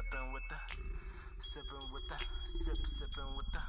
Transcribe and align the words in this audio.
sipping 0.00 0.32
with 0.32 0.48
the, 0.48 0.56
sipping 1.38 1.92
with 1.92 2.08
the, 2.08 2.16
sip, 2.46 2.74
sipping 2.74 3.36
with 3.36 3.52
the. 3.52 3.60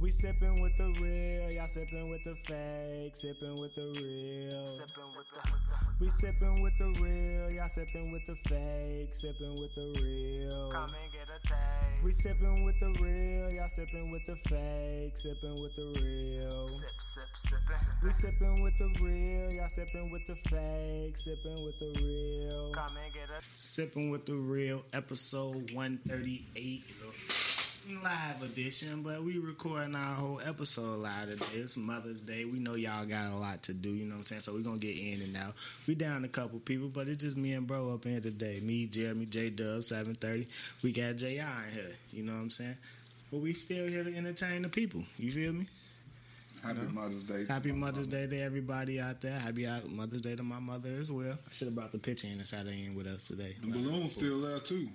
We 0.00 0.10
sipping 0.10 0.60
with 0.62 0.76
the 0.76 0.88
real, 1.00 1.52
y'all 1.52 1.66
sipping 1.66 2.10
with 2.10 2.24
the 2.24 2.34
fake, 2.44 3.16
sipping 3.16 3.60
with 3.60 3.74
the 3.74 3.92
real. 3.96 4.66
Sipping 4.68 5.10
with 5.16 5.28
the, 5.32 5.40
We 6.00 6.08
sipping 6.08 6.62
with 6.62 6.78
the 6.78 6.88
real, 7.00 7.52
y'all 7.52 7.68
sipping 7.68 8.12
with 8.12 8.26
the 8.26 8.36
fake, 8.48 9.12
sipping 9.12 9.54
with 9.56 9.74
the 9.74 10.00
real. 10.00 10.72
come 10.72 10.84
and 10.84 11.12
get 11.12 11.28
a 11.28 11.40
taste. 11.46 11.85
We 12.06 12.12
sipping 12.12 12.64
with 12.64 12.78
the 12.78 12.86
real, 13.02 13.52
y'all 13.52 13.66
sipping 13.66 14.12
with 14.12 14.24
the 14.26 14.36
fake, 14.48 15.16
sipping 15.16 15.60
with 15.60 15.74
the 15.74 16.00
real. 16.00 16.68
Sip, 16.68 16.88
sip, 17.00 17.28
sipping. 17.34 17.76
We 18.00 18.10
sipping 18.12 18.62
with 18.62 18.78
the 18.78 19.02
real, 19.02 19.52
y'all 19.52 19.68
sipping 19.68 20.12
with 20.12 20.24
the 20.28 20.36
fake, 20.48 21.16
sipping 21.16 21.64
with 21.64 21.80
the 21.80 22.00
real. 22.00 22.72
Come 22.72 22.96
and 22.96 23.12
get 23.12 23.28
a 23.28 23.42
Sipping 23.54 24.10
with 24.10 24.24
the 24.24 24.34
real, 24.34 24.84
episode 24.92 25.72
138. 25.72 26.84
Live 27.86 28.42
edition, 28.42 29.02
but 29.02 29.22
we 29.22 29.38
recording 29.38 29.94
our 29.94 30.14
whole 30.14 30.40
episode 30.44 30.98
live 30.98 31.30
today. 31.30 31.60
It's 31.60 31.76
Mother's 31.76 32.20
Day. 32.20 32.44
We 32.44 32.58
know 32.58 32.74
y'all 32.74 33.06
got 33.06 33.30
a 33.30 33.36
lot 33.36 33.62
to 33.64 33.74
do, 33.74 33.90
you 33.90 34.06
know 34.06 34.14
what 34.14 34.18
I'm 34.18 34.24
saying? 34.24 34.40
So 34.40 34.54
we're 34.54 34.60
gonna 34.62 34.78
get 34.78 34.98
in 34.98 35.22
and 35.22 35.36
out. 35.36 35.54
We 35.86 35.94
down 35.94 36.24
a 36.24 36.28
couple 36.28 36.58
people, 36.58 36.88
but 36.88 37.06
it's 37.06 37.22
just 37.22 37.36
me 37.36 37.52
and 37.52 37.64
bro 37.64 37.94
up 37.94 38.04
in 38.04 38.12
here 38.12 38.20
today. 38.20 38.58
Me, 38.60 38.86
Jeremy, 38.86 39.26
J 39.26 39.50
Dub, 39.50 39.84
730. 39.84 40.48
We 40.82 40.90
got 40.90 41.14
JI 41.14 41.38
in 41.38 41.74
here, 41.74 41.92
you 42.10 42.24
know 42.24 42.32
what 42.32 42.40
I'm 42.40 42.50
saying? 42.50 42.76
But 43.30 43.38
we 43.38 43.52
still 43.52 43.86
here 43.86 44.02
to 44.02 44.16
entertain 44.16 44.62
the 44.62 44.68
people. 44.68 45.04
You 45.16 45.30
feel 45.30 45.52
me? 45.52 45.66
Happy 46.64 46.80
know? 46.80 46.88
Mother's 46.88 47.22
Day. 47.22 47.44
to 47.44 47.52
Happy 47.52 47.70
Mother's 47.70 48.08
mother. 48.08 48.26
Day 48.26 48.36
to 48.36 48.42
everybody 48.42 49.00
out 49.00 49.20
there. 49.20 49.38
Happy 49.38 49.68
Mother's 49.88 50.22
Day 50.22 50.34
to 50.34 50.42
my 50.42 50.58
mother 50.58 50.90
as 50.98 51.12
well. 51.12 51.34
I 51.34 51.52
should 51.52 51.68
have 51.68 51.76
brought 51.76 51.92
the 51.92 51.98
picture 51.98 52.26
in 52.26 52.40
inside 52.40 52.66
in 52.66 52.96
with 52.96 53.06
us 53.06 53.22
today. 53.22 53.54
The 53.60 53.70
balloon's 53.70 54.12
still 54.12 54.40
there 54.40 54.58
too. 54.58 54.88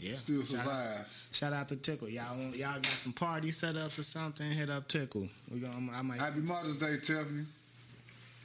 Yeah. 0.00 0.16
Still 0.16 0.42
Shout 0.42 0.60
out- 0.60 0.64
survive. 0.66 1.16
Shout 1.32 1.52
out 1.52 1.68
to 1.68 1.76
Tickle. 1.76 2.08
Y'all 2.08 2.36
want, 2.36 2.56
y'all 2.56 2.74
got 2.74 2.86
some 2.86 3.12
party 3.12 3.48
setups 3.50 3.98
or 3.98 4.02
something? 4.02 4.50
Hit 4.50 4.70
up 4.70 4.88
Tickle. 4.88 5.28
We 5.52 5.60
gonna 5.60 5.92
I 5.92 6.02
might 6.02 6.18
Happy 6.18 6.40
Mother's 6.40 6.78
Day, 6.78 6.96
Tiffany. 6.96 7.44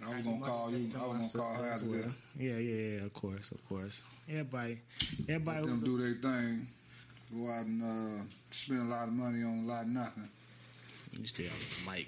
I 0.06 0.14
was 0.18 0.24
gonna 0.24 0.46
call 0.46 0.70
you. 0.72 0.78
I 0.78 1.08
was 1.08 1.34
gonna 1.34 1.46
call 1.46 1.64
her 1.64 1.72
as 1.72 1.84
well. 1.84 2.00
Yeah, 2.38 2.58
yeah, 2.58 2.98
yeah, 2.98 3.06
of 3.06 3.14
course, 3.14 3.52
of 3.52 3.64
course. 3.68 4.04
Everybody 4.30 4.78
everybody 5.30 5.60
Let 5.62 5.70
them 5.70 5.80
do 5.82 5.98
their 5.98 6.14
thing. 6.32 6.68
Go 7.34 7.50
out 7.50 7.66
and 7.66 7.82
uh, 7.84 8.24
spend 8.52 8.82
a 8.82 8.84
lot 8.84 9.08
of 9.08 9.14
money 9.14 9.42
on 9.44 9.64
a 9.64 9.68
lot 9.68 9.84
of 9.84 9.88
nothing. 9.90 10.30
we 11.20 11.26
still 11.26 11.48
have 11.48 11.86
the 11.86 11.92
mic. 11.92 12.08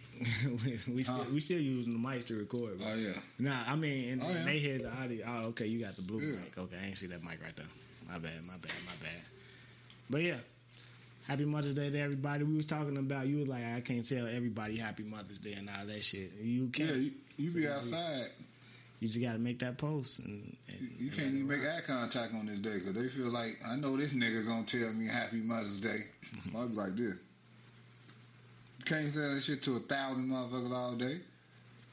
we, 0.87 0.93
we 0.95 1.03
still 1.03 1.25
we 1.33 1.39
still 1.39 1.59
using 1.61 1.93
the 1.93 1.99
mics 2.07 2.27
to 2.27 2.35
record. 2.35 2.77
bro. 2.77 2.87
Oh 2.91 2.95
yeah. 2.95 3.13
Nah, 3.39 3.63
I 3.67 3.75
mean 3.75 4.11
and 4.13 4.21
Oh, 4.23 4.29
yeah. 4.31 4.43
they 4.45 4.59
hear 4.59 4.77
the 4.77 4.91
audio. 4.93 5.25
Oh, 5.27 5.45
okay, 5.47 5.65
you 5.65 5.79
got 5.83 5.95
the 5.95 6.03
blue 6.03 6.19
Yeah. 6.19 6.35
mic. 6.43 6.55
Okay, 6.57 6.75
I 6.83 6.87
ain't 6.87 6.97
see 6.97 7.07
that 7.07 7.23
mic 7.23 7.41
right 7.41 7.55
there. 7.55 7.65
My 8.07 8.19
bad, 8.19 8.45
my 8.45 8.53
bad, 8.61 8.71
my 8.85 8.93
bad. 9.01 9.19
But 10.09 10.21
yeah. 10.21 10.37
Happy 11.27 11.43
Mother's 11.43 11.73
Day 11.73 11.89
to 11.89 11.99
everybody. 11.99 12.45
We 12.45 12.55
was 12.55 12.65
talking 12.65 12.95
about 12.97 13.27
you 13.27 13.39
was 13.39 13.49
like 13.49 13.63
I 13.65 13.81
can't 13.81 14.07
tell 14.07 14.27
everybody 14.27 14.77
Happy 14.77 15.03
Mother's 15.03 15.37
Day 15.39 15.53
and 15.53 15.69
all 15.69 15.85
that 15.85 16.01
shit. 16.03 16.31
You 16.41 16.67
can't. 16.67 16.89
Yeah, 16.89 16.95
you, 16.95 17.11
you 17.37 17.51
be 17.51 17.67
outside. 17.67 18.29
You 19.01 19.07
just 19.07 19.21
gotta 19.21 19.37
make 19.37 19.59
that 19.59 19.77
post, 19.77 20.25
and, 20.25 20.55
and 20.69 20.81
You, 20.81 21.05
you 21.05 21.11
can't 21.11 21.33
even 21.33 21.47
make 21.47 21.59
eye 21.61 21.81
contact 21.85 22.33
on 22.33 22.45
this 22.47 22.59
day 22.59 22.75
because 22.75 22.93
they 22.93 23.07
feel 23.09 23.29
like 23.31 23.57
I 23.69 23.75
know 23.75 23.95
this 23.97 24.13
nigga 24.13 24.47
gonna 24.47 24.63
tell 24.63 24.91
me 24.93 25.05
Happy 25.05 25.41
Mother's 25.41 25.81
Day. 25.81 25.99
I'll 26.55 26.69
be 26.69 26.75
like 26.75 26.95
this. 26.95 27.19
You 28.79 28.85
can't 28.85 29.07
say 29.07 29.19
that 29.19 29.41
shit 29.43 29.61
to 29.63 29.75
a 29.75 29.79
thousand 29.79 30.29
motherfuckers 30.29 30.73
all 30.73 30.93
day. 30.93 31.17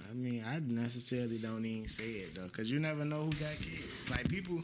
I 0.08 0.14
mean, 0.14 0.44
I 0.46 0.60
necessarily 0.60 1.38
don't 1.38 1.66
even 1.66 1.88
say 1.88 2.04
it 2.04 2.36
though, 2.36 2.48
cause 2.48 2.70
you 2.70 2.78
never 2.78 3.04
know 3.04 3.22
who 3.24 3.32
got 3.32 3.56
kids. 3.60 4.08
Like 4.10 4.28
people, 4.28 4.62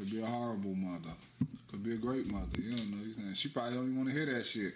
Could 0.00 0.10
be 0.12 0.22
a 0.22 0.26
horrible 0.26 0.74
mother. 0.76 1.10
Could 1.70 1.84
be 1.84 1.92
a 1.92 1.96
great 1.96 2.26
mother. 2.32 2.46
You 2.56 2.74
don't 2.74 2.90
know. 2.90 3.04
You 3.04 3.12
saying 3.12 3.34
she 3.34 3.50
probably 3.50 3.74
don't 3.74 3.84
even 3.84 3.96
want 3.98 4.08
to 4.08 4.14
hear 4.14 4.24
that 4.32 4.46
shit. 4.46 4.72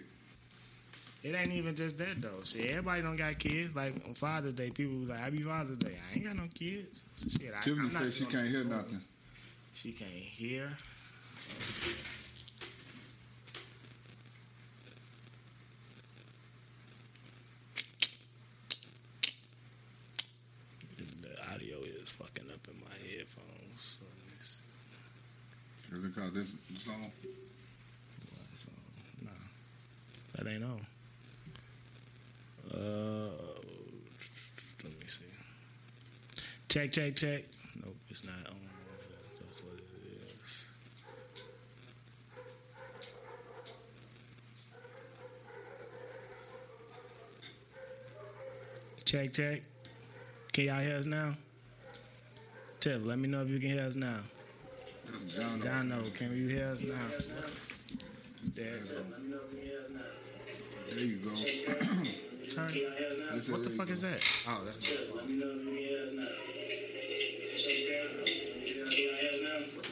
it 1.23 1.33
ain't 1.33 1.51
even 1.51 1.73
just 1.73 1.97
that 1.97 2.21
though. 2.21 2.43
See, 2.43 2.69
everybody 2.69 3.01
don't 3.01 3.15
got 3.15 3.39
kids. 3.39 3.75
Like 3.75 3.95
on 4.07 4.13
Father's 4.13 4.53
Day, 4.53 4.69
people 4.69 4.97
be 4.97 5.07
like, 5.07 5.17
"Happy 5.19 5.41
Father's 5.41 5.77
Day." 5.79 5.93
I 6.11 6.15
ain't 6.15 6.25
got 6.25 6.35
no 6.37 6.43
kids. 6.53 7.05
So 7.15 7.27
shit, 7.27 7.51
Tiffany 7.63 7.91
not 7.91 8.03
said 8.03 8.13
she 8.13 8.25
can't 8.25 8.47
hear 8.47 8.65
nothing. 8.65 9.01
She 9.73 9.93
can't 9.93 10.11
hear. 10.11 10.69
The 21.21 21.53
audio 21.53 21.77
is 22.01 22.11
fucking 22.11 22.45
up 22.53 22.67
in 22.69 22.79
my 22.79 22.95
headphones. 22.95 23.79
So 23.79 24.05
let 24.05 24.25
me 24.25 24.37
see. 24.41 24.61
Is 26.05 26.15
it 26.15 26.21
cause 26.21 26.33
this 26.33 26.53
song? 26.77 27.11
So, 28.53 28.69
nah, 29.23 29.31
that 30.35 30.47
ain't 30.47 30.63
on. 30.63 30.79
Uh, 32.71 33.29
let 34.83 34.99
me 34.99 35.07
see. 35.07 35.25
Check, 36.69 36.91
check, 36.91 37.15
check. 37.15 37.45
Nope, 37.83 37.95
it's 38.07 38.23
not 38.23 38.35
on. 38.47 38.55
That's 39.39 39.63
what 39.63 39.79
it 39.79 40.23
is. 40.23 40.67
Check, 49.05 49.33
check. 49.33 49.63
Can 50.53 50.65
y'all 50.65 50.81
hear 50.81 50.97
us 50.97 51.07
now? 51.07 51.33
Tiff, 52.79 53.03
let 53.03 53.17
me 53.17 53.27
know 53.27 53.41
if 53.41 53.49
you 53.49 53.59
can 53.59 53.69
hear 53.69 53.85
us 53.85 53.95
now. 53.95 54.19
John. 55.27 55.59
Jono, 55.59 56.13
can 56.15 56.35
you 56.35 56.47
hear 56.47 56.67
us 56.67 56.81
now? 56.81 56.95
There 58.55 58.65
it 58.75 58.89
go. 58.89 59.01
There 60.95 61.05
you 61.05 61.17
go. 61.17 61.31
Turn. 62.51 62.71
What 63.51 63.63
the 63.63 63.69
fuck 63.69 63.87
you 63.87 63.93
is 63.93 64.01
that? 64.01 64.23
Oh, 64.47 64.61
that's 64.65 64.87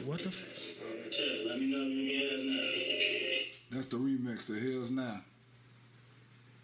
what 0.06 0.18
the. 0.18 0.28
F- 0.28 0.50
That's 3.70 3.88
the 3.88 3.96
remix 3.96 4.46
to 4.46 4.52
Hills 4.52 4.90
Now. 4.90 5.16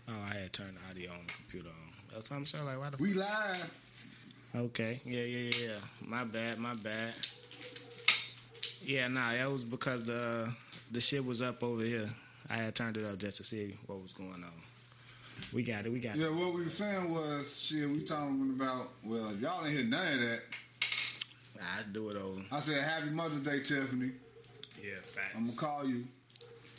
oh, 0.09 0.13
I 0.31 0.35
had 0.41 0.53
turned 0.53 0.77
the 0.77 0.91
audio 0.91 1.11
on 1.11 1.27
the 1.27 1.33
computer 1.33 1.69
on. 1.69 1.75
That's 2.13 2.31
what 2.31 2.37
I'm 2.37 2.47
saying. 2.47 2.65
Like, 2.65 2.79
why 2.79 2.91
the? 2.91 2.97
We 3.03 3.15
live. 3.15 3.75
Okay, 4.55 5.01
yeah, 5.05 5.23
yeah, 5.23 5.51
yeah, 5.51 5.67
yeah. 5.67 6.07
My 6.07 6.25
bad, 6.25 6.59
my 6.59 6.75
bad. 6.75 7.15
Yeah, 8.91 9.07
nah, 9.07 9.33
that 9.33 9.49
was 9.49 9.63
because 9.63 10.03
the 10.03 10.53
the 10.91 11.01
shit 11.01 11.25
was 11.25 11.43
up 11.43 11.63
over 11.63 11.85
here. 11.85 12.09
I 12.51 12.55
had 12.55 12.75
turned 12.75 12.97
it 12.97 13.05
up 13.05 13.19
just 13.19 13.37
to 13.37 13.45
see 13.45 13.75
what 13.87 14.03
was 14.03 14.13
going 14.13 14.43
on. 14.43 14.51
We 15.53 15.63
got 15.63 15.87
it. 15.87 15.93
We 15.93 16.01
got 16.01 16.17
it. 16.17 16.23
Yeah, 16.23 16.27
what 16.27 16.53
we 16.55 16.65
were 16.65 16.69
saying 16.69 17.09
was 17.09 17.63
shit. 17.63 17.89
We 17.89 18.03
talking 18.03 18.53
about. 18.57 18.87
Well, 19.07 19.33
y'all 19.37 19.65
ain't 19.65 19.77
hear 19.77 19.85
none 19.85 20.15
of 20.15 20.21
that. 20.21 20.41
I 21.61 21.83
do 21.93 22.09
it 22.11 22.17
over. 22.17 22.41
I 22.51 22.59
said 22.59 22.83
Happy 22.83 23.11
Mother's 23.11 23.43
Day, 23.43 23.61
Tiffany. 23.61 24.11
Yeah, 24.83 24.95
facts. 25.03 25.35
I'm 25.37 25.45
gonna 25.45 25.57
call 25.57 25.87
you 25.87 26.03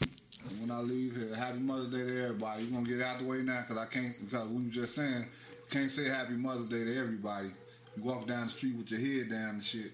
And 0.01 0.59
when 0.59 0.71
I 0.71 0.81
leave 0.81 1.15
here. 1.15 1.33
Happy 1.33 1.59
Mother's 1.59 1.91
Day 1.91 2.05
to 2.05 2.23
everybody. 2.25 2.63
You 2.63 2.71
gonna 2.71 2.89
get 2.89 2.99
out 3.01 3.19
the 3.19 3.25
way 3.25 3.37
now 3.37 3.61
because 3.61 3.77
I 3.77 3.85
can't. 3.85 4.13
Because 4.19 4.49
we 4.49 4.65
were 4.65 4.69
just 4.69 4.95
saying, 4.95 5.27
can't 5.69 5.89
say 5.89 6.09
Happy 6.09 6.33
Mother's 6.33 6.67
Day 6.67 6.83
to 6.83 6.99
everybody. 6.99 7.47
You 7.95 8.03
walk 8.03 8.27
down 8.27 8.47
the 8.47 8.49
street 8.49 8.75
with 8.75 8.91
your 8.91 8.99
head 8.99 9.29
down 9.29 9.51
and 9.51 9.63
shit. 9.63 9.91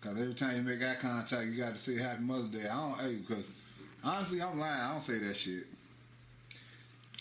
Because 0.00 0.20
every 0.20 0.34
time 0.34 0.56
you 0.56 0.62
make 0.62 0.82
eye 0.82 0.94
contact, 1.00 1.46
you 1.46 1.62
got 1.62 1.74
to 1.74 1.80
say 1.80 2.00
Happy 2.00 2.22
Mother's 2.22 2.48
Day. 2.48 2.68
I 2.68 2.74
don't. 2.74 3.00
Hey, 3.00 3.14
because 3.16 3.50
honestly, 4.04 4.40
I'm 4.42 4.58
lying. 4.58 4.80
I 4.80 4.92
don't 4.92 5.00
say 5.02 5.18
that 5.18 5.36
shit. 5.36 5.64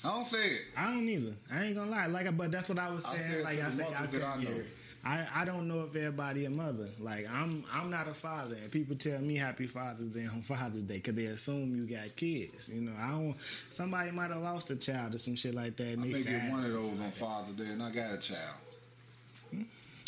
I 0.03 0.09
don't 0.09 0.25
say 0.25 0.46
it. 0.46 0.62
I 0.78 0.91
don't 0.91 1.08
either. 1.09 1.34
I 1.52 1.64
ain't 1.64 1.75
gonna 1.75 1.90
lie. 1.90 2.06
Like, 2.08 2.38
but 2.38 2.52
that's 2.52 2.69
what 2.69 2.78
I 2.78 2.90
was 2.91 3.06
I 3.06 3.16
saying. 3.16 3.31
said 3.31 3.44
like 3.44 3.64
I 3.64 3.69
said, 3.69 3.88
I, 3.97 4.06
that 4.06 4.24
I 4.24 4.44
know. 4.44 4.50
yeah. 4.50 4.62
I 5.03 5.28
I 5.35 5.46
don't 5.46 5.68
know 5.68 5.81
if 5.84 5.96
everybody 5.96 6.46
a 6.46 6.50
mother. 6.50 6.90
Like 7.00 7.28
I'm 7.31 7.64
I'm 7.74 7.90
not 7.90 8.08
a 8.08 8.14
father, 8.14 8.55
and 8.55 8.72
people 8.72 8.96
tell 8.96 9.20
me 9.20 9.35
Happy 9.35 9.67
Father's 9.67 10.08
Day 10.08 10.26
on 10.26 10.41
Father's 10.41 10.84
Day 10.84 10.96
because 10.96 11.16
they 11.16 11.26
assume 11.26 11.76
you 11.76 11.85
got 11.85 12.16
kids. 12.16 12.73
You 12.73 12.82
know, 12.82 12.94
I 12.99 13.11
don't. 13.11 13.35
Somebody 13.70 14.11
might 14.11 14.32
have 14.32 14.41
lost 14.41 14.70
a 14.72 14.76
child 14.76 15.16
or 15.16 15.17
some 15.17 15.35
shit 15.35 15.53
like 15.55 15.76
that. 15.78 15.88
And 15.88 16.02
I 16.02 16.03
they 16.05 16.11
may 16.14 16.23
get 16.23 16.52
one 16.52 16.59
of 16.64 16.72
those 16.72 16.99
on 16.99 17.11
Father's 17.11 17.55
Day, 17.55 17.72
and 17.72 17.82
I 17.82 17.91
got 17.91 18.14
a 18.14 18.17
child. 18.17 18.58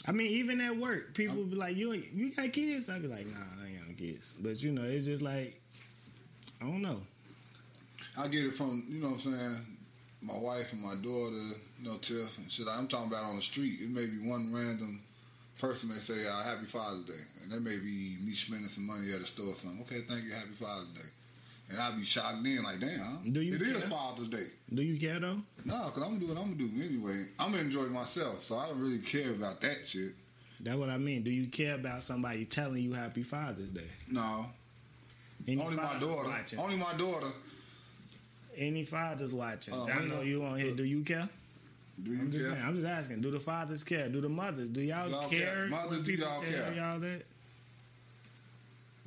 I 0.08 0.14
mean, 0.14 0.28
even 0.28 0.62
at 0.62 0.78
work, 0.78 1.14
people 1.14 1.44
be 1.44 1.56
like, 1.56 1.76
"You 1.76 1.92
you 1.92 2.32
got 2.32 2.54
kids?" 2.54 2.90
I 2.90 3.00
be 3.00 3.08
like, 3.08 3.26
"Nah, 3.28 3.40
I 3.62 3.68
ain't 3.68 3.88
got 3.88 3.98
kids." 3.98 4.40
But 4.42 4.64
you 4.64 4.72
know, 4.72 4.84
it's 4.84 5.06
just 5.06 5.22
like 5.22 5.60
I 6.62 6.66
don't 6.66 6.82
know. 6.82 7.02
I 8.18 8.28
get 8.28 8.46
it 8.46 8.54
from 8.54 8.84
you 8.88 9.02
know 9.02 9.10
what 9.10 9.26
I'm 9.26 9.34
saying. 9.34 9.56
My 10.24 10.38
wife 10.38 10.74
and 10.74 10.82
my 10.82 10.96
daughter, 10.96 11.36
you 11.80 11.90
know, 11.90 11.98
Tiff 11.98 12.38
and 12.38 12.50
shit. 12.50 12.68
I'm 12.68 12.88
talking 12.88 13.08
about 13.08 13.26
on 13.26 13.36
the 13.36 13.42
street. 13.42 13.80
It 13.82 13.92
may 13.92 14.06
be 14.06 14.18
one 14.28 14.52
random 14.54 15.02
person 15.60 15.90
may 15.90 15.96
say, 15.96 16.26
uh, 16.28 16.44
"Happy 16.44 16.66
Father's 16.66 17.04
Day," 17.04 17.24
and 17.44 17.52
that 17.52 17.62
may 17.62 17.78
be 17.78 18.18
me 18.26 18.32
spending 18.34 18.70
some 18.70 18.88
money 18.88 19.12
at 19.12 19.22
a 19.22 19.26
store 19.26 19.50
or 19.50 19.56
something. 19.56 19.82
Okay, 19.82 20.02
thank 20.02 20.24
you, 20.24 20.32
Happy 20.32 20.56
Father's 20.56 20.88
Day. 20.90 21.10
And 21.70 21.80
I'd 21.82 21.98
be 21.98 22.04
shocked 22.04 22.44
then, 22.44 22.64
like, 22.64 22.80
damn. 22.80 23.32
Do 23.34 23.42
you 23.42 23.56
it 23.56 23.62
is? 23.62 23.84
Father's 23.86 24.28
Day. 24.30 24.46
Do 24.74 24.82
you 24.82 24.98
care 25.00 25.20
though? 25.20 25.36
No, 25.66 25.86
because 25.86 26.02
I'm 26.02 26.18
going 26.18 26.20
to 26.22 26.26
do 26.28 26.34
what 26.34 26.42
I'm 26.42 26.56
gonna 26.58 26.70
do 26.70 26.84
anyway. 26.84 27.26
I'm 27.40 27.52
gonna 27.52 27.64
enjoy 27.64 27.84
myself, 27.88 28.42
so 28.44 28.58
I 28.58 28.68
don't 28.68 28.80
really 28.80 29.00
care 29.00 29.32
about 29.32 29.60
that 29.62 29.86
shit. 29.86 30.14
That's 30.62 30.78
what 30.78 30.90
I 30.90 30.98
mean. 30.98 31.24
Do 31.24 31.30
you 31.30 31.48
care 31.48 31.76
about 31.76 32.04
somebody 32.04 32.46
telling 32.46 32.82
you 32.82 32.94
Happy 32.94 33.22
Father's 33.24 33.70
Day? 33.70 33.84
No, 34.10 34.46
Any 35.48 35.62
only 35.62 35.76
my 35.76 36.00
daughter. 36.00 36.30
Watching? 36.30 36.60
Only 36.60 36.76
my 36.78 36.94
daughter. 36.94 37.28
Any 38.58 38.84
fathers 38.86 39.36
watching? 39.36 39.74
Oh, 39.76 39.88
I 39.94 40.04
know 40.06 40.22
you 40.22 40.44
on 40.44 40.58
here. 40.58 40.74
Do 40.74 40.84
you 40.84 41.04
care? 41.04 41.28
Do 42.02 42.12
you 42.12 42.20
I'm 42.22 42.32
just 42.32 42.44
care? 42.46 42.54
saying. 42.54 42.66
I'm 42.66 42.74
just 42.76 42.88
asking. 42.88 43.22
Do 43.22 43.30
the 43.30 43.40
fathers 43.40 43.84
care? 43.84 44.10
Do 44.10 44.20
the 44.22 44.30
mothers? 44.30 44.70
Do 44.70 44.82
y'all, 44.82 45.10
Y'all 45.10 45.30
care? 45.30 45.40
care. 45.48 45.68
Mothers, 45.68 46.04
do 46.04 46.12
y'all 46.14 46.42
tell 46.42 46.52
care? 46.64 46.74
Y'all 46.76 47.00
that? 47.00 47.22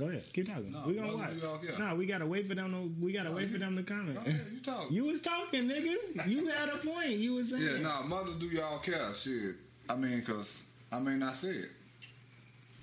Go 0.01 0.09
ahead. 0.09 0.25
Keep 0.33 0.49
talking. 0.49 0.73
No, 0.73 0.83
we 0.87 0.95
gonna 0.95 1.13
mothers, 1.15 1.41
do 1.43 1.47
y'all 1.47 1.57
watch. 1.59 1.79
No, 1.79 1.95
we 1.95 2.07
gotta 2.07 2.27
wait 2.27 2.47
for 2.47 2.55
them. 2.55 2.73
To, 2.73 3.05
we 3.05 3.13
gotta 3.13 3.31
wait 3.31 3.47
for 3.49 3.53
you- 3.53 3.59
them 3.59 3.77
to 3.77 3.83
comment. 3.83 4.17
Ahead, 4.17 4.41
you 4.51 4.61
talk. 4.61 4.91
You 4.91 5.05
was 5.05 5.21
talking, 5.21 5.69
nigga. 5.69 6.27
You 6.27 6.47
had 6.49 6.71
a 6.71 6.79
point. 6.79 7.11
You 7.11 7.35
was 7.35 7.51
saying. 7.51 7.63
Yeah, 7.63 7.83
nah, 7.83 8.03
mothers 8.07 8.37
do 8.37 8.47
y'all 8.47 8.79
care? 8.79 9.13
Shit. 9.15 9.57
I 9.91 9.97
mean, 9.97 10.23
cause 10.23 10.67
I 10.91 11.01
mean 11.01 11.23
I 11.23 11.31
say 11.33 11.51
it. 11.51 11.73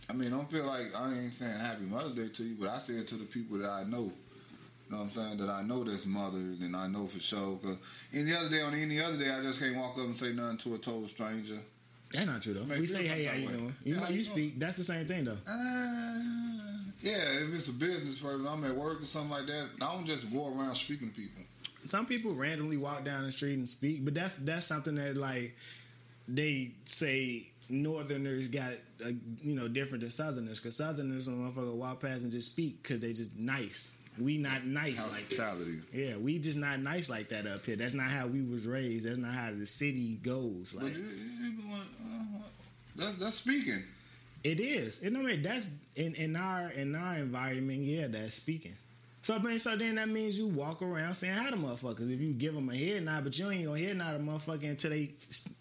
I 0.10 0.14
mean, 0.14 0.30
don't 0.30 0.50
feel 0.50 0.66
like 0.66 0.96
I 0.96 1.12
ain't 1.12 1.34
saying 1.34 1.58
Happy 1.60 1.86
Mother's 1.86 2.14
Day 2.14 2.30
to 2.32 2.44
you, 2.44 2.56
but 2.60 2.70
I 2.70 2.78
say 2.78 2.94
it 2.94 3.08
to 3.08 3.16
the 3.16 3.26
people 3.26 3.58
that 3.58 3.70
I 3.70 3.84
know. 3.84 4.04
You 4.04 4.92
know 4.92 4.98
what 5.00 5.04
I'm 5.04 5.10
saying? 5.10 5.38
That 5.38 5.50
I 5.50 5.64
know 5.64 5.84
that's 5.84 6.06
mothers, 6.06 6.62
and 6.62 6.76
I 6.76 6.88
know 6.88 7.08
for 7.08 7.20
sure. 7.20 7.58
Cause 7.58 7.80
any 8.14 8.34
other 8.34 8.50
day 8.50 8.62
on 8.62 8.74
any 8.76 9.02
other 9.02 9.18
day, 9.18 9.32
I 9.32 9.42
just 9.42 9.60
can't 9.60 9.76
walk 9.76 9.98
up 9.98 10.06
and 10.06 10.16
say 10.16 10.34
nothing 10.34 10.58
to 10.60 10.76
a 10.76 10.78
total 10.78 11.08
stranger. 11.08 11.58
That's 12.14 12.26
not 12.26 12.42
true 12.42 12.54
though. 12.54 12.66
Make 12.66 12.80
we 12.80 12.86
say, 12.86 13.06
hey, 13.08 13.26
how 13.26 13.36
you 13.36 13.48
way. 13.48 13.54
doing? 13.54 13.76
You 13.84 13.94
Yeah, 13.94 14.00
know, 14.00 14.06
how 14.06 14.12
you 14.12 14.18
you 14.18 14.24
speak. 14.24 14.60
That's 14.60 14.78
the 14.78 14.84
same 14.84 15.06
thing 15.06 15.26
though. 15.26 15.38
Uh, 15.48 16.20
yeah, 17.02 17.44
if 17.44 17.54
it's 17.54 17.68
a 17.68 17.74
business 17.74 18.20
person, 18.20 18.48
I'm 18.48 18.64
at 18.64 18.76
work 18.76 19.02
or 19.02 19.06
something 19.06 19.32
like 19.32 19.46
that. 19.48 19.68
I 19.82 19.94
don't 19.94 20.06
just 20.06 20.32
go 20.32 20.48
around 20.48 20.74
speaking 20.76 21.10
to 21.10 21.14
people. 21.16 21.44
Some 21.88 22.06
people 22.06 22.34
randomly 22.34 22.78
walk 22.78 23.04
down 23.06 23.24
the 23.24 23.32
street 23.32 23.58
and 23.58 23.68
speak, 23.70 24.04
but 24.04 24.14
that's 24.14 24.38
that's 24.38 24.66
something 24.66 24.96
that 24.96 25.16
like 25.18 25.56
they 26.28 26.72
say 26.86 27.48
Northerners 27.70 28.48
got 28.48 28.72
uh, 29.06 29.10
you 29.42 29.56
know 29.56 29.68
different 29.68 30.02
than 30.02 30.10
Southerners 30.12 30.60
because 30.60 30.76
Southerners 30.78 31.28
when 31.28 31.38
motherfucker 31.38 31.74
walk 31.74 32.02
past 32.02 32.24
and 32.24 32.32
just 32.32 32.52
speak 32.52 32.82
because 32.82 33.00
they 33.00 33.14
just 33.14 33.36
nice. 33.38 33.97
We 34.20 34.38
not 34.38 34.66
nice 34.66 35.12
like 35.12 35.30
that. 35.30 35.84
Yeah, 35.94 36.18
we 36.18 36.40
just 36.40 36.58
not 36.58 36.80
nice 36.80 37.10
like 37.10 37.30
that 37.30 37.46
up 37.46 37.66
here. 37.66 37.76
That's 37.76 37.94
not 37.94 38.10
how 38.10 38.28
we 38.28 38.42
was 38.42 38.68
raised. 38.68 39.08
That's 39.08 39.18
not 39.18 39.34
how 39.34 39.52
the 39.52 39.66
city 39.66 40.16
goes. 40.16 40.76
Like 40.76 40.96
you 40.96 41.54
going, 41.54 41.74
uh, 41.74 42.40
that's, 42.96 43.18
that's 43.18 43.36
speaking. 43.36 43.84
it 44.44 44.60
is. 44.60 45.04
You 45.04 45.12
know 45.12 45.20
I 45.20 45.24
mean? 45.24 45.42
That's 45.42 45.72
in, 45.96 46.16
in 46.16 46.36
our 46.36 46.70
in 46.70 46.96
our 46.96 47.16
environment. 47.16 47.80
Yeah, 47.80 48.08
that's 48.08 48.36
speaking. 48.36 48.74
So 49.22 49.36
I 49.36 49.40
mean, 49.40 49.60
so 49.60 49.76
then 49.76 49.96
that 49.96 50.08
means 50.08 50.40
you 50.40 50.48
walk 50.48 50.82
around 50.82 51.14
saying 51.14 51.34
hi 51.34 51.50
to 51.50 51.58
motherfuckers. 51.58 52.10
If 52.14 52.22
you 52.22 52.32
give 52.32 52.54
them 52.54 52.70
a 52.70 52.76
head 52.76 53.04
nod, 53.04 53.26
but 53.26 53.38
you 53.38 53.50
ain't 53.52 53.66
gonna 53.66 53.80
head 53.80 53.98
nod 53.98 54.16
a 54.16 54.20
motherfucker 54.20 54.70
until 54.70 54.92
they 54.92 55.10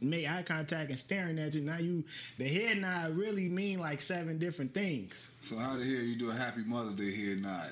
make 0.00 0.30
eye 0.30 0.42
contact 0.42 0.90
and 0.90 0.98
staring 0.98 1.36
at 1.38 1.52
you. 1.54 1.62
Now 1.62 1.78
you 1.78 2.04
the 2.38 2.46
head 2.46 2.78
nod 2.78 3.16
really 3.16 3.48
mean 3.48 3.80
like 3.80 4.00
seven 4.00 4.38
different 4.38 4.72
things. 4.72 5.36
So 5.40 5.56
how 5.56 5.76
the 5.76 5.84
hell 5.84 6.02
you 6.02 6.14
do 6.16 6.30
a 6.30 6.34
Happy 6.34 6.62
Mother's 6.64 6.94
Day 6.94 7.12
head 7.12 7.42
nod? 7.42 7.68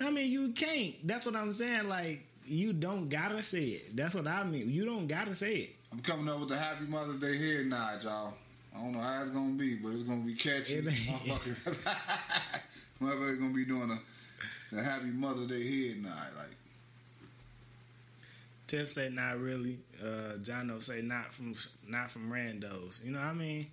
I 0.00 0.10
mean, 0.10 0.30
you 0.30 0.52
can't. 0.52 0.94
That's 1.06 1.26
what 1.26 1.36
I'm 1.36 1.52
saying. 1.52 1.88
Like 1.88 2.26
you 2.44 2.72
don't 2.72 3.08
gotta 3.08 3.42
say 3.42 3.64
it. 3.64 3.96
That's 3.96 4.14
what 4.14 4.26
I 4.26 4.44
mean. 4.44 4.70
You 4.70 4.84
don't 4.84 5.06
gotta 5.06 5.34
say 5.34 5.54
it. 5.56 5.70
I'm 5.92 6.00
coming 6.00 6.28
up 6.28 6.40
with 6.40 6.48
the 6.50 6.58
Happy 6.58 6.84
Mother's 6.86 7.18
Day 7.18 7.36
head 7.36 7.66
nod, 7.66 8.02
y'all. 8.02 8.34
I 8.74 8.82
don't 8.82 8.92
know 8.92 9.00
how 9.00 9.22
it's 9.22 9.30
gonna 9.30 9.54
be, 9.54 9.76
but 9.76 9.92
it's 9.92 10.02
gonna 10.02 10.20
be 10.20 10.34
catchy. 10.34 10.80
Motherfuckers 13.00 13.40
gonna 13.40 13.54
be 13.54 13.64
doing 13.64 13.90
a 13.90 13.98
the 14.74 14.82
Happy 14.82 15.06
Mother's 15.06 15.46
Day 15.46 15.88
head 15.88 16.02
nod. 16.02 16.12
Like 16.36 16.56
Tiff 18.66 18.90
say 18.90 19.08
not 19.10 19.38
really. 19.38 19.78
Uh, 20.02 20.36
Jono 20.38 20.82
say 20.82 21.00
not 21.02 21.32
from 21.32 21.52
not 21.88 22.10
from 22.10 22.30
randos. 22.30 23.04
You 23.04 23.12
know 23.12 23.20
what 23.20 23.28
I 23.28 23.32
mean? 23.32 23.66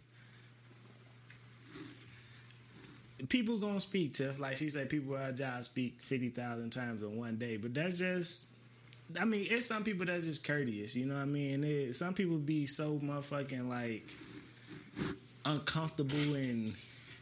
People 3.30 3.58
gonna 3.58 3.80
speak 3.80 4.14
Tiff. 4.14 4.40
Like 4.40 4.58
she 4.58 4.70
said, 4.70 4.90
people 4.90 5.16
at 5.18 5.24
our 5.24 5.32
job 5.32 5.64
speak 5.64 6.02
fifty 6.02 6.30
thousand 6.30 6.72
times 6.72 7.02
in 7.02 7.18
one 7.18 7.38
day. 7.38 7.58
But 7.58 7.74
that's 7.74 8.00
just. 8.00 8.58
I 9.20 9.26
mean, 9.26 9.46
it's 9.50 9.68
some 9.68 9.84
people 9.84 10.06
that's 10.06 10.26
just 10.26 10.46
courteous. 10.46 10.96
You 10.96 11.06
know 11.06 11.16
what 11.16 11.22
I 11.22 11.26
mean? 11.26 11.64
It, 11.64 11.94
some 11.96 12.14
people 12.14 12.38
be 12.38 12.66
so 12.66 12.98
motherfucking 12.98 13.70
like 13.70 14.08
uncomfortable 15.46 16.36
and 16.36 16.74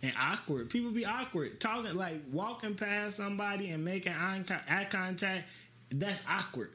and 0.04 0.14
awkward. 0.20 0.70
People 0.70 0.92
be 0.92 1.06
awkward 1.06 1.60
talking 1.60 1.96
like 1.96 2.22
walking 2.32 2.76
past 2.76 3.18
somebody 3.18 3.70
and 3.70 3.84
making 3.84 4.14
eye, 4.14 4.44
eye 4.70 4.88
contact. 4.90 5.46
That's 5.90 6.24
awkward. 6.30 6.72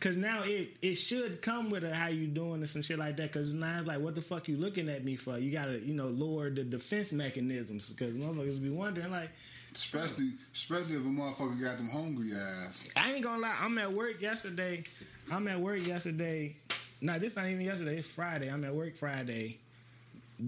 Cause 0.00 0.16
now 0.16 0.42
it 0.44 0.78
it 0.80 0.94
should 0.94 1.42
come 1.42 1.68
with 1.68 1.84
a 1.84 1.94
how 1.94 2.08
you 2.08 2.26
doing 2.26 2.54
and 2.54 2.68
some 2.68 2.80
shit 2.80 2.98
like 2.98 3.18
that. 3.18 3.32
Cause 3.32 3.52
now 3.52 3.80
it's 3.80 3.86
like, 3.86 4.00
what 4.00 4.14
the 4.14 4.22
fuck 4.22 4.48
you 4.48 4.56
looking 4.56 4.88
at 4.88 5.04
me 5.04 5.14
for? 5.14 5.38
You 5.38 5.52
gotta 5.52 5.78
you 5.78 5.92
know 5.92 6.06
lower 6.06 6.48
the 6.48 6.64
defense 6.64 7.12
mechanisms. 7.12 7.94
Cause 7.98 8.16
motherfuckers 8.16 8.62
be 8.62 8.70
wondering 8.70 9.10
like, 9.10 9.28
especially 9.74 10.30
especially 10.54 10.94
if 10.94 11.02
a 11.02 11.04
motherfucker 11.04 11.62
got 11.62 11.76
them 11.76 11.90
hungry 11.90 12.32
ass. 12.32 12.88
I 12.96 13.12
ain't 13.12 13.22
gonna 13.22 13.42
lie. 13.42 13.56
I'm 13.60 13.76
at 13.76 13.92
work 13.92 14.22
yesterday. 14.22 14.84
I'm 15.30 15.46
at 15.48 15.60
work 15.60 15.86
yesterday. 15.86 16.56
No, 17.02 17.18
this 17.18 17.36
not 17.36 17.46
even 17.46 17.60
yesterday. 17.60 17.98
It's 17.98 18.08
Friday. 18.08 18.50
I'm 18.50 18.64
at 18.64 18.74
work 18.74 18.96
Friday. 18.96 19.58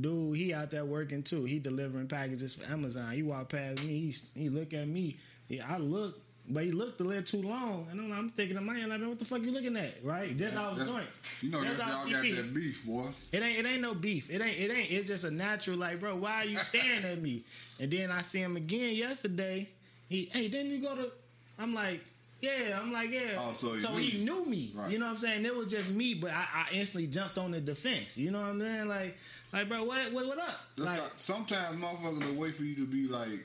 Dude, 0.00 0.36
he 0.36 0.54
out 0.54 0.70
there 0.70 0.86
working 0.86 1.22
too. 1.22 1.44
He 1.44 1.58
delivering 1.58 2.08
packages 2.08 2.56
for 2.56 2.70
Amazon. 2.72 3.12
He 3.12 3.22
walk 3.22 3.50
past 3.50 3.84
me. 3.84 4.10
He, 4.10 4.14
he 4.40 4.48
look 4.48 4.72
at 4.72 4.88
me. 4.88 5.16
He, 5.48 5.60
I 5.60 5.76
look, 5.76 6.18
but 6.48 6.64
he 6.64 6.72
looked 6.72 7.00
a 7.00 7.04
little 7.04 7.22
too 7.22 7.42
long. 7.42 7.86
And 7.90 8.00
I'm, 8.00 8.12
I'm 8.12 8.30
thinking 8.30 8.56
in 8.56 8.64
my 8.66 8.74
head, 8.74 8.88
like, 8.88 9.00
man, 9.00 9.08
what 9.08 9.18
the 9.18 9.24
fuck 9.24 9.42
you 9.42 9.52
looking 9.52 9.76
at? 9.76 10.04
Right? 10.04 10.36
Just 10.36 10.56
off 10.56 10.76
That's- 10.76 10.94
joint. 10.94 11.06
You 11.40 11.50
know 11.50 11.60
That's 11.60 11.78
y'all 11.78 12.08
got 12.08 12.22
that 12.22 12.54
beef, 12.54 12.86
boy. 12.86 13.06
It 13.32 13.42
ain't 13.42 13.58
it 13.58 13.66
ain't 13.66 13.82
no 13.82 13.94
beef. 13.94 14.30
It 14.30 14.40
ain't 14.40 14.58
it 14.58 14.70
ain't. 14.70 14.90
It's 14.92 15.08
just 15.08 15.24
a 15.24 15.30
natural 15.30 15.76
like, 15.76 15.98
bro. 15.98 16.14
Why 16.16 16.42
are 16.42 16.44
you 16.44 16.56
staring 16.58 17.04
at 17.04 17.20
me? 17.20 17.42
And 17.80 17.90
then 17.90 18.10
I 18.12 18.20
see 18.22 18.38
him 18.40 18.56
again 18.56 18.94
yesterday. 18.94 19.68
He 20.08 20.30
hey, 20.32 20.48
didn't 20.48 20.70
you 20.70 20.78
go 20.78 20.94
to? 20.94 21.10
I'm 21.58 21.74
like, 21.74 22.00
yeah. 22.40 22.78
I'm 22.80 22.92
like, 22.92 23.10
yeah. 23.12 23.38
Oh, 23.38 23.52
so 23.52 23.72
he 23.96 23.96
knew 23.96 24.18
he 24.18 24.24
knew 24.24 24.44
me. 24.44 24.70
Right. 24.74 24.90
You 24.92 24.98
know 24.98 25.06
what 25.06 25.12
I'm 25.12 25.16
saying? 25.18 25.44
It 25.44 25.54
was 25.54 25.66
just 25.68 25.90
me, 25.90 26.14
but 26.14 26.30
I, 26.30 26.66
I 26.70 26.74
instantly 26.74 27.08
jumped 27.08 27.38
on 27.38 27.50
the 27.50 27.60
defense. 27.60 28.18
You 28.18 28.30
know 28.30 28.40
what 28.40 28.48
I'm 28.50 28.60
saying? 28.60 28.88
Like, 28.88 29.16
like, 29.52 29.68
bro, 29.68 29.82
what 29.84 30.12
what 30.12 30.26
what 30.26 30.38
up? 30.38 30.60
That's 30.76 30.86
Like, 30.88 31.00
like, 31.02 31.10
sometimes 31.16 31.76
motherfuckers 31.80 32.24
will 32.26 32.40
wait 32.40 32.54
for 32.54 32.62
you 32.64 32.74
to 32.76 32.86
be 32.86 33.08
like, 33.08 33.44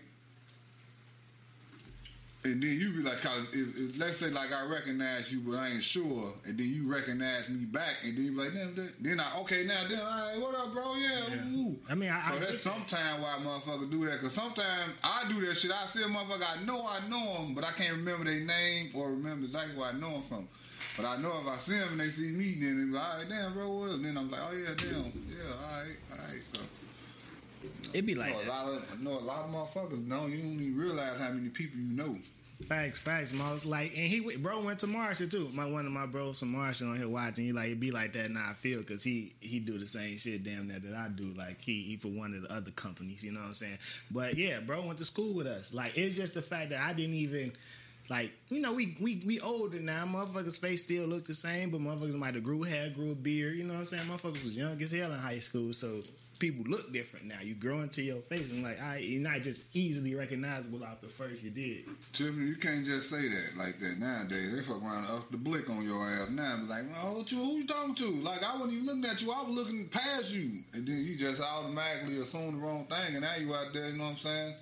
and 2.53 2.63
then 2.63 2.79
you 2.79 2.91
be 2.93 3.01
like, 3.01 3.21
'cause 3.21 3.47
if, 3.53 3.77
if, 3.77 3.99
let's 3.99 4.17
say 4.17 4.29
like 4.29 4.51
I 4.51 4.65
recognize 4.65 5.31
you, 5.31 5.41
but 5.41 5.57
I 5.57 5.69
ain't 5.69 5.83
sure, 5.83 6.33
and 6.45 6.57
then 6.57 6.67
you 6.73 6.91
recognize 6.91 7.49
me 7.49 7.65
back, 7.65 7.95
and 8.03 8.15
then 8.17 8.25
you 8.25 8.31
be 8.31 8.37
like, 8.37 8.53
damn, 8.53 8.73
then- 8.75 8.93
then 8.99 9.19
I 9.19 9.37
okay 9.41 9.63
now, 9.65 9.81
then 9.87 9.99
all 9.99 10.05
right, 10.05 10.39
what 10.41 10.55
up, 10.55 10.73
bro? 10.73 10.95
Yeah, 10.95 11.19
Yeah. 11.29 11.57
ooh. 11.59 11.77
I 11.89 11.95
mean, 11.95 12.09
I- 12.09 12.21
so 12.29 12.35
I 12.35 12.39
that's 12.39 12.61
sometimes 12.61 13.21
why 13.21 13.37
motherfuckers 13.43 13.91
do 13.91 14.05
that, 14.09 14.19
cause 14.21 14.33
sometimes 14.33 14.91
I 15.03 15.25
do 15.29 15.45
that 15.45 15.55
shit. 15.55 15.71
I 15.71 15.85
see 15.87 16.01
a 16.03 16.05
motherfucker, 16.07 16.45
I 16.61 16.63
know 16.65 16.87
I 16.87 17.07
know 17.09 17.43
him, 17.43 17.53
but 17.53 17.63
I 17.63 17.71
can't 17.71 17.97
remember 17.97 18.25
their 18.25 18.39
name 18.41 18.89
or 18.93 19.11
remember 19.11 19.45
exactly 19.45 19.77
where 19.77 19.89
I 19.89 19.93
know 19.93 20.09
him 20.11 20.23
from. 20.23 20.47
But 20.97 21.05
I 21.05 21.17
know 21.21 21.31
if 21.41 21.47
I 21.47 21.57
see 21.57 21.77
them 21.77 21.89
and 21.91 21.99
they 21.99 22.09
see 22.09 22.31
me, 22.31 22.55
then 22.59 22.77
they 22.79 22.85
be 22.85 22.91
like, 22.91 23.03
all 23.05 23.17
right, 23.19 23.29
damn, 23.29 23.53
bro, 23.53 23.69
what 23.79 23.93
up? 23.93 24.01
Then 24.01 24.17
I'm 24.17 24.31
like, 24.31 24.41
oh 24.43 24.55
yeah, 24.55 24.73
damn, 24.75 25.11
yeah, 25.29 25.53
all 25.53 25.77
right, 25.83 25.97
all 26.11 26.17
right. 26.17 26.41
So, 26.53 26.61
it 27.93 28.05
be 28.05 28.15
like 28.15 28.33
know 28.33 28.41
a 28.41 28.45
that. 28.45 28.49
lot 28.49 28.67
of 28.73 28.95
I 28.99 29.03
know 29.03 29.11
a 29.11 29.21
lot 29.21 29.45
of 29.45 29.51
motherfuckers 29.51 30.09
don't 30.09 30.31
you 30.31 30.37
don't 30.37 30.59
even 30.61 30.77
realize 30.77 31.19
how 31.19 31.29
many 31.31 31.49
people 31.49 31.79
you 31.79 31.95
know. 31.95 32.17
Facts, 32.65 33.01
facts, 33.01 33.33
Moss. 33.33 33.65
Like, 33.65 33.95
and 33.95 34.07
he 34.07 34.37
bro 34.37 34.61
went 34.61 34.79
to 34.79 34.87
Marshall 34.87 35.27
too. 35.27 35.49
My 35.53 35.69
one 35.69 35.85
of 35.85 35.91
my 35.91 36.07
bros 36.07 36.39
from 36.39 36.51
Marshall 36.51 36.89
on 36.89 36.97
here 36.97 37.07
watching. 37.07 37.45
He 37.45 37.51
like 37.51 37.69
it 37.69 37.79
be 37.79 37.91
like 37.91 38.13
that 38.13 38.31
now. 38.31 38.47
I 38.49 38.53
feel 38.53 38.79
because 38.79 39.03
he 39.03 39.33
he 39.39 39.59
do 39.59 39.77
the 39.77 39.85
same 39.85 40.17
shit 40.17 40.43
damn 40.43 40.67
near 40.67 40.79
that 40.79 40.95
I 40.95 41.07
do. 41.09 41.33
Like 41.37 41.61
he 41.61 41.83
he 41.83 41.97
for 41.97 42.07
one 42.07 42.33
of 42.33 42.41
the 42.41 42.51
other 42.51 42.71
companies. 42.71 43.23
You 43.23 43.31
know 43.31 43.41
what 43.41 43.49
I'm 43.49 43.53
saying? 43.53 43.77
But 44.09 44.37
yeah, 44.37 44.59
bro 44.59 44.81
went 44.81 44.97
to 44.97 45.05
school 45.05 45.35
with 45.35 45.45
us. 45.45 45.73
Like 45.73 45.95
it's 45.97 46.17
just 46.17 46.33
the 46.33 46.41
fact 46.41 46.71
that 46.71 46.81
I 46.81 46.93
didn't 46.93 47.15
even. 47.15 47.53
Like 48.09 48.31
you 48.49 48.61
know, 48.61 48.71
we 48.73 48.95
we 49.01 49.21
we 49.25 49.39
older 49.41 49.79
now. 49.79 50.05
Motherfuckers' 50.05 50.59
face 50.59 50.83
still 50.83 51.05
look 51.05 51.25
the 51.25 51.33
same, 51.33 51.69
but 51.69 51.81
motherfuckers 51.81 52.15
might 52.15 52.35
have 52.35 52.43
grew 52.43 52.63
hair, 52.63 52.89
grew 52.89 53.11
a 53.11 53.15
beard. 53.15 53.55
You 53.57 53.65
know 53.65 53.73
what 53.73 53.79
I'm 53.79 53.85
saying? 53.85 54.03
Motherfuckers 54.03 54.45
was 54.45 54.57
young 54.57 54.81
as 54.81 54.93
hell 54.93 55.11
in 55.11 55.19
high 55.19 55.39
school, 55.39 55.73
so 55.73 56.01
people 56.39 56.65
look 56.69 56.91
different 56.93 57.25
now. 57.25 57.39
You 57.41 57.55
grow 57.55 57.81
into 57.81 58.01
your 58.01 58.21
face, 58.21 58.51
and 58.51 58.63
like, 58.63 58.81
I 58.81 58.97
you're 58.97 59.21
not 59.21 59.41
just 59.41 59.75
easily 59.75 60.15
recognizable 60.15 60.83
off 60.83 61.01
the 61.01 61.07
first 61.07 61.43
you 61.43 61.49
did. 61.49 61.85
Tiffany, 62.13 62.47
you 62.47 62.55
can't 62.55 62.85
just 62.85 63.09
say 63.09 63.21
that 63.21 63.53
like 63.57 63.79
that 63.79 63.99
nowadays. 63.99 64.55
They 64.55 64.61
fuck 64.61 64.81
around 64.81 65.05
up 65.05 65.29
the 65.31 65.37
blick 65.37 65.69
on 65.69 65.83
your 65.83 66.01
ass 66.03 66.29
now. 66.29 66.57
Be 66.57 66.67
like, 66.67 66.83
you, 67.31 67.37
who 67.37 67.57
you 67.57 67.67
talking 67.67 67.95
to? 67.95 68.09
Like 68.21 68.43
I 68.43 68.53
wasn't 68.53 68.73
even 68.73 68.85
looking 68.85 69.05
at 69.05 69.21
you. 69.21 69.31
I 69.31 69.43
was 69.43 69.55
looking 69.55 69.87
past 69.89 70.33
you, 70.33 70.59
and 70.73 70.87
then 70.87 71.03
you 71.05 71.17
just 71.17 71.41
automatically 71.41 72.17
assume 72.17 72.59
the 72.59 72.65
wrong 72.65 72.85
thing, 72.85 73.15
and 73.15 73.21
now 73.21 73.35
you 73.39 73.53
out 73.53 73.73
there. 73.73 73.89
You 73.89 73.97
know 73.97 74.05
what 74.05 74.09
I'm 74.11 74.15
saying? 74.17 74.53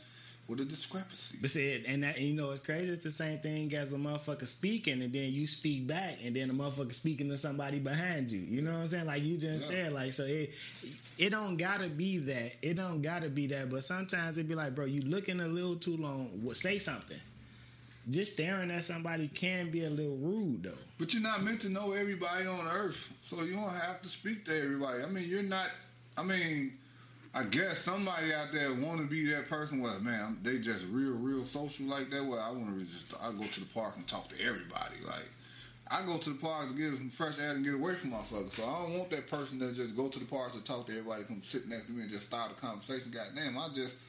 With 0.48 0.60
a 0.60 0.66
discrepancy. 0.66 1.40
But 1.42 1.50
see, 1.50 1.84
and 1.88 2.04
that 2.04 2.18
and 2.18 2.26
you 2.26 2.36
know 2.36 2.52
it's 2.52 2.60
crazy. 2.62 2.92
It's 2.92 3.04
the 3.04 3.10
same 3.10 3.40
thing 3.40 3.74
as 3.74 3.94
a 3.94 3.98
motherfucker 3.98 4.46
speaking, 4.46 5.02
and 5.02 5.12
then 5.12 5.32
you 5.34 5.48
speak 5.48 5.88
back, 5.88 6.20
and 6.24 6.36
then 6.36 6.52
a 6.52 6.54
motherfucker 6.54 6.94
speaking 6.94 7.30
to 7.30 7.38
somebody 7.38 7.80
behind 7.80 8.30
you. 8.30 8.42
You 8.42 8.62
know 8.62 8.72
what 8.74 8.82
I'm 8.82 8.88
saying? 8.88 9.06
Like 9.08 9.24
you 9.24 9.38
just 9.38 9.72
Yeah. 9.72 9.86
said, 9.86 9.94
like 9.94 10.14
so 10.14 10.24
it 10.26 10.54
it 11.18 11.30
don't 11.32 11.58
gotta 11.58 11.88
be 11.90 12.20
that. 12.20 12.52
It 12.62 12.76
don't 12.76 13.02
gotta 13.02 13.28
be 13.30 13.48
that. 13.48 13.72
But 13.72 13.84
sometimes 13.84 14.38
it 14.38 14.48
be 14.48 14.54
like, 14.54 14.76
bro, 14.76 14.86
you 14.86 15.02
looking 15.02 15.40
a 15.40 15.48
little 15.48 15.78
too 15.78 15.98
long. 15.98 16.30
Say 16.54 16.78
something. 16.78 17.18
Just 18.08 18.34
staring 18.34 18.70
at 18.70 18.84
somebody 18.84 19.28
can 19.30 19.72
be 19.72 19.84
a 19.86 19.90
little 19.90 20.18
rude 20.18 20.62
though. 20.62 20.78
But 21.00 21.12
you're 21.12 21.24
not 21.24 21.42
meant 21.42 21.62
to 21.62 21.70
know 21.70 21.94
everybody 21.94 22.46
on 22.46 22.68
earth, 22.68 23.18
so 23.24 23.42
you 23.44 23.54
don't 23.54 23.68
have 23.74 24.00
to 24.04 24.08
speak 24.08 24.46
to 24.46 24.56
everybody. 24.56 25.02
I 25.02 25.08
mean, 25.08 25.28
you're 25.28 25.42
not. 25.42 25.70
I 26.16 26.22
mean, 26.22 26.74
I 27.36 27.44
guess 27.44 27.80
somebody 27.80 28.34
out 28.34 28.54
there 28.54 28.74
want 28.76 29.02
to 29.02 29.08
be 29.08 29.30
that 29.34 29.50
person. 29.50 29.82
Well, 29.82 30.00
man, 30.00 30.38
they 30.42 30.58
just 30.60 30.86
real, 30.90 31.12
real 31.20 31.44
social 31.44 31.86
like 31.86 32.10
that. 32.10 32.24
Well, 32.24 32.40
I 32.40 32.50
want 32.50 32.80
to 32.80 32.86
just 32.86 33.14
I 33.22 33.30
go 33.34 33.44
to 33.44 33.60
the 33.60 33.66
park 33.74 33.98
and 33.98 34.08
talk 34.08 34.30
to 34.30 34.42
everybody. 34.42 34.96
Like 35.06 35.28
I 35.92 36.06
go 36.06 36.18
to 36.18 36.30
the 36.30 36.40
park 36.40 36.70
to 36.70 36.76
get 36.76 36.96
some 36.96 37.10
fresh 37.10 37.38
air 37.38 37.52
and 37.52 37.66
get 37.66 37.74
away 37.74 37.94
from 37.96 38.12
motherfuckers. 38.12 38.52
So 38.52 38.64
I 38.64 38.84
don't 38.84 38.98
want 38.98 39.10
that 39.10 39.30
person 39.30 39.60
that 39.60 39.76
just 39.76 39.98
go 39.98 40.08
to 40.08 40.18
the 40.18 40.26
park 40.26 40.54
to 40.54 40.64
talk 40.64 40.86
to 40.86 40.94
everybody, 40.94 41.26
come 41.26 41.42
sit 41.42 41.68
next 41.68 41.88
to 41.88 41.92
me 41.92 42.04
and 42.04 42.10
just 42.10 42.28
start 42.28 42.54
a 42.54 42.56
conversation. 42.56 43.12
Goddamn, 43.12 43.58
I 43.58 43.68
just. 43.76 44.00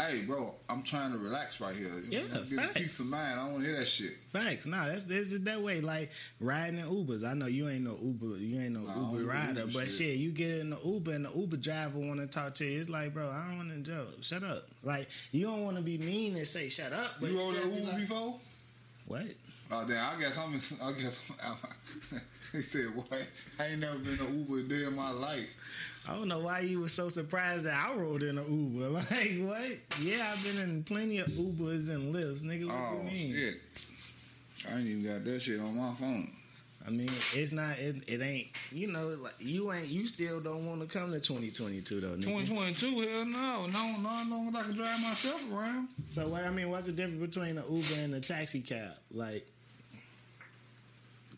Hey, 0.00 0.22
bro, 0.26 0.54
I'm 0.68 0.82
trying 0.84 1.10
to 1.10 1.18
relax 1.18 1.60
right 1.60 1.74
here. 1.74 1.88
Yeah, 2.08 2.20
get 2.20 2.30
a 2.30 2.44
facts. 2.44 2.78
peace 2.78 3.00
of 3.00 3.10
mind. 3.10 3.40
I 3.40 3.42
don't 3.42 3.52
want 3.54 3.64
to 3.64 3.68
hear 3.70 3.78
that 3.78 3.84
shit. 3.86 4.12
Facts. 4.32 4.64
Nah, 4.64 4.86
that's 4.86 5.02
that's 5.04 5.30
just 5.30 5.44
that 5.46 5.60
way. 5.60 5.80
Like 5.80 6.12
riding 6.40 6.78
in 6.78 6.86
Ubers. 6.86 7.28
I 7.28 7.34
know 7.34 7.46
you 7.46 7.68
ain't 7.68 7.82
no 7.82 7.98
Uber. 8.00 8.36
You 8.38 8.60
ain't 8.60 8.74
no 8.74 8.80
Nah, 8.80 9.12
Uber 9.12 9.24
rider. 9.24 9.60
Uber 9.62 9.72
but 9.72 9.82
shit. 9.82 9.90
shit. 9.90 10.16
you 10.18 10.30
get 10.30 10.60
in 10.60 10.70
the 10.70 10.78
Uber 10.84 11.10
and 11.12 11.24
the 11.24 11.32
Uber 11.36 11.56
driver 11.56 11.98
want 11.98 12.20
to 12.20 12.28
talk 12.28 12.54
to 12.54 12.64
you. 12.64 12.78
It's 12.80 12.88
like, 12.88 13.12
bro, 13.12 13.28
I 13.28 13.48
don't 13.48 13.56
want 13.56 13.70
to 13.84 13.90
joke. 13.90 14.22
Shut 14.22 14.44
up. 14.44 14.68
Like 14.84 15.08
you 15.32 15.46
don't 15.46 15.64
want 15.64 15.76
to 15.78 15.82
be 15.82 15.98
mean 15.98 16.36
and 16.36 16.46
say 16.46 16.68
shut 16.68 16.92
up. 16.92 17.14
But 17.20 17.30
You 17.30 17.38
rode 17.40 17.56
an 17.56 17.74
Uber 17.74 17.86
like, 17.88 17.96
before? 17.98 18.34
What? 19.08 19.22
Oh 19.72 19.84
damn! 19.88 20.16
I 20.16 20.20
guess 20.20 20.38
I'm. 20.38 20.54
I 20.86 20.92
guess 20.92 21.30
I'm 21.42 21.50
out. 21.50 21.58
he 22.52 22.60
said, 22.62 22.86
"What? 22.94 23.30
I 23.58 23.66
ain't 23.66 23.80
never 23.80 23.98
been 23.98 24.18
an 24.26 24.38
Uber 24.40 24.60
a 24.60 24.62
day 24.62 24.84
in 24.86 24.94
my 24.94 25.10
life." 25.10 26.04
I 26.08 26.14
don't 26.14 26.28
know 26.28 26.38
why 26.40 26.60
you 26.60 26.80
were 26.80 26.88
so 26.88 27.08
surprised 27.10 27.64
that 27.66 27.74
I 27.74 27.94
rode 27.94 28.22
in 28.22 28.38
an 28.38 28.44
Uber. 28.46 28.88
Like 29.10 29.38
what? 29.40 29.68
Yeah, 30.00 30.30
I've 30.32 30.42
been 30.44 30.62
in 30.62 30.84
plenty 30.84 31.18
of 31.18 31.26
Ubers 31.28 31.90
and 31.90 32.14
Lyfts, 32.14 32.44
nigga. 32.44 32.66
What 32.66 32.76
Oh 32.76 32.98
you 32.98 33.10
mean? 33.10 33.34
shit! 33.34 33.54
I 34.70 34.78
ain't 34.78 34.86
even 34.86 35.04
got 35.04 35.24
that 35.24 35.40
shit 35.40 35.60
on 35.60 35.76
my 35.76 35.90
phone. 35.92 36.26
I 36.88 36.90
mean, 36.90 37.10
it's 37.34 37.52
not. 37.52 37.78
It, 37.78 37.96
it 38.08 38.22
ain't. 38.22 38.48
You 38.72 38.86
know, 38.90 39.08
like 39.08 39.34
you 39.40 39.70
ain't. 39.70 39.88
You 39.88 40.06
still 40.06 40.40
don't 40.40 40.66
want 40.66 40.80
to 40.80 40.86
come 40.86 41.12
to 41.12 41.20
2022 41.20 42.00
though, 42.00 42.08
nigga. 42.16 42.22
2022, 42.22 42.86
hell 42.86 43.26
no, 43.26 43.66
no, 43.66 43.96
no, 44.00 44.20
as 44.22 44.28
long 44.30 44.48
as 44.48 44.54
I 44.54 44.62
can 44.62 44.74
drive 44.74 45.02
myself 45.02 45.52
around. 45.52 45.88
So 46.06 46.28
what 46.28 46.44
I 46.44 46.50
mean, 46.50 46.70
what's 46.70 46.86
the 46.86 46.92
difference 46.92 47.20
between 47.28 47.56
the 47.56 47.64
Uber 47.68 48.00
and 48.02 48.14
the 48.14 48.20
taxi 48.20 48.62
cab? 48.62 48.92
Like, 49.12 49.46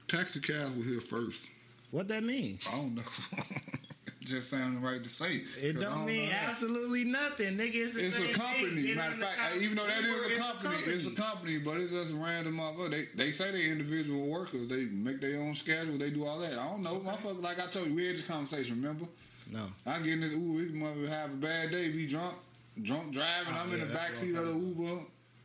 Taxi 0.07 0.41
cabs 0.41 0.77
were 0.77 0.85
here 0.85 1.01
first. 1.01 1.51
what 1.91 2.07
that 2.09 2.23
mean? 2.23 2.59
I 2.69 2.77
don't 2.77 2.95
know. 2.95 3.03
Just 4.31 4.51
sounding 4.51 4.81
right 4.81 5.03
to 5.03 5.11
say. 5.11 5.43
It 5.61 5.77
I 5.77 5.81
don't 5.81 6.07
mean 6.07 6.31
absolutely 6.47 7.03
nothing, 7.05 7.57
nigga. 7.59 7.75
It's, 7.75 7.97
It's 7.97 8.19
a 8.19 8.33
company. 8.33 8.83
Get 8.83 8.97
Matter 8.97 9.15
of 9.15 9.19
fact, 9.19 9.39
com- 9.39 9.63
even 9.63 9.77
though 9.77 9.87
that 9.87 10.05
is 10.05 10.39
a 10.39 10.41
company, 10.41 10.75
it's 10.87 11.07
a 11.07 11.11
company, 11.11 11.59
but 11.59 11.79
it's 11.79 11.93
just 11.93 12.15
random 12.15 12.59
motherfucker. 12.59 12.91
They 12.91 13.25
they 13.25 13.31
say 13.33 13.51
they 13.51 13.69
individual 13.71 14.29
workers. 14.29 14.69
They 14.69 14.85
make 14.87 15.21
their 15.21 15.41
own 15.41 15.55
schedule. 15.55 15.99
They 15.99 16.11
do 16.11 16.25
all 16.25 16.39
that. 16.39 16.53
I 16.53 16.69
don't 16.69 16.83
know, 16.83 17.01
motherfucker. 17.01 17.43
Like 17.43 17.59
I 17.59 17.67
told 17.67 17.89
you, 17.89 17.97
we 17.97 18.07
had 18.07 18.15
this 18.17 18.29
conversation. 18.29 18.77
Remember? 18.77 19.07
No. 19.51 19.67
I 19.85 19.99
get 19.99 20.13
in 20.13 20.21
this 20.21 20.37
Uber. 20.37 20.59
We 20.59 20.67
can 20.67 21.07
have 21.09 21.33
a 21.33 21.37
bad 21.37 21.73
day, 21.73 21.89
be 21.89 22.07
drunk, 22.07 22.35
drunk 22.83 23.13
driving. 23.13 23.55
Oh, 23.55 23.63
I'm 23.65 23.69
yeah, 23.71 23.83
in 23.83 23.89
the 23.89 23.95
back 23.95 24.11
seat 24.11 24.37
of 24.37 24.47
the 24.47 24.55
Uber. 24.55 25.03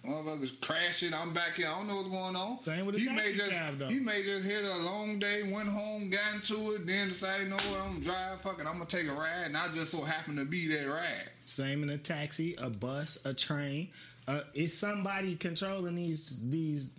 Motherfuckers 0.08 0.62
crashing. 0.62 1.14
I'm 1.14 1.34
back 1.34 1.54
here. 1.56 1.68
I 1.68 1.78
don't 1.78 1.88
know 1.88 1.96
what's 1.96 2.10
going 2.10 2.36
on. 2.36 2.58
Same 2.58 2.86
with 2.86 2.96
the 2.96 3.02
he 3.02 3.08
taxi 3.08 3.32
may 3.32 3.38
just 3.38 3.52
cab, 3.52 3.78
though. 3.80 3.88
he 3.88 4.00
may 4.00 4.22
just 4.22 4.46
hit 4.46 4.64
a 4.64 4.78
long 4.84 5.20
day, 5.20 5.42
went 5.52 5.68
home, 5.68 6.10
got 6.10 6.22
into 6.36 6.54
it, 6.76 6.86
then 6.86 7.08
decided, 7.08 7.46
you 7.46 7.50
know 7.50 7.56
what, 7.56 7.82
I'm 7.82 7.94
gonna 7.94 8.06
drive. 8.06 8.42
Fucking, 8.42 8.68
I'm 8.68 8.74
gonna 8.74 8.86
take 8.86 9.08
a 9.08 9.14
ride, 9.14 9.46
and 9.46 9.58
I 9.58 9.68
just 9.74 9.92
so 9.92 10.04
happen 10.04 10.36
to 10.36 10.46
be 10.46 10.68
that 10.68 10.88
ride. 10.88 11.30
Same 11.46 11.84
in 11.84 11.90
a 11.90 11.98
taxi, 11.98 12.56
a 12.58 12.70
bus, 12.70 13.26
a 13.26 13.34
train. 13.34 13.90
Uh, 14.28 14.42
it's 14.54 14.76
somebody 14.76 15.36
controlling 15.36 15.96
these 15.96 16.40
these 16.50 16.90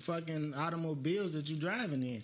fucking 0.00 0.54
automobiles 0.54 1.32
that 1.34 1.48
you're 1.48 1.60
driving 1.60 2.02
in. 2.02 2.22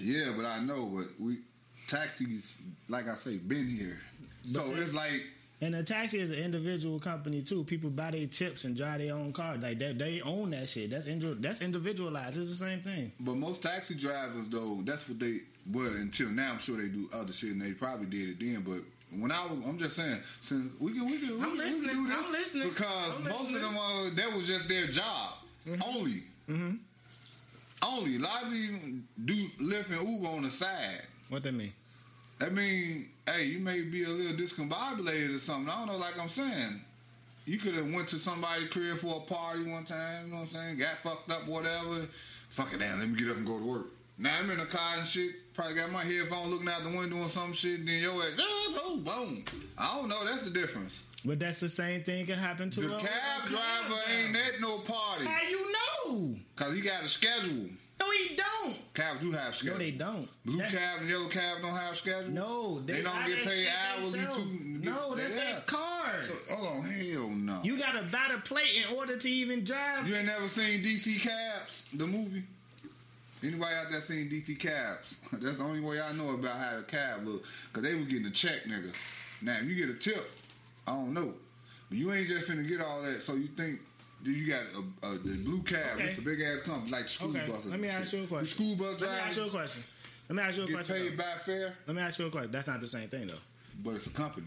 Yeah, 0.00 0.32
but 0.36 0.44
I 0.44 0.60
know, 0.60 0.86
but 0.86 1.06
we 1.20 1.38
taxis, 1.86 2.62
like 2.88 3.08
I 3.08 3.14
say, 3.14 3.38
been 3.38 3.66
here. 3.66 3.98
So 4.42 4.64
it's 4.76 4.94
like 4.94 5.24
And 5.60 5.74
a 5.74 5.82
taxi 5.82 6.20
is 6.20 6.30
an 6.30 6.38
individual 6.38 7.00
company 7.00 7.42
too. 7.42 7.64
People 7.64 7.90
buy 7.90 8.12
their 8.12 8.26
tips 8.26 8.62
and 8.64 8.76
drive 8.76 9.00
their 9.00 9.14
own 9.14 9.32
car. 9.32 9.56
Like 9.56 9.78
they, 9.80 9.92
they 9.92 10.20
own 10.20 10.50
that 10.50 10.68
shit. 10.68 10.90
That's 10.90 11.06
indi- 11.06 11.36
that's 11.40 11.62
individualized. 11.62 12.38
It's 12.38 12.48
the 12.56 12.64
same 12.64 12.80
thing. 12.80 13.10
But 13.20 13.34
most 13.36 13.62
taxi 13.62 13.96
drivers, 13.96 14.48
though, 14.48 14.78
that's 14.84 15.08
what 15.08 15.18
they 15.18 15.38
well 15.72 15.90
until 15.96 16.28
now. 16.30 16.52
I'm 16.52 16.58
sure 16.58 16.76
they 16.76 16.88
do 16.88 17.08
other 17.12 17.32
shit, 17.32 17.50
and 17.50 17.60
they 17.60 17.72
probably 17.72 18.06
did 18.06 18.28
it 18.28 18.38
then. 18.38 18.62
But 18.62 18.82
when 19.20 19.32
I 19.32 19.46
was, 19.46 19.66
I'm 19.66 19.78
just 19.78 19.96
saying, 19.96 20.20
since 20.40 20.80
we 20.80 20.92
can, 20.92 21.06
we 21.06 21.18
can, 21.18 21.28
we, 21.30 21.34
I'm 21.34 21.40
can- 21.40 21.50
we 21.52 21.58
listening, 21.58 21.90
can 21.90 22.04
do 22.04 22.06
this 22.06 22.16
I'm 22.24 22.32
listening, 22.32 22.68
because 22.68 23.16
I'm 23.18 23.24
most 23.24 23.40
listening. 23.40 23.56
of 23.56 23.62
them, 23.62 23.78
uh, 23.78 24.10
that 24.14 24.32
was 24.36 24.46
just 24.46 24.68
their 24.68 24.86
job 24.86 25.32
only. 25.86 26.22
Mm-hmm. 26.48 26.74
Only 27.86 28.16
a 28.16 28.18
lot 28.20 28.42
of 28.44 28.50
them 28.50 29.08
do 29.24 29.34
Lyft 29.60 29.98
and 29.98 30.08
Uber 30.08 30.28
on 30.28 30.42
the 30.42 30.50
side. 30.50 31.02
What 31.28 31.42
that 31.42 31.52
mean? 31.52 31.72
That 32.38 32.52
mean, 32.52 33.06
hey, 33.26 33.44
you 33.46 33.58
may 33.58 33.82
be 33.82 34.04
a 34.04 34.08
little 34.08 34.36
discombobulated 34.36 35.34
or 35.34 35.38
something. 35.38 35.68
I 35.72 35.78
don't 35.78 35.88
know, 35.88 35.98
like 35.98 36.20
I'm 36.20 36.28
saying. 36.28 36.80
You 37.46 37.58
could 37.58 37.74
have 37.74 37.92
went 37.92 38.08
to 38.08 38.16
somebody's 38.16 38.68
crib 38.68 38.96
for 38.98 39.16
a 39.16 39.20
party 39.32 39.70
one 39.70 39.84
time, 39.84 40.26
you 40.26 40.32
know 40.32 40.36
what 40.40 40.42
I'm 40.42 40.48
saying? 40.48 40.78
Got 40.78 40.96
fucked 40.98 41.30
up, 41.30 41.48
whatever. 41.48 42.06
Fuck 42.50 42.74
it 42.74 42.80
down, 42.80 42.98
let 43.00 43.08
me 43.08 43.18
get 43.18 43.30
up 43.30 43.38
and 43.38 43.46
go 43.46 43.58
to 43.58 43.64
work. 43.64 43.86
Now 44.18 44.34
I'm 44.38 44.50
in 44.50 44.58
the 44.58 44.66
car 44.66 44.96
and 44.98 45.06
shit, 45.06 45.30
probably 45.54 45.74
got 45.74 45.90
my 45.90 46.02
headphone 46.02 46.50
looking 46.50 46.68
out 46.68 46.82
the 46.82 46.96
window 46.96 47.16
or 47.16 47.28
some 47.28 47.52
shit, 47.54 47.86
then 47.86 48.02
your 48.02 48.12
ass, 48.12 48.38
oh, 48.38 49.00
boom, 49.02 49.04
boom. 49.04 49.44
I 49.78 49.96
don't 49.96 50.08
know, 50.08 50.24
that's 50.26 50.44
the 50.44 50.50
difference. 50.50 51.04
But 51.24 51.40
that's 51.40 51.60
the 51.60 51.68
same 51.68 52.02
thing 52.02 52.26
can 52.26 52.36
happen 52.38 52.68
to 52.70 52.80
The 52.80 52.96
a- 52.96 53.00
cab 53.00 53.46
driver 53.46 54.00
ain't 54.12 54.36
at 54.36 54.60
no 54.60 54.78
party. 54.78 55.24
How 55.24 55.48
you 55.48 55.72
know? 55.72 56.34
Cause 56.56 56.74
he 56.74 56.80
got 56.80 57.02
a 57.02 57.08
schedule. 57.08 57.66
No, 58.00 58.10
he 58.12 58.36
don't. 58.36 58.94
Cabs 58.94 59.20
do 59.20 59.32
have 59.32 59.54
schedule. 59.54 59.74
No, 59.78 59.84
they 59.84 59.90
don't. 59.92 60.28
Blue 60.44 60.56
That's- 60.58 60.74
cabs 60.74 61.00
and 61.02 61.10
yellow 61.10 61.28
cabs 61.28 61.60
don't 61.62 61.74
have 61.76 61.96
schedule? 61.96 62.30
No, 62.30 62.80
they, 62.80 62.94
don't. 62.94 62.96
They 62.96 63.02
don't 63.02 63.26
get 63.26 63.44
paid 63.44 63.50
shit 63.64 63.72
hourly 63.90 64.10
themselves. 64.10 64.36
to- 64.38 64.64
No, 64.90 65.14
that's 65.14 65.34
Yeah. 65.34 65.44
their 65.52 65.60
car. 65.62 66.22
So, 66.22 66.54
hold 66.54 66.68
on, 66.84 66.90
hell 66.90 67.28
no. 67.30 67.60
You 67.64 67.76
gotta 67.78 68.02
buy 68.10 68.28
the 68.32 68.38
plate 68.40 68.76
in 68.76 68.96
order 68.96 69.16
to 69.16 69.28
even 69.30 69.64
drive. 69.64 70.08
You 70.08 70.14
ain't 70.16 70.26
never 70.26 70.48
seen 70.48 70.82
DC 70.82 71.18
Cabs, 71.18 71.86
the 71.92 72.06
movie? 72.06 72.42
Anybody 73.42 73.74
out 73.74 73.86
there 73.90 74.00
seen 74.00 74.28
DC 74.28 74.56
Cabs? 74.58 75.20
That's 75.32 75.56
the 75.58 75.64
only 75.64 75.80
way 75.80 76.00
I 76.00 76.12
know 76.12 76.30
about 76.34 76.56
how 76.56 76.76
the 76.76 76.82
cab 76.82 77.24
look. 77.24 77.44
Cause 77.72 77.82
they 77.84 77.94
was 77.94 78.06
getting 78.08 78.26
a 78.26 78.30
check, 78.30 78.64
nigga. 78.64 79.42
Now 79.44 79.58
if 79.58 79.64
you 79.64 79.76
get 79.76 79.90
a 79.94 79.98
tip, 79.98 80.28
I 80.86 80.92
don't 80.92 81.14
know. 81.14 81.34
But 81.88 81.98
you 81.98 82.12
ain't 82.12 82.26
just 82.28 82.48
finna 82.48 82.66
get 82.68 82.80
all 82.80 83.00
that. 83.02 83.22
So 83.22 83.34
you 83.34 83.46
think 83.46 83.80
you 84.24 84.46
got 84.52 84.62
a, 85.02 85.06
a, 85.06 85.18
the 85.18 85.38
blue 85.44 85.62
cab? 85.62 85.94
Okay. 85.94 86.04
It's 86.04 86.18
a 86.18 86.22
big 86.22 86.40
ass 86.40 86.62
company 86.62 86.90
like 86.92 87.08
school 87.08 87.30
Okay, 87.30 87.46
buses. 87.46 87.70
let 87.70 87.80
me 87.80 87.88
ask 87.88 88.12
you 88.12 88.22
a 88.24 88.26
question. 88.26 88.44
The 88.44 88.74
school 88.74 88.74
bus 88.76 89.00
Let 89.00 89.10
me 89.10 89.16
ask 89.26 89.36
you 89.36 89.44
a 89.44 89.48
question. 89.48 89.82
Let 90.28 90.36
me 90.36 90.42
ask 90.42 90.56
you 90.58 90.62
a 90.64 90.66
get 90.66 90.74
question. 90.74 90.96
paid 90.96 91.12
though. 91.12 91.16
by 91.16 91.38
fare, 91.38 91.72
Let 91.86 91.96
me 91.96 92.02
ask 92.02 92.18
you 92.18 92.26
a 92.26 92.30
question. 92.30 92.50
That's 92.52 92.66
not 92.66 92.80
the 92.80 92.86
same 92.86 93.08
thing 93.08 93.26
though. 93.28 93.34
but 93.82 93.94
it's 93.94 94.06
a 94.06 94.10
company. 94.10 94.46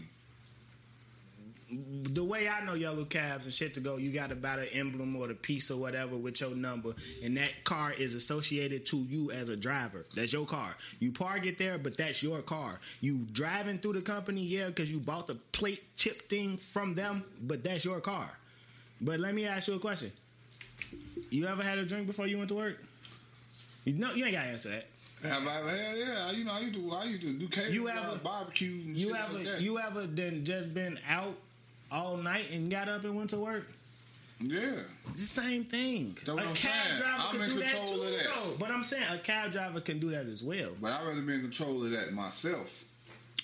the 2.12 2.22
way 2.22 2.48
I 2.48 2.62
know 2.66 2.74
yellow 2.74 3.04
cabs 3.06 3.46
and 3.46 3.52
shit 3.54 3.72
to 3.74 3.80
go, 3.80 3.96
you 3.96 4.10
got 4.12 4.28
to 4.28 4.34
buy 4.36 4.56
the 4.56 4.72
emblem 4.74 5.16
or 5.16 5.26
the 5.26 5.34
piece 5.34 5.70
or 5.70 5.80
whatever 5.80 6.16
with 6.18 6.38
your 6.42 6.54
number, 6.54 6.92
and 7.24 7.34
that 7.38 7.64
car 7.64 7.92
is 7.92 8.14
associated 8.14 8.84
to 8.86 8.98
you 8.98 9.30
as 9.30 9.48
a 9.48 9.56
driver. 9.56 10.04
That's 10.14 10.34
your 10.34 10.44
car. 10.44 10.76
You 11.00 11.12
park 11.12 11.46
it 11.46 11.56
there, 11.56 11.78
but 11.78 11.96
that's 11.96 12.22
your 12.22 12.42
car. 12.42 12.78
You 13.00 13.24
driving 13.32 13.78
through 13.78 13.94
the 13.94 14.02
company, 14.02 14.42
yeah, 14.42 14.66
because 14.66 14.92
you 14.92 14.98
bought 14.98 15.26
the 15.26 15.36
plate 15.52 15.82
chip 15.96 16.28
thing 16.28 16.58
from 16.58 16.94
them, 16.94 17.24
but 17.40 17.64
that's 17.64 17.86
your 17.86 18.00
car. 18.00 18.28
But 19.02 19.20
let 19.20 19.34
me 19.34 19.46
ask 19.46 19.68
you 19.68 19.74
a 19.74 19.78
question. 19.78 20.10
You 21.30 21.46
ever 21.46 21.62
had 21.62 21.78
a 21.78 21.84
drink 21.84 22.06
before 22.06 22.26
you 22.26 22.36
went 22.38 22.48
to 22.50 22.54
work? 22.54 22.78
You 23.84 23.94
know, 23.94 24.12
you 24.14 24.24
ain't 24.24 24.34
got 24.34 24.42
to 24.44 24.48
answer 24.48 24.68
that. 24.70 24.86
Have 25.28 25.46
I? 25.46 25.52
Hell 25.52 25.96
yeah. 25.96 26.30
You 26.32 26.44
know, 26.44 26.52
I 26.52 26.60
used 26.60 26.74
to. 26.74 26.90
I 26.96 27.04
used 27.04 27.22
to 27.22 27.32
do 27.32 27.48
catering, 27.48 27.74
You 27.74 27.88
uh, 27.88 27.92
ever- 27.92 28.16
barbecues 28.22 28.86
and 28.86 28.96
You 28.96 29.14
ever 29.14 29.32
like 29.34 29.44
that. 29.46 29.60
you 29.60 29.78
ever 29.78 30.06
then 30.06 30.44
just 30.44 30.74
been 30.74 30.98
out 31.08 31.34
all 31.90 32.16
night 32.16 32.46
and 32.52 32.70
got 32.70 32.88
up 32.88 33.04
and 33.04 33.16
went 33.16 33.30
to 33.30 33.38
work? 33.38 33.66
yeah. 34.40 34.74
It's 35.10 35.34
the 35.34 35.40
same 35.42 35.64
thing. 35.64 36.16
That's 36.24 36.28
a 36.28 36.42
cab 36.42 36.56
saying. 36.56 37.00
driver 37.00 37.22
I'm 37.22 37.36
can 37.38 37.48
do 37.50 37.58
that 37.60 37.84
too, 37.86 38.02
of 38.02 38.10
that. 38.10 38.26
though. 38.34 38.54
But 38.58 38.70
I'm 38.72 38.82
saying 38.82 39.04
a 39.12 39.18
cab 39.18 39.52
driver 39.52 39.80
can 39.80 40.00
do 40.00 40.10
that 40.10 40.26
as 40.26 40.42
well. 40.42 40.70
But 40.80 40.92
I'd 40.92 41.06
rather 41.06 41.20
be 41.22 41.34
in 41.34 41.40
control 41.42 41.84
of 41.84 41.90
that 41.92 42.12
myself. 42.12 42.84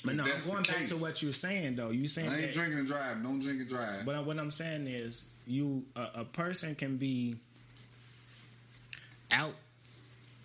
But 0.04 0.14
no, 0.14 0.22
I'm 0.24 0.30
going 0.48 0.62
back 0.62 0.86
to 0.86 0.96
what 0.96 1.22
you're 1.22 1.32
saying 1.32 1.74
though. 1.76 1.90
You 1.90 2.06
saying 2.08 2.28
I 2.28 2.34
ain't 2.34 2.42
that, 2.46 2.52
drinking 2.54 2.78
and 2.78 2.86
driving. 2.88 3.22
Don't 3.22 3.40
drink 3.40 3.60
and 3.60 3.68
drive. 3.68 4.04
but 4.06 4.24
what 4.24 4.38
I'm 4.38 4.50
saying 4.50 4.86
is, 4.86 5.32
you 5.46 5.84
a, 5.96 6.20
a 6.20 6.24
person 6.24 6.74
can 6.74 6.96
be 6.98 7.36
out. 9.30 9.54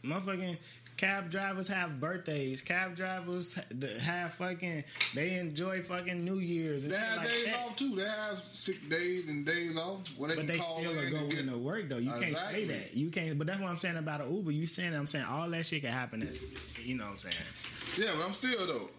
Motherfucking 0.04 0.58
cab 0.98 1.30
drivers 1.30 1.68
have 1.70 2.00
birthdays. 2.02 2.62
Cab 2.62 2.96
drivers 2.96 3.58
have 4.02 4.34
fucking. 4.34 4.84
They 5.14 5.36
enjoy 5.36 5.82
fucking 5.82 6.26
New 6.26 6.40
Year's 6.40 6.84
and 6.86 6.94
they 6.94 6.98
have 6.98 7.18
like 7.18 7.28
days 7.30 7.46
that. 7.46 7.56
off 7.60 7.76
too. 7.76 7.96
They 7.96 8.04
have 8.04 8.38
sick 8.38 8.90
days 8.90 9.30
and 9.30 9.46
days 9.46 9.78
off. 9.78 10.08
Where 10.18 10.30
they 10.30 10.36
But 10.36 10.48
can 10.48 10.48
they 10.48 10.58
call 10.60 10.80
still 10.80 11.00
are 11.00 11.10
going 11.10 11.30
get. 11.30 11.46
to 11.50 11.58
work 11.58 11.90
though. 11.90 11.98
You 11.98 12.12
can't 12.12 12.38
say 12.38 12.66
that. 12.66 12.94
You 12.96 13.10
can't. 13.12 13.38
But 13.38 13.48
that's 13.48 13.60
what 13.62 13.70
I'm 13.70 13.78
saying 13.78 13.98
about 13.98 14.22
an 14.22 14.36
Uber. 14.36 14.52
You 14.52 14.66
saying 14.68 14.94
I'm 14.94 15.08
saying 15.08 15.26
all 15.26 15.50
that 15.50 15.66
shit 15.66 15.82
can 15.84 15.92
happen. 15.92 16.24
At, 16.24 16.86
you 16.86 16.96
know 16.98 17.06
what 17.06 17.12
I'm 17.12 17.18
saying? 17.18 18.08
Yeah, 18.08 18.14
but 18.18 18.26
I'm 18.26 18.34
still 18.34 18.66
though. 18.68 18.90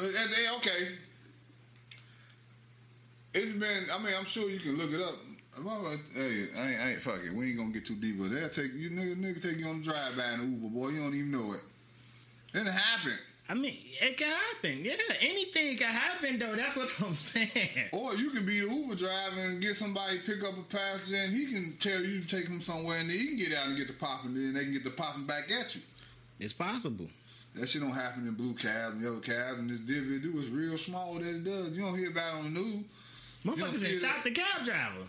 Uh, 0.00 0.56
okay. 0.56 0.88
It's 3.34 3.52
been. 3.52 3.84
I 3.92 3.98
mean, 4.02 4.14
I'm 4.18 4.24
sure 4.24 4.48
you 4.50 4.58
can 4.58 4.76
look 4.76 4.92
it 4.92 5.00
up. 5.00 5.14
If 5.52 5.60
I 5.66 5.78
was- 5.78 5.98
Hey, 6.14 6.46
I 6.56 6.70
ain't, 6.70 6.80
I 6.80 6.90
ain't 6.92 7.00
fuck 7.00 7.20
it. 7.24 7.32
We 7.32 7.48
ain't 7.48 7.58
gonna 7.58 7.70
get 7.72 7.86
too 7.86 7.96
deep, 7.96 8.18
but 8.18 8.30
they'll 8.30 8.48
take 8.48 8.72
you. 8.74 8.90
Nigga, 8.90 9.16
nigga 9.16 9.42
take 9.42 9.58
you 9.58 9.66
on 9.68 9.78
the 9.82 9.84
drive 9.84 10.16
by 10.16 10.32
in 10.34 10.54
Uber, 10.62 10.68
boy. 10.74 10.88
You 10.90 11.00
don't 11.02 11.14
even 11.14 11.30
know 11.30 11.52
it. 11.52 11.60
It 12.54 12.66
happened. 12.66 13.18
I 13.48 13.54
mean, 13.54 13.76
it 14.00 14.16
can 14.16 14.28
happen. 14.28 14.78
Yeah, 14.84 14.92
anything 15.22 15.76
can 15.76 15.92
happen 15.92 16.38
though. 16.38 16.54
That's 16.54 16.76
what 16.76 16.88
I'm 17.04 17.14
saying. 17.16 17.48
Or 17.92 18.14
you 18.14 18.30
can 18.30 18.46
be 18.46 18.60
the 18.60 18.68
Uber 18.72 18.94
driver 18.94 19.40
and 19.40 19.60
get 19.60 19.74
somebody 19.76 20.18
pick 20.24 20.42
up 20.44 20.56
a 20.56 20.62
passenger, 20.62 21.16
and 21.20 21.32
he 21.34 21.46
can 21.46 21.76
tell 21.80 22.00
you 22.00 22.20
to 22.20 22.26
take 22.26 22.46
him 22.46 22.60
somewhere, 22.60 22.98
and 23.00 23.10
then 23.10 23.16
he 23.18 23.26
can 23.28 23.36
get 23.38 23.52
out 23.58 23.66
and 23.66 23.76
get 23.76 23.88
the 23.88 23.92
popping, 23.94 24.30
and 24.36 24.36
then 24.46 24.54
they 24.54 24.64
can 24.64 24.72
get 24.72 24.84
the 24.84 24.90
popping 24.90 25.24
back 25.26 25.50
at 25.50 25.74
you. 25.74 25.80
It's 26.38 26.52
possible. 26.52 27.08
That 27.54 27.68
shit 27.68 27.82
don't 27.82 27.90
happen 27.92 28.26
in 28.28 28.34
blue 28.34 28.54
cabs 28.54 28.94
and 28.94 29.02
yellow 29.02 29.18
cabs, 29.20 29.58
and 29.58 29.68
this 29.68 29.80
divvy 29.80 30.20
do 30.20 30.38
is 30.38 30.50
real 30.50 30.78
small 30.78 31.14
that 31.14 31.26
it 31.26 31.44
does. 31.44 31.76
You 31.76 31.82
don't 31.84 31.98
hear 31.98 32.10
about 32.10 32.34
it 32.34 32.38
on 32.38 32.54
the 32.54 32.60
news. 32.60 32.84
Motherfuckers 33.44 33.74
see 33.78 33.96
shot 33.96 34.22
the 34.22 34.30
cab 34.30 34.64
driver. 34.64 35.04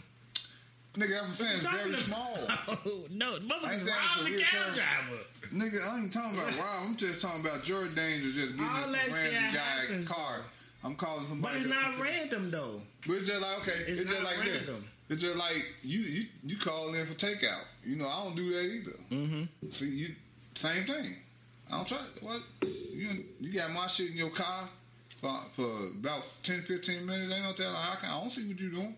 Nigga, 0.96 1.10
that's 1.10 1.22
what 1.22 1.24
I'm 1.24 1.32
saying. 1.34 1.58
It's 1.58 1.66
very 1.68 1.90
about- 1.90 2.00
small. 2.02 2.38
no, 3.12 3.32
I 3.32 3.36
ain't 3.36 3.44
motherfuckers 3.48 3.88
robbed 3.88 4.26
the 4.34 4.38
cab 4.44 4.74
driver. 4.74 5.22
Nigga, 5.54 5.88
I 5.88 6.00
ain't 6.00 6.12
talking 6.14 6.38
about 6.40 6.52
wow. 6.58 6.84
I'm 6.86 6.96
just 6.98 7.22
talking 7.22 7.42
about 7.42 7.64
Jordan 7.64 7.96
Danger 7.96 8.32
just 8.32 8.58
getting 8.58 8.72
All 8.72 8.84
in 8.84 8.90
some 9.12 9.22
random 9.22 9.54
guy 9.54 9.60
happens, 9.60 10.08
car. 10.08 10.42
I'm 10.84 10.96
calling 10.96 11.26
somebody. 11.28 11.54
But 11.60 11.66
it's 11.66 11.70
not 11.74 12.00
random 12.00 12.52
though. 12.52 12.82
But 13.08 13.14
it's 13.18 13.28
just 13.28 13.42
like 13.42 13.58
okay, 13.62 13.80
It's 13.88 14.02
it's, 14.02 14.12
just 14.12 14.24
like 14.24 14.38
this. 14.44 14.68
random. 14.68 14.84
It's 15.10 15.22
just 15.22 15.38
like 15.38 15.64
you 15.84 16.00
you 16.00 16.26
you 16.44 16.58
call 16.58 16.94
in 16.94 17.06
for 17.06 17.14
takeout. 17.14 17.66
You 17.86 17.96
know 17.98 18.08
I 18.08 18.24
don't 18.24 18.36
do 18.36 18.52
that 18.52 18.64
either. 18.64 18.98
Mm-hmm. 19.12 19.70
See 19.70 19.90
you 19.96 20.10
same 20.56 20.84
thing. 20.86 21.16
I 21.72 21.78
don't 21.78 21.88
try. 21.88 21.98
What 22.22 22.42
you 22.62 23.10
you 23.40 23.54
got 23.54 23.72
my 23.74 23.88
shit 23.88 24.12
in 24.12 24.18
your 24.18 24.30
car 24.30 24.68
for, 25.22 25.34
for 25.54 25.88
about 26.00 26.24
10, 26.44 26.62
15 26.62 27.06
minutes. 27.06 27.34
Ain't 27.34 27.44
no 27.44 27.54
telling. 27.54 27.76
I, 27.76 27.96
can, 28.00 28.10
I 28.10 28.20
don't 28.20 28.32
see 28.32 28.48
what 28.48 28.60
you're 28.60 28.72
doing. 28.72 28.96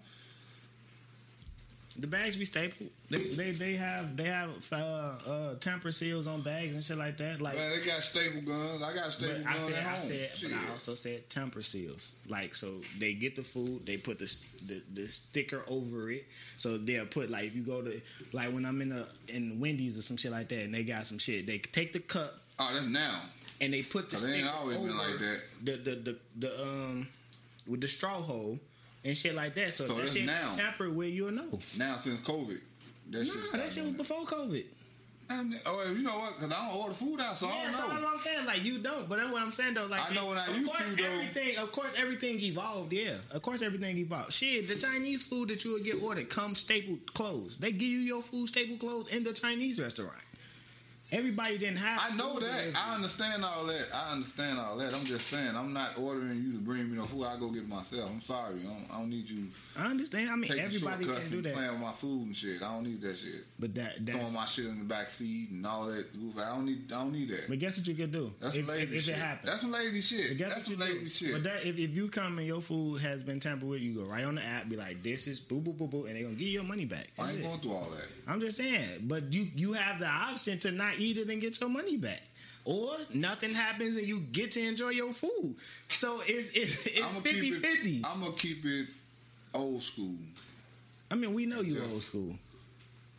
The 1.99 2.07
bags 2.07 2.35
be 2.35 2.45
stapled. 2.45 2.89
They 3.11 3.19
they, 3.19 3.51
they 3.51 3.73
have 3.75 4.17
they 4.17 4.23
have 4.23 4.49
uh, 4.71 4.75
uh, 4.75 5.55
temper 5.59 5.91
seals 5.91 6.25
on 6.25 6.41
bags 6.41 6.73
and 6.73 6.83
shit 6.83 6.97
like 6.97 7.17
that. 7.17 7.39
Like 7.39 7.53
Man, 7.55 7.69
they 7.69 7.85
got 7.85 7.99
staple 7.99 8.41
guns. 8.41 8.81
I 8.81 8.95
got 8.95 9.11
staple 9.11 9.43
I 9.47 9.57
said, 9.59 9.75
at 9.75 9.83
home. 9.83 9.93
I 9.93 9.97
said, 9.99 10.33
Shit. 10.33 10.49
but 10.49 10.59
I 10.59 10.71
also 10.71 10.95
said 10.95 11.29
temper 11.29 11.61
seals. 11.61 12.19
Like, 12.27 12.55
so 12.55 12.79
they 12.97 13.13
get 13.13 13.35
the 13.35 13.43
food, 13.43 13.85
they 13.85 13.97
put 13.97 14.17
the, 14.17 14.25
the 14.65 14.81
the 15.01 15.07
sticker 15.07 15.63
over 15.67 16.09
it. 16.09 16.25
So 16.57 16.79
they'll 16.79 17.05
put 17.05 17.29
like 17.29 17.45
if 17.45 17.55
you 17.55 17.61
go 17.61 17.83
to 17.83 18.01
like 18.31 18.51
when 18.51 18.65
I'm 18.65 18.81
in 18.81 18.91
a 18.91 19.05
in 19.27 19.59
Wendy's 19.59 19.99
or 19.99 20.01
some 20.01 20.17
shit 20.17 20.31
like 20.31 20.49
that, 20.49 20.63
and 20.63 20.73
they 20.73 20.83
got 20.83 21.05
some 21.05 21.19
shit, 21.19 21.45
they 21.45 21.59
take 21.59 21.93
the 21.93 21.99
cup 21.99 22.33
oh, 22.71 22.73
that's 22.73 22.87
now. 22.87 23.19
and 23.61 23.73
they 23.73 23.81
put 23.83 24.09
the 24.09 24.17
Oh, 24.17 24.19
they 24.27 24.37
ain't 24.39 24.47
always 24.47 24.77
over 24.77 24.87
been 24.87 24.97
like 24.97 25.19
that. 25.19 25.41
the 25.63 25.71
the 25.77 25.95
the, 25.95 26.17
the 26.39 26.61
um 26.63 27.07
with 27.67 27.81
the 27.81 27.87
straw 27.87 28.19
hole 28.21 28.59
and 29.05 29.15
shit 29.17 29.35
like 29.35 29.53
that. 29.55 29.73
So, 29.73 29.85
So 29.85 29.93
that 29.93 29.99
that's 30.01 30.13
shit 30.13 30.25
now. 30.25 30.51
tampered 30.53 30.95
with, 30.95 31.09
you'll 31.09 31.31
know. 31.31 31.59
Now 31.77 31.95
since 31.95 32.19
COVID, 32.21 32.59
that 33.11 33.25
shit. 33.25 33.51
that 33.53 33.71
shit 33.71 33.83
was 33.83 33.93
before 33.93 34.25
COVID. 34.25 34.55
it. 34.55 34.67
Um, 35.29 35.53
Oh, 35.65 35.93
you 35.95 36.03
know 36.03 36.11
what? 36.19 36.35
Because 36.35 36.51
I 36.51 36.67
don't 36.69 36.77
order 36.81 36.93
food 36.93 37.21
out, 37.21 37.37
so 37.37 37.47
I 37.47 37.55
Yeah, 37.55 37.63
don't 37.63 37.71
so 37.71 37.83
know. 37.83 37.89
that's 37.93 38.01
what 38.03 38.11
I'm 38.13 38.19
saying. 38.19 38.45
Like 38.45 38.63
you 38.65 38.79
don't, 38.79 39.07
but 39.07 39.19
that's 39.19 39.31
what 39.31 39.41
I'm 39.41 39.53
saying 39.53 39.73
though. 39.73 39.85
Like 39.85 40.11
I 40.11 40.13
know 40.13 40.27
when 40.27 40.37
I 40.37 40.47
of 40.47 40.57
used 40.57 40.69
course 40.69 40.89
to, 40.95 41.01
though. 41.01 41.09
everything, 41.09 41.57
of 41.57 41.71
course 41.71 41.95
everything 41.97 42.39
evolved. 42.41 42.91
Yeah, 42.91 43.13
of 43.31 43.41
course 43.41 43.61
everything 43.61 43.97
evolved. 43.97 44.33
Shit, 44.33 44.67
the 44.67 44.75
Chinese 44.75 45.23
food 45.23 45.47
that 45.47 45.63
you 45.63 45.73
would 45.73 45.85
get 45.85 46.03
ordered 46.03 46.29
comes 46.29 46.59
stapled 46.59 47.13
clothes. 47.13 47.55
They 47.55 47.71
give 47.71 47.87
you 47.87 47.99
your 47.99 48.21
food 48.21 48.47
stapled 48.49 48.81
clothes 48.81 49.07
in 49.15 49.23
the 49.23 49.31
Chinese 49.31 49.79
restaurant. 49.79 50.11
Everybody 51.13 51.59
didn't 51.59 51.77
have. 51.77 51.99
I 52.11 52.15
know 52.15 52.39
that. 52.39 52.73
I 52.75 52.95
understand 52.95 53.45
all 53.45 53.65
that. 53.65 53.85
I 53.93 54.13
understand 54.13 54.57
all 54.59 54.77
that. 54.77 54.95
I'm 54.95 55.05
just 55.05 55.27
saying, 55.27 55.55
I'm 55.55 55.71
not 55.71 55.91
ordering 55.99 56.43
you 56.43 56.53
to 56.53 56.57
bring 56.59 56.89
me 56.89 56.97
no 56.97 57.03
food. 57.03 57.25
I 57.25 57.37
go 57.39 57.49
get 57.51 57.63
it 57.63 57.69
myself. 57.69 58.09
I'm 58.11 58.19
sorry. 58.19 58.55
I 58.59 58.63
don't, 58.63 58.87
I 58.91 58.97
don't 58.97 59.09
need 59.11 59.29
you 59.29 59.45
I 59.77 59.85
understand. 59.85 60.31
I 60.31 60.35
mean, 60.35 60.51
everybody 60.57 61.05
can 61.05 61.29
do 61.29 61.41
that, 61.43 61.53
playing 61.53 61.71
with 61.71 61.81
my 61.81 61.91
food 61.91 62.25
and 62.27 62.35
shit. 62.35 62.63
I 62.63 62.73
don't 62.73 62.83
need 62.83 62.99
that 63.01 63.15
shit. 63.15 63.41
but 63.59 63.75
that 63.75 63.97
Throwing 64.03 64.19
that's. 64.21 64.33
my 64.35 64.45
shit 64.45 64.65
in 64.65 64.79
the 64.79 64.85
back 64.85 65.11
seat 65.11 65.51
and 65.51 65.65
all 65.67 65.85
that. 65.85 66.05
I 66.41 66.55
don't 66.55 66.65
need. 66.65 66.91
I 66.91 67.03
don't 67.03 67.13
need 67.13 67.29
that. 67.29 67.45
But 67.47 67.59
guess 67.59 67.77
what 67.77 67.87
you 67.87 67.93
could 67.93 68.11
do 68.11 68.31
That's 68.41 68.55
if, 68.55 68.67
lazy 68.67 68.83
if, 68.83 68.93
if 68.93 69.03
shit. 69.03 69.15
it 69.15 69.21
happens. 69.21 69.49
That's 69.49 69.61
some 69.61 69.71
lazy 69.71 70.01
shit. 70.01 70.39
That's 70.39 70.55
what 70.55 70.65
some 70.65 70.79
lazy 70.79 70.99
do? 70.99 71.07
shit. 71.07 71.33
But 71.33 71.43
that 71.43 71.65
if, 71.67 71.77
if 71.77 71.95
you 71.95 72.07
come 72.07 72.39
and 72.39 72.47
your 72.47 72.61
food 72.61 73.01
has 73.01 73.21
been 73.21 73.39
tampered 73.39 73.69
with, 73.69 73.81
you 73.81 73.93
go 74.03 74.09
right 74.09 74.23
on 74.23 74.33
the 74.35 74.43
app, 74.43 74.67
be 74.67 74.77
like, 74.77 75.03
"This 75.03 75.27
is 75.27 75.39
boo 75.39 75.59
boo 75.59 75.73
boo 75.73 75.87
boo," 75.87 76.05
and 76.05 76.15
they're 76.15 76.23
gonna 76.23 76.35
give 76.35 76.47
you 76.47 76.53
your 76.55 76.63
money 76.63 76.85
back. 76.85 77.07
I 77.19 77.29
ain't 77.29 77.39
it. 77.39 77.43
going 77.43 77.59
through 77.59 77.73
all 77.73 77.89
that. 77.91 78.11
I'm 78.27 78.39
just 78.39 78.57
saying, 78.57 79.01
but 79.03 79.31
you 79.33 79.47
you 79.55 79.73
have 79.73 79.99
the 79.99 80.07
option 80.07 80.57
to 80.59 80.71
not 80.71 80.99
it 81.11 81.29
and 81.29 81.41
get 81.41 81.59
your 81.59 81.69
money 81.69 81.97
back, 81.97 82.21
or 82.65 82.91
nothing 83.13 83.53
happens 83.53 83.97
and 83.97 84.07
you 84.07 84.19
get 84.31 84.51
to 84.51 84.61
enjoy 84.61 84.89
your 84.89 85.11
food. 85.13 85.55
So 85.89 86.21
it's 86.25 86.55
it's, 86.55 86.87
it's 86.87 86.99
I'ma 86.99 87.19
50 87.19 87.41
keep 87.41 87.53
it, 87.55 87.65
50. 87.65 88.01
I'm 88.05 88.19
gonna 88.21 88.31
keep 88.33 88.65
it 88.65 88.87
old 89.53 89.81
school. 89.83 90.15
I 91.11 91.15
mean, 91.15 91.33
we 91.33 91.45
know 91.45 91.61
you 91.61 91.75
Yes. 91.75 91.91
old 91.91 92.01
school. 92.01 92.35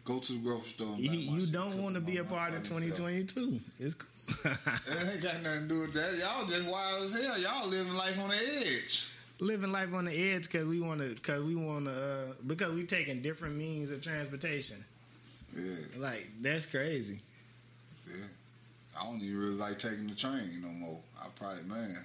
Go 0.05 0.19
to 0.19 0.33
the 0.33 0.39
grocery 0.39 0.69
store. 0.69 0.97
You, 0.99 1.11
you 1.13 1.47
don't 1.47 1.83
want 1.83 1.95
to 1.95 2.01
be 2.01 2.19
a 2.19 2.25
part 2.25 2.51
of 2.53 2.67
fucking 2.67 2.89
self. 2.91 2.99
2022. 2.99 3.61
It's 3.81 3.95
cool. 3.95 4.09
It 4.87 5.13
ain't 5.13 5.23
got 5.23 5.43
nothing 5.43 5.63
to 5.63 5.69
do 5.69 5.81
with 5.81 5.95
that. 5.95 6.15
Y'all 6.19 6.47
just 6.47 6.69
wild 6.69 7.05
as 7.05 7.15
hell. 7.23 7.39
Y'all 7.39 7.69
living 7.69 7.95
life 7.95 8.19
on 8.21 8.29
the 8.29 8.37
edge. 8.37 9.09
Living 9.41 9.73
life 9.73 9.95
on 9.95 10.05
the 10.05 10.13
edge 10.33 10.43
because 10.51 10.67
we 10.67 10.81
want 10.81 11.01
to, 11.01 11.09
because 11.09 11.43
we 11.45 11.55
want 11.55 11.87
to, 11.87 11.93
uh, 11.93 12.33
because 12.47 12.75
we 12.75 12.85
taking 12.85 13.23
different 13.23 13.57
means 13.57 13.91
of 13.91 14.03
transportation. 14.03 14.77
Yeah, 15.57 15.63
Like 15.99 16.29
that's 16.41 16.67
crazy. 16.67 17.21
Yeah. 18.09 18.25
I 19.01 19.05
don't 19.07 19.21
even 19.21 19.39
really 19.41 19.55
like 19.55 19.77
taking 19.79 20.07
the 20.07 20.15
train 20.15 20.63
no 20.63 20.69
more. 20.69 21.01
I 21.21 21.27
probably, 21.37 21.65
man, 21.69 21.97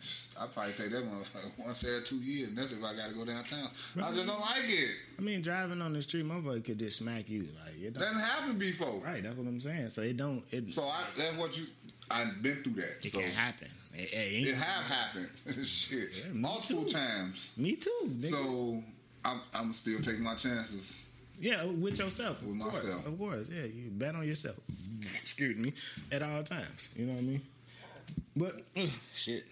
I 0.42 0.48
probably 0.48 0.72
take 0.74 0.90
that 0.90 1.06
one 1.06 1.18
once 1.66 1.84
every 1.84 2.04
two 2.04 2.16
years. 2.18 2.56
That's 2.56 2.72
if 2.72 2.84
I 2.84 2.96
got 2.96 3.10
to 3.10 3.16
go 3.16 3.26
downtown. 3.26 3.68
I 4.04 4.12
just 4.12 4.26
don't 4.26 4.40
like 4.42 4.64
it. 4.66 4.90
I 5.20 5.22
mean, 5.22 5.42
driving 5.44 5.82
on 5.84 5.94
the 5.94 6.02
street, 6.02 6.26
motherfucker 6.26 6.66
could 6.66 6.80
just 6.80 6.98
smack 6.98 7.30
you. 7.30 7.48
Like 7.64 7.76
it 7.80 7.94
didn't 7.94 8.20
happen 8.20 8.58
before. 8.58 9.02
right? 9.06 9.22
That's 9.22 9.38
what 9.38 9.46
I'm 9.48 9.60
saying. 9.60 9.90
So 9.90 10.02
it 10.02 10.18
don't. 10.18 10.44
It, 10.52 10.74
So 10.74 10.84
I, 10.86 11.04
that's 11.16 11.38
what 11.38 11.56
you. 11.58 11.66
I've 12.12 12.42
been 12.42 12.56
through 12.56 12.74
that. 12.82 13.06
it 13.06 13.12
so 13.12 13.20
can't 13.20 13.34
happen. 13.34 13.68
It, 13.94 14.12
it 14.12 14.16
ain't- 14.16 14.48
it 14.48 14.56
have 14.56 14.84
happened. 14.86 15.30
Shit, 15.64 16.00
Yeah, 16.26 16.34
multiple 16.34 16.86
too. 16.86 16.92
times. 16.94 17.54
Me 17.56 17.76
too. 17.76 17.92
nigga. 18.06 18.32
So 18.32 18.84
I'm, 19.26 19.40
I'm 19.54 19.74
still 19.74 20.00
taking 20.02 20.24
my 20.24 20.34
chances. 20.34 21.06
Yeah, 21.42 21.66
with 21.66 22.00
yourself. 22.00 22.42
With 22.44 22.56
of 22.56 22.62
course, 22.62 22.84
myself. 22.84 23.06
Of 23.08 23.18
course. 23.18 23.50
Yeah, 23.50 23.64
you 23.64 23.90
bet 23.92 24.16
on 24.16 24.28
yourself. 24.28 24.60
Excuse 25.02 25.58
me. 25.58 25.74
At 26.12 26.22
all 26.22 26.44
times. 26.44 26.90
You 26.96 27.06
know 27.06 27.14
what 27.14 27.20
I 27.20 27.24
mean? 27.24 27.42
But 28.36 28.54
ugh, 28.78 28.90
shit. 29.14 29.46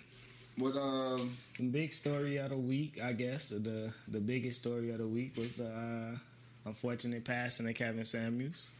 But 0.58 0.76
um, 0.76 1.38
The 1.60 1.64
big 1.68 1.94
story 1.94 2.38
of 2.38 2.50
the 2.50 2.58
week, 2.58 3.00
I 3.04 3.14
guess, 3.14 3.50
the 3.50 3.94
the 4.08 4.20
biggest 4.20 4.62
story 4.62 4.92
of 4.92 4.98
the 4.98 5.08
week 5.08 5.38
was 5.38 5.54
the 5.54 5.68
uh, 5.68 6.18
unfortunate 6.66 7.24
passing 7.26 7.68
of 7.70 7.76
Kevin 7.76 8.06
Samuels. 8.06 8.72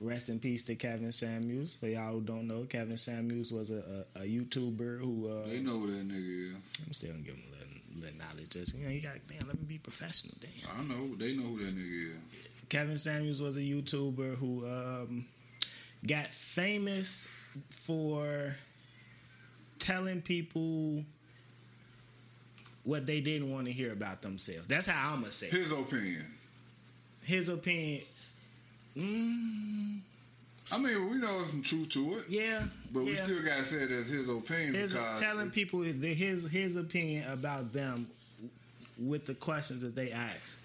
Rest 0.00 0.28
in 0.28 0.40
peace 0.40 0.64
to 0.64 0.74
Kevin 0.74 1.12
Samuels. 1.12 1.76
For 1.76 1.86
y'all 1.86 2.12
who 2.14 2.20
don't 2.22 2.48
know, 2.48 2.64
Kevin 2.68 2.96
Samuels 2.96 3.52
was 3.52 3.70
a, 3.70 4.04
a, 4.16 4.22
a 4.22 4.24
YouTuber 4.26 4.98
who 4.98 5.28
uh, 5.30 5.46
they 5.48 5.60
know 5.60 5.78
who 5.78 5.90
that 5.92 6.06
nigga 6.08 6.50
is. 6.50 6.76
I'm 6.84 6.92
still 6.92 7.12
gonna 7.12 7.22
give 7.22 7.34
him 7.36 7.42
a 7.52 7.61
knowledge. 8.00 8.50
Just 8.50 8.76
you 8.76 8.84
know, 8.84 8.90
you 8.90 9.00
got 9.00 9.14
damn. 9.28 9.46
Let 9.46 9.58
me 9.58 9.64
be 9.66 9.78
professional. 9.78 10.34
Damn. 10.40 10.50
I 10.80 10.94
know. 10.94 11.14
They 11.16 11.34
know 11.36 11.44
who 11.44 11.58
that 11.58 11.74
nigga 11.76 12.16
is. 12.32 12.48
Kevin 12.68 12.96
Samuels 12.96 13.42
was 13.42 13.56
a 13.56 13.60
YouTuber 13.60 14.36
who 14.36 14.66
um, 14.66 15.24
got 16.06 16.28
famous 16.28 17.30
for 17.70 18.54
telling 19.78 20.22
people 20.22 21.04
what 22.84 23.06
they 23.06 23.20
didn't 23.20 23.52
want 23.52 23.66
to 23.66 23.72
hear 23.72 23.92
about 23.92 24.22
themselves. 24.22 24.66
That's 24.68 24.86
how 24.86 25.12
I'm 25.12 25.20
gonna 25.20 25.30
say. 25.32 25.48
it. 25.48 25.52
His 25.52 25.72
opinion. 25.72 26.26
His 27.22 27.48
opinion. 27.48 28.02
Mm, 28.96 30.00
I 30.70 30.78
mean, 30.78 31.10
we 31.10 31.18
know 31.18 31.42
some 31.44 31.62
truth 31.62 31.88
to 31.90 32.18
it, 32.18 32.24
yeah, 32.28 32.62
but 32.92 33.04
we 33.04 33.14
still 33.14 33.42
gotta 33.42 33.64
say 33.64 33.82
it 33.82 33.90
as 33.90 34.08
his 34.08 34.28
opinion 34.28 34.74
His, 34.74 34.92
because 34.92 35.20
telling 35.20 35.50
people 35.50 35.80
the, 35.80 36.14
his 36.14 36.48
his 36.50 36.76
opinion 36.76 37.30
about 37.30 37.72
them 37.72 38.06
with 38.98 39.26
the 39.26 39.34
questions 39.34 39.82
that 39.82 39.94
they 39.94 40.12
ask. 40.12 40.60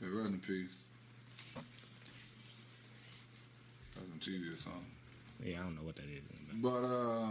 Yeah, 0.00 0.08
rest 0.12 0.30
in 0.30 0.38
peace. 0.40 0.84
That's 3.94 4.10
on 4.10 4.18
TV 4.18 4.52
or 4.52 4.56
something. 4.56 4.84
Yeah, 5.44 5.60
I 5.60 5.62
don't 5.64 5.76
know 5.76 5.82
what 5.82 5.96
that 5.96 6.04
is. 6.04 6.22
But 6.54 6.84
uh, 6.84 7.28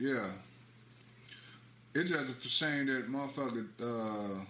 yeah, 0.00 0.30
it's 1.94 2.10
just 2.10 2.44
a 2.44 2.48
shame 2.48 2.86
that 2.86 3.08
motherfucker 3.08 3.66
uh, 3.80 4.44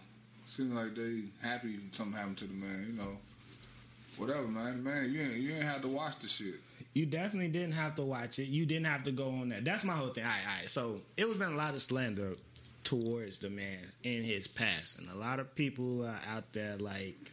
seem 0.45 0.75
like 0.75 0.95
they 0.95 1.23
happy 1.47 1.77
something 1.93 2.17
happened 2.17 2.39
to 2.39 2.47
the 2.47 2.55
man. 2.55 2.87
You 2.91 2.99
know, 2.99 3.17
whatever, 4.19 4.47
man. 4.49 4.83
Man, 4.83 5.13
you 5.13 5.21
ain't 5.21 5.37
you 5.37 5.53
ain't 5.55 5.63
have 5.63 5.83
to 5.83 5.89
watch 5.89 6.19
the 6.19 6.29
shit. 6.29 6.55
You 6.95 7.07
definitely 7.07 7.49
didn't 7.49 7.73
have 7.73 7.95
to 7.97 8.03
watch 8.03 8.39
it. 8.39 8.49
You 8.49 8.67
didn't 8.67 8.87
have 8.87 9.05
to 9.05 9.13
go 9.13 9.29
on 9.29 9.51
that. 9.51 9.65
That's 9.65 9.85
my 9.85 9.93
whole 9.93 10.09
thing. 10.09 10.25
All 10.25 10.31
right, 10.31 10.41
all 10.47 10.61
right. 10.61 10.69
So 10.69 11.01
it 11.17 11.29
was 11.29 11.37
been 11.37 11.53
a 11.53 11.57
lot 11.57 11.75
of 11.75 11.81
slander 11.81 12.33
towards 12.85 13.39
the 13.39 13.51
man 13.51 13.79
in 14.03 14.23
his 14.23 14.49
past, 14.49 14.99
and 14.99 15.09
a 15.11 15.17
lot 15.17 15.39
of 15.39 15.55
people 15.55 16.05
are 16.05 16.21
out 16.35 16.53
there 16.53 16.77
like 16.79 17.33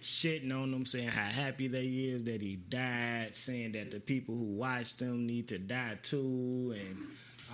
shitting 0.00 0.52
on 0.52 0.72
him, 0.72 0.86
saying 0.86 1.08
how 1.08 1.28
happy 1.28 1.68
they 1.68 1.86
is 1.86 2.24
that 2.24 2.40
he 2.40 2.56
died, 2.56 3.34
saying 3.34 3.72
that 3.72 3.90
the 3.90 4.00
people 4.00 4.34
who 4.34 4.44
watched 4.44 5.00
him 5.00 5.26
need 5.26 5.48
to 5.48 5.58
die 5.58 5.98
too, 6.02 6.74
and 6.76 6.96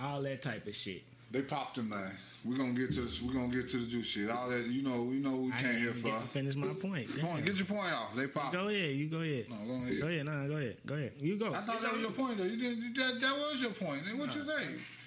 all 0.01 0.21
that 0.21 0.41
type 0.41 0.67
of 0.67 0.75
shit. 0.75 1.03
They 1.33 1.41
popped 1.41 1.77
him, 1.79 1.89
man. 1.89 2.11
We're 2.45 2.57
gonna 2.57 2.73
get 2.73 2.91
to 2.93 3.01
this. 3.01 3.21
We're 3.23 3.33
gonna 3.33 3.47
get 3.47 3.67
to 3.69 3.77
the 3.77 3.87
juice 3.87 4.05
shit. 4.05 4.29
All 4.29 4.49
that, 4.49 4.67
you 4.67 4.83
know, 4.83 5.01
we 5.03 5.15
know 5.15 5.35
we 5.35 5.51
I 5.51 5.61
can't 5.61 5.77
hear 5.77 5.93
for. 5.93 6.11
finish 6.27 6.55
my 6.55 6.67
point. 6.67 7.07
Come 7.17 7.29
on, 7.29 7.41
get 7.41 7.57
your 7.57 7.65
point 7.65 7.91
off. 7.91 8.13
They 8.15 8.27
popped. 8.27 8.53
Go 8.53 8.67
ahead. 8.67 8.95
You 8.95 9.07
go 9.07 9.17
ahead. 9.21 9.45
No, 9.49 9.55
go 9.65 9.73
ahead. 9.83 9.99
Go 10.01 10.07
ahead. 10.07 10.25
No, 10.25 10.31
no, 10.43 10.47
go 10.49 10.57
ahead. 10.57 10.75
Go 10.85 10.95
ahead. 10.95 11.11
You 11.19 11.37
go. 11.37 11.47
I 11.53 11.61
thought 11.61 11.73
It's 11.75 11.83
that 11.83 11.93
was 11.93 11.95
on 11.95 12.01
your 12.01 12.11
point, 12.11 12.37
though. 12.37 12.43
You 12.43 12.57
did 12.57 12.95
that. 12.97 13.19
That 13.21 13.33
was 13.33 13.61
your 13.61 13.71
point. 13.71 14.01
What 14.17 14.35
you 14.35 14.43
say? 14.43 14.99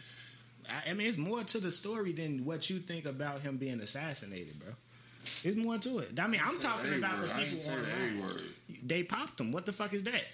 I 0.86 0.90
I 0.90 0.94
mean, 0.94 1.06
it's 1.06 1.16
more 1.18 1.44
to 1.44 1.60
the 1.60 1.70
story 1.70 2.12
than 2.12 2.44
what 2.44 2.68
you 2.68 2.78
think 2.80 3.04
about 3.04 3.40
him 3.40 3.56
being 3.56 3.80
assassinated, 3.80 4.58
bro. 4.58 4.72
It's 5.44 5.56
more 5.56 5.78
to 5.78 5.98
it. 6.00 6.18
I 6.18 6.26
mean, 6.26 6.40
I'm 6.44 6.58
talking 6.58 6.90
The 6.90 6.96
about 6.98 7.20
the 7.22 7.28
people 7.34 7.58
the 7.58 7.70
online. 7.72 8.20
Word. 8.22 8.40
They 8.84 9.02
popped 9.04 9.38
him. 9.40 9.52
What 9.52 9.64
the 9.66 9.72
fuck 9.72 9.92
is 9.94 10.02
that? 10.04 10.24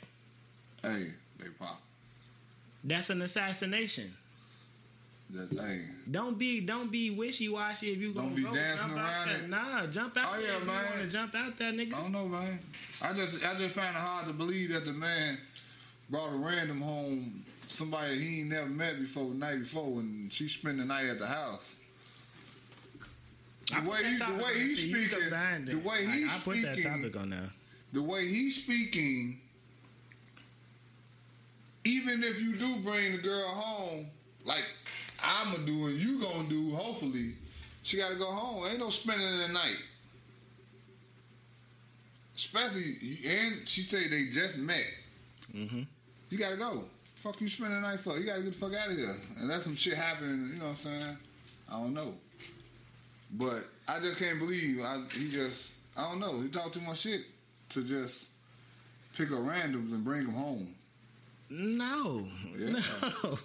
Hey, 0.83 1.07
they 1.39 1.49
popped. 1.59 1.83
That's 2.85 3.11
an 3.11 3.21
assassination. 3.23 4.15
That 5.33 5.49
thing. 5.49 5.81
Don't 6.11 6.39
be 6.39 6.61
don't 6.61 6.91
be 6.93 7.11
wishy 7.11 7.49
washy 7.49 7.87
if 7.89 7.99
you 7.99 8.13
Don't 8.13 8.25
gonna 8.25 8.37
be 8.37 8.43
go, 8.43 8.55
dancing 8.55 8.89
jump 8.89 8.99
out 8.99 9.05
around 9.07 9.29
there. 9.29 9.37
it. 9.39 9.49
Nah, 9.49 9.87
jump 9.87 10.17
out 10.19 10.27
Oh, 10.37 10.41
there 10.41 10.51
yeah, 10.51 10.57
if 10.59 10.67
man. 10.67 10.85
you 10.85 10.91
wanna 10.99 11.09
jump 11.11 11.35
out 11.35 11.57
there, 11.57 11.73
nigga. 11.73 11.95
I 11.95 12.03
don't 12.03 12.13
know, 12.13 12.29
man. 12.29 12.59
I 13.01 13.13
just, 13.15 13.45
I 13.47 13.55
just 13.57 13.75
find 13.75 13.89
it 13.97 14.01
hard 14.01 14.27
to 14.27 14.35
believe 14.35 14.73
that 14.73 14.85
the 14.85 14.93
man 14.93 15.39
brought 16.11 16.29
a 16.33 16.37
random 16.37 16.81
home 16.83 17.45
somebody 17.69 18.19
he 18.19 18.41
ain't 18.41 18.51
never 18.51 18.69
met 18.69 18.99
before 19.01 19.31
the 19.31 19.35
night 19.37 19.61
before, 19.61 20.01
and 20.01 20.31
she 20.31 20.47
spent 20.49 20.77
the 20.77 20.85
night 20.85 21.07
at 21.07 21.19
the 21.19 21.27
house. 21.27 21.77
I 23.75 23.81
The 23.81 23.87
put 23.87 23.91
way 23.91 24.03
that 24.03 24.11
he, 24.11 24.17
the 24.37 24.45
way 24.45 24.55
he's 24.55 24.79
speaking, 24.81 25.31
the 25.65 25.77
way 25.89 26.07
I- 26.07 26.11
he's 26.17 26.31
I 26.33 26.39
put 26.41 26.61
that 26.63 26.75
speaking, 26.75 26.91
topic 26.93 27.17
on 27.17 27.31
there. 27.31 27.51
the 27.95 28.03
way 28.03 28.29
he's 28.29 28.63
speaking, 28.63 29.41
even 31.85 32.23
if 32.23 32.43
you 32.43 32.55
do 32.57 32.77
bring 32.85 33.13
the 33.13 33.19
girl 33.23 33.49
home, 33.49 34.07
like 34.45 34.65
I'ma 35.23 35.57
do 35.65 35.87
and 35.87 35.97
you 35.97 36.21
gonna 36.21 36.49
do, 36.49 36.71
hopefully, 36.71 37.35
she 37.83 37.97
gotta 37.97 38.17
go 38.17 38.27
home. 38.27 38.67
Ain't 38.69 38.79
no 38.79 38.91
spending 38.91 39.39
the 39.39 39.49
night. 39.49 39.83
Especially, 42.35 42.95
and 43.29 43.69
she 43.69 43.83
said 43.83 44.11
they 44.11 44.27
just 44.33 44.59
met. 44.59 44.85
Mm-hmm. 45.55 45.83
You 46.31 46.39
gotta 46.39 46.57
go. 46.57 46.85
Fuck 47.17 47.41
you 47.41 47.49
spending 47.49 47.81
the 47.81 47.89
night 47.89 48.01
for? 48.01 48.19
You 48.19 48.27
gotta 48.27 48.43
get 48.43 48.53
the 48.53 48.59
fuck 48.59 48.75
out 48.75 48.91
of 48.91 48.97
here. 48.97 49.15
And 49.41 49.51
that's 49.51 49.65
some 49.65 49.77
shit 49.77 49.95
happening, 49.95 50.51
you 50.53 50.59
know 50.59 50.65
what 50.65 50.71
I'm 50.71 50.77
saying? 50.77 51.17
I 51.73 51.79
don't 51.79 51.95
know. 51.95 52.15
But 53.35 53.65
I 53.89 54.01
just 54.01 54.19
can't 54.21 54.39
believe 54.39 54.81
I, 54.83 55.01
he 55.13 55.31
just, 55.31 55.77
I 55.97 56.03
don't 56.03 56.21
know. 56.21 56.41
He 56.41 56.49
talked 56.49 56.75
too 56.75 56.81
much 56.81 56.99
shit 56.99 57.21
to 57.71 57.85
just 57.85 58.33
pick 59.17 59.31
up 59.31 59.39
randoms 59.39 59.93
and 59.93 60.05
bring 60.05 60.25
them 60.25 60.35
home. 60.35 60.67
No, 61.55 62.25
Yeah. 62.57 62.71
no. 63.03 63.31
all 63.31 63.39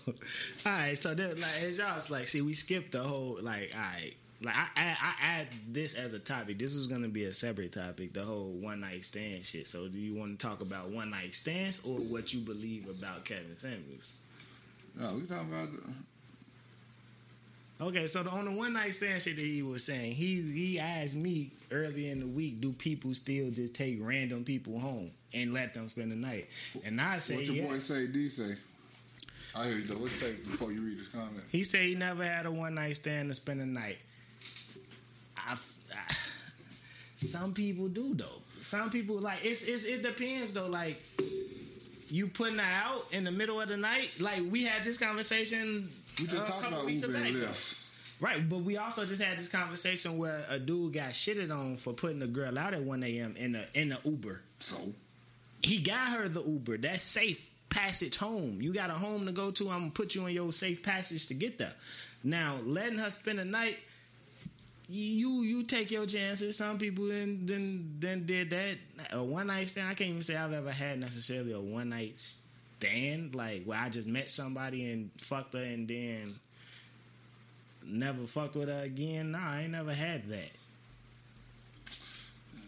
right, 0.66 0.98
so 0.98 1.14
that 1.14 1.40
like 1.40 1.62
as 1.64 1.78
y'all 1.78 1.94
was 1.96 2.10
like, 2.10 2.26
see, 2.26 2.42
we 2.42 2.54
skipped 2.54 2.94
the 2.94 3.04
whole 3.04 3.38
like, 3.42 3.72
all 3.76 3.82
right, 3.82 4.14
like 4.42 4.56
I, 4.56 4.68
I 4.78 4.96
I 5.02 5.14
add 5.22 5.48
this 5.68 5.94
as 5.96 6.14
a 6.14 6.20
topic. 6.20 6.58
This 6.58 6.74
is 6.74 6.88
gonna 6.88 7.10
be 7.10 7.26
a 7.26 7.34
separate 7.34 7.74
topic, 7.74 8.14
the 8.14 8.24
whole 8.24 8.52
one 8.52 8.80
night 8.80 9.04
stand 9.04 9.44
shit. 9.46 9.68
So, 9.68 9.90
do 9.90 9.98
you 9.98 10.18
want 10.18 10.40
to 10.40 10.48
talk 10.48 10.62
about 10.62 10.90
one 10.90 11.10
night 11.10 11.34
stands 11.34 11.84
or 11.84 11.98
what 12.00 12.34
you 12.34 12.40
believe 12.40 12.88
about 12.90 13.26
Kevin 13.26 13.58
Samuels? 13.58 14.22
No, 14.98 15.14
we 15.16 15.24
talking 15.24 15.50
about 15.50 15.72
the, 15.74 15.94
Okay, 17.80 18.08
so 18.08 18.24
the, 18.24 18.30
on 18.32 18.46
the 18.46 18.52
one 18.52 18.74
night 18.74 18.94
stand 18.94 19.22
shit 19.22 19.36
that 19.36 19.42
he 19.42 19.62
was 19.64 19.84
saying, 19.84 20.14
he 20.14 20.42
he 20.42 20.80
asked 20.80 21.16
me 21.18 21.52
early 21.72 22.10
in 22.10 22.22
the 22.22 22.26
week, 22.28 22.62
do 22.62 22.72
people 22.72 23.14
still 23.14 23.52
just 23.52 23.76
take 23.76 23.98
random 24.02 24.46
people 24.46 24.80
home 24.80 25.12
and 25.34 25.54
let 25.54 25.74
them 25.74 25.88
spend 25.88 26.12
the 26.12 26.16
night? 26.16 26.48
And 26.86 27.00
I 27.00 27.18
say, 27.20 27.36
what 27.36 27.46
your 27.46 27.56
yeah. 27.56 27.68
boy 27.68 27.80
say, 27.80 28.08
D 28.08 28.28
say. 28.30 28.56
I 29.56 29.68
hear 29.68 29.78
you 29.78 29.86
though. 29.86 29.96
What's 29.96 30.14
say 30.14 30.34
before 30.34 30.72
you 30.72 30.82
read 30.82 31.00
this 31.00 31.08
comment? 31.08 31.44
He 31.52 31.64
said 31.64 31.82
he 31.82 31.96
never 31.96 32.24
had 32.24 32.46
a 32.46 32.52
one 32.52 32.76
night 32.76 32.96
stand 32.96 33.30
to 33.30 33.34
spend 33.34 33.62
the 33.62 33.66
night. 33.66 33.98
I, 35.38 35.54
I- 35.54 36.14
some 37.16 37.54
people 37.54 37.88
do 37.88 38.14
though. 38.14 38.42
Some 38.62 38.92
people 38.92 39.20
like 39.20 39.40
it's, 39.44 39.68
it's 39.68 39.86
it 39.86 40.04
depends 40.04 40.54
though. 40.54 40.68
Like 40.68 41.02
you 42.10 42.28
putting 42.28 42.60
her 42.60 42.64
out 42.64 43.12
in 43.12 43.24
the 43.24 43.32
middle 43.32 43.60
of 43.60 43.70
the 43.70 43.78
night. 43.78 44.20
Like 44.20 44.42
we 44.50 44.64
had 44.64 44.84
this 44.84 44.98
conversation. 44.98 45.90
We 46.20 46.28
just 46.28 46.38
uh, 46.38 46.46
a 46.46 46.48
talking 46.48 46.74
about 46.74 46.88
Uber 46.90 47.18
and. 47.18 47.36
Lyft. 47.36 47.84
Right, 48.20 48.50
but 48.50 48.62
we 48.62 48.78
also 48.78 49.06
just 49.06 49.22
had 49.22 49.38
this 49.38 49.48
conversation 49.48 50.18
where 50.18 50.44
a 50.50 50.58
dude 50.58 50.94
got 50.94 51.12
shitted 51.12 51.52
on 51.52 51.78
for 51.78 51.94
putting 51.94 52.20
a 52.24 52.28
girl 52.28 52.58
out 52.58 52.74
at 52.74 52.82
one 52.82 53.04
a.m. 53.04 53.36
in 53.38 53.56
a 53.56 53.66
in 53.76 53.90
the 53.90 54.00
Uber. 54.06 54.42
So, 54.58 54.76
He 55.68 55.80
got 55.80 56.08
her 56.10 56.30
the 56.30 56.42
Uber. 56.42 56.78
That's 56.78 57.04
safe 57.04 57.52
passage 57.70 58.16
home. 58.16 58.62
You 58.62 58.74
got 58.74 58.90
a 58.90 58.94
home 58.94 59.26
to 59.26 59.34
go 59.34 59.52
to. 59.52 59.70
I'm 59.70 59.80
gonna 59.80 59.92
put 59.92 60.16
you 60.16 60.24
on 60.24 60.34
your 60.34 60.54
safe 60.54 60.82
passage 60.82 61.28
to 61.28 61.34
get 61.34 61.58
there. 61.58 61.74
Now, 62.24 62.56
letting 62.64 63.00
her 63.00 63.10
spend 63.10 63.40
the 63.40 63.44
night, 63.44 63.78
you 64.88 65.42
you 65.42 65.64
take 65.64 65.92
your 65.92 66.06
chances. 66.06 66.56
Some 66.56 66.78
people 66.78 67.08
then 67.08 67.42
then 67.44 67.98
then 68.00 68.26
did 68.26 68.50
that. 68.52 68.78
A 69.12 69.22
one 69.22 69.48
night 69.48 69.68
stand. 69.68 69.90
I 69.90 69.94
can't 69.94 70.12
even 70.12 70.22
say 70.22 70.38
I've 70.38 70.54
ever 70.54 70.72
had 70.72 71.00
necessarily 71.02 71.52
a 71.52 71.60
one 71.60 71.90
night 71.90 72.18
stand 72.18 73.36
like 73.36 73.66
where 73.66 73.78
I 73.78 73.90
just 73.90 74.08
met 74.08 74.32
somebody 74.32 74.90
and 74.90 75.12
fucked 75.18 75.54
her 75.54 75.60
and 75.60 75.86
then 75.86 76.36
never 77.86 78.26
fucked 78.26 78.56
with 78.56 78.70
her 78.70 78.84
again. 78.84 79.32
Nah, 79.32 79.52
I 79.52 79.62
ain't 79.64 79.72
never 79.72 79.94
had 79.94 80.30
that. 80.30 80.52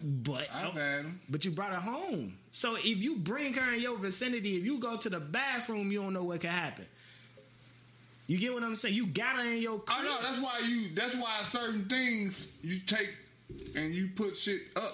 But 0.04 0.48
I've 0.54 0.74
had 0.74 0.76
them. 0.76 1.20
but 1.30 1.44
you 1.44 1.52
brought 1.52 1.72
her 1.72 1.80
home. 1.80 2.38
So 2.52 2.76
if 2.76 3.04
you 3.04 3.18
bring 3.18 3.54
her 3.54 3.74
in 3.74 3.82
your 3.82 3.98
vicinity, 3.98 4.56
if 4.56 4.64
you 4.66 4.80
go 4.80 4.96
to 4.98 5.10
the 5.10 5.20
bathroom, 5.20 5.92
you 5.92 6.02
don't 6.02 6.14
know 6.14 6.24
what 6.24 6.40
could 6.42 6.50
happen. 6.52 6.86
You 8.28 8.38
get 8.38 8.54
what 8.54 8.64
I'm 8.64 8.76
saying? 8.76 8.96
You 8.96 9.08
got 9.08 9.38
her 9.38 9.42
in 9.52 9.58
your 9.62 9.82
I 9.88 9.94
crib. 10.00 10.06
know 10.06 10.18
that's 10.22 10.40
why 10.42 10.62
you. 10.68 10.90
That's 10.94 11.16
why 11.16 11.32
certain 11.44 11.82
things 11.86 12.58
you 12.62 12.78
take 12.86 13.10
and 13.76 13.94
you 13.94 14.08
put 14.16 14.38
shit 14.38 14.62
up. 14.76 14.94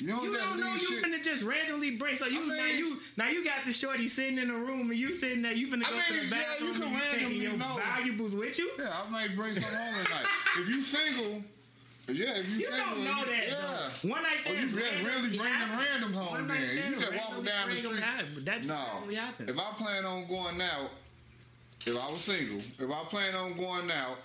You 0.00 0.08
don't 0.08 0.24
You 0.24 0.36
don't 0.36 0.60
know 0.60 0.72
you 0.74 0.78
shit. 0.78 1.04
finna 1.04 1.22
just 1.22 1.44
randomly 1.44 1.92
bring. 1.96 2.14
So 2.16 2.26
you 2.26 2.40
I 2.42 2.46
mean- 2.46 2.56
now 2.56 2.66
you 2.66 2.98
now 3.16 3.28
you 3.28 3.44
got 3.44 3.64
the 3.64 3.72
shorty 3.72 4.06
sitting 4.08 4.38
in 4.38 4.48
the 4.48 4.54
room 4.54 4.90
and 4.90 4.98
you 4.98 5.12
sitting 5.14 5.40
there. 5.40 5.52
You 5.52 5.68
finna 5.68 5.84
I 5.86 5.90
go 5.90 5.98
to 6.00 6.12
mean, 6.14 6.30
the 6.30 6.36
yeah, 6.36 6.42
you 6.60 6.72
bathroom 6.72 6.72
can 6.74 6.82
and 6.82 6.92
you 6.92 7.00
taking 7.00 7.18
randomly 7.24 7.44
your 7.44 7.56
know. 7.56 7.80
valuables 7.96 8.34
with 8.36 8.58
you. 8.58 8.70
Yeah, 8.78 8.92
I 9.06 9.10
might 9.10 9.34
bring 9.34 9.54
some 9.54 9.62
home 9.64 10.04
tonight. 10.04 10.26
if 10.58 10.68
you 10.68 10.82
single, 10.82 11.42
yeah, 12.08 12.36
if 12.38 12.48
you, 12.50 12.58
You 12.58 12.70
don't 12.70 13.04
know 13.04 13.18
you, 13.20 13.24
that. 13.26 13.44
Yeah. 13.48 13.54
though. 14.02 14.08
One 14.10 14.22
night 14.22 14.42
Oh, 14.46 14.52
you 14.52 14.68
stands 14.68 14.74
just 14.74 14.92
randomly 14.92 15.10
really 15.10 15.38
bringing 15.38 15.54
happen. 15.56 15.84
randoms 16.02 16.14
home 16.14 16.30
One 16.32 16.48
then. 16.48 16.48
night 16.48 16.60
You 16.60 16.66
stands 16.66 16.98
just 17.00 17.12
walking 17.14 17.44
down 17.44 17.68
the 17.68 17.74
bring 17.74 17.84
'em 17.86 17.92
street. 17.92 18.02
happen. 18.02 18.44
That 18.44 18.56
just 18.58 18.68
No. 18.68 18.74
randomly 18.92 19.14
happens. 19.14 19.50
If 19.50 19.58
I 19.58 19.70
plan 19.78 20.04
on 20.04 20.26
going 20.26 20.60
out, 20.60 20.90
if 21.86 21.96
I 21.96 22.10
was 22.10 22.20
single, 22.20 22.58
if 22.58 22.90
I 22.90 23.04
plan 23.04 23.34
on 23.34 23.56
going 23.56 23.90
out 23.90 24.20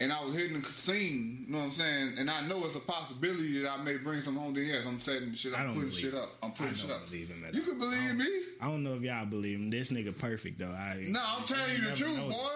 and 0.00 0.12
I 0.12 0.24
was 0.24 0.34
hitting 0.34 0.60
the 0.60 0.68
scene, 0.68 1.44
you 1.46 1.52
know 1.52 1.58
what 1.58 1.64
I'm 1.66 1.70
saying, 1.72 2.14
and 2.18 2.30
I 2.30 2.40
know 2.46 2.64
it's 2.64 2.74
a 2.76 2.80
possibility 2.80 3.60
that 3.62 3.70
I 3.70 3.82
may 3.82 3.96
bring 3.98 4.22
some 4.22 4.34
home, 4.36 4.54
then 4.54 4.66
yes, 4.66 4.86
I'm 4.86 4.98
setting 4.98 5.34
shit 5.34 5.52
I 5.54 5.64
I'm 5.64 5.74
putting 5.74 5.90
shit 5.90 6.14
up. 6.14 6.28
I'm 6.42 6.52
putting 6.52 6.74
shit 6.74 6.90
up. 6.90 7.04
believe 7.06 7.28
him 7.28 7.44
at 7.46 7.54
You 7.54 7.60
all. 7.62 7.68
can 7.68 7.78
believe 7.78 8.10
I 8.10 8.14
me. 8.14 8.42
I 8.62 8.64
don't 8.66 8.82
know 8.82 8.94
if 8.94 9.02
y'all 9.02 9.26
believe 9.26 9.58
him. 9.58 9.70
This 9.70 9.90
nigga 9.90 10.16
perfect 10.16 10.58
though. 10.58 10.70
I 10.72 11.04
No, 11.06 11.20
I'm 11.24 11.44
telling 11.44 11.76
you 11.76 11.90
the 11.90 11.96
truth, 11.96 12.16
know. 12.16 12.28
boy. 12.30 12.50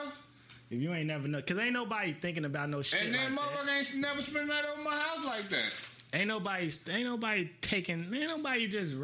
If 0.70 0.80
you 0.80 0.92
ain't 0.92 1.06
never 1.06 1.28
know, 1.28 1.42
cause 1.42 1.58
ain't 1.58 1.72
nobody 1.72 2.12
thinking 2.12 2.44
about 2.44 2.68
no 2.68 2.82
shit. 2.82 3.04
And 3.04 3.14
then 3.14 3.34
like 3.34 3.44
that. 3.44 3.50
motherfucker 3.50 3.78
ain't 3.78 4.00
never 4.00 4.22
spent 4.22 4.48
that 4.48 4.64
over 4.64 4.82
my 4.82 4.96
house 4.96 5.26
like 5.26 5.48
that. 5.50 5.90
Ain't 6.14 6.28
nobody, 6.28 6.70
ain't 6.92 7.06
nobody 7.06 7.50
taking, 7.60 8.06
ain't 8.14 8.28
nobody 8.28 8.68
just, 8.68 8.94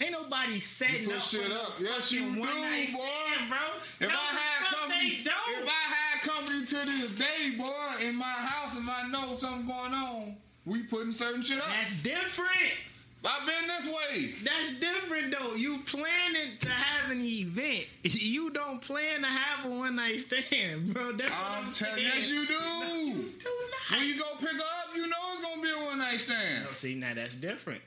ain't 0.00 0.12
nobody 0.12 0.58
setting 0.60 1.02
You 1.02 1.08
put 1.08 1.16
up 1.16 1.22
shit 1.22 1.52
up. 1.52 1.72
Yes, 1.78 2.10
you 2.10 2.20
do, 2.20 2.40
boy. 2.40 2.46
stand, 2.46 3.50
bro. 3.50 3.58
If 4.00 4.00
no, 4.00 4.06
I 4.08 4.32
had 4.32 4.74
company, 4.74 5.20
don't. 5.24 5.62
if 5.62 5.68
I 5.68 5.94
had 5.94 6.20
company 6.22 6.64
to 6.64 6.76
this 6.86 7.18
day, 7.18 7.56
boy, 7.58 8.08
in 8.08 8.16
my 8.16 8.24
house, 8.24 8.78
if 8.78 8.88
I 8.88 9.08
know 9.10 9.34
something 9.34 9.66
going 9.66 9.92
on, 9.92 10.36
we 10.64 10.84
putting 10.84 11.12
certain 11.12 11.42
shit 11.42 11.58
up. 11.58 11.66
That's 11.66 12.02
different. 12.02 12.72
I've 13.26 13.46
been 13.46 13.66
this 13.68 13.86
way. 13.86 14.26
That's 14.44 14.78
different 14.80 15.34
though. 15.38 15.54
You 15.54 15.78
planning 15.86 16.52
to 16.60 16.68
have 16.68 17.10
an 17.10 17.22
event. 17.22 17.88
You 18.34 18.50
don't 18.50 18.80
plan 18.80 19.20
to 19.20 19.26
have 19.26 19.66
a 19.66 19.68
one 19.68 19.96
night 19.96 20.20
stand, 20.20 20.92
bro. 20.94 21.12
That's 21.12 21.30
I'm, 21.32 21.66
I'm 21.66 21.72
telling 21.72 21.94
saying. 21.96 22.12
yes, 22.14 22.28
you 22.30 22.46
do. 22.46 23.22
Do 23.22 23.48
not. 23.90 23.98
When 23.98 24.06
you 24.08 24.18
go 24.18 24.24
pick 24.38 24.48
up, 24.48 24.94
you 24.94 25.02
know 25.06 25.16
it's 25.32 25.42
gonna 25.48 25.62
be 25.62 25.68
a 25.70 25.84
one 25.84 25.98
night 25.98 26.18
stand. 26.18 26.64
No, 26.64 26.70
see, 26.72 26.94
now 26.96 27.14
that's 27.14 27.36
different. 27.36 27.80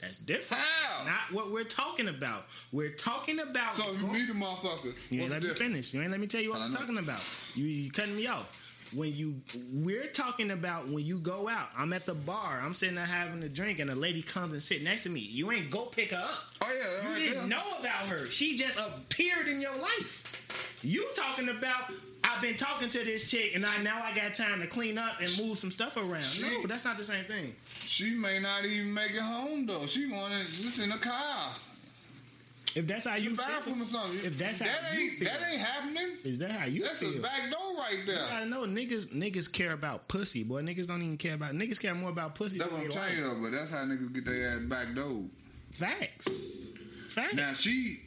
That's 0.00 0.18
different. 0.20 0.62
How? 0.62 1.04
Not 1.04 1.32
what 1.32 1.50
we're 1.50 1.64
talking 1.64 2.08
about. 2.08 2.44
We're 2.72 2.90
talking 2.92 3.40
about. 3.40 3.74
So 3.74 3.90
you 3.92 4.06
meet 4.06 4.30
a 4.30 4.32
motherfucker, 4.32 4.94
You 5.10 5.22
ain't 5.22 5.30
let 5.30 5.42
me 5.42 5.48
finish. 5.50 5.92
You 5.92 6.02
ain't 6.02 6.10
let 6.12 6.20
me 6.20 6.26
tell 6.28 6.40
you 6.40 6.50
what 6.50 6.60
I'm 6.60 6.72
talking 6.72 6.98
about. 6.98 7.20
You, 7.54 7.66
you 7.66 7.90
cutting 7.90 8.16
me 8.16 8.26
off. 8.28 8.67
When 8.94 9.12
you, 9.12 9.34
we're 9.72 10.06
talking 10.06 10.50
about 10.50 10.88
when 10.88 11.04
you 11.04 11.18
go 11.18 11.48
out. 11.48 11.68
I'm 11.76 11.92
at 11.92 12.06
the 12.06 12.14
bar. 12.14 12.60
I'm 12.62 12.72
sitting 12.72 12.94
there 12.94 13.04
having 13.04 13.42
a 13.42 13.48
drink, 13.48 13.80
and 13.80 13.90
a 13.90 13.94
lady 13.94 14.22
comes 14.22 14.52
and 14.52 14.62
sit 14.62 14.82
next 14.82 15.02
to 15.02 15.10
me. 15.10 15.20
You 15.20 15.50
ain't 15.52 15.70
go 15.70 15.82
pick 15.86 16.12
her 16.12 16.16
up. 16.16 16.30
Oh 16.62 16.66
yeah, 16.72 17.02
You 17.02 17.08
right 17.14 17.18
didn't 17.18 17.48
there. 17.50 17.58
know 17.58 17.78
about 17.78 18.06
her. 18.06 18.26
She 18.26 18.56
just 18.56 18.78
appeared 18.78 19.46
in 19.46 19.60
your 19.60 19.76
life. 19.76 20.80
You 20.82 21.06
talking 21.14 21.48
about? 21.50 21.92
I've 22.24 22.40
been 22.42 22.56
talking 22.56 22.88
to 22.88 22.98
this 23.04 23.30
chick, 23.30 23.54
and 23.54 23.64
I 23.66 23.82
now 23.82 24.00
I 24.02 24.14
got 24.14 24.32
time 24.34 24.60
to 24.60 24.66
clean 24.66 24.96
up 24.98 25.20
and 25.20 25.28
move 25.38 25.58
some 25.58 25.70
stuff 25.70 25.96
around. 25.96 26.40
No, 26.40 26.66
that's 26.66 26.84
not 26.84 26.96
the 26.96 27.04
same 27.04 27.24
thing. 27.24 27.54
She 27.66 28.14
may 28.14 28.38
not 28.38 28.64
even 28.64 28.92
make 28.94 29.10
it 29.12 29.20
home 29.20 29.66
though. 29.66 29.86
She 29.86 30.10
wanted 30.10 30.46
just 30.46 30.78
in 30.78 30.92
a 30.92 30.98
car. 30.98 31.36
If 32.74 32.86
that's 32.86 33.06
how 33.06 33.16
you 33.16 33.34
bathroom 33.34 33.76
feel, 33.76 33.84
or 33.84 33.86
something. 33.86 34.26
if 34.26 34.38
that's 34.38 34.58
that 34.58 34.68
how 34.68 34.96
you 34.96 35.04
ain't 35.04 35.12
feel. 35.14 35.28
that 35.28 35.40
ain't 35.50 35.60
happening. 35.60 36.08
is 36.24 36.38
that 36.38 36.50
how 36.52 36.66
you 36.66 36.80
feel? 36.80 36.88
That's 36.88 37.00
feel? 37.00 37.18
a 37.18 37.22
back 37.22 37.50
door 37.50 37.76
right 37.76 38.02
there. 38.06 38.18
gotta 38.30 38.46
know 38.46 38.62
niggas. 38.62 39.14
Niggas 39.14 39.52
care 39.52 39.72
about 39.72 40.06
pussy, 40.08 40.44
boy. 40.44 40.62
Niggas 40.62 40.86
don't 40.86 41.02
even 41.02 41.16
care 41.16 41.34
about. 41.34 41.52
Niggas 41.52 41.80
care 41.80 41.94
more 41.94 42.10
about 42.10 42.34
pussy. 42.34 42.58
That's 42.58 42.70
than 42.70 42.80
what 42.80 42.86
I'm 42.86 42.92
telling 42.92 43.16
you 43.16 43.22
though, 43.22 43.42
but 43.42 43.52
that's 43.52 43.70
how 43.70 43.78
niggas 43.78 44.12
get 44.12 44.26
their 44.26 44.50
ass 44.52 44.60
back 44.60 44.94
door. 44.94 45.24
Facts. 45.72 46.28
Facts. 47.08 47.34
Now 47.34 47.52
she 47.52 48.00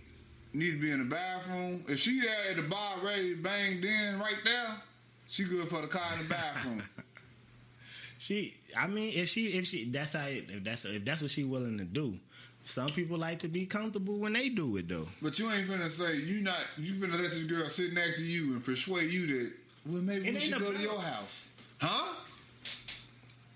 need 0.53 0.71
to 0.71 0.81
be 0.81 0.91
in 0.91 0.99
the 0.99 1.15
bathroom. 1.15 1.83
If 1.87 1.99
she 1.99 2.21
at 2.49 2.55
the 2.55 2.63
bar 2.63 2.95
ready 3.03 3.35
to 3.35 3.41
bang 3.41 3.81
then 3.81 4.19
right 4.19 4.39
there, 4.43 4.67
she 5.27 5.45
good 5.45 5.67
for 5.67 5.81
the 5.81 5.87
car 5.87 6.03
in 6.13 6.23
the 6.27 6.29
bathroom. 6.29 6.83
She, 8.21 8.53
I 8.77 8.85
mean, 8.85 9.13
if 9.15 9.29
she, 9.29 9.47
if 9.47 9.65
she, 9.65 9.85
that's 9.85 10.13
how, 10.13 10.27
if 10.27 10.63
that's 10.63 10.85
if 10.85 11.03
that's 11.03 11.23
what 11.23 11.31
she 11.31 11.43
willing 11.43 11.79
to 11.79 11.85
do. 11.85 12.13
Some 12.63 12.89
people 12.89 13.17
like 13.17 13.39
to 13.39 13.47
be 13.47 13.65
comfortable 13.65 14.17
when 14.19 14.33
they 14.33 14.49
do 14.49 14.77
it 14.77 14.87
though. 14.87 15.07
but 15.21 15.37
you 15.39 15.51
ain't 15.51 15.67
gonna 15.67 15.89
say 15.89 16.17
you 16.17 16.41
not 16.41 16.59
you 16.77 16.93
gonna 16.99 17.13
let 17.21 17.29
this 17.31 17.43
girl 17.43 17.65
sit 17.65 17.93
next 17.93 18.17
to 18.17 18.23
you 18.25 18.53
and 18.53 18.63
persuade 18.63 19.11
you 19.11 19.27
that 19.27 19.51
well 19.89 20.01
maybe 20.01 20.27
It 20.29 20.33
we 20.35 20.39
should 20.39 20.59
go 20.59 20.67
about- 20.69 20.75
to 20.77 20.81
your 20.81 20.99
house. 21.01 21.49
Huh? 21.81 22.13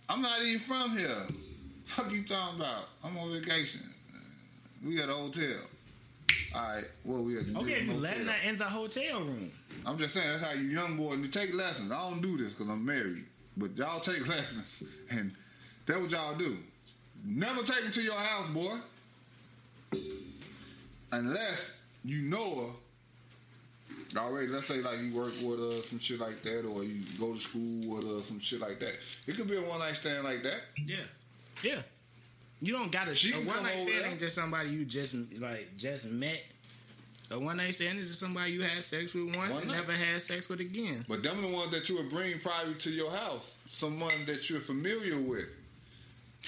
I'm 0.10 0.22
not 0.22 0.42
even 0.42 0.60
from 0.60 0.98
here. 0.98 1.16
Fuck 1.86 2.12
you 2.12 2.24
talking 2.24 2.60
about? 2.60 2.90
I'm 3.04 3.18
on 3.18 3.32
vacation. 3.32 3.82
We 4.86 5.00
at 5.02 5.10
a 5.10 5.14
hotel. 5.14 5.60
Alright, 6.56 6.86
well 7.04 7.24
we 7.24 7.38
at 7.38 7.52
the 7.54 7.60
Okay, 7.60 7.84
you 7.84 7.94
letting 7.94 8.26
her 8.26 8.50
in 8.50 8.58
the 8.58 8.66
hotel 8.66 9.22
room. 9.22 9.52
I'm 9.86 9.98
just 9.98 10.14
saying 10.14 10.28
that's 10.30 10.44
how 10.44 10.54
you 10.54 10.68
young 10.68 10.98
boys 10.98 11.20
you 11.20 11.28
take 11.28 11.54
lessons. 11.54 11.92
I 11.92 12.10
don't 12.10 12.22
do 12.22 12.38
this 12.38 12.54
because 12.54 12.72
I'm 12.72 12.84
married, 12.86 13.26
but 13.56 13.78
y'all 13.78 14.00
take 14.00 14.28
lessons, 14.36 14.84
and 15.12 15.32
that's 15.86 16.00
what 16.00 16.12
y'all 16.12 16.36
do. 16.38 16.56
Never 17.24 17.62
take 17.64 17.84
them 17.84 17.92
to 17.92 18.02
your 18.02 18.16
house, 18.16 18.50
boy, 18.50 18.74
unless 21.12 21.86
you 22.04 22.30
know 22.30 22.56
her 24.14 24.20
already. 24.20 24.48
Let's 24.48 24.66
say 24.68 24.82
like 24.82 25.00
you 25.02 25.16
work 25.16 25.34
with 25.42 25.60
her, 25.60 25.82
some 25.82 26.00
shit 26.00 26.20
like 26.20 26.42
that, 26.44 26.66
or 26.66 26.84
you 26.84 27.02
go 27.20 27.34
to 27.34 27.40
school 27.40 27.96
with 27.96 28.08
her, 28.08 28.22
some 28.22 28.40
shit 28.40 28.62
like 28.62 28.80
that. 28.80 28.98
It 29.28 29.36
could 29.36 29.50
be 29.50 29.58
a 29.58 29.62
one 29.62 29.80
night 29.80 29.96
stand 29.96 30.24
like 30.24 30.44
that. 30.44 30.62
Yeah, 30.86 30.98
yeah. 31.64 31.82
You 32.62 32.74
don't 32.74 32.92
gotta. 32.92 33.14
She 33.14 33.34
a 33.34 33.38
one 33.38 33.64
night 33.64 33.80
stand 33.80 34.06
ain't 34.06 34.20
just 34.20 34.36
somebody 34.36 34.70
you 34.70 34.86
just 34.86 35.16
like 35.40 35.70
just 35.78 36.10
met. 36.12 36.44
A 37.32 37.40
one 37.40 37.58
night 37.58 37.74
stand 37.74 38.00
is 38.00 38.08
just 38.08 38.20
somebody 38.20 38.52
you 38.52 38.62
had 38.62 38.84
sex 38.84 39.16
with 39.16 39.36
once 39.36 39.54
One 39.54 39.64
and 39.64 39.72
night. 39.72 39.78
never 39.78 39.94
had 39.94 40.22
sex 40.22 40.48
with 40.48 40.60
again. 40.60 41.04
But 41.10 41.24
them 41.24 41.42
the 41.42 41.48
ones 41.48 41.72
that 41.72 41.90
you 41.90 41.98
would 41.98 42.10
bring 42.10 42.38
probably 42.40 42.76
to 42.76 42.92
your 42.92 43.10
house, 43.10 43.58
someone 43.68 44.14
that 44.28 44.48
you're 44.50 44.60
familiar 44.60 45.20
with. 45.20 45.46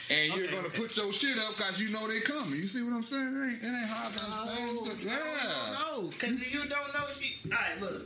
And 0.09 0.33
you're 0.35 0.45
Okay. 0.45 0.55
gonna 0.55 0.69
put 0.69 0.95
your 0.95 1.11
shit 1.11 1.37
up 1.37 1.55
because 1.57 1.81
you 1.81 1.89
know 1.91 2.07
they 2.07 2.19
coming. 2.21 2.51
You 2.59 2.67
see 2.67 2.81
what 2.83 2.93
I'm 2.93 3.03
saying? 3.03 3.27
It 3.27 3.45
ain't, 3.53 3.63
it 3.63 3.67
ain't 3.67 3.89
hard 3.89 4.13
to 4.13 4.23
understand. 4.23 5.03
yeah. 5.03 5.79
no, 5.79 6.07
because 6.07 6.41
if 6.41 6.53
you 6.53 6.59
don't 6.61 6.93
know 6.93 7.05
she. 7.11 7.37
All 7.51 7.57
right, 7.57 7.81
look. 7.81 8.03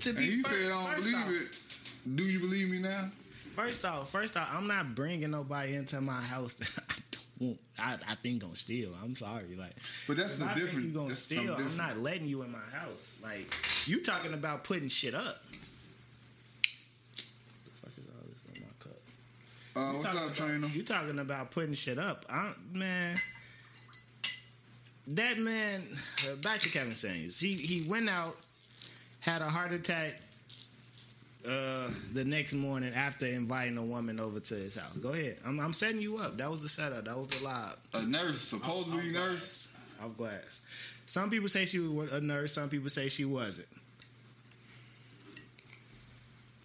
To 0.00 0.10
And 0.10 0.18
you 0.20 0.42
fir- 0.42 0.48
said 0.50 0.66
I 0.66 0.68
don't 0.68 0.94
first 0.94 1.02
believe 1.10 1.16
off, 1.26 1.30
it. 2.06 2.16
Do 2.16 2.22
you 2.24 2.38
believe 2.40 2.70
me 2.70 2.78
now? 2.78 3.08
First 3.56 3.84
off, 3.84 4.10
first 4.10 4.36
off, 4.36 4.48
I'm 4.52 4.66
not 4.66 4.94
bringing 4.94 5.30
nobody 5.32 5.74
into 5.74 6.00
my 6.00 6.22
house 6.22 6.54
that 6.54 6.78
I 6.88 6.94
don't 7.10 7.48
want. 7.48 7.60
I, 7.78 8.12
I 8.12 8.14
think 8.14 8.40
gonna 8.42 8.54
steal. 8.54 8.94
I'm 9.02 9.16
sorry, 9.16 9.56
like. 9.58 9.72
But 10.06 10.16
that's 10.16 10.38
the 10.38 10.46
different. 10.54 10.86
You 10.86 10.92
gonna 10.92 11.14
steal? 11.14 11.54
I'm 11.56 11.76
not 11.76 11.98
letting 11.98 12.26
you 12.28 12.42
in 12.42 12.52
my 12.52 12.58
house. 12.72 13.20
Like 13.22 13.52
you 13.86 14.00
talking 14.02 14.32
about 14.32 14.62
putting 14.64 14.88
shit 14.88 15.14
up. 15.14 15.42
The 17.12 17.70
fuck 17.72 17.90
is 17.98 18.04
all 18.08 18.24
this 18.28 18.56
in 18.56 18.62
my 18.62 18.68
cup? 18.78 18.98
Uh, 19.76 19.92
what's 19.92 20.04
talking 20.04 20.18
up, 20.18 20.24
about- 20.26 20.34
trainer? 20.34 20.66
You 20.68 20.82
talking 20.82 21.18
about 21.18 21.50
putting 21.50 21.74
shit 21.74 21.98
up? 21.98 22.26
I, 22.28 22.52
man, 22.72 23.16
that 25.08 25.38
man. 25.38 25.82
uh, 26.30 26.36
Back 26.36 26.60
to 26.60 26.68
Kevin 26.68 26.94
Samuels. 26.94 27.38
He 27.38 27.54
he 27.54 27.88
went 27.88 28.08
out, 28.08 28.34
had 29.20 29.42
a 29.42 29.48
heart 29.48 29.72
attack. 29.72 30.14
Uh, 31.42 31.88
the 32.12 32.22
next 32.22 32.52
morning 32.52 32.92
after 32.92 33.24
inviting 33.24 33.78
a 33.78 33.82
woman 33.82 34.20
over 34.20 34.40
to 34.40 34.54
his 34.56 34.76
house. 34.76 34.94
Go 34.98 35.14
ahead. 35.14 35.38
I'm, 35.46 35.58
I'm 35.58 35.72
setting 35.72 35.98
you 36.02 36.18
up. 36.18 36.36
That 36.36 36.50
was 36.50 36.60
the 36.62 36.68
setup. 36.68 37.06
That 37.06 37.16
was 37.16 37.28
the 37.28 37.42
live. 37.42 37.76
A 37.94 38.02
nurse, 38.02 38.42
supposed 38.42 38.90
to 38.92 39.00
be 39.00 39.10
nurse. 39.10 39.74
Of 40.02 40.18
glass. 40.18 40.66
Some 41.06 41.30
people 41.30 41.48
say 41.48 41.64
she 41.64 41.78
was 41.78 42.12
a 42.12 42.20
nurse. 42.20 42.52
Some 42.52 42.68
people 42.68 42.90
say 42.90 43.08
she 43.08 43.24
wasn't. 43.24 43.68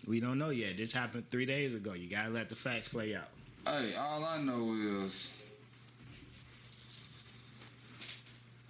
We 0.08 0.20
don't 0.20 0.38
know 0.38 0.50
yet. 0.50 0.78
This 0.78 0.92
happened 0.94 1.30
three 1.30 1.46
days 1.46 1.74
ago. 1.74 1.94
You 1.94 2.08
gotta 2.08 2.30
let 2.30 2.50
the 2.50 2.56
facts 2.56 2.90
play 2.90 3.16
out. 3.16 3.28
Hey, 3.68 3.96
all 3.98 4.24
I 4.24 4.42
know 4.42 4.74
is. 5.04 5.42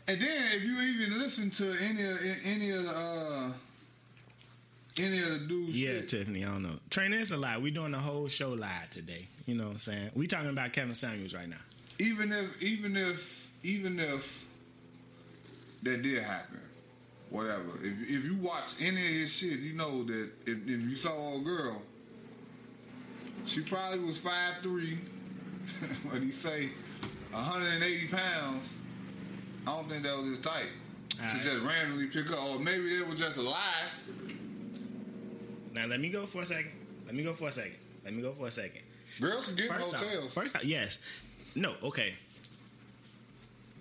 And 0.08 0.22
then, 0.22 0.42
if 0.54 0.64
you 0.64 0.80
even 0.82 1.20
listen 1.20 1.50
to 1.50 1.76
any 1.84 2.04
of 2.04 2.18
any 2.46 2.70
of 2.70 2.84
the 2.84 2.92
uh, 2.96 3.52
any 5.00 5.20
of 5.24 5.30
the 5.32 5.40
dudes, 5.48 5.78
Yeah, 5.82 5.94
shit, 5.94 6.10
Tiffany, 6.10 6.46
I 6.46 6.50
don't 6.50 6.64
know. 6.64 6.76
Trainer, 6.90 7.18
it's 7.18 7.32
a 7.32 7.38
lie. 7.38 7.58
We 7.58 7.72
doing 7.72 7.92
the 7.92 7.98
whole 7.98 8.28
show 8.28 8.52
live 8.52 8.90
today. 8.92 9.26
You 9.48 9.56
know 9.56 9.66
what 9.66 9.72
I'm 9.74 9.78
saying? 9.80 10.12
We 10.14 10.28
talking 10.28 10.50
about 10.52 10.74
Kevin 10.74 10.94
Samuels 10.96 11.34
right 11.34 11.50
now. 11.50 11.58
even 12.00 12.32
if 12.32 12.62
even 12.64 12.96
if 12.96 13.52
even 13.66 14.00
if 14.00 14.46
that 15.84 16.02
did 16.04 16.22
happen, 16.22 16.60
whatever. 17.30 17.72
If 17.82 18.10
if 18.10 18.26
you 18.26 18.36
watch 18.42 18.76
any 18.82 18.98
of 19.02 19.14
his 19.14 19.36
shit, 19.36 19.60
you 19.60 19.74
know 19.74 20.04
that 20.04 20.30
if, 20.46 20.62
if 20.68 20.68
you 20.82 20.96
saw 20.96 21.36
a 21.36 21.40
girl, 21.42 21.82
she 23.46 23.62
probably 23.62 24.00
was 24.00 24.18
five 24.18 24.58
three. 24.62 24.98
what 26.12 26.22
he 26.22 26.30
say, 26.30 26.70
180 27.32 28.08
pounds. 28.16 28.78
I 29.68 29.72
don't 29.76 29.90
think 29.90 30.04
that 30.04 30.16
was 30.16 30.26
his 30.28 30.38
type. 30.40 30.54
to 31.10 31.22
Alright. 31.24 31.42
just 31.42 31.64
randomly 31.66 32.06
pick 32.06 32.32
up, 32.32 32.40
or 32.52 32.60
maybe 32.60 32.94
it 32.94 33.08
was 33.08 33.18
just 33.20 33.38
a 33.38 33.42
lie. 33.42 33.90
Now 35.74 35.88
let 35.88 36.00
me 36.00 36.10
go 36.10 36.26
for 36.28 36.44
a 36.44 36.46
second. 36.46 36.72
Let 37.08 37.16
me 37.16 37.24
go 37.24 37.34
for 37.34 37.48
a 37.48 37.52
second. 37.52 37.76
Let 38.04 38.14
me 38.14 38.22
go 38.22 38.32
for 38.34 38.46
a 38.48 38.52
second. 38.52 38.82
Girls 39.20 39.48
can 39.48 39.56
get 39.56 39.66
in 39.66 39.72
First 39.74 39.96
hotels. 39.96 40.26
off, 40.26 40.34
first 40.34 40.56
off, 40.56 40.64
yes. 40.66 41.00
No, 41.56 41.74
okay. 41.84 42.14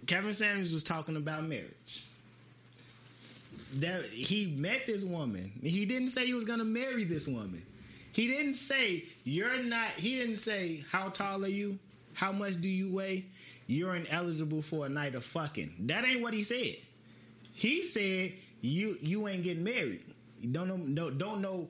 Kevin 0.06 0.32
Samuels 0.32 0.72
was 0.72 0.82
talking 0.82 1.16
about 1.16 1.44
marriage. 1.44 2.04
That 3.80 4.06
he 4.06 4.54
met 4.56 4.86
this 4.86 5.02
woman. 5.04 5.50
He 5.62 5.84
didn't 5.84 6.08
say 6.08 6.26
he 6.26 6.34
was 6.34 6.44
gonna 6.44 6.64
marry 6.64 7.04
this 7.04 7.26
woman. 7.26 7.64
He 8.12 8.28
didn't 8.28 8.54
say 8.54 9.04
you're 9.24 9.62
not. 9.62 9.88
He 9.96 10.16
didn't 10.16 10.36
say 10.36 10.84
how 10.90 11.08
tall 11.08 11.44
are 11.44 11.48
you, 11.48 11.78
how 12.14 12.30
much 12.32 12.60
do 12.60 12.68
you 12.68 12.94
weigh. 12.94 13.24
You're 13.66 13.96
ineligible 13.96 14.62
for 14.62 14.86
a 14.86 14.88
night 14.88 15.14
of 15.14 15.24
fucking. 15.24 15.72
That 15.80 16.04
ain't 16.04 16.20
what 16.22 16.34
he 16.34 16.42
said. 16.42 16.76
He 17.54 17.82
said 17.82 18.32
you 18.60 18.96
you 19.00 19.26
ain't 19.28 19.42
getting 19.42 19.64
married. 19.64 20.04
You 20.40 20.50
don't 20.50 20.68
know 20.68 20.76
no, 20.76 21.10
don't 21.10 21.40
know 21.40 21.68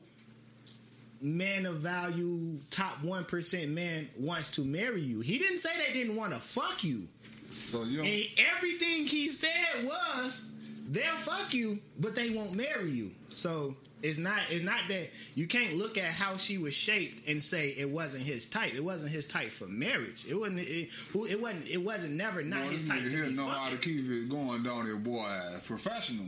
man 1.23 1.65
of 1.65 1.77
value, 1.77 2.59
top 2.71 3.03
one 3.03 3.25
percent 3.25 3.71
man 3.71 4.09
wants 4.19 4.51
to 4.53 4.63
marry 4.63 5.01
you. 5.01 5.21
He 5.21 5.39
didn't 5.39 5.59
say 5.59 5.71
they 5.87 5.93
didn't 5.93 6.17
want 6.17 6.33
to 6.35 6.41
fuck 6.41 6.85
you. 6.85 7.09
so 7.51 7.85
you. 7.85 8.03
And 8.03 8.25
everything 8.57 9.07
he 9.07 9.29
said 9.31 9.85
was 9.85 10.54
they'll 10.89 11.17
fuck 11.17 11.53
you, 11.55 11.79
but 11.99 12.15
they 12.15 12.31
won't 12.31 12.53
marry 12.55 12.91
you. 12.91 13.11
So 13.29 13.75
it's 14.03 14.19
not 14.19 14.41
it's 14.51 14.63
not 14.65 14.81
that 14.89 15.09
you 15.35 15.47
can't 15.47 15.77
look 15.77 15.97
at 15.97 16.05
how 16.13 16.37
she 16.37 16.59
was 16.59 16.75
shaped 16.75 17.27
and 17.29 17.43
say 17.43 17.71
it 17.71 17.89
wasn't 17.89 18.23
his 18.23 18.49
type. 18.51 18.75
It 18.75 18.85
wasn't 18.85 19.13
his 19.13 19.27
type 19.27 19.51
for 19.51 19.67
marriage. 19.67 20.27
It 20.29 20.35
wasn't 20.35 20.61
it, 20.61 20.91
it 21.31 21.41
wasn't 21.41 21.69
it 21.71 21.79
wasn't 21.83 22.15
never 22.15 22.43
not 22.43 22.65
Boy, 22.65 22.69
his 22.71 22.87
type. 22.89 23.03
here 23.03 23.27
know 23.31 23.47
how 23.47 23.71
to 23.71 23.77
keep 23.79 24.05
it 24.11 24.29
going 24.29 24.63
down 24.63 24.85
there, 24.85 24.97
boy. 24.97 25.27
Professional. 25.67 26.27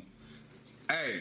Hey, 0.90 1.20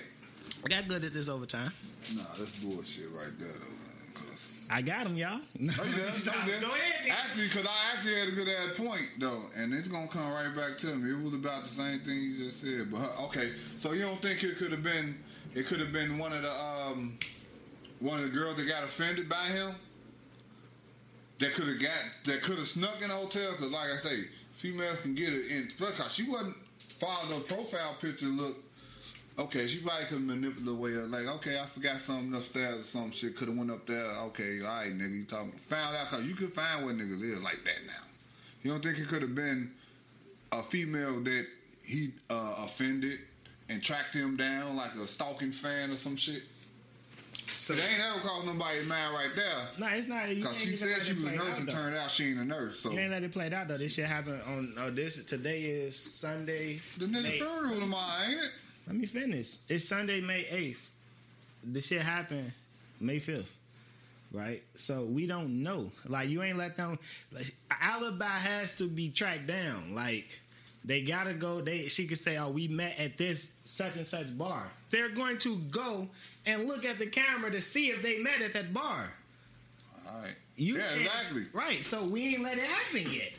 I 0.63 0.67
got 0.69 0.87
good 0.87 1.03
at 1.03 1.13
this 1.13 1.27
overtime. 1.27 1.71
nah, 2.15 2.21
that's 2.37 2.51
bullshit 2.59 3.05
right 3.11 3.31
there, 3.39 3.47
though, 3.49 3.65
man. 3.65 4.13
'cause- 4.13 4.54
I 4.69 4.81
got 4.81 5.05
him, 5.05 5.15
y'all. 5.15 5.39
Oh, 5.39 5.59
you. 5.59 5.69
You 5.69 5.93
did? 5.93 6.61
Go 6.61 6.67
ahead. 6.67 7.11
Actually, 7.11 7.45
because 7.45 7.67
I 7.67 7.93
actually 7.93 8.15
had 8.15 8.27
a 8.29 8.31
good 8.31 8.47
ass 8.47 8.77
point 8.77 9.09
though, 9.19 9.41
and 9.57 9.73
it's 9.73 9.87
gonna 9.87 10.07
come 10.07 10.31
right 10.33 10.53
back 10.55 10.77
to 10.79 10.87
me. 10.95 11.11
It 11.11 11.23
was 11.23 11.33
about 11.33 11.63
the 11.63 11.69
same 11.69 11.99
thing 11.99 12.17
you 12.21 12.37
just 12.45 12.61
said, 12.61 12.91
but 12.91 12.99
huh, 12.99 13.25
okay. 13.25 13.51
So 13.77 13.93
you 13.93 14.01
don't 14.01 14.19
think 14.21 14.43
it 14.43 14.57
could 14.57 14.71
have 14.71 14.83
been? 14.83 15.17
It 15.53 15.67
could 15.67 15.79
have 15.79 15.93
been 15.93 16.17
one 16.17 16.33
of 16.33 16.41
the 16.41 16.51
um, 16.51 17.17
one 17.99 18.19
of 18.19 18.23
the 18.23 18.37
girls 18.37 18.57
that 18.57 18.67
got 18.67 18.83
offended 18.83 19.29
by 19.29 19.45
him. 19.47 19.71
That 21.39 21.53
could 21.53 21.67
have 21.67 21.81
got 21.81 21.91
that 22.25 22.41
could 22.41 22.57
have 22.57 22.67
snuck 22.67 23.01
in 23.01 23.09
the 23.09 23.15
hotel 23.15 23.51
because, 23.51 23.71
like 23.71 23.89
I 23.91 23.97
say, 23.97 24.23
females 24.51 25.01
can 25.01 25.15
get 25.15 25.29
it 25.29 25.51
in 25.51 25.67
because 25.77 26.13
she 26.13 26.29
wasn't 26.29 26.55
the 27.29 27.39
profile 27.47 27.95
picture 28.01 28.27
look. 28.27 28.57
Okay, 29.37 29.67
she 29.67 29.79
probably 29.79 30.05
could 30.05 30.21
manipulate 30.25 30.65
the 30.65 30.73
way 30.73 30.95
of 30.95 31.09
like, 31.09 31.27
okay, 31.35 31.59
I 31.59 31.65
forgot 31.65 31.97
something 31.97 32.33
upstairs 32.33 32.79
or 32.79 32.83
some 32.83 33.11
shit. 33.11 33.35
Could 33.35 33.49
have 33.49 33.57
went 33.57 33.69
up 33.69 33.85
there. 33.85 34.09
Okay, 34.27 34.59
all 34.61 34.67
right, 34.77 34.93
nigga, 34.93 35.11
you 35.13 35.23
talking? 35.25 35.49
Found 35.51 35.95
out 35.97 36.09
because 36.09 36.25
you 36.25 36.35
could 36.35 36.53
find 36.53 36.85
what 36.85 36.95
niggas 36.95 37.21
is 37.21 37.43
like 37.43 37.61
that 37.65 37.79
now. 37.85 38.03
You 38.61 38.71
don't 38.71 38.81
think 38.81 38.97
it 38.97 39.07
could 39.09 39.21
have 39.21 39.35
been 39.35 39.71
a 40.53 40.61
female 40.61 41.19
that 41.21 41.45
he 41.85 42.11
uh, 42.29 42.55
offended 42.63 43.19
and 43.69 43.83
tracked 43.83 44.15
him 44.15 44.37
down 44.37 44.77
like 44.77 44.93
a 44.95 45.05
stalking 45.05 45.51
fan 45.51 45.91
or 45.91 45.95
some 45.95 46.15
shit? 46.15 46.43
So 47.47 47.73
they 47.73 47.81
ain't 47.83 47.99
ever 47.99 48.19
crossed 48.19 48.45
nobody's 48.45 48.87
mind 48.87 49.13
right 49.13 49.31
there. 49.35 49.53
no, 49.79 49.87
it's 49.87 50.07
not. 50.07 50.29
You 50.29 50.35
Because 50.35 50.59
she 50.59 50.71
said 50.73 51.01
she 51.01 51.13
was 51.13 51.23
a 51.23 51.35
nurse 51.35 51.57
and 51.57 51.67
though. 51.67 51.71
turned 51.73 51.95
out 51.97 52.09
she 52.09 52.29
ain't 52.29 52.39
a 52.39 52.45
nurse. 52.45 52.79
So 52.79 52.91
You 52.91 52.99
ain't 52.99 53.11
let 53.11 53.23
it 53.23 53.31
play 53.31 53.51
out 53.51 53.67
though. 53.67 53.77
This 53.77 53.95
shit 53.95 54.05
happened 54.05 54.39
on. 54.47 54.73
Oh, 54.79 54.89
this 54.91 55.23
today 55.25 55.63
is 55.63 55.95
Sunday. 55.95 56.75
the 56.97 57.05
nigga 57.07 57.31
funeral 57.31 57.79
tomorrow, 57.79 58.23
ain't 58.29 58.39
it? 58.39 58.51
Let 58.87 58.95
me 58.95 59.05
finish. 59.05 59.69
It's 59.69 59.87
Sunday, 59.87 60.21
May 60.21 60.45
eighth. 60.49 60.91
The 61.63 61.81
shit 61.81 62.01
happened 62.01 62.53
May 62.99 63.19
fifth. 63.19 63.57
Right, 64.31 64.63
so 64.75 65.03
we 65.03 65.27
don't 65.27 65.63
know. 65.63 65.91
Like 66.07 66.27
you 66.29 66.43
ain't 66.43 66.57
let 66.57 66.75
them. 66.75 66.99
Like, 67.31 67.53
alibi 67.71 68.25
has 68.25 68.75
to 68.77 68.87
be 68.87 69.09
tracked 69.09 69.47
down. 69.47 69.95
Like 69.95 70.39
they 70.83 71.01
gotta 71.01 71.33
go. 71.33 71.61
They 71.61 71.87
she 71.87 72.05
could 72.05 72.17
say, 72.17 72.37
"Oh, 72.37 72.49
we 72.49 72.67
met 72.67 72.99
at 72.99 73.17
this 73.17 73.55
such 73.63 73.95
and 73.95 74.05
such 74.05 74.37
bar." 74.37 74.67
They're 74.89 75.09
going 75.09 75.37
to 75.39 75.57
go 75.71 76.07
and 76.45 76.67
look 76.67 76.85
at 76.85 76.97
the 76.97 77.05
camera 77.05 77.49
to 77.51 77.61
see 77.61 77.89
if 77.89 78.01
they 78.01 78.17
met 78.17 78.41
at 78.41 78.53
that 78.53 78.73
bar. 78.73 79.09
All 80.07 80.21
right. 80.21 80.35
You 80.57 80.75
yeah, 80.77 80.93
exactly. 80.95 81.43
Right. 81.53 81.83
So 81.83 82.03
we 82.03 82.33
ain't 82.33 82.43
let 82.43 82.57
it 82.57 82.63
happen 82.65 83.11
yet. 83.11 83.31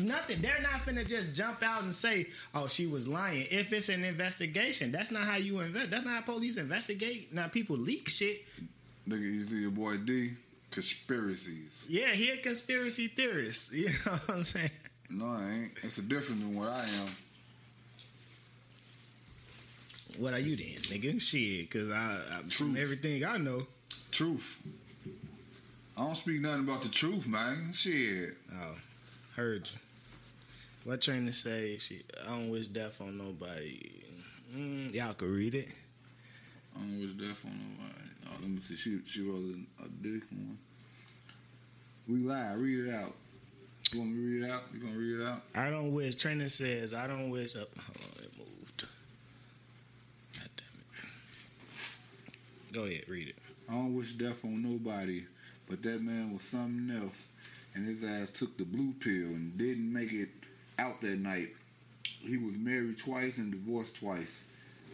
Nothing. 0.00 0.40
They're 0.40 0.62
not 0.62 0.80
finna 0.80 1.06
just 1.06 1.34
jump 1.34 1.62
out 1.62 1.82
and 1.82 1.94
say, 1.94 2.26
"Oh, 2.54 2.66
she 2.68 2.86
was 2.86 3.06
lying." 3.08 3.46
If 3.50 3.72
it's 3.72 3.88
an 3.88 4.04
investigation, 4.04 4.92
that's 4.92 5.10
not 5.10 5.24
how 5.24 5.36
you 5.36 5.60
invest. 5.60 5.90
That's 5.90 6.04
not 6.04 6.14
how 6.14 6.20
police 6.34 6.56
investigate. 6.56 7.32
Now 7.32 7.48
people 7.48 7.76
leak 7.76 8.08
shit. 8.08 8.44
Nigga, 9.08 9.20
you 9.20 9.44
see 9.44 9.60
your 9.62 9.70
boy 9.70 9.96
D? 9.96 10.30
Conspiracies. 10.70 11.86
Yeah, 11.88 12.08
he 12.08 12.30
a 12.30 12.36
conspiracy 12.38 13.08
theorist. 13.08 13.72
You 13.74 13.86
know 13.86 14.12
what 14.12 14.30
I'm 14.30 14.44
saying? 14.44 14.70
No, 15.10 15.26
I 15.26 15.50
ain't. 15.52 15.72
It's 15.82 15.98
a 15.98 16.02
different 16.02 16.40
than 16.40 16.56
what 16.56 16.68
I 16.68 16.84
am. 16.84 17.08
What 20.18 20.34
are 20.34 20.40
you 20.40 20.56
then, 20.56 20.66
nigga? 20.88 21.20
Shit, 21.20 21.70
because 21.70 21.90
I, 21.90 22.18
I 22.30 22.42
from 22.48 22.76
everything 22.76 23.24
I 23.24 23.36
know. 23.38 23.66
Truth. 24.10 24.66
I 25.96 26.04
don't 26.04 26.16
speak 26.16 26.40
nothing 26.40 26.64
about 26.64 26.82
the 26.82 26.88
truth, 26.88 27.28
man. 27.28 27.72
Shit. 27.72 28.30
Oh, 28.54 28.74
heard 29.36 29.68
you. 29.68 29.78
What 30.84 31.00
trying 31.00 31.26
to 31.26 31.32
say? 31.32 31.76
Shit, 31.78 32.12
I 32.24 32.30
don't 32.30 32.50
wish 32.50 32.66
death 32.66 33.00
on 33.00 33.16
nobody. 33.16 33.78
Mm, 34.52 34.92
y'all 34.92 35.14
could 35.14 35.28
read 35.28 35.54
it. 35.54 35.72
I 36.74 36.80
don't 36.80 37.00
wish 37.00 37.12
death 37.12 37.44
on 37.44 37.52
nobody. 37.52 38.10
Oh, 38.26 38.36
let 38.40 38.50
me 38.50 38.58
see. 38.58 38.74
She 38.74 38.98
she 39.06 39.22
wrote 39.22 39.38
a, 39.38 39.84
a 39.84 39.88
dick 40.00 40.24
one. 40.32 40.58
We 42.08 42.16
lie. 42.16 42.54
Read 42.56 42.88
it 42.88 42.94
out. 42.94 43.12
You 43.92 44.00
want 44.00 44.10
me 44.10 44.16
to 44.16 44.22
read 44.22 44.42
it 44.42 44.50
out? 44.50 44.62
You 44.74 44.80
gonna 44.80 44.98
read 44.98 45.20
it 45.20 45.26
out? 45.26 45.40
I 45.54 45.70
don't 45.70 45.94
wish. 45.94 46.16
Training 46.16 46.48
says 46.48 46.94
I 46.94 47.06
don't 47.06 47.30
wish. 47.30 47.54
Up, 47.54 47.68
hold 47.78 47.98
on, 47.98 48.24
it 48.24 48.38
moved. 48.38 48.84
God 50.34 50.48
damn 50.56 50.66
it. 51.70 52.72
Go 52.72 52.84
ahead, 52.86 53.04
read 53.06 53.28
it. 53.28 53.36
I 53.68 53.74
don't 53.74 53.94
wish 53.94 54.14
death 54.14 54.44
on 54.44 54.62
nobody, 54.62 55.22
but 55.68 55.80
that 55.84 56.02
man 56.02 56.32
was 56.32 56.42
something 56.42 56.90
else, 57.00 57.32
and 57.74 57.86
his 57.86 58.02
ass 58.02 58.30
took 58.30 58.56
the 58.58 58.64
blue 58.64 58.92
pill 58.98 59.28
and 59.28 59.56
didn't 59.56 59.92
make 59.92 60.12
it 60.12 60.28
out 60.82 61.00
that 61.00 61.18
night. 61.18 61.48
He 62.04 62.36
was 62.36 62.56
married 62.56 62.98
twice 62.98 63.38
and 63.38 63.52
divorced 63.52 63.96
twice. 63.96 64.50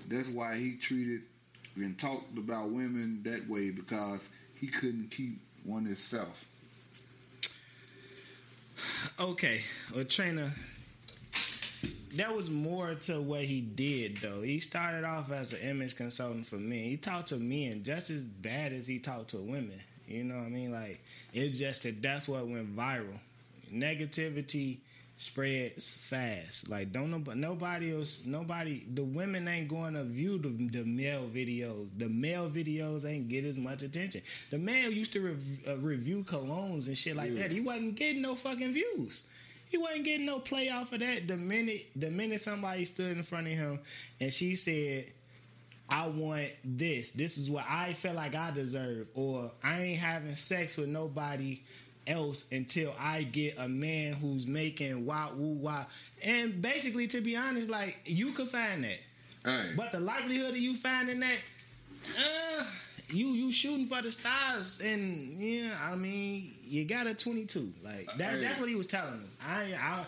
That's 0.08 0.30
why 0.30 0.56
he 0.56 0.76
treated 0.76 1.22
and 1.76 1.98
talked 1.98 2.36
about 2.36 2.70
women 2.70 3.22
that 3.24 3.48
way 3.48 3.70
because 3.70 4.34
he 4.54 4.66
couldn't 4.66 5.10
keep 5.10 5.38
one 5.64 5.84
himself. 5.84 6.46
Okay, 9.20 9.60
well, 9.94 10.04
trainer. 10.04 10.50
That 12.16 12.34
was 12.34 12.50
more 12.50 12.94
to 12.94 13.20
what 13.20 13.42
he 13.42 13.60
did, 13.60 14.16
though. 14.16 14.40
He 14.40 14.60
started 14.60 15.04
off 15.04 15.30
as 15.30 15.52
an 15.52 15.68
image 15.68 15.94
consultant 15.96 16.46
for 16.46 16.56
men. 16.56 16.78
He 16.78 16.96
talked 16.96 17.28
to 17.28 17.36
men 17.36 17.82
just 17.82 18.10
as 18.10 18.24
bad 18.24 18.72
as 18.72 18.86
he 18.86 18.98
talked 18.98 19.30
to 19.30 19.36
women. 19.36 19.78
You 20.08 20.24
know 20.24 20.36
what 20.36 20.46
I 20.46 20.48
mean? 20.48 20.72
Like 20.72 21.00
it's 21.34 21.58
just 21.58 21.82
that 21.82 22.00
that's 22.00 22.28
what 22.28 22.46
went 22.46 22.74
viral. 22.74 23.18
Negativity 23.72 24.78
spreads 25.18 25.94
fast. 25.94 26.70
Like 26.70 26.92
don't 26.92 27.10
nobody, 27.10 27.38
nobody 27.40 27.94
else, 27.94 28.24
nobody. 28.24 28.84
The 28.94 29.02
women 29.04 29.48
ain't 29.48 29.68
going 29.68 29.94
to 29.94 30.04
view 30.04 30.38
the, 30.38 30.48
the 30.48 30.84
male 30.84 31.28
videos. 31.28 31.88
The 31.98 32.08
male 32.08 32.48
videos 32.48 33.04
ain't 33.04 33.28
get 33.28 33.44
as 33.44 33.56
much 33.58 33.82
attention. 33.82 34.22
The 34.50 34.58
male 34.58 34.90
used 34.90 35.12
to 35.14 35.20
rev, 35.20 35.42
uh, 35.68 35.76
review 35.78 36.22
colognes 36.22 36.86
and 36.86 36.96
shit 36.96 37.16
like 37.16 37.32
Yeah. 37.32 37.42
that. 37.42 37.52
He 37.52 37.60
wasn't 37.60 37.96
getting 37.96 38.22
no 38.22 38.34
fucking 38.36 38.72
views. 38.72 39.28
He 39.68 39.76
wasn't 39.76 40.04
getting 40.04 40.24
no 40.24 40.38
play 40.38 40.70
off 40.70 40.92
of 40.92 41.00
that. 41.00 41.26
The 41.28 41.36
minute 41.36 41.88
the 41.96 42.10
minute 42.10 42.40
somebody 42.40 42.84
stood 42.84 43.16
in 43.16 43.22
front 43.22 43.48
of 43.48 43.52
him 43.54 43.80
and 44.20 44.32
she 44.32 44.54
said, 44.54 45.06
I 45.90 46.06
want 46.06 46.48
this. 46.64 47.10
This 47.12 47.38
is 47.38 47.50
what 47.50 47.64
I 47.68 47.92
feel 47.94 48.12
like 48.14 48.34
I 48.34 48.50
deserve. 48.52 49.08
Or 49.14 49.50
I 49.64 49.80
ain't 49.82 49.98
having 49.98 50.36
sex 50.36 50.76
with 50.76 50.88
nobody 50.88 51.60
else 52.08 52.50
until 52.52 52.94
I 52.98 53.22
get 53.24 53.56
a 53.58 53.68
man 53.68 54.14
who's 54.14 54.46
making 54.46 55.04
wow 55.06 55.32
woo 55.36 55.52
wow. 55.54 55.86
And 56.22 56.60
basically, 56.62 57.06
to 57.08 57.20
be 57.20 57.36
honest, 57.36 57.68
like 57.70 57.98
you 58.04 58.32
could 58.32 58.48
find 58.48 58.84
that. 58.84 58.98
Hey, 59.44 59.70
But 59.76 59.92
the 59.92 60.00
likelihood 60.00 60.50
of 60.50 60.58
you 60.58 60.74
finding 60.74 61.20
that, 61.20 61.36
uh, 62.18 62.64
you 63.10 63.28
you 63.28 63.52
shooting 63.52 63.86
for 63.86 64.02
the 64.02 64.10
stars, 64.10 64.80
and 64.80 65.40
yeah, 65.40 65.76
I 65.82 65.94
mean, 65.96 66.54
you 66.64 66.84
got 66.84 67.06
a 67.06 67.14
twenty 67.14 67.44
two. 67.46 67.72
Like 67.84 68.12
that, 68.16 68.34
Hey. 68.34 68.40
that's 68.40 68.60
what 68.60 68.68
he 68.68 68.74
was 68.74 68.86
telling 68.86 69.12
them. 69.12 69.28
I 69.46 69.74
I, 69.80 70.04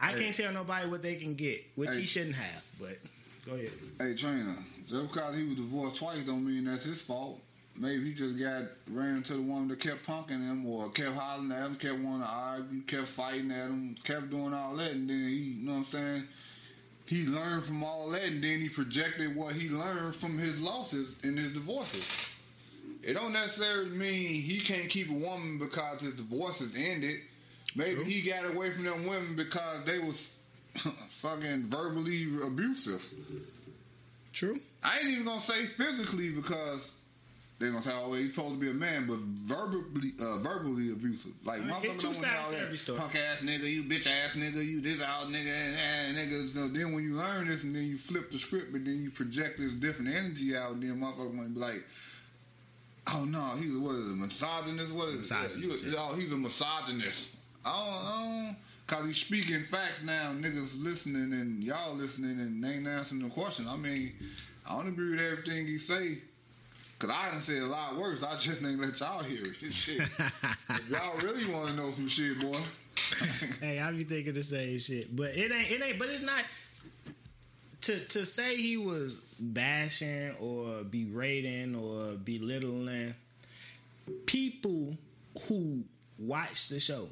I 0.00 0.12
Hey. 0.12 0.24
can't 0.24 0.36
tell 0.36 0.52
nobody 0.52 0.88
what 0.88 1.02
they 1.02 1.14
can 1.14 1.34
get, 1.34 1.64
which 1.76 1.90
he 1.94 2.04
shouldn't 2.06 2.34
have. 2.36 2.64
But 2.78 2.98
go 3.46 3.54
ahead. 3.54 3.70
hey, 3.98 4.14
trainer. 4.14 4.54
Just 4.86 5.12
because 5.12 5.36
he 5.36 5.44
was 5.46 5.54
divorced 5.56 5.96
twice 5.96 6.24
don't 6.24 6.44
mean 6.46 6.64
that's 6.64 6.84
his 6.84 7.00
fault. 7.02 7.40
Maybe 7.80 8.04
he 8.04 8.12
just 8.12 8.38
got 8.38 8.62
ran 8.90 9.16
into 9.16 9.34
the 9.34 9.42
woman 9.42 9.68
that 9.68 9.80
kept 9.80 10.06
punking 10.06 10.46
him 10.46 10.66
or 10.66 10.90
kept 10.90 11.16
hollering 11.16 11.52
at 11.52 11.66
him, 11.66 11.74
kept 11.76 11.98
wanting 11.98 12.20
to 12.20 12.28
argue, 12.28 12.80
kept 12.82 13.06
fighting 13.06 13.50
at 13.50 13.68
him, 13.68 13.94
kept 14.04 14.30
doing 14.30 14.52
all 14.52 14.76
that, 14.76 14.92
and 14.92 15.08
then 15.08 15.24
he, 15.28 15.54
you 15.58 15.66
know 15.66 15.72
what 15.72 15.78
I'm 15.78 15.84
saying? 15.84 16.22
He 17.06 17.26
learned 17.26 17.64
from 17.64 17.82
all 17.82 18.10
that, 18.10 18.24
and 18.24 18.44
then 18.44 18.60
he 18.60 18.68
projected 18.68 19.34
what 19.34 19.54
he 19.54 19.68
learned 19.70 20.14
from 20.14 20.38
his 20.38 20.60
losses 20.60 21.18
and 21.24 21.38
his 21.38 21.52
divorces. 21.52 22.28
It 23.02 23.14
don't 23.14 23.32
necessarily 23.32 23.90
mean 23.90 24.42
he 24.42 24.60
can't 24.60 24.88
keep 24.88 25.10
a 25.10 25.14
woman 25.14 25.58
because 25.58 26.00
his 26.00 26.14
divorces 26.14 26.76
ended. 26.78 27.16
Maybe 27.74 27.96
True. 27.96 28.04
he 28.04 28.22
got 28.22 28.54
away 28.54 28.70
from 28.70 28.84
them 28.84 29.06
women 29.06 29.34
because 29.34 29.84
they 29.84 29.98
was 29.98 30.40
fucking 30.74 31.64
verbally 31.64 32.26
abusive. 32.46 33.12
True. 34.32 34.58
I 34.84 34.98
ain't 34.98 35.08
even 35.08 35.24
gonna 35.24 35.40
say 35.40 35.64
physically 35.64 36.30
because 36.34 36.94
they're 37.62 37.70
gonna 37.70 37.82
say, 37.82 37.92
"Oh, 37.94 38.10
well, 38.10 38.18
he's 38.18 38.34
supposed 38.34 38.54
to 38.54 38.60
be 38.60 38.70
a 38.70 38.74
man," 38.74 39.06
but 39.06 39.18
verbally, 39.18 40.12
uh, 40.20 40.38
verbally 40.38 40.90
abusive. 40.90 41.46
Like 41.46 41.62
it's 41.82 41.96
two 41.96 42.12
don't 42.12 42.16
want 42.16 42.36
all 42.44 42.50
that 42.50 42.96
punk 42.98 43.14
ass 43.14 43.42
nigga, 43.42 43.70
you 43.70 43.84
bitch 43.84 44.06
ass 44.06 44.36
nigga, 44.36 44.64
you 44.64 44.80
this 44.80 45.02
out 45.02 45.28
nigga, 45.28 46.08
and 46.08 46.16
nigga. 46.16 46.46
So 46.48 46.66
then 46.66 46.92
when 46.92 47.04
you 47.04 47.14
learn 47.14 47.46
this, 47.46 47.62
and 47.62 47.74
then 47.74 47.86
you 47.86 47.96
flip 47.96 48.30
the 48.30 48.38
script, 48.38 48.74
and 48.74 48.84
then 48.84 49.00
you 49.00 49.10
project 49.10 49.58
this 49.58 49.74
different 49.74 50.14
energy 50.14 50.56
out, 50.56 50.72
and 50.72 50.82
then 50.82 51.00
motherfuckers 51.00 51.36
want 51.36 51.48
to 51.48 51.54
be 51.54 51.60
like. 51.60 51.84
Oh 53.14 53.24
no, 53.28 53.42
he's 53.58 53.76
what 53.76 53.96
is 53.96 54.12
it, 54.12 54.16
misogynist? 54.16 54.94
What 54.94 55.08
is 55.08 55.16
Misogynist, 55.16 55.86
it? 55.86 55.90
You, 55.90 55.96
oh, 55.98 56.14
he's 56.14 56.32
a 56.32 56.36
misogynist. 56.36 57.36
Oh, 57.66 57.70
oh, 58.54 58.56
cause 58.86 59.04
he's 59.06 59.16
speaking 59.16 59.60
facts 59.64 60.04
now. 60.04 60.30
Niggas 60.32 60.84
listening 60.84 61.32
and 61.32 61.64
y'all 61.64 61.96
listening 61.96 62.38
and 62.38 62.64
ain't 62.64 62.86
answering 62.86 63.22
the 63.22 63.28
question. 63.28 63.66
I 63.68 63.76
mean, 63.76 64.12
I 64.70 64.76
don't 64.76 64.86
agree 64.86 65.10
with 65.10 65.20
everything 65.20 65.66
he 65.66 65.78
say. 65.78 66.18
Cause 67.02 67.10
I 67.10 67.32
done 67.32 67.40
say 67.40 67.58
a 67.58 67.66
lot 67.66 67.96
worse. 67.96 68.22
I 68.22 68.36
just 68.36 68.64
ain't 68.64 68.80
let 68.80 69.00
y'all 69.00 69.24
hear 69.24 69.40
it. 69.42 69.72
Shit. 69.72 70.02
if 70.02 70.88
y'all 70.88 71.18
really 71.18 71.52
want 71.52 71.70
to 71.70 71.74
know 71.74 71.90
some 71.90 72.06
shit, 72.06 72.40
boy. 72.40 72.56
hey, 73.60 73.80
I 73.80 73.90
be 73.90 74.04
thinking 74.04 74.34
the 74.34 74.42
same 74.44 74.78
shit, 74.78 75.16
but 75.16 75.36
it 75.36 75.50
ain't. 75.50 75.68
It 75.68 75.82
ain't. 75.82 75.98
But 75.98 76.10
it's 76.10 76.22
not. 76.22 76.44
To 77.80 77.98
to 77.98 78.24
say 78.24 78.54
he 78.54 78.76
was 78.76 79.16
bashing 79.40 80.36
or 80.40 80.84
berating 80.84 81.74
or 81.74 82.12
belittling 82.12 83.16
people 84.26 84.96
who 85.48 85.82
watch 86.20 86.68
the 86.68 86.78
show. 86.78 87.08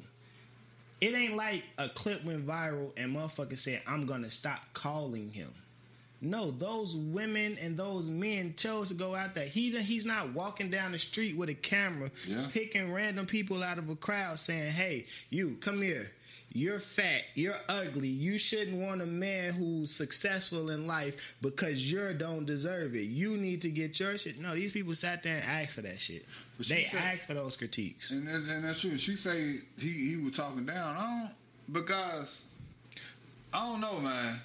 It 1.01 1.13
ain't 1.13 1.35
like 1.35 1.65
a 1.77 1.89
clip 1.89 2.23
went 2.23 2.47
viral 2.47 2.93
and 2.95 3.13
motherfucker 3.13 3.57
said, 3.57 3.81
"I'm 3.85 4.05
gonna 4.05 4.31
stop 4.31 4.61
calling 4.71 5.33
him." 5.33 5.51
No, 6.23 6.51
those 6.51 6.95
women 6.95 7.57
and 7.59 7.75
those 7.75 8.07
men 8.09 8.53
chose 8.55 8.89
to 8.89 8.93
go 8.93 9.15
out 9.15 9.33
there. 9.33 9.47
He 9.47 9.71
he's 9.81 10.05
not 10.05 10.33
walking 10.33 10.69
down 10.69 10.91
the 10.91 10.99
street 10.99 11.35
with 11.35 11.49
a 11.49 11.55
camera, 11.55 12.11
Yeah. 12.27 12.47
picking 12.53 12.93
random 12.93 13.25
people 13.25 13.63
out 13.63 13.79
of 13.79 13.89
a 13.89 13.95
crowd, 13.95 14.37
saying, 14.39 14.71
"Hey, 14.71 15.05
you 15.31 15.57
come 15.61 15.81
here. 15.81 16.11
You're 16.53 16.79
fat. 16.79 17.23
You're 17.33 17.55
ugly. 17.69 18.09
You 18.09 18.37
shouldn't 18.37 18.77
want 18.77 19.01
a 19.01 19.05
man 19.05 19.53
who's 19.53 19.89
successful 19.89 20.69
in 20.69 20.85
life 20.85 21.33
because 21.41 21.89
you 21.89 22.13
don't 22.13 22.45
deserve 22.45 22.93
it. 22.93 23.05
You 23.05 23.37
need 23.37 23.61
to 23.61 23.69
get 23.71 23.99
your 23.99 24.15
shit." 24.17 24.37
No, 24.39 24.53
these 24.53 24.73
people 24.73 24.93
sat 24.93 25.23
there 25.23 25.37
and 25.37 25.43
asked 25.45 25.75
for 25.75 25.81
that 25.81 25.97
shit. 25.99 26.23
They 26.59 26.83
said- 26.83 27.01
asked 27.01 27.25
for 27.27 27.33
those 27.33 27.55
critiques. 27.55 28.11
And, 28.11 28.27
that's- 28.27 28.47
and 28.49 28.63
that's 28.63 28.81
true. 28.81 28.95
She 28.97 29.15
say 29.15 29.55
he, 29.79 29.89
he 30.09 30.15
was 30.17 30.33
talking 30.35 30.65
down. 30.65 30.95
I 30.97 31.21
don't 31.23 31.73
because 31.73 32.43
I 33.53 33.59
don't 33.65 33.81
know, 33.81 33.99
man. 34.01 34.39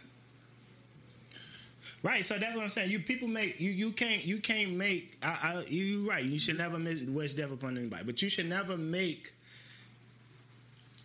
Right, 2.03 2.25
so 2.25 2.39
that's 2.39 2.55
what 2.55 2.63
I'm 2.63 2.69
saying. 2.69 2.91
You 2.91 3.01
people 3.01 3.27
make 3.27 3.61
you 3.61 3.71
you 3.71 3.91
can't 3.91 4.25
you 4.25 4.39
can't 4.39 4.73
make. 4.73 5.17
I, 5.23 5.29
I 5.29 5.65
you 5.69 6.09
right. 6.09 6.23
You 6.23 6.39
should 6.39 6.59
never 6.59 6.79
wish 7.09 7.33
death 7.33 7.53
upon 7.53 7.77
anybody, 7.77 8.05
but 8.05 8.23
you 8.23 8.29
should 8.29 8.49
never 8.49 8.77
make. 8.77 9.33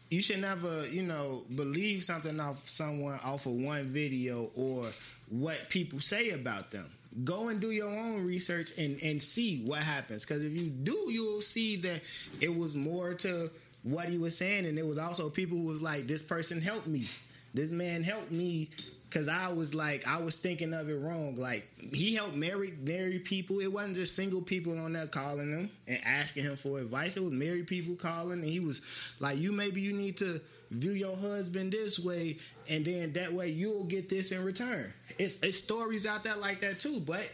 You 0.10 0.22
should 0.22 0.42
never 0.42 0.86
you 0.88 1.04
know 1.04 1.44
believe 1.56 2.04
something 2.04 2.39
off 2.39 2.68
someone 2.68 3.20
off 3.24 3.46
of 3.46 3.54
one 3.54 3.86
video 3.86 4.52
or 4.56 4.92
what 5.30 5.70
people 5.70 6.00
say 6.00 6.32
about 6.32 6.72
them. 6.72 6.88
Go 7.24 7.50
and 7.50 7.60
do 7.60 7.72
your 7.72 7.89
own 7.89 8.26
research 8.26 8.78
and 8.78 9.02
and 9.02 9.24
see 9.24 9.64
what 9.66 9.80
happens. 9.80 10.26
Because 10.26 10.44
if 10.44 10.52
you 10.52 10.68
do, 10.68 11.08
you'll 11.10 11.42
see 11.42 11.78
that 11.78 12.02
it 12.42 12.56
was 12.56 12.76
more 12.76 13.14
to 13.16 13.50
what 13.84 14.08
he 14.08 14.18
was 14.18 14.38
saying, 14.38 14.66
and 14.66 14.78
it 14.78 14.86
was 14.86 14.98
also 15.00 15.30
people 15.30 15.58
who 15.58 15.64
was 15.64 15.82
like, 15.82 16.06
"This 16.06 16.22
person 16.22 16.62
helped 16.62 16.88
me. 16.88 17.08
This 17.54 17.72
man 17.72 18.04
helped 18.04 18.32
me." 18.32 18.70
Cause 19.12 19.28
I 19.28 19.51
was 19.51 19.76
like, 19.76 20.07
I 20.07 20.22
was 20.22 20.38
thinking 20.38 20.74
of 20.74 20.88
it 20.88 20.95
wrong. 20.95 21.36
Like 21.36 21.68
he 21.93 22.16
helped 22.16 22.34
married 22.34 22.88
married 22.88 23.26
people. 23.26 23.59
It 23.59 23.72
wasn't 23.72 23.95
just 23.95 24.16
single 24.16 24.41
people 24.41 24.80
on 24.80 24.93
there 24.93 25.05
calling 25.05 25.51
him 25.51 25.70
and 25.86 25.99
asking 26.05 26.43
him 26.43 26.55
for 26.55 26.80
advice. 26.80 27.18
It 27.18 27.24
was 27.24 27.34
married 27.34 27.68
people 27.68 27.95
calling, 27.95 28.39
and 28.39 28.45
he 28.45 28.62
was 28.62 28.82
like, 29.20 29.38
"You 29.38 29.51
maybe 29.51 29.82
you 29.82 29.91
need 29.91 30.16
to 30.18 30.39
view 30.70 30.91
your 30.91 31.18
husband 31.18 31.74
this 31.74 31.99
way, 31.99 32.38
and 32.70 32.86
then 32.86 33.12
that 33.14 33.34
way 33.34 33.49
you'll 33.49 33.84
get 33.84 34.07
this 34.07 34.32
in 34.32 34.45
return." 34.45 34.93
It's 35.20 35.43
it's 35.43 35.57
stories 35.57 36.05
out 36.05 36.24
there 36.24 36.38
like 36.38 36.62
that 36.62 36.80
too. 36.80 37.01
But 37.01 37.30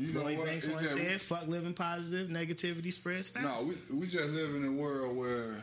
You 0.00 0.12
know 0.12 0.22
Lloyd 0.22 0.38
what? 0.38 0.46
Banks 0.48 0.68
once 0.68 0.90
said, 0.90 1.20
"Fuck 1.20 1.46
living 1.46 1.74
positive, 1.74 2.30
negativity 2.30 2.92
spreads 2.92 3.28
fast." 3.28 3.44
No, 3.44 3.72
we 3.90 4.00
we 4.00 4.06
just 4.08 4.30
live 4.30 4.56
in 4.56 4.66
a 4.66 4.72
world 4.72 5.16
where 5.16 5.54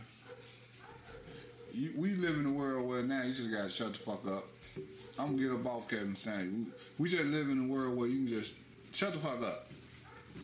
you, 1.73 1.91
we 1.97 2.11
live 2.11 2.37
in 2.39 2.45
a 2.45 2.51
world 2.51 2.87
where 2.87 3.03
now 3.03 3.23
you 3.23 3.33
just 3.33 3.51
gotta 3.51 3.69
shut 3.69 3.91
the 3.91 3.99
fuck 3.99 4.25
up. 4.27 4.45
I'm 5.17 5.35
gonna 5.35 5.41
get 5.41 5.51
up 5.51 5.65
off 5.65 5.87
Kevin 5.87 6.15
saying 6.15 6.67
we, 6.97 7.03
we 7.03 7.09
just 7.09 7.25
live 7.25 7.49
in 7.49 7.65
a 7.65 7.67
world 7.67 7.97
where 7.97 8.07
you 8.07 8.25
can 8.25 8.27
just 8.27 8.57
shut 8.93 9.13
the 9.13 9.19
fuck 9.19 9.41
up. 9.41 9.65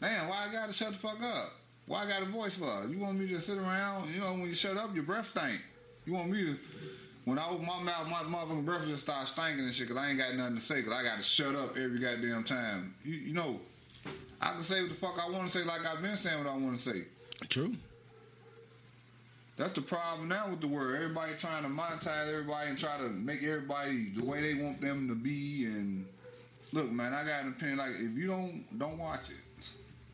Man, 0.01 0.27
why 0.29 0.47
I 0.49 0.51
gotta 0.51 0.73
shut 0.73 0.93
the 0.93 0.97
fuck 0.97 1.21
up? 1.21 1.49
Why 1.87 2.03
I 2.03 2.07
got 2.07 2.21
a 2.21 2.25
voice 2.25 2.55
for? 2.55 2.87
You 2.87 2.99
want 2.99 3.19
me 3.19 3.27
to 3.27 3.39
sit 3.39 3.57
around? 3.57 4.09
You 4.13 4.21
know, 4.21 4.33
when 4.33 4.47
you 4.47 4.53
shut 4.53 4.77
up, 4.77 4.93
your 4.95 5.03
breath 5.03 5.27
stink. 5.27 5.61
You 6.05 6.13
want 6.13 6.29
me 6.29 6.45
to? 6.45 6.55
When 7.25 7.37
I 7.37 7.47
open 7.49 7.65
my 7.65 7.83
mouth, 7.83 8.09
my 8.09 8.37
motherfucking 8.37 8.65
breath 8.65 8.87
just 8.87 9.03
start 9.03 9.27
stinking 9.27 9.65
and 9.65 9.73
shit 9.73 9.87
because 9.87 10.01
I 10.01 10.09
ain't 10.09 10.17
got 10.17 10.33
nothing 10.35 10.55
to 10.55 10.61
say 10.61 10.77
because 10.77 10.93
I 10.93 11.03
got 11.03 11.17
to 11.17 11.23
shut 11.23 11.53
up 11.53 11.77
every 11.77 11.99
goddamn 11.99 12.43
time. 12.43 12.93
You, 13.03 13.13
you 13.13 13.33
know, 13.33 13.59
I 14.41 14.51
can 14.51 14.61
say 14.61 14.81
what 14.81 14.89
the 14.89 14.95
fuck 14.95 15.19
I 15.19 15.29
want 15.29 15.45
to 15.45 15.51
say 15.51 15.63
like 15.65 15.85
I've 15.85 16.01
been 16.01 16.15
saying 16.15 16.43
what 16.43 16.47
I 16.51 16.57
want 16.57 16.75
to 16.75 16.81
say. 16.81 17.01
True. 17.47 17.75
That's 19.57 19.73
the 19.73 19.81
problem 19.81 20.27
now 20.27 20.49
with 20.49 20.61
the 20.61 20.67
world. 20.67 20.95
Everybody 20.95 21.33
trying 21.37 21.63
to 21.63 21.69
monetize 21.69 22.29
everybody 22.29 22.69
and 22.69 22.77
try 22.77 22.97
to 22.97 23.09
make 23.09 23.43
everybody 23.43 24.09
the 24.09 24.23
way 24.25 24.41
they 24.41 24.61
want 24.61 24.81
them 24.81 25.07
to 25.07 25.15
be. 25.15 25.65
And 25.65 26.05
look, 26.71 26.91
man, 26.91 27.13
I 27.13 27.23
got 27.25 27.43
an 27.43 27.49
opinion. 27.49 27.77
Like, 27.77 27.91
if 27.91 28.17
you 28.17 28.27
don't 28.27 28.63
don't 28.77 28.97
watch 28.97 29.29
it, 29.29 29.69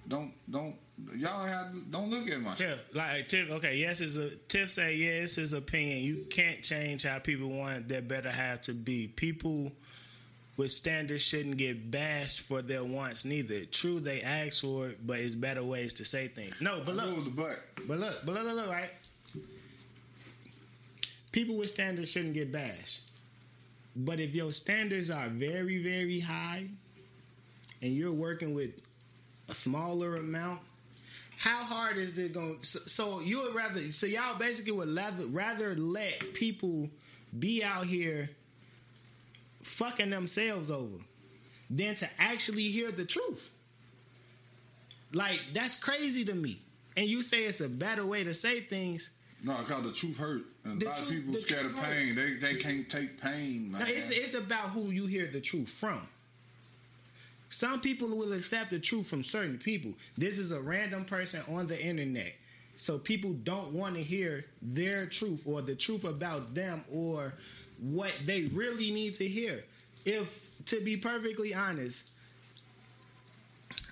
don't 0.07 0.31
don't 0.49 0.75
y'all 1.15 1.45
have 1.45 1.67
don't 1.91 2.09
look 2.09 2.29
at 2.29 2.41
my 2.41 2.53
shit. 2.53 2.69
Tiff, 2.69 2.95
like 2.95 3.27
Tiff, 3.27 3.51
okay, 3.51 3.77
yes, 3.77 4.01
is 4.01 4.17
a 4.17 4.35
Tiff 4.35 4.71
say 4.71 4.95
yeah, 4.95 5.23
it's 5.23 5.35
his 5.35 5.53
opinion. 5.53 6.03
You 6.03 6.25
can't 6.29 6.61
change 6.63 7.03
how 7.03 7.19
people 7.19 7.49
want 7.49 7.88
their 7.88 8.01
better 8.01 8.31
half 8.31 8.61
to 8.61 8.73
be. 8.73 9.07
People 9.07 9.71
with 10.57 10.71
standards 10.71 11.21
shouldn't 11.21 11.57
get 11.57 11.91
bashed 11.91 12.41
for 12.41 12.61
their 12.61 12.83
wants 12.83 13.25
neither. 13.25 13.65
True, 13.65 13.99
they 13.99 14.21
ask 14.21 14.63
for 14.63 14.89
it, 14.89 15.05
but 15.05 15.19
it's 15.19 15.35
better 15.35 15.63
ways 15.63 15.93
to 15.93 16.05
say 16.05 16.27
things. 16.27 16.59
No, 16.59 16.81
but 16.83 16.93
I 16.93 17.05
know 17.05 17.11
it 17.11 17.17
look, 17.19 17.27
a 17.27 17.29
but 17.29 17.99
look, 17.99 18.25
but 18.25 18.35
look, 18.35 18.43
look, 18.43 18.55
look, 18.55 18.69
right? 18.69 18.89
People 21.38 21.57
with 21.57 21.69
standards 21.69 22.09
shouldn't 22.09 22.33
get 22.33 22.51
bashed. 22.51 23.11
But 23.95 24.19
if 24.19 24.33
your 24.33 24.51
standards 24.51 25.11
are 25.11 25.27
very, 25.27 25.83
very 25.83 26.19
high 26.19 26.65
and 27.79 27.93
you're 27.93 28.11
working 28.11 28.55
with 28.55 28.71
a 29.47 29.53
smaller 29.53 30.15
amount, 30.15 30.61
how 31.38 31.59
hard 31.59 31.97
is 31.97 32.17
it 32.17 32.33
going 32.33 32.57
so, 32.63 32.79
so 32.79 33.19
you 33.19 33.39
would 33.43 33.53
rather 33.53 33.91
so 33.91 34.07
y'all 34.07 34.35
basically 34.39 34.71
would 34.71 34.89
rather 34.89 35.27
rather 35.27 35.75
let 35.75 36.33
people 36.33 36.89
be 37.38 37.63
out 37.63 37.85
here 37.85 38.31
fucking 39.61 40.09
themselves 40.09 40.71
over 40.71 40.97
than 41.69 41.93
to 41.93 42.09
actually 42.17 42.63
hear 42.63 42.89
the 42.89 43.05
truth. 43.05 43.51
Like 45.13 45.39
that's 45.53 45.79
crazy 45.79 46.25
to 46.25 46.33
me. 46.33 46.57
And 46.97 47.05
you 47.05 47.21
say 47.21 47.43
it's 47.43 47.61
a 47.61 47.69
better 47.69 48.07
way 48.07 48.23
to 48.23 48.33
say 48.33 48.61
things. 48.61 49.11
No, 49.43 49.55
because 49.57 49.83
the 49.83 49.91
truth 49.93 50.17
hurt. 50.17 50.41
And 50.63 50.79
The 50.81 50.88
a 50.88 50.89
lot 50.89 50.97
truth- 50.97 51.09
of 51.09 51.15
people 51.25 51.41
scared 51.41 51.65
of 51.67 51.75
pain. 51.75 52.07
hurts. 52.07 52.15
They 52.15 52.53
they 52.53 52.55
can't 52.59 52.89
take 52.89 53.21
pain, 53.21 53.71
man. 53.71 53.81
No, 53.81 53.88
it's 53.88 54.09
it's 54.09 54.33
about 54.33 54.69
who 54.69 54.89
you 54.89 55.05
hear 55.05 55.27
the 55.27 55.41
truth 55.41 55.69
from. 55.69 56.01
Some 57.49 57.79
people 57.79 58.09
will 58.09 58.33
accept 58.33 58.71
the 58.71 58.79
truth 58.79 59.07
from 59.09 59.23
certain 59.23 59.57
people. 59.57 59.93
This 60.17 60.38
is 60.38 60.51
a 60.51 60.61
random 60.61 61.05
person 61.05 61.41
on 61.55 61.65
the 61.67 61.81
internet. 61.81 62.33
So 62.75 62.97
people 62.99 63.33
don't 63.33 63.73
want 63.73 63.95
to 63.95 64.03
hear 64.03 64.45
their 64.61 65.05
truth 65.05 65.43
or 65.47 65.61
the 65.61 65.73
truth 65.75 66.03
about 66.03 66.53
them 66.53 66.83
or 66.91 67.33
what 67.79 68.11
they 68.25 68.43
really 68.53 68.91
need 68.91 69.15
to 69.15 69.27
hear. 69.27 69.63
If 70.05 70.63
to 70.65 70.81
be 70.81 70.97
perfectly 70.97 71.53
honest, 71.53 72.11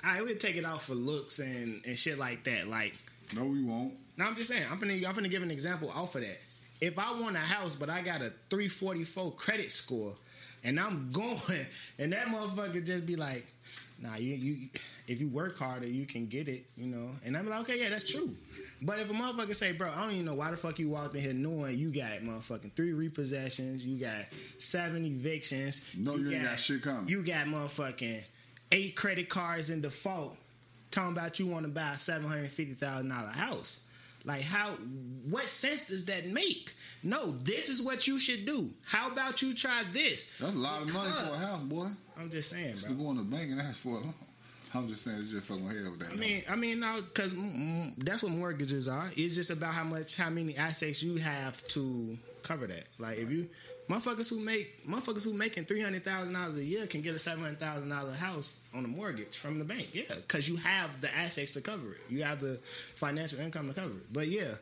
I 0.03 0.21
would 0.21 0.39
take 0.39 0.55
it 0.55 0.65
off 0.65 0.85
for 0.85 0.93
looks 0.95 1.39
and, 1.39 1.81
and 1.85 1.97
shit 1.97 2.19
like 2.19 2.43
that. 2.43 2.67
Like 2.67 2.95
no, 3.33 3.45
we 3.45 3.63
won't. 3.63 3.93
No, 4.17 4.25
I'm 4.25 4.35
just 4.35 4.49
saying. 4.49 4.63
I'm 4.71 4.79
gonna 4.79 4.93
I'm 4.93 5.13
gonna 5.13 5.27
give 5.29 5.43
an 5.43 5.51
example 5.51 5.89
off 5.93 6.15
of 6.15 6.21
that. 6.21 6.37
If 6.81 6.99
I 6.99 7.13
want 7.19 7.35
a 7.35 7.39
house, 7.39 7.75
but 7.75 7.89
I 7.89 8.01
got 8.01 8.21
a 8.21 8.31
344 8.49 9.31
credit 9.33 9.71
score, 9.71 10.13
and 10.63 10.79
I'm 10.79 11.09
going, 11.13 11.65
and 11.99 12.11
that 12.13 12.27
motherfucker 12.27 12.85
just 12.85 13.05
be 13.05 13.15
like, 13.15 13.45
"Nah, 14.01 14.15
you 14.17 14.35
you 14.35 14.69
if 15.07 15.21
you 15.21 15.27
work 15.29 15.57
harder, 15.57 15.87
you 15.87 16.05
can 16.05 16.27
get 16.27 16.47
it," 16.47 16.65
you 16.77 16.87
know. 16.87 17.09
And 17.25 17.35
I'm 17.37 17.47
like, 17.47 17.61
"Okay, 17.61 17.79
yeah, 17.81 17.89
that's 17.89 18.09
true." 18.11 18.29
But 18.81 18.99
if 18.99 19.09
a 19.09 19.13
motherfucker 19.13 19.55
say, 19.55 19.71
"Bro, 19.71 19.91
I 19.95 20.01
don't 20.03 20.11
even 20.13 20.25
know 20.25 20.35
why 20.35 20.51
the 20.51 20.57
fuck 20.57 20.77
you 20.79 20.89
walked 20.89 21.15
in 21.15 21.21
here 21.21 21.33
knowing 21.33 21.77
you 21.77 21.91
got 21.93 22.19
motherfucking 22.21 22.73
three 22.73 22.91
repossessions, 22.91 23.85
you 23.85 23.97
got 23.97 24.25
seven 24.57 25.05
evictions, 25.05 25.93
No, 25.97 26.15
you 26.17 26.31
ain't 26.31 26.43
got 26.43 26.59
shit 26.59 26.81
coming. 26.81 27.07
you 27.07 27.23
got 27.23 27.47
motherfucking 27.47 28.25
eight 28.71 28.95
credit 28.95 29.29
cards 29.29 29.69
in 29.69 29.81
default." 29.81 30.35
talking 30.91 31.11
about 31.11 31.39
you 31.39 31.47
want 31.47 31.65
to 31.65 31.71
buy 31.71 31.91
a 31.93 31.99
seven 31.99 32.25
hundred 32.27 32.49
fifty 32.49 32.73
thousand 32.73 33.09
dollar 33.09 33.27
house. 33.27 33.84
Like 34.25 34.41
how? 34.41 34.71
What 35.29 35.47
sense 35.47 35.87
does 35.87 36.05
that 36.07 36.27
make? 36.27 36.73
No, 37.03 37.31
this 37.31 37.69
is 37.69 37.81
what 37.81 38.07
you 38.07 38.19
should 38.19 38.45
do. 38.45 38.69
How 38.83 39.11
about 39.11 39.41
you 39.41 39.53
try 39.53 39.83
this? 39.91 40.37
That's 40.39 40.55
a 40.55 40.57
lot 40.57 40.81
of 40.81 40.93
money 40.93 41.11
for 41.11 41.33
a 41.33 41.37
house, 41.37 41.61
boy. 41.61 41.87
I'm 42.17 42.29
just 42.29 42.49
saying, 42.49 42.75
You 42.87 42.95
bro. 42.95 43.05
go 43.05 43.11
in 43.11 43.17
the 43.17 43.23
bank 43.23 43.51
and 43.51 43.59
ask 43.61 43.81
for 43.81 43.97
it. 43.99 44.03
I'm 44.75 44.87
just 44.89 45.03
saying, 45.03 45.17
it's 45.19 45.31
just 45.31 45.45
fucking 45.47 45.65
my 45.65 45.73
head 45.73 45.85
over 45.87 45.95
that. 45.97 46.11
I 46.11 46.15
mean, 46.15 46.43
I 46.49 46.55
mean, 46.55 46.79
no, 46.81 46.99
because 47.01 47.33
mm, 47.33 47.55
mm, 47.95 48.03
that's 48.03 48.23
what 48.23 48.33
mortgages 48.33 48.87
are. 48.89 49.09
It's 49.15 49.35
just 49.35 49.49
about 49.49 49.73
how 49.73 49.85
much, 49.85 50.17
how 50.17 50.29
many 50.29 50.57
assets 50.57 51.01
you 51.01 51.15
have 51.15 51.65
to 51.69 52.17
cover 52.43 52.67
that. 52.67 52.83
Like 52.99 53.17
if 53.17 53.31
you 53.31 53.47
motherfuckers 53.89 54.29
who 54.29 54.39
make 54.39 54.85
motherfuckers 54.85 55.23
who 55.23 55.33
making 55.33 55.65
three 55.65 55.81
hundred 55.81 56.03
thousand 56.03 56.33
dollars 56.33 56.57
a 56.57 56.63
year 56.63 56.87
can 56.87 57.01
get 57.01 57.15
a 57.15 57.19
seven 57.19 57.43
hundred 57.43 57.59
thousand 57.59 57.89
dollar 57.89 58.13
house 58.13 58.61
on 58.75 58.85
a 58.85 58.87
mortgage 58.87 59.37
from 59.37 59.59
the 59.59 59.65
bank. 59.65 59.89
Yeah, 59.93 60.03
because 60.15 60.47
you 60.49 60.55
have 60.57 61.01
the 61.01 61.13
assets 61.15 61.53
to 61.53 61.61
cover 61.61 61.91
it. 61.91 62.01
You 62.09 62.23
have 62.23 62.39
the 62.39 62.55
financial 62.63 63.39
income 63.39 63.67
to 63.67 63.73
cover 63.73 63.91
it. 63.91 64.13
But 64.13 64.27
yeah, 64.27 64.53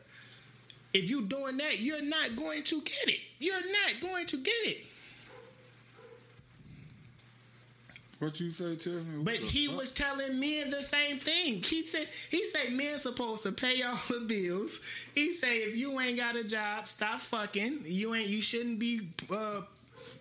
if 0.92 1.08
you 1.10 1.22
doing 1.22 1.56
that, 1.58 1.80
you're 1.80 2.02
not 2.02 2.36
going 2.36 2.62
to 2.64 2.80
get 2.82 3.08
it. 3.08 3.20
You're 3.38 3.54
not 3.60 4.00
going 4.00 4.26
to 4.26 4.36
get 4.36 4.52
it. 4.64 4.86
What 8.24 8.40
you 8.40 8.50
say. 8.50 8.74
What 8.74 9.24
But 9.24 9.34
he 9.36 9.66
fuck? 9.68 9.76
was 9.78 9.92
telling 9.92 10.38
men 10.40 10.70
the 10.70 10.82
same 10.82 11.18
thing. 11.18 11.62
He 11.62 11.84
said 11.86 12.08
he 12.30 12.46
said 12.46 12.72
men 12.72 12.98
supposed 12.98 13.42
to 13.44 13.52
pay 13.52 13.82
all 13.82 13.98
the 14.08 14.20
bills. 14.20 14.80
He 15.14 15.30
say 15.32 15.58
if 15.58 15.76
you 15.76 15.98
ain't 16.00 16.16
got 16.18 16.36
a 16.36 16.44
job, 16.44 16.86
stop 16.88 17.20
fucking. 17.20 17.80
You 17.84 18.14
ain't 18.14 18.28
you 18.28 18.40
shouldn't 18.42 18.78
be 18.78 19.08
uh 19.30 19.62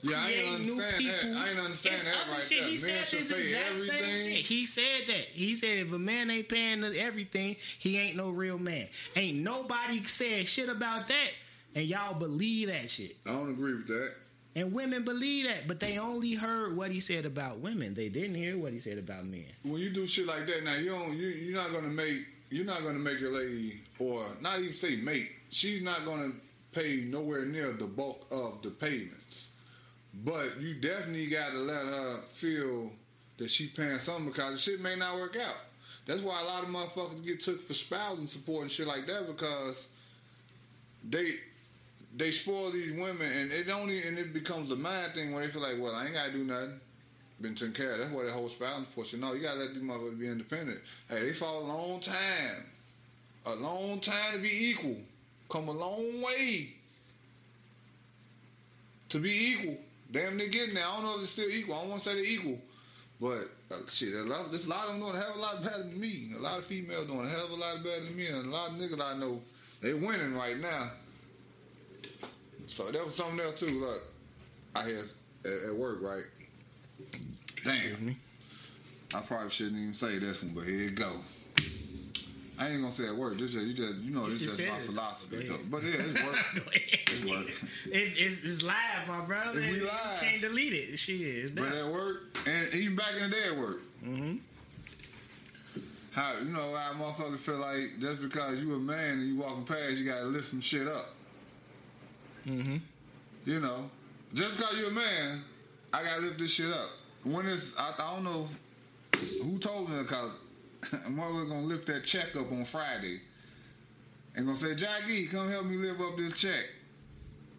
Yeah, 0.02 0.18
I 0.22 0.30
ain't 0.32 0.56
understand 0.56 0.80
that. 0.80 0.98
people. 0.98 1.38
I 1.38 1.50
ain't 1.50 1.60
understand 1.60 1.96
It's 1.96 2.04
that 2.06 2.18
other 2.24 2.32
right 2.34 2.44
shit. 2.44 2.60
there. 2.60 2.70
He 2.70 2.72
Men 2.72 3.06
said 3.06 3.20
this 3.20 3.32
exact 3.32 3.80
same 3.80 4.00
shit. 4.04 4.46
He 4.46 4.66
said 4.66 5.02
that. 5.08 5.26
He 5.34 5.56
said 5.56 5.78
if 5.80 5.94
a 5.94 6.00
man 6.00 6.30
ain't 6.30 6.50
paying 6.50 6.84
everything, 6.84 7.56
he 7.80 7.98
ain't 7.98 8.18
no 8.18 8.30
real 8.30 8.60
man. 8.60 8.88
Ain't 9.16 9.38
nobody 9.38 10.04
said 10.06 10.48
shit 10.48 10.70
about 10.70 11.08
that, 11.08 11.30
and 11.76 11.86
y'all 11.86 12.14
believe 12.14 12.68
that 12.68 12.90
shit. 12.90 13.16
I 13.26 13.32
don't 13.32 13.52
agree 13.52 13.76
with 13.76 13.88
that. 13.88 14.12
And 14.56 14.72
women 14.72 15.04
believe 15.04 15.48
that, 15.48 15.68
but 15.68 15.80
they 15.80 15.98
only 15.98 16.36
heard 16.36 16.78
what 16.78 16.92
he 16.92 17.00
said 17.00 17.26
about 17.26 17.60
women. 17.60 17.94
They 17.96 18.10
didn't 18.10 18.36
hear 18.36 18.58
what 18.58 18.72
he 18.72 18.78
said 18.78 19.00
about 19.00 19.26
men. 19.26 19.46
When 19.64 19.82
you 19.82 19.90
do 19.90 20.06
shit 20.06 20.28
like 20.28 20.46
that, 20.46 20.64
now 20.64 20.76
you 20.76 20.90
don't. 20.90 21.18
You, 21.18 21.28
you're 21.28 21.62
not 21.62 21.72
gonna 21.74 21.88
make. 21.88 22.20
You're 22.52 22.66
not 22.66 22.84
gonna 22.84 23.00
make 23.00 23.20
your 23.20 23.32
lady, 23.32 23.82
or 23.98 24.26
not 24.42 24.60
even 24.60 24.74
say 24.74 24.98
mate. 24.98 25.30
She's 25.50 25.82
not 25.82 26.06
gonna 26.06 26.32
pay 26.72 27.04
nowhere 27.06 27.46
near 27.46 27.72
the 27.72 27.86
bulk 27.86 28.26
of 28.32 28.62
the 28.62 28.70
payments. 28.70 29.56
But 30.24 30.60
you 30.60 30.76
definitely 30.76 31.28
got 31.28 31.52
to 31.52 31.58
let 31.58 31.86
her 31.86 32.18
feel 32.30 32.92
that 33.38 33.50
she 33.50 33.68
paying 33.68 33.98
something 33.98 34.26
because 34.26 34.54
the 34.54 34.60
shit 34.60 34.82
may 34.82 34.96
not 34.96 35.16
work 35.16 35.36
out. 35.36 35.56
That's 36.06 36.22
why 36.22 36.40
a 36.42 36.46
lot 36.46 36.64
of 36.64 36.70
motherfuckers 36.70 37.26
get 37.26 37.40
took 37.40 37.62
for 37.62 37.74
spousing 37.74 38.28
support 38.28 38.64
and 38.64 38.72
shit 38.72 38.88
like 38.88 39.06
that 39.08 39.26
because 39.26 39.94
they 41.04 41.34
they 42.16 42.32
spoil 42.32 42.72
these 42.72 42.94
women 42.94 43.32
and 43.32 43.52
it 43.52 43.70
only 43.70 44.04
and 44.04 44.18
it 44.18 44.34
becomes 44.34 44.72
a 44.72 44.76
mind 44.76 45.14
thing 45.14 45.34
where 45.34 45.44
they 45.44 45.50
feel 45.52 45.62
like, 45.62 45.76
well, 45.80 45.96
I 45.96 46.06
ain't 46.06 46.14
gotta 46.14 46.32
do 46.32 46.44
nothing. 46.44 46.80
been 47.42 47.56
taken 47.56 47.74
care 47.74 47.94
of. 47.94 48.00
That's 48.00 48.12
why 48.12 48.26
the 48.26 48.32
whole 48.32 48.50
spousal 48.50 48.86
portion. 48.96 49.22
No, 49.22 49.34
you 49.34 49.42
gotta 49.42 49.60
let 49.60 49.74
these 49.74 49.84
motherfuckers 49.84 50.20
be 50.20 50.28
independent. 50.28 50.80
Hey, 51.10 51.22
they 51.22 51.34
fought 51.34 51.62
a 51.62 51.66
long 51.66 52.00
time, 52.00 52.66
a 53.48 53.56
long 53.56 54.00
time 54.00 54.34
to 54.34 54.40
be 54.40 54.70
equal. 54.70 54.98
Come 55.50 55.68
a 55.68 55.72
long 55.72 56.22
way 56.22 56.74
to 59.10 59.20
be 59.20 59.30
equal. 59.30 59.78
Damn, 60.12 60.38
they 60.38 60.48
getting 60.48 60.76
there. 60.76 60.84
I 60.86 60.96
don't 60.96 61.04
know 61.04 61.16
if 61.18 61.24
it's 61.24 61.32
still 61.32 61.50
equal. 61.50 61.76
I 61.76 61.82
don't 61.82 61.90
want 61.90 62.02
to 62.04 62.10
say 62.10 62.16
they're 62.16 62.24
equal, 62.24 62.60
but 63.20 63.50
uh, 63.72 63.90
shit, 63.90 64.14
a 64.14 64.22
lot, 64.24 64.52
there's 64.52 64.68
a 64.68 64.70
lot 64.70 64.86
of 64.86 64.94
them 64.94 65.02
doing 65.02 65.16
a 65.16 65.20
hell 65.20 65.32
of 65.32 65.38
a 65.38 65.40
lot 65.40 65.64
better 65.64 65.84
than 65.84 66.00
me. 66.00 66.30
A 66.38 66.42
lot 66.42 66.60
of 66.60 66.66
females 66.66 67.08
doing 67.08 67.26
a 67.26 67.30
hell 67.30 67.46
of 67.46 67.52
a 67.52 67.56
lot 67.56 67.84
better 67.84 68.02
than 68.02 68.16
me, 68.16 68.28
and 68.28 68.46
a 68.46 68.50
lot 68.50 68.70
of 68.70 68.76
niggas 68.76 69.02
I 69.02 69.20
know 69.20 69.42
they 69.82 69.94
winning 69.96 70.36
right 70.36 70.60
now. 70.60 70.90
So 72.68 72.90
that 72.92 73.04
was 73.04 73.16
something 73.16 73.40
else 73.40 73.60
too. 73.60 73.80
Look, 73.80 74.02
I 74.76 74.86
hear 74.86 75.02
at, 75.46 75.70
at 75.70 75.76
work, 75.76 76.00
right? 76.02 76.24
Damn. 77.64 78.16
I 79.16 79.20
probably 79.22 79.50
shouldn't 79.50 79.78
even 79.80 79.94
say 79.94 80.18
this 80.18 80.44
one, 80.44 80.54
but 80.56 80.64
here 80.66 80.88
it 80.90 80.96
go. 80.96 81.12
I 82.60 82.68
ain't 82.70 82.82
gonna 82.82 82.92
say 82.92 83.08
at 83.08 83.16
work. 83.16 83.38
This 83.38 83.54
just 83.54 83.66
you 83.66 83.74
just 83.74 83.96
you 84.00 84.12
know 84.12 84.30
this 84.30 84.42
just 84.42 84.60
just 84.60 84.72
my 84.72 84.78
it. 84.78 84.84
philosophy. 84.86 85.50
But 85.70 85.84
yeah, 85.84 85.92
it's 85.98 86.24
work. 86.24 86.36
It's 87.16 87.26
work. 87.26 87.94
It, 87.94 88.14
it's, 88.18 88.44
it's 88.44 88.64
live, 88.64 89.08
my 89.08 89.22
brother. 89.26 89.60
If 89.60 89.70
we 89.72 89.78
You 89.80 89.86
live. 89.86 90.20
can't 90.22 90.42
delete 90.42 90.74
it. 90.74 90.98
Shit, 90.98 91.20
it's 91.22 91.52
But 91.52 91.72
at 91.74 91.88
work, 91.88 92.36
and 92.48 92.74
even 92.74 92.96
back 92.96 93.14
in 93.18 93.30
the 93.30 93.36
day 93.36 93.44
at 93.52 93.58
work, 93.58 93.82
Mm-hmm. 94.04 94.36
how 96.12 96.34
you 96.44 96.50
know 96.52 96.76
how 96.76 96.94
motherfuckers 96.94 97.38
feel 97.38 97.58
like 97.58 98.00
just 98.00 98.22
because 98.22 98.64
you 98.64 98.76
a 98.76 98.80
man 98.80 99.20
and 99.20 99.28
you 99.28 99.38
walking 99.40 99.64
past, 99.64 99.92
you 99.98 100.06
gotta 100.06 100.26
lift 100.26 100.48
some 100.50 100.60
shit 100.62 100.88
up. 100.88 101.10
Mm-hmm. 102.48 102.78
You 103.46 103.60
know, 103.60 103.90
just 104.34 104.58
because 104.58 104.80
you're 104.80 104.90
a 104.90 104.94
man, 104.94 105.40
I 105.94 106.04
gotta 106.04 106.22
lift 106.22 106.40
this 106.40 106.52
shit 106.52 106.72
up. 106.72 106.90
When 107.24 107.48
it's, 107.48 107.80
I, 107.80 107.92
I 108.00 108.14
don't 108.16 108.24
know 108.24 108.48
who 109.42 109.58
told 109.60 109.90
me 109.90 110.02
because 110.02 110.32
motherfucker 110.82 111.50
gonna 111.50 111.62
lift 111.62 111.88
that 111.88 112.04
check 112.04 112.36
up 112.36 112.52
on 112.52 112.66
Friday 112.66 113.20
and 114.36 114.46
gonna 114.46 114.58
say, 114.58 114.76
Jackie, 114.76 115.28
come 115.28 115.50
help 115.50 115.66
me 115.66 115.78
lift 115.78 116.02
up 116.02 116.18
this 116.18 116.40
check. 116.40 116.70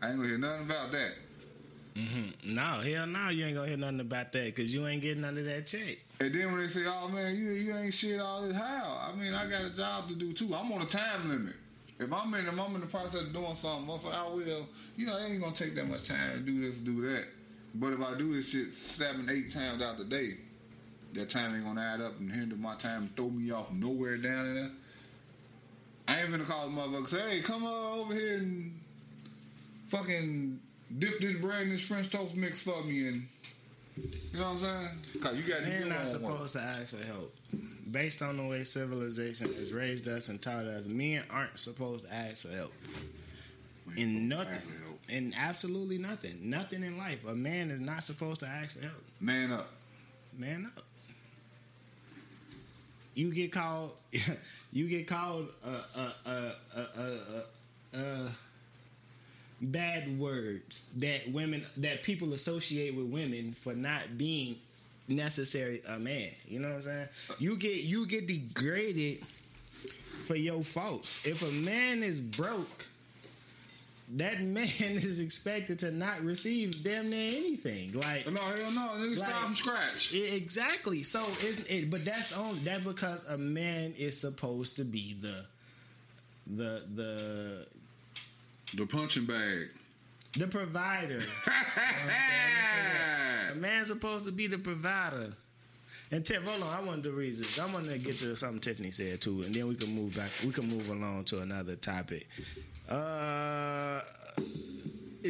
I 0.02 0.08
ain't 0.08 0.16
gonna 0.16 0.28
hear 0.28 0.38
nothing 0.38 0.66
about 0.66 0.90
that. 0.92 1.14
Mm-hmm. 1.94 2.54
No, 2.54 2.80
hell 2.80 3.06
no, 3.06 3.28
you 3.28 3.44
ain't 3.44 3.54
gonna 3.54 3.68
hear 3.68 3.76
nothing 3.76 4.00
about 4.00 4.32
that 4.32 4.46
because 4.46 4.74
you 4.74 4.84
ain't 4.86 5.00
getting 5.00 5.22
none 5.22 5.38
of 5.38 5.44
that 5.44 5.66
check. 5.66 5.98
And 6.20 6.34
then 6.34 6.50
when 6.50 6.60
they 6.60 6.66
say, 6.66 6.82
"Oh 6.86 7.08
man, 7.08 7.36
you 7.36 7.50
you 7.52 7.74
ain't 7.76 7.94
shit 7.94 8.20
all 8.20 8.42
this," 8.42 8.56
how? 8.56 9.10
I 9.12 9.16
mean, 9.16 9.32
I 9.32 9.48
got 9.48 9.64
a 9.64 9.74
job 9.74 10.08
to 10.08 10.16
do 10.16 10.32
too. 10.32 10.52
I'm 10.54 10.72
on 10.72 10.82
a 10.82 10.86
time 10.86 11.28
limit. 11.28 11.54
If 11.98 12.12
I'm 12.12 12.32
in, 12.34 12.46
if 12.46 12.58
I'm 12.60 12.74
in 12.74 12.80
the 12.80 12.86
process 12.88 13.22
of 13.22 13.32
doing 13.32 13.54
something, 13.54 13.86
motherfucker, 13.86 14.14
I 14.14 14.34
will. 14.34 14.66
You 14.96 15.06
know, 15.06 15.16
it 15.18 15.30
ain't 15.30 15.40
gonna 15.42 15.54
take 15.54 15.74
that 15.76 15.88
much 15.88 16.08
time 16.08 16.32
to 16.34 16.40
do 16.40 16.60
this, 16.60 16.80
do 16.80 17.00
that. 17.02 17.24
But 17.76 17.92
if 17.92 18.00
I 18.00 18.16
do 18.18 18.34
this 18.34 18.50
shit 18.50 18.72
seven, 18.72 19.28
eight 19.30 19.50
times 19.52 19.82
out 19.82 19.98
the 19.98 20.04
day, 20.04 20.34
that 21.14 21.30
time 21.30 21.54
ain't 21.54 21.64
gonna 21.64 21.80
add 21.80 22.00
up 22.00 22.18
and 22.18 22.30
hinder 22.30 22.56
my 22.56 22.74
time 22.76 23.02
and 23.02 23.16
throw 23.16 23.30
me 23.30 23.50
off 23.52 23.72
nowhere 23.72 24.16
down 24.16 24.46
in 24.46 24.54
there. 24.56 24.70
I 26.08 26.20
ain't 26.20 26.30
gonna 26.30 26.44
call 26.44 26.68
the 26.68 26.76
motherfucker 26.76 27.08
say, 27.08 27.30
"Hey, 27.30 27.40
come 27.40 27.64
on 27.64 27.98
over 28.00 28.14
here 28.14 28.38
and 28.38 28.80
fucking 29.88 30.60
dip 30.98 31.18
this 31.20 31.36
bread 31.36 31.62
in 31.62 31.70
this 31.70 31.86
French 31.86 32.10
toast 32.10 32.36
mix 32.36 32.60
for 32.62 32.82
me," 32.84 33.08
and 33.08 33.28
you 33.96 34.40
know 34.40 34.40
what 34.40 34.50
I'm 34.50 34.58
saying? 34.58 34.88
Cause 35.22 35.36
you 35.36 35.42
got 35.44 35.60
to 35.60 35.66
Men 35.68 35.82
do 35.84 35.88
not 35.88 36.06
your 36.06 36.16
own 36.16 36.22
work. 36.22 36.32
supposed 36.32 36.52
to 36.54 36.60
ask 36.60 36.96
for 36.96 37.04
help. 37.04 37.34
Based 37.90 38.22
on 38.22 38.36
the 38.36 38.46
way 38.46 38.64
civilization 38.64 39.52
has 39.54 39.72
raised 39.72 40.08
us 40.08 40.28
and 40.28 40.40
taught 40.40 40.64
us, 40.64 40.86
men 40.86 41.22
aren't 41.30 41.58
supposed 41.58 42.06
to 42.06 42.14
ask 42.14 42.46
for 42.46 42.54
help. 42.54 42.72
In 43.96 44.28
nothing. 44.28 44.60
In 45.08 45.34
absolutely 45.36 45.98
nothing. 45.98 46.38
Nothing 46.42 46.82
in 46.82 46.96
life. 46.96 47.26
A 47.26 47.34
man 47.34 47.70
is 47.70 47.80
not 47.80 48.02
supposed 48.02 48.40
to 48.40 48.46
ask 48.46 48.78
for 48.78 48.82
help. 48.84 49.02
Man 49.20 49.52
up. 49.52 49.68
Man 50.38 50.70
up. 50.76 50.84
You 53.14 53.32
get 53.32 53.52
called. 53.52 53.92
You 54.74 54.88
get 54.88 55.06
called 55.06 55.50
uh, 55.64 56.10
uh, 56.26 56.50
uh, 56.76 57.10
uh, 57.96 58.28
bad 59.60 60.18
words 60.18 60.92
that 60.96 61.30
women 61.30 61.64
that 61.76 62.02
people 62.02 62.34
associate 62.34 62.96
with 62.96 63.06
women 63.06 63.52
for 63.52 63.72
not 63.72 64.18
being 64.18 64.56
necessary 65.08 65.82
a 65.88 65.98
man. 65.98 66.28
You 66.48 66.60
know 66.60 66.68
what 66.68 66.76
I'm 66.76 66.82
saying? 66.82 67.08
You 67.38 67.56
get 67.56 67.82
you 67.82 68.06
get 68.06 68.26
degraded 68.26 69.18
for 70.26 70.36
your 70.36 70.62
faults. 70.62 71.26
If 71.26 71.42
a 71.42 71.52
man 71.64 72.02
is 72.02 72.20
broke, 72.20 72.86
that 74.16 74.40
man 74.42 74.66
is 74.80 75.20
expected 75.20 75.78
to 75.80 75.90
not 75.90 76.22
receive 76.22 76.82
damn 76.82 77.10
near 77.10 77.28
anything. 77.36 77.92
Like 77.92 78.26
No, 78.30 78.40
hell 78.40 78.72
no. 78.72 78.88
Nigga, 78.96 79.18
Like- 79.18 79.28
start 79.28 79.44
from 79.44 79.54
scratch. 79.54 80.14
I- 80.14 80.18
Exactly. 80.34 81.02
So 81.02 81.24
it's 81.40 81.66
it, 81.66 81.90
but 81.90 82.04
that's 82.04 82.36
on 82.36 82.56
that 82.64 82.84
because 82.84 83.22
a 83.28 83.36
man 83.38 83.94
is 83.98 84.18
supposed 84.18 84.76
to 84.76 84.84
be 84.84 85.14
the 85.20 85.44
the 86.46 86.82
the 86.94 87.66
The 88.76 88.86
punching 88.86 89.24
bag. 89.26 89.68
The 90.36 90.46
provider. 90.46 91.18
a 93.52 93.56
man's 93.56 93.88
supposed 93.88 94.24
to 94.26 94.32
be 94.32 94.46
the 94.46 94.58
provider. 94.58 95.32
And 96.10 96.24
Tiff, 96.24 96.44
hold 96.44 96.62
on, 96.62 96.72
I 96.72 96.86
wanted 96.86 97.04
to 97.04 97.12
read 97.12 97.34
this. 97.34 97.58
I 97.58 97.66
want 97.72 97.86
to 97.86 97.98
get 97.98 98.16
to 98.18 98.36
something 98.36 98.60
Tiffany 98.60 98.90
said 98.90 99.20
too, 99.20 99.42
and 99.42 99.54
then 99.54 99.68
we 99.68 99.74
can 99.74 99.94
move 99.94 100.16
back. 100.16 100.30
We 100.44 100.52
can 100.52 100.68
move 100.68 100.88
along 100.90 101.24
to 101.24 101.40
another 101.40 101.76
topic. 101.76 102.28
Uh, 102.88 104.00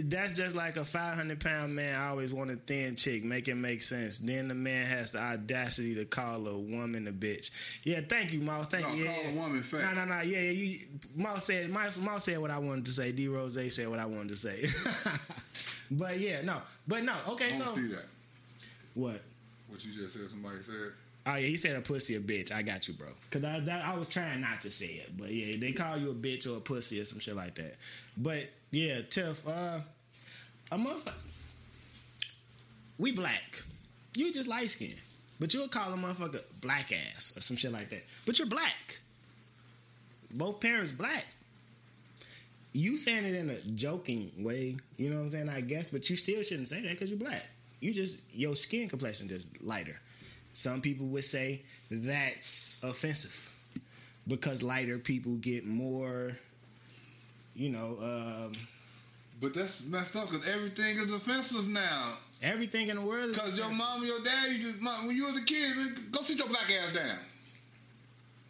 that's 0.04 0.32
just 0.32 0.56
like 0.56 0.76
a 0.76 0.84
500 0.84 1.38
pound 1.40 1.74
man 1.74 2.00
I 2.00 2.08
always 2.08 2.34
want 2.34 2.50
a 2.50 2.56
thin 2.56 2.96
chick, 2.96 3.24
make 3.24 3.48
it 3.48 3.54
make 3.54 3.82
sense. 3.82 4.18
Then 4.18 4.48
the 4.48 4.54
man 4.54 4.86
has 4.86 5.12
the 5.12 5.20
audacity 5.20 5.94
to 5.94 6.04
call 6.04 6.46
a 6.46 6.58
woman 6.58 7.06
a 7.06 7.12
bitch. 7.12 7.50
Yeah, 7.84 8.00
thank 8.08 8.32
you, 8.32 8.40
Mouse. 8.40 8.66
Thank 8.66 8.86
No, 8.88 8.94
you. 8.94 9.04
call 9.04 9.14
yeah, 9.14 9.28
a 9.30 9.34
woman 9.34 9.62
fat. 9.62 9.94
No, 9.94 10.04
no, 10.04 10.16
no. 10.16 10.20
Yeah, 10.22 10.40
yeah. 10.40 10.50
You, 10.50 10.78
said, 11.38 11.70
Mouse 11.70 12.24
said 12.24 12.38
what 12.38 12.50
I 12.50 12.58
wanted 12.58 12.84
to 12.86 12.90
say. 12.90 13.12
D 13.12 13.28
Rose 13.28 13.58
said 13.74 13.88
what 13.88 13.98
I 13.98 14.06
wanted 14.06 14.30
to 14.30 14.36
say. 14.36 14.64
but 15.90 16.18
yeah, 16.18 16.42
no. 16.42 16.56
But 16.88 17.04
no. 17.04 17.14
Okay, 17.30 17.48
I 17.48 17.50
so 17.50 17.64
see 17.74 17.88
that. 17.88 18.06
what? 18.94 19.20
What 19.68 19.84
you 19.84 19.92
just 19.92 20.14
said, 20.18 20.28
somebody 20.28 20.62
said. 20.62 20.92
Oh 21.26 21.36
yeah, 21.36 21.46
he 21.46 21.56
said 21.56 21.74
a 21.76 21.80
pussy 21.80 22.16
a 22.16 22.20
bitch. 22.20 22.52
I 22.52 22.60
got 22.62 22.86
you, 22.86 22.94
bro. 22.94 23.08
Cause 23.30 23.42
I 23.44 23.58
that, 23.60 23.84
I 23.84 23.96
was 23.98 24.08
trying 24.10 24.42
not 24.42 24.60
to 24.60 24.70
say 24.70 24.86
it, 24.86 25.10
but 25.16 25.30
yeah, 25.30 25.56
they 25.58 25.72
call 25.72 25.96
you 25.96 26.10
a 26.10 26.14
bitch 26.14 26.46
or 26.52 26.58
a 26.58 26.60
pussy 26.60 27.00
or 27.00 27.04
some 27.06 27.18
shit 27.18 27.34
like 27.34 27.54
that. 27.54 27.76
But 28.18 28.50
yeah, 28.74 29.00
Tiff, 29.08 29.46
uh, 29.46 29.78
a 30.72 30.76
motherfucker. 30.76 31.14
We 32.98 33.12
black. 33.12 33.62
You 34.16 34.32
just 34.32 34.48
light 34.48 34.70
skinned 34.70 35.00
but 35.40 35.52
you'll 35.52 35.68
call 35.68 35.92
a 35.92 35.96
motherfucker 35.96 36.42
black 36.62 36.92
ass 36.92 37.36
or 37.36 37.40
some 37.40 37.56
shit 37.56 37.72
like 37.72 37.90
that. 37.90 38.04
But 38.26 38.38
you're 38.38 38.48
black. 38.48 38.98
Both 40.32 40.60
parents 40.60 40.92
black. 40.92 41.26
You 42.72 42.96
saying 42.96 43.24
it 43.24 43.34
in 43.34 43.50
a 43.50 43.60
joking 43.74 44.30
way, 44.38 44.76
you 44.96 45.10
know 45.10 45.16
what 45.16 45.22
I'm 45.22 45.30
saying? 45.30 45.48
I 45.48 45.60
guess, 45.60 45.90
but 45.90 46.08
you 46.10 46.16
still 46.16 46.42
shouldn't 46.42 46.68
say 46.68 46.80
that 46.80 46.90
because 46.90 47.10
you're 47.10 47.18
black. 47.18 47.48
You 47.80 47.92
just 47.92 48.34
your 48.34 48.56
skin 48.56 48.88
complexion 48.88 49.28
just 49.28 49.62
lighter. 49.62 49.96
Some 50.54 50.80
people 50.80 51.06
would 51.06 51.24
say 51.24 51.62
that's 51.90 52.82
offensive 52.82 53.52
because 54.26 54.62
lighter 54.62 54.98
people 54.98 55.32
get 55.36 55.64
more, 55.64 56.32
you 57.54 57.70
know, 57.70 57.96
um, 58.02 58.52
But 59.40 59.54
that's 59.54 59.86
messed 59.86 60.16
up 60.16 60.28
because 60.30 60.48
everything 60.48 60.96
is 60.96 61.12
offensive 61.12 61.68
now. 61.68 62.12
everything 62.42 62.88
in 62.88 62.96
the 62.96 63.02
world. 63.02 63.30
is 63.30 63.36
Because 63.36 63.58
your 63.58 63.70
mom 63.74 64.00
and 64.00 64.08
your 64.08 64.22
dad, 64.22 64.50
you 64.52 64.70
just, 64.70 64.80
mom, 64.82 65.06
when 65.06 65.16
you 65.16 65.24
was 65.24 65.36
a 65.36 65.44
kid, 65.44 65.76
man, 65.76 65.94
go 66.12 66.20
sit 66.22 66.38
your 66.38 66.48
black 66.48 66.70
ass 66.70 66.92
down. 66.94 67.18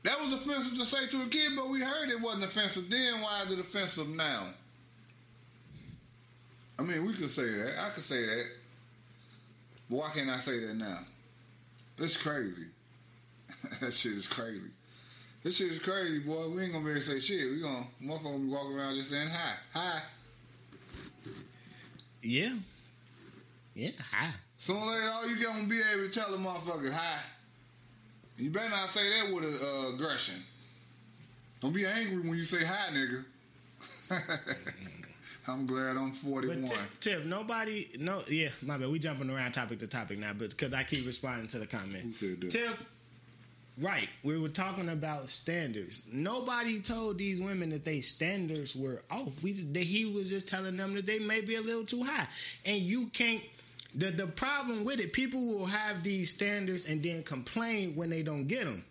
That 0.04 0.20
was 0.20 0.34
offensive 0.34 0.76
to 0.78 0.84
say 0.84 1.06
to 1.06 1.22
a 1.22 1.26
kid, 1.28 1.52
but 1.56 1.68
we 1.70 1.80
heard 1.80 2.10
it 2.10 2.20
wasn't 2.20 2.44
offensive 2.44 2.90
then. 2.90 3.20
Why 3.22 3.42
is 3.42 3.52
it 3.52 3.58
offensive 3.58 4.08
now? 4.14 4.42
I 6.78 6.82
mean, 6.82 7.06
we 7.06 7.14
could 7.14 7.30
say 7.30 7.48
that. 7.48 7.74
I 7.86 7.88
could 7.90 8.02
say 8.02 8.20
that. 8.24 8.44
But 9.88 9.96
why 9.96 10.10
can't 10.14 10.28
I 10.28 10.36
say 10.38 10.58
that 10.66 10.74
now? 10.74 10.98
It's 11.98 12.16
crazy. 12.16 12.66
that 13.80 13.92
shit 13.94 14.12
is 14.12 14.26
crazy. 14.26 14.70
This 15.44 15.58
shit 15.58 15.72
is 15.72 15.78
crazy, 15.78 16.20
boy. 16.20 16.48
We 16.48 16.62
ain't 16.62 16.72
gonna 16.72 16.86
be 16.86 16.92
able 16.92 17.00
to 17.00 17.06
say 17.06 17.20
shit. 17.20 17.50
We 17.50 17.60
gonna 17.60 17.84
gonna 18.00 18.38
be 18.38 18.46
walking 18.46 18.78
around 18.78 18.94
just 18.94 19.10
saying 19.10 19.28
hi, 19.30 19.56
hi. 19.74 20.00
Yeah. 22.22 22.54
Yeah. 23.74 23.90
Hi. 24.10 24.30
Sooner 24.56 24.80
or 24.80 24.86
later, 24.86 25.10
all 25.10 25.28
you 25.28 25.44
gonna 25.44 25.68
be 25.68 25.82
able 25.92 26.08
to 26.08 26.10
tell 26.10 26.32
a 26.32 26.38
motherfucker 26.38 26.90
hi. 26.90 27.18
You 28.38 28.48
better 28.50 28.70
not 28.70 28.88
say 28.88 29.02
that 29.02 29.34
with 29.34 29.44
a, 29.44 29.48
uh, 29.48 29.94
aggression. 29.94 30.42
Don't 31.60 31.74
be 31.74 31.84
angry 31.84 32.26
when 32.26 32.38
you 32.38 32.44
say 32.44 32.64
hi, 32.64 32.88
nigga. 32.94 33.24
I'm 35.48 35.66
glad 35.66 35.98
I'm 35.98 36.12
41. 36.12 36.62
But 36.62 36.88
Tiff, 37.00 37.26
nobody, 37.26 37.86
no, 38.00 38.22
yeah, 38.28 38.48
my 38.64 38.78
bad. 38.78 38.88
We 38.88 38.98
jumping 38.98 39.28
around 39.28 39.52
topic 39.52 39.78
to 39.80 39.86
topic 39.86 40.18
now, 40.18 40.32
but 40.32 40.50
because 40.50 40.72
I 40.72 40.84
keep 40.84 41.06
responding 41.06 41.48
to 41.48 41.58
the 41.58 41.66
comment. 41.66 42.02
Who 42.02 42.12
said 42.12 42.40
that? 42.40 42.50
Tiff, 42.50 42.88
right? 43.80 44.08
We 44.22 44.38
were 44.38 44.48
talking 44.48 44.88
about 44.88 45.28
standards. 45.28 46.02
Nobody 46.12 46.80
told 46.80 47.18
these 47.18 47.40
women 47.40 47.70
that 47.70 47.84
they 47.84 48.00
standards 48.00 48.76
were 48.76 49.02
off. 49.10 49.42
We, 49.42 49.52
that 49.52 49.82
he 49.82 50.04
was 50.04 50.30
just 50.30 50.48
telling 50.48 50.76
them 50.76 50.94
that 50.94 51.06
they 51.06 51.18
may 51.18 51.40
be 51.40 51.56
a 51.56 51.60
little 51.60 51.84
too 51.84 52.02
high, 52.02 52.26
and 52.64 52.78
you 52.80 53.06
can't 53.08 53.42
the 53.94 54.10
the 54.10 54.26
problem 54.26 54.84
with 54.84 55.00
it, 55.00 55.12
people 55.12 55.40
will 55.46 55.66
have 55.66 56.02
these 56.02 56.34
standards 56.34 56.88
and 56.88 57.02
then 57.02 57.22
complain 57.22 57.94
when 57.94 58.10
they 58.10 58.22
don't 58.22 58.46
get 58.46 58.64
them, 58.64 58.84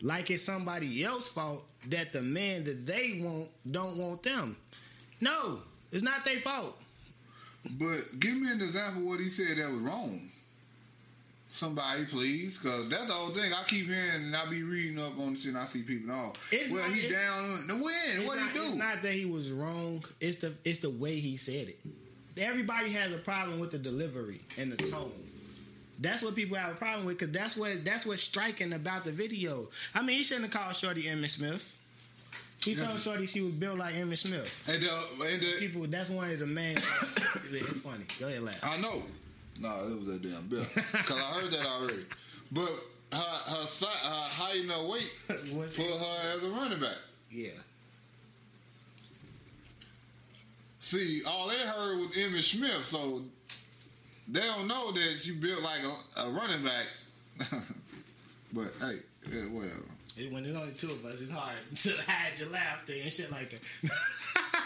like 0.00 0.30
it's 0.30 0.42
somebody 0.42 1.04
else's 1.04 1.28
fault 1.28 1.64
that 1.88 2.12
the 2.12 2.22
man 2.22 2.64
that 2.64 2.86
they 2.86 3.20
want 3.22 3.48
don't 3.70 3.98
want 3.98 4.22
them. 4.22 4.56
No, 5.20 5.58
it's 5.92 6.02
not 6.02 6.24
their 6.24 6.36
fault. 6.36 6.82
But 7.78 7.98
give 8.18 8.34
me 8.36 8.50
an 8.50 8.60
example 8.60 9.02
of 9.02 9.08
what 9.08 9.20
he 9.20 9.28
said 9.28 9.58
that 9.58 9.70
was 9.70 9.80
wrong. 9.80 10.20
Somebody, 11.52 12.04
please, 12.04 12.58
because 12.58 12.88
that's 12.88 13.06
the 13.06 13.12
whole 13.12 13.30
thing. 13.30 13.52
I 13.52 13.64
keep 13.66 13.86
hearing 13.86 14.22
and 14.26 14.36
I 14.36 14.48
be 14.48 14.62
reading 14.62 15.00
up 15.00 15.18
on 15.18 15.34
the 15.34 15.38
shit. 15.38 15.48
and 15.48 15.58
I 15.58 15.64
see 15.64 15.82
people, 15.82 16.12
oh, 16.14 16.32
It's 16.52 16.70
well, 16.70 16.86
not- 16.86 16.94
he 16.96 17.06
it's- 17.06 17.12
down 17.12 17.66
the 17.66 17.74
win. 17.74 18.26
What 18.26 18.38
not, 18.38 18.52
he 18.52 18.58
It's 18.58 18.70
do? 18.72 18.78
not 18.78 19.02
that 19.02 19.12
he 19.12 19.24
was 19.24 19.50
wrong. 19.50 20.04
It's 20.20 20.36
the 20.38 20.52
it's 20.64 20.78
the 20.78 20.90
way 20.90 21.18
he 21.18 21.36
said 21.36 21.68
it. 21.68 21.80
Everybody 22.36 22.90
has 22.90 23.12
a 23.12 23.18
problem 23.18 23.58
with 23.58 23.72
the 23.72 23.78
delivery 23.78 24.40
and 24.58 24.72
the 24.72 24.76
tone. 24.76 25.10
That's 25.98 26.22
what 26.22 26.34
people 26.36 26.56
have 26.56 26.72
a 26.72 26.76
problem 26.76 27.04
with 27.04 27.18
because 27.18 27.32
that's 27.32 27.56
what 27.56 27.84
that's 27.84 28.06
what's 28.06 28.22
striking 28.22 28.72
about 28.72 29.02
the 29.04 29.10
video. 29.12 29.68
I 29.94 30.02
mean, 30.02 30.18
he 30.18 30.22
shouldn't 30.24 30.52
have 30.52 30.62
called 30.62 30.76
Shorty 30.76 31.02
Emmitt 31.02 31.30
Smith. 31.30 31.76
He 32.64 32.72
Yeah. 32.74 32.86
told 32.86 33.00
Shorty 33.00 33.26
she 33.26 33.40
was 33.40 33.52
built 33.52 33.78
like 33.78 33.94
Emmitt 33.96 34.18
Smith. 34.18 34.68
and 34.68 34.80
the, 34.82 35.24
and 35.26 35.42
the, 35.42 35.56
People, 35.58 35.86
that's 35.88 36.10
one 36.10 36.30
of 36.30 36.38
the 36.38 36.46
main. 36.46 36.76
it's 37.50 37.82
funny. 37.82 38.04
Go 38.20 38.28
ahead, 38.28 38.42
laugh. 38.42 38.60
I 38.62 38.76
know. 38.76 39.02
No, 39.60 39.68
it 39.68 39.96
was 39.96 40.06
that 40.06 40.22
damn 40.22 40.46
bill. 40.48 40.64
Because 40.74 41.18
I 41.18 41.40
heard 41.40 41.50
that 41.50 41.66
already. 41.66 42.04
But 42.50 42.70
her, 43.12 43.18
her, 43.18 43.62
her 43.62 44.28
height 44.40 44.60
and 44.60 44.70
her 44.70 44.86
weight 44.88 45.12
What's 45.52 45.76
put 45.76 45.86
her 45.86 46.36
as 46.36 46.42
a 46.42 46.50
running 46.50 46.80
back. 46.80 46.96
Yeah. 47.30 47.50
See, 50.78 51.22
all 51.28 51.48
they 51.48 51.58
heard 51.58 51.98
was 51.98 52.16
Emmitt 52.16 52.42
Smith, 52.42 52.84
so 52.84 53.22
they 54.26 54.40
don't 54.40 54.66
know 54.66 54.92
that 54.92 55.18
she 55.18 55.32
built 55.32 55.62
like 55.62 55.80
a, 55.84 56.20
a 56.22 56.30
running 56.30 56.64
back. 56.64 56.86
but 58.52 58.72
hey, 58.80 58.96
yeah, 59.30 59.42
whatever. 59.50 59.84
When 60.32 60.42
there's 60.42 60.56
only 60.56 60.72
two 60.72 60.88
of 60.88 61.04
us, 61.04 61.20
it's 61.20 61.30
hard 61.30 61.56
to 61.76 61.90
hide 62.06 62.38
your 62.38 62.48
laughter 62.48 62.94
and 63.00 63.12
shit 63.12 63.30
like 63.30 63.50
that. 63.50 64.62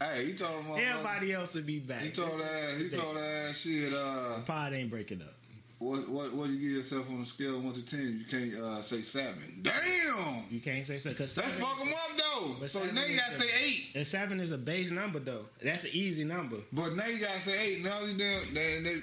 Hey, 0.00 0.26
he 0.26 0.32
told 0.34 0.64
motherfucker- 0.64 0.90
Everybody 0.90 1.32
else 1.32 1.54
would 1.54 1.66
be 1.66 1.78
back. 1.78 2.02
He 2.02 2.10
told 2.10 2.40
ass, 2.40 2.78
he 2.80 2.88
told 2.90 3.16
ass 3.16 3.58
shit, 3.60 3.92
uh, 3.92 4.40
Pod 4.46 4.74
ain't 4.74 4.90
breaking 4.90 5.22
up. 5.22 5.32
what, 5.78 6.06
what, 6.08 6.32
what 6.34 6.50
you 6.50 6.56
give 6.58 6.70
yourself 6.78 7.10
on 7.10 7.20
a 7.20 7.24
scale 7.26 7.56
of 7.56 7.64
1 7.64 7.72
to 7.74 7.84
10? 7.84 8.18
You 8.18 8.24
can't 8.24 8.62
uh, 8.62 8.80
say 8.82 8.98
7. 8.98 9.34
Damn! 9.62 10.44
You 10.50 10.60
can't 10.60 10.84
say 10.84 10.98
seven. 10.98 11.12
because 11.14 11.36
Let's 11.36 11.58
fuck 11.58 11.78
them 11.78 11.88
up, 11.92 12.16
though. 12.16 12.66
So 12.66 12.80
seven 12.80 12.94
now 12.94 13.04
you 13.06 13.16
gotta 13.18 13.36
the- 13.38 13.42
say 13.42 13.64
8. 13.64 13.96
And 13.96 14.06
seven 14.06 14.40
is 14.40 14.50
a 14.52 14.58
base 14.58 14.90
number 14.90 15.18
though. 15.18 15.46
That's 15.62 15.84
an 15.84 15.90
easy 15.94 16.24
number. 16.24 16.56
But 16.72 16.94
now 16.94 17.06
you 17.06 17.18
gotta 17.18 17.40
say 17.40 17.76
8. 17.78 17.84
Now 17.84 18.00
you 18.00 18.18
damn, 18.18 18.54
they, 18.54 18.80
they, 18.82 18.96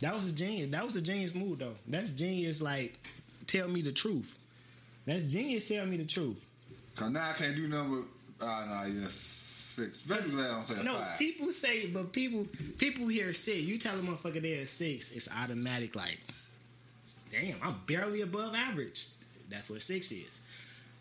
That 0.00 0.14
was 0.14 0.26
a 0.30 0.34
genius. 0.34 0.70
That 0.70 0.84
was 0.86 0.96
a 0.96 1.02
genius 1.02 1.34
move 1.34 1.58
though. 1.58 1.74
That's 1.86 2.10
genius. 2.10 2.62
Like, 2.62 2.98
tell 3.46 3.68
me 3.68 3.82
the 3.82 3.92
truth. 3.92 4.38
That's 5.06 5.30
genius. 5.30 5.68
Tell 5.68 5.84
me 5.84 5.98
the 5.98 6.06
truth. 6.06 6.44
Cause 6.96 7.10
now 7.10 7.28
I 7.28 7.32
can't 7.34 7.54
do 7.56 7.66
number. 7.68 7.98
Ah, 8.42 8.64
nah, 8.68 8.84
yes, 8.86 9.43
six. 9.74 10.02
Glad 10.06 10.20
I 10.20 10.48
don't 10.52 10.62
say 10.62 10.82
No, 10.84 10.94
five. 10.96 11.18
people 11.18 11.50
say, 11.50 11.86
but 11.88 12.12
people 12.12 12.46
people 12.78 13.06
hear 13.08 13.32
six. 13.32 13.58
You 13.60 13.78
tell 13.78 13.94
a 13.94 14.02
motherfucker 14.02 14.40
they're 14.42 14.66
six, 14.66 15.14
it's 15.14 15.28
automatic. 15.42 15.94
Like, 15.96 16.18
damn, 17.30 17.56
I'm 17.62 17.76
barely 17.86 18.22
above 18.22 18.54
average. 18.54 19.06
That's 19.50 19.68
what 19.70 19.82
six 19.82 20.10
is. 20.12 20.40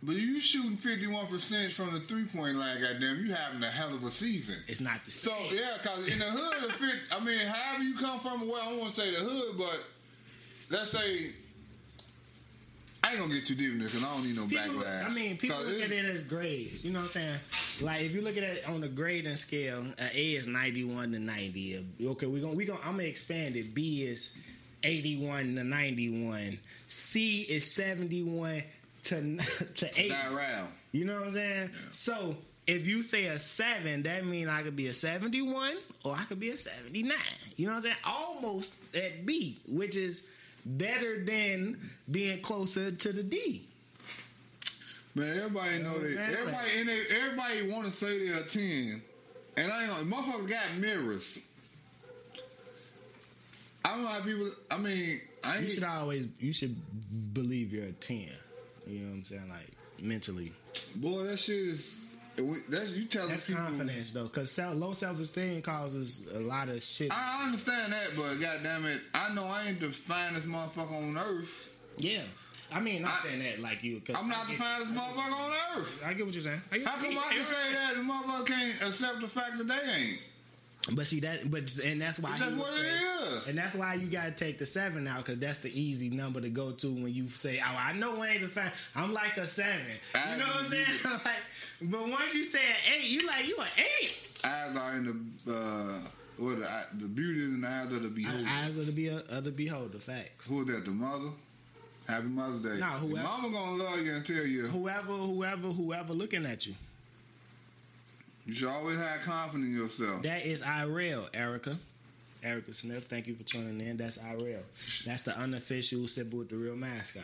But 0.02 0.16
you 0.18 0.40
shooting 0.42 0.76
fifty 0.76 1.08
one 1.08 1.28
percent 1.28 1.72
from 1.72 1.92
the 1.94 2.00
three 2.00 2.26
point 2.26 2.58
line. 2.58 2.82
Goddamn, 2.82 3.26
you 3.26 3.34
having 3.34 3.64
a 3.64 3.72
hell 3.72 3.94
of 3.94 4.04
a 4.04 4.12
season. 4.12 4.56
It's 4.68 4.82
not 4.82 5.04
the 5.06 5.12
same. 5.12 5.34
So 5.50 5.56
yeah, 5.56 5.78
cause 5.84 6.12
in 6.12 6.20
the 6.20 6.26
hood, 6.26 6.70
the 6.70 6.74
fit, 6.74 6.96
I 7.16 7.24
mean, 7.24 7.38
however 7.40 7.84
you 7.84 7.96
come 7.96 8.20
from, 8.20 8.48
well, 8.50 8.62
I 8.62 8.70
don't 8.72 8.80
want 8.80 8.94
to 8.94 9.00
say 9.02 9.12
the 9.12 9.20
hood, 9.22 9.58
but 9.58 9.84
let's 10.70 10.92
say. 10.92 11.30
I 13.04 13.12
ain't 13.12 13.20
gonna 13.20 13.34
get 13.34 13.46
too 13.46 13.56
deep 13.56 13.72
in 13.72 13.80
this 13.80 13.92
because 13.94 14.08
I 14.10 14.14
don't 14.16 14.26
need 14.26 14.36
no 14.36 14.48
People, 14.48 14.82
backlash. 14.82 15.06
I 15.06 15.14
mean, 15.14 15.38
people 15.38 15.58
look 15.58 15.68
it- 15.78 15.82
at 15.84 15.92
it 15.92 16.06
as 16.06 16.24
grades. 16.24 16.86
You 16.86 16.94
know 16.94 17.00
what 17.00 17.06
I'm 17.06 17.10
saying? 17.12 17.40
Like 17.82 18.02
if 18.04 18.14
you 18.14 18.22
look 18.22 18.38
at 18.38 18.44
it 18.44 18.68
on 18.70 18.80
the 18.82 18.88
grading 18.88 19.36
scale, 19.36 19.84
uh, 20.00 20.08
A 20.14 20.34
is 20.36 20.48
91 20.48 21.12
to 21.12 21.20
90. 21.20 21.78
Uh, 21.78 22.10
Okay, 22.12 22.28
we're 22.28 22.42
gonna 22.42 22.54
we 22.56 22.66
gonna 22.66 22.80
I'm 22.86 22.94
gonna 22.94 23.04
expand 23.04 23.56
it. 23.58 23.74
B 23.74 24.04
is 24.04 24.42
81 24.84 25.56
to 25.56 25.64
91. 25.64 26.60
C 26.86 27.42
is 27.42 27.70
71 27.72 28.64
to 29.04 29.38
to 29.76 30.00
8. 30.02 30.10
That 30.10 30.32
round. 30.32 30.70
You 30.94 31.06
know 31.06 31.16
what 31.16 31.24
I'm 31.26 31.32
saying? 31.32 31.72
So 31.92 32.38
if 32.68 32.88
you 32.88 33.02
say 33.02 33.26
a 33.26 33.38
seven, 33.40 34.04
that 34.04 34.26
means 34.26 34.48
I 34.48 34.62
could 34.62 34.78
be 34.78 34.88
a 34.88 34.94
71 34.94 35.74
or 36.06 36.16
I 36.16 36.24
could 36.24 36.40
be 36.40 36.52
a 36.52 36.56
79. 36.58 37.18
You 37.58 37.66
know 37.66 37.72
what 37.74 37.76
I'm 37.78 37.82
saying? 37.82 37.96
Almost 38.06 38.96
at 38.96 39.26
B, 39.26 39.60
which 39.68 39.98
is 39.98 40.30
better 40.66 41.24
than 41.24 41.80
being 42.10 42.42
closer 42.42 42.92
to 42.92 43.14
the 43.14 43.24
D. 43.24 43.64
Man, 45.16 45.38
everybody 45.38 45.84
know 45.84 46.00
that. 46.00 46.34
Everybody 46.40 46.70
and 46.80 46.90
they, 46.90 47.02
everybody 47.22 47.72
want 47.72 47.86
to 47.86 47.92
say 47.92 48.28
they're 48.28 48.40
a 48.40 48.44
ten, 48.44 49.02
and 49.58 49.72
I 49.72 49.84
ain't 49.84 49.92
gonna. 49.92 50.06
Motherfuckers 50.06 50.50
got 50.50 50.80
mirrors. 50.80 51.42
I 53.86 53.90
don't 53.94 54.04
know 54.04 54.08
how 54.08 54.22
people. 54.22 54.50
I 54.72 54.78
mean, 54.78 55.20
I 55.44 55.60
You 55.60 55.70
should 55.70 55.84
always 55.84 56.28
you 56.40 56.54
should 56.54 56.76
believe 57.34 57.74
you're 57.74 57.86
a 57.86 57.92
10. 57.92 58.28
You 58.88 59.00
know 59.00 59.10
what 59.10 59.16
I'm 59.16 59.24
saying? 59.24 59.50
Like 59.50 59.72
mentally. 60.02 60.52
Boy, 60.98 61.24
that 61.26 61.38
shit 61.38 61.56
is. 61.58 62.08
That's 62.70 62.96
you 62.98 63.06
telling 63.06 63.30
That's 63.30 63.46
people. 63.48 63.64
confidence 63.64 64.12
though, 64.12 64.24
because 64.24 64.58
low 64.60 64.94
self 64.94 65.20
esteem 65.20 65.62
causes 65.62 66.30
a 66.34 66.40
lot 66.40 66.70
of 66.70 66.82
shit. 66.82 67.12
I 67.14 67.46
understand 67.46 67.94
that, 67.94 68.10
but 68.16 68.36
goddamn 68.40 68.86
it, 68.86 69.00
I 69.14 69.34
know 69.34 69.46
I 69.46 69.68
ain't 69.68 69.80
the 69.80 69.90
finest 69.90 70.48
motherfucker 70.48 70.92
on 71.10 71.18
earth. 71.18 71.80
yeah. 71.98 72.22
I 72.72 72.80
mean, 72.80 73.06
I'm 73.06 73.12
I- 73.12 73.20
saying 73.20 73.44
that 73.44 73.60
like 73.60 73.84
you. 73.84 74.02
I'm 74.16 74.28
not 74.28 74.48
I 74.48 74.52
the 74.52 74.58
finest 74.58 74.94
motherfucker 74.96 75.34
on 75.46 75.52
earth. 75.78 76.04
I 76.06 76.14
get 76.14 76.26
what 76.26 76.34
you're 76.34 76.42
saying. 76.42 76.62
I 76.72 76.80
get- 76.80 76.88
How 76.88 76.96
come 76.96 77.16
I 77.18 77.34
can 77.36 77.44
say 77.44 77.74
that 77.74 77.94
the 77.96 78.02
motherfucker 78.02 78.48
can't 78.48 78.74
accept 78.90 79.22
the 79.22 79.28
fact 79.28 79.58
that 79.60 79.68
they 79.68 79.76
ain't? 80.02 80.20
But 80.96 81.06
see 81.08 81.22
that, 81.22 81.50
but 81.50 81.74
and 81.86 82.02
that's 82.02 82.20
why 82.20 82.38
That's 82.38 82.52
what 82.56 82.68
say- 82.70 82.82
it 82.82 83.24
is. 83.38 83.48
And 83.48 83.58
that's 83.58 83.74
why 83.76 83.94
you 83.94 84.08
gotta 84.08 84.32
take 84.32 84.58
the 84.58 84.66
seven 84.66 85.08
out 85.08 85.18
because 85.24 85.40
that's 85.40 85.60
the 85.60 85.70
easy 85.80 86.10
number 86.10 86.42
to 86.42 86.50
go 86.50 86.72
to 86.72 86.88
when 86.88 87.14
you 87.14 87.28
say, 87.30 87.62
"Oh, 87.66 87.76
I 87.78 87.94
know 87.94 88.22
I 88.22 88.30
ain't 88.30 88.42
the 88.42 88.50
fan. 88.50 88.70
I'm 88.96 89.14
like 89.14 89.38
a 89.38 89.46
seven. 89.48 89.80
You 90.32 90.38
know 90.40 90.48
what 90.48 90.56
I'm 90.58 90.66
saying? 90.66 90.86
like, 91.26 91.36
but 91.90 92.02
once 92.10 92.34
you 92.36 92.44
say 92.44 92.60
an 92.60 92.94
eight, 92.98 93.10
you 93.10 93.26
like 93.28 93.48
you 93.48 93.58
an 93.58 93.68
eight. 94.02 94.18
Eyes 94.44 94.76
are 94.78 94.96
in 94.96 95.06
the 95.46 95.52
uh, 95.54 96.00
what 96.38 96.58
the, 96.60 96.98
the 97.00 97.08
beauty 97.08 97.44
is 97.44 97.50
in 97.50 97.62
the 97.62 97.68
eyes 97.68 97.92
of 97.94 98.04
the 98.04 98.10
beholder. 98.10 98.48
Eyes 98.48 98.78
of 98.78 98.86
the 98.86 98.92
be 98.92 99.08
of 99.08 99.44
the 99.44 99.52
beholder. 99.52 100.00
Facts. 100.00 100.50
Who 100.50 100.62
is 100.62 100.68
that? 100.68 100.86
The 100.86 100.92
mother. 100.92 101.30
Happy 102.08 102.28
Mother's 102.28 102.64
Day. 102.64 102.80
Nah, 102.80 102.92
Your 102.92 103.00
whoever- 103.00 103.24
mama 103.28 103.50
gonna 103.50 103.84
love 103.84 104.02
you 104.06 104.14
and 104.14 104.26
tell 104.26 104.46
you. 104.46 104.68
Whoever, 104.68 105.14
whoever, 105.14 105.68
whoever 105.68 106.14
looking 106.14 106.46
at 106.46 106.68
you. 106.68 106.74
You 108.46 108.54
should 108.54 108.68
always 108.68 108.98
have 108.98 109.22
confidence 109.22 109.70
in 109.70 109.78
yourself. 109.78 110.22
That 110.24 110.46
is 110.46 110.62
Irel, 110.62 111.28
Erica. 111.34 111.78
Erica 112.44 112.74
Smith, 112.74 113.06
thank 113.06 113.28
you 113.28 113.36
for 113.36 113.44
tuning 113.44 113.80
in. 113.80 113.96
That's 113.96 114.18
Irel. 114.18 114.60
That's 115.06 115.22
the 115.22 115.38
unofficial 115.38 116.06
sip 116.10 116.34
with 116.34 116.50
the 116.50 116.58
real 116.58 116.76
mascot. 116.76 117.24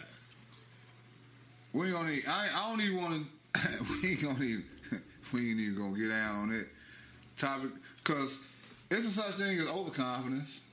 We 1.73 1.87
ain't 1.87 1.93
gonna. 1.93 2.11
I, 2.27 2.47
I 2.55 2.69
don't 2.69 2.81
even 2.81 2.97
want 3.01 3.21
to. 3.21 3.27
we 4.03 4.09
ain't 4.11 4.21
gonna 4.21 4.43
even. 4.43 4.63
We 5.31 5.51
ain't 5.51 5.59
even 5.59 5.75
gonna 5.77 5.95
get 5.95 6.09
down 6.09 6.35
on 6.37 6.49
that 6.49 6.65
topic 7.37 7.69
because 8.03 8.51
it's 8.89 9.05
a 9.05 9.09
such 9.09 9.35
thing 9.35 9.59
as 9.59 9.69
overconfidence. 9.69 10.63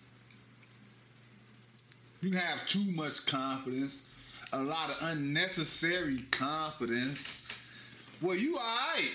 You 2.23 2.33
have 2.39 2.67
too 2.67 2.85
much 2.93 3.27
confidence, 3.27 4.09
a 4.55 4.63
lot 4.63 4.89
of 4.89 4.97
unnecessary 5.03 6.23
confidence. 6.31 7.61
Well, 8.23 8.35
you 8.35 8.57
alright. 8.57 9.11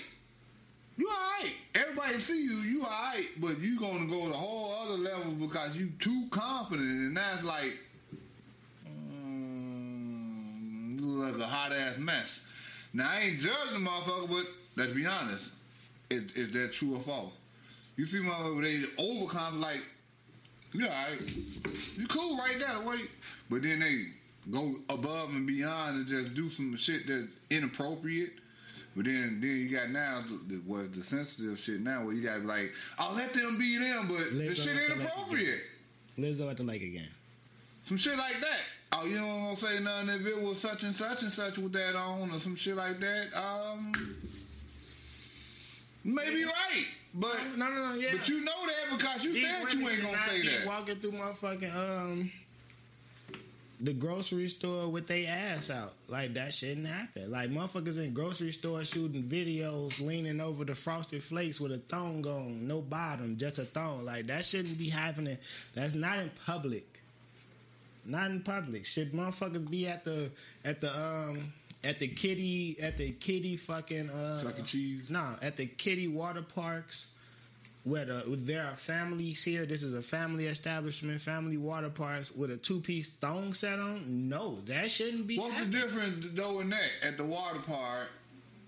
You 0.96 1.08
alright. 1.08 1.56
Everybody 1.74 2.20
see 2.20 2.44
you, 2.44 2.58
you 2.58 2.84
alright, 2.84 3.26
but 3.40 3.58
you 3.58 3.80
gonna 3.80 4.06
go 4.06 4.28
the 4.28 4.34
whole 4.34 4.72
other 4.80 4.94
level 4.94 5.32
because 5.32 5.76
you 5.76 5.88
too 5.98 6.28
confident, 6.30 6.86
and 6.88 7.16
that's 7.16 7.42
like 7.42 7.76
mm, 8.86 11.00
you 11.00 11.04
look 11.04 11.32
like 11.32 11.42
a 11.42 11.46
hot 11.50 11.72
ass 11.72 11.98
mess. 11.98 12.41
Now 12.94 13.10
I 13.10 13.20
ain't 13.20 13.38
judging 13.38 13.82
the 13.82 13.90
motherfucker, 13.90 14.28
but 14.28 14.44
let's 14.76 14.92
be 14.92 15.06
honest, 15.06 15.54
is, 16.10 16.36
is 16.36 16.50
that 16.52 16.72
true 16.72 16.94
or 16.94 17.00
false? 17.00 17.32
You 17.96 18.04
see 18.04 18.18
motherfucker 18.18 18.62
they 18.62 19.02
overconfident, 19.02 19.62
like 19.62 19.82
you 20.74 20.86
alright, 20.86 21.36
you 21.96 22.06
cool 22.08 22.38
right 22.38 22.56
there, 22.58 22.88
wait, 22.88 23.10
but 23.50 23.62
then 23.62 23.80
they 23.80 24.04
go 24.50 24.74
above 24.88 25.34
and 25.34 25.46
beyond 25.46 25.98
and 25.98 26.06
just 26.06 26.34
do 26.34 26.48
some 26.48 26.74
shit 26.76 27.06
that's 27.06 27.26
inappropriate. 27.50 28.30
But 28.94 29.06
then, 29.06 29.38
then 29.40 29.56
you 29.58 29.74
got 29.74 29.88
now 29.88 30.22
the, 30.26 30.54
the, 30.54 30.60
what 30.66 30.92
the 30.92 31.02
sensitive 31.02 31.58
shit 31.58 31.80
now 31.80 32.04
where 32.04 32.12
you 32.12 32.26
got 32.26 32.42
like, 32.42 32.74
I'll 32.98 33.14
let 33.14 33.32
them 33.32 33.56
be 33.58 33.78
them, 33.78 34.06
but 34.08 34.36
the 34.36 34.54
shit 34.54 34.76
inappropriate. 34.76 35.60
Lizzo 36.18 36.50
at 36.50 36.58
the 36.58 36.62
lake 36.62 36.82
again. 36.82 37.08
Some 37.82 37.96
shit 37.96 38.18
like 38.18 38.38
that. 38.40 38.60
Oh, 38.94 39.06
you 39.06 39.16
don't 39.16 39.42
want 39.44 39.56
to 39.58 39.64
say 39.64 39.82
nothing 39.82 40.08
if 40.10 40.26
it 40.26 40.36
was 40.36 40.60
such 40.60 40.82
and 40.82 40.94
such 40.94 41.22
and 41.22 41.30
such 41.32 41.58
with 41.58 41.72
that 41.72 41.96
on 41.96 42.28
or 42.30 42.34
some 42.34 42.54
shit 42.54 42.76
like 42.76 42.98
that. 42.98 43.28
Um, 43.36 43.92
maybe 46.04 46.44
right, 46.44 46.84
But 47.14 47.36
No, 47.56 47.68
no, 47.70 47.86
no, 47.88 47.94
yeah. 47.94 48.08
but 48.12 48.28
you 48.28 48.44
know 48.44 48.52
that 48.66 48.98
because 48.98 49.24
you 49.24 49.32
These 49.32 49.48
said 49.48 49.72
you 49.78 49.88
ain't 49.88 50.02
gonna 50.02 50.18
say 50.18 50.42
that. 50.42 50.66
Walking 50.66 50.96
through 50.96 51.12
motherfucking 51.12 51.74
um 51.74 52.30
the 53.80 53.92
grocery 53.92 54.46
store 54.46 54.88
with 54.88 55.08
their 55.08 55.26
ass 55.28 55.68
out. 55.68 55.94
Like 56.06 56.34
that 56.34 56.54
shouldn't 56.54 56.86
happen. 56.86 57.30
Like 57.30 57.50
motherfuckers 57.50 57.98
in 57.98 58.14
grocery 58.14 58.52
stores 58.52 58.90
shooting 58.90 59.24
videos 59.24 60.00
leaning 60.00 60.40
over 60.40 60.64
the 60.64 60.74
frosted 60.74 61.20
flakes 61.22 61.60
with 61.60 61.72
a 61.72 61.78
thong 61.78 62.24
on, 62.26 62.68
no 62.68 62.80
bottom, 62.80 63.36
just 63.36 63.58
a 63.58 63.64
thong. 63.64 64.04
Like 64.04 64.26
that 64.26 64.44
shouldn't 64.44 64.78
be 64.78 64.88
happening. 64.88 65.36
That's 65.74 65.94
not 65.94 66.18
in 66.18 66.30
public. 66.46 66.86
Not 68.04 68.30
in 68.30 68.40
public. 68.42 68.84
Should 68.84 69.12
motherfuckers 69.12 69.68
be 69.70 69.86
at 69.86 70.04
the 70.04 70.30
at 70.64 70.80
the 70.80 70.90
um 70.96 71.52
at 71.84 71.98
the 71.98 72.08
kitty 72.08 72.76
at 72.80 72.96
the 72.96 73.12
kitty 73.12 73.56
fucking 73.56 74.10
uh 74.10 74.42
Chuck 74.42 74.58
E. 74.58 74.62
Cheese. 74.62 75.10
no, 75.10 75.36
at 75.40 75.56
the 75.56 75.66
kitty 75.66 76.08
water 76.08 76.42
parks, 76.42 77.14
where 77.84 78.04
the, 78.04 78.22
there 78.40 78.64
are 78.66 78.74
families 78.74 79.42
here. 79.44 79.66
This 79.66 79.82
is 79.82 79.94
a 79.94 80.02
family 80.02 80.46
establishment, 80.46 81.20
family 81.20 81.56
water 81.56 81.90
parks 81.90 82.32
with 82.32 82.50
a 82.50 82.56
two 82.56 82.80
piece 82.80 83.08
thong 83.08 83.54
set 83.54 83.78
on. 83.78 84.28
No, 84.28 84.56
that 84.66 84.90
shouldn't 84.90 85.26
be. 85.26 85.38
What's 85.38 85.64
the 85.64 85.70
difference 85.70 86.30
though 86.30 86.60
in 86.60 86.70
that 86.70 86.90
at 87.04 87.16
the 87.16 87.24
water 87.24 87.60
park? 87.60 88.10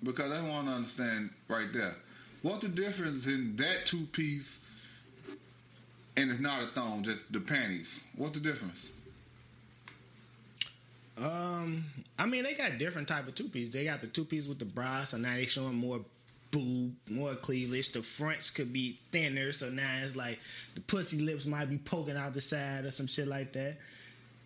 Because 0.03 0.33
I 0.33 0.49
want 0.49 0.67
to 0.67 0.75
understand 0.75 1.31
right 1.49 1.69
there. 1.73 1.95
What's 2.43 2.59
the 2.59 2.69
difference 2.69 3.27
in 3.27 3.57
that 3.57 3.87
two 3.87 4.05
piece 4.13 4.61
and 6.17 6.31
it's 6.31 6.41
not 6.41 6.63
a 6.63 6.67
thong, 6.67 7.03
just 7.03 7.33
the 7.33 7.41
panties? 7.41 8.07
What's 8.17 8.39
the 8.39 8.41
difference? 8.41 9.01
Um, 11.17 11.85
I 12.19 12.27
mean, 12.27 12.43
they 12.43 12.55
got 12.55 12.79
different 12.79 13.09
type 13.09 13.29
of 13.29 13.35
two 13.35 13.49
piece. 13.49 13.69
They 13.69 13.85
got 13.85 14.01
the 14.01 14.07
two 14.07 14.25
piece 14.25 14.49
with 14.49 14.59
the 14.59 14.65
bra, 14.65 15.05
so 15.05 15.17
now 15.17 15.35
they 15.35 15.47
showing 15.47 15.75
more 15.75 16.01
boob, 16.51 16.95
more 17.11 17.35
cleavage. 17.35 17.93
The 17.93 18.03
fronts 18.03 18.51
could 18.51 18.73
be 18.73 18.99
thinner, 19.13 19.53
so 19.53 19.71
now 19.71 20.01
it's 20.03 20.17
like 20.17 20.41
the 20.75 20.81
pussy 20.81 21.21
lips 21.21 21.47
might 21.47 21.71
be 21.71 21.79
poking 21.79 22.17
out 22.17 22.33
the 22.33 22.41
side 22.41 22.85
or 22.85 22.91
some 22.91 23.07
shit 23.07 23.29
like 23.29 23.53
that. 23.53 23.77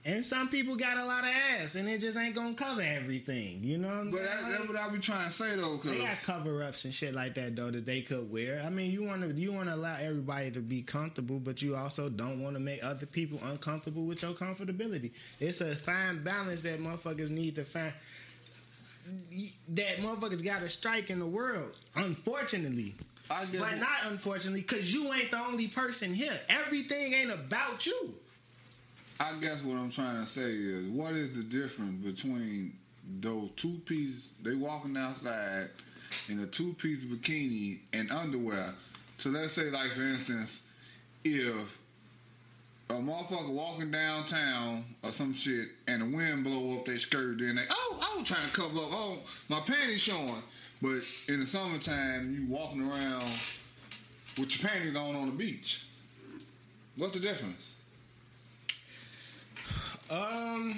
And 0.08 0.24
some 0.24 0.48
people 0.48 0.74
got 0.74 0.96
a 0.96 1.04
lot 1.04 1.24
of 1.24 1.30
ass, 1.60 1.74
and 1.74 1.86
it 1.86 2.00
just 2.00 2.16
ain't 2.16 2.34
gonna 2.34 2.54
cover 2.54 2.80
everything. 2.80 3.62
You 3.62 3.76
know 3.76 3.88
what 3.88 3.96
I'm 3.98 4.10
But 4.10 4.16
saying? 4.16 4.28
that, 4.40 4.50
that's 4.52 4.68
what 4.68 4.78
I 4.78 4.88
be 4.88 4.98
trying 5.00 5.26
to 5.26 5.32
say 5.34 5.54
though, 5.54 5.76
They 5.84 5.98
got 5.98 6.16
cover 6.22 6.62
ups 6.62 6.86
and 6.86 6.94
shit 6.94 7.12
like 7.12 7.34
that 7.34 7.54
though 7.54 7.70
that 7.70 7.84
they 7.84 8.00
could 8.00 8.32
wear. 8.32 8.62
I 8.64 8.70
mean, 8.70 8.90
you 8.90 9.04
want 9.04 9.20
to 9.20 9.28
you 9.38 9.52
want 9.52 9.68
to 9.68 9.74
allow 9.74 9.96
everybody 9.96 10.50
to 10.52 10.60
be 10.60 10.80
comfortable, 10.80 11.38
but 11.38 11.60
you 11.60 11.76
also 11.76 12.08
don't 12.08 12.42
want 12.42 12.54
to 12.56 12.60
make 12.60 12.82
other 12.82 13.04
people 13.04 13.38
uncomfortable 13.44 14.06
with 14.06 14.22
your 14.22 14.32
comfortability. 14.32 15.10
It's 15.40 15.60
a 15.60 15.74
fine 15.76 16.24
balance 16.24 16.62
that 16.62 16.80
motherfuckers 16.80 17.28
need 17.28 17.56
to 17.56 17.64
find. 17.64 17.92
That 19.74 19.96
motherfuckers 19.98 20.42
got 20.42 20.60
to 20.62 20.70
strike 20.70 21.10
in 21.10 21.18
the 21.18 21.26
world. 21.26 21.76
Unfortunately, 21.96 22.94
but 23.28 23.76
not 23.78 24.10
unfortunately, 24.10 24.62
because 24.62 24.90
you 24.90 25.12
ain't 25.12 25.30
the 25.30 25.38
only 25.38 25.68
person 25.68 26.14
here. 26.14 26.32
Everything 26.48 27.12
ain't 27.12 27.30
about 27.30 27.84
you. 27.84 28.14
I 29.20 29.32
guess 29.40 29.64
what 29.64 29.76
I'm 29.76 29.90
trying 29.90 30.20
to 30.20 30.26
say 30.26 30.42
is, 30.42 30.88
what 30.90 31.12
is 31.12 31.36
the 31.36 31.42
difference 31.42 32.04
between 32.06 32.72
those 33.20 33.50
two 33.56 33.80
pieces? 33.84 34.32
they 34.42 34.54
walking 34.54 34.96
outside 34.96 35.68
in 36.28 36.38
a 36.40 36.46
two 36.46 36.72
piece 36.74 37.04
bikini 37.04 37.80
and 37.92 38.10
underwear? 38.12 38.74
So 39.16 39.30
let's 39.30 39.52
say, 39.52 39.70
like 39.70 39.90
for 39.90 40.02
instance, 40.02 40.68
if 41.24 41.78
a 42.90 42.94
motherfucker 42.94 43.52
walking 43.52 43.90
downtown 43.90 44.84
or 45.02 45.10
some 45.10 45.34
shit 45.34 45.66
and 45.88 46.00
the 46.00 46.16
wind 46.16 46.44
blow 46.44 46.78
up 46.78 46.84
their 46.84 46.98
skirt, 46.98 47.40
then 47.40 47.56
they 47.56 47.64
oh 47.68 47.98
I 48.00 48.18
was 48.18 48.28
trying 48.28 48.48
to 48.48 48.54
cover 48.54 48.78
up, 48.78 48.88
oh 48.92 49.18
my 49.50 49.58
panties 49.60 50.00
showing. 50.00 50.42
But 50.80 51.02
in 51.28 51.40
the 51.40 51.46
summertime, 51.46 52.32
you 52.32 52.54
walking 52.54 52.82
around 52.82 53.24
with 54.38 54.62
your 54.62 54.70
panties 54.70 54.96
on 54.96 55.16
on 55.16 55.26
the 55.26 55.36
beach. 55.36 55.86
What's 56.96 57.14
the 57.14 57.20
difference? 57.20 57.77
Um, 60.10 60.74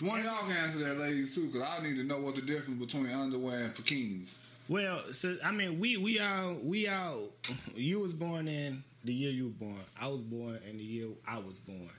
One 0.00 0.18
of 0.18 0.24
y'all 0.24 0.48
can 0.48 0.56
answer 0.56 0.78
that, 0.84 0.98
ladies, 0.98 1.32
too, 1.34 1.46
because 1.46 1.62
I 1.62 1.80
need 1.82 1.96
to 1.96 2.04
know 2.04 2.18
what 2.18 2.34
the 2.34 2.42
difference 2.42 2.84
between 2.84 3.12
underwear 3.12 3.64
and 3.64 3.74
bikinis. 3.74 4.38
Well, 4.68 5.00
so 5.12 5.36
I 5.44 5.52
mean, 5.52 5.78
we 5.78 5.96
we 5.96 6.18
all 6.18 6.56
we 6.62 6.88
all. 6.88 7.28
You 7.74 8.00
was 8.00 8.12
born 8.12 8.48
in 8.48 8.82
the 9.04 9.12
year 9.12 9.30
you 9.30 9.44
were 9.44 9.66
born. 9.66 9.80
I 10.00 10.08
was 10.08 10.20
born 10.20 10.58
in 10.68 10.76
the 10.76 10.82
year 10.84 11.06
I 11.28 11.38
was 11.38 11.58
born. 11.58 11.90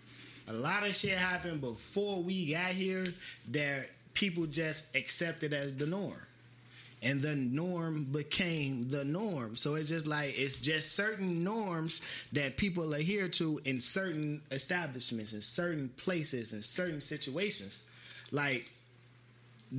A 0.47 0.53
lot 0.53 0.85
of 0.85 0.93
shit 0.95 1.17
happened 1.17 1.61
before 1.61 2.21
we 2.21 2.51
got 2.51 2.71
here 2.71 3.05
that 3.51 3.89
people 4.13 4.45
just 4.45 4.95
accepted 4.95 5.53
as 5.53 5.73
the 5.73 5.85
norm, 5.85 6.13
and 7.03 7.21
the 7.21 7.35
norm 7.35 8.05
became 8.05 8.89
the 8.89 9.03
norm. 9.03 9.55
So 9.55 9.75
it's 9.75 9.89
just 9.89 10.07
like 10.07 10.37
it's 10.37 10.61
just 10.61 10.93
certain 10.93 11.43
norms 11.43 12.01
that 12.33 12.57
people 12.57 12.93
adhere 12.93 13.27
to 13.29 13.59
in 13.65 13.79
certain 13.79 14.41
establishments, 14.51 15.33
in 15.33 15.41
certain 15.41 15.89
places, 15.97 16.53
in 16.53 16.61
certain 16.61 17.01
situations. 17.01 17.91
Like 18.31 18.69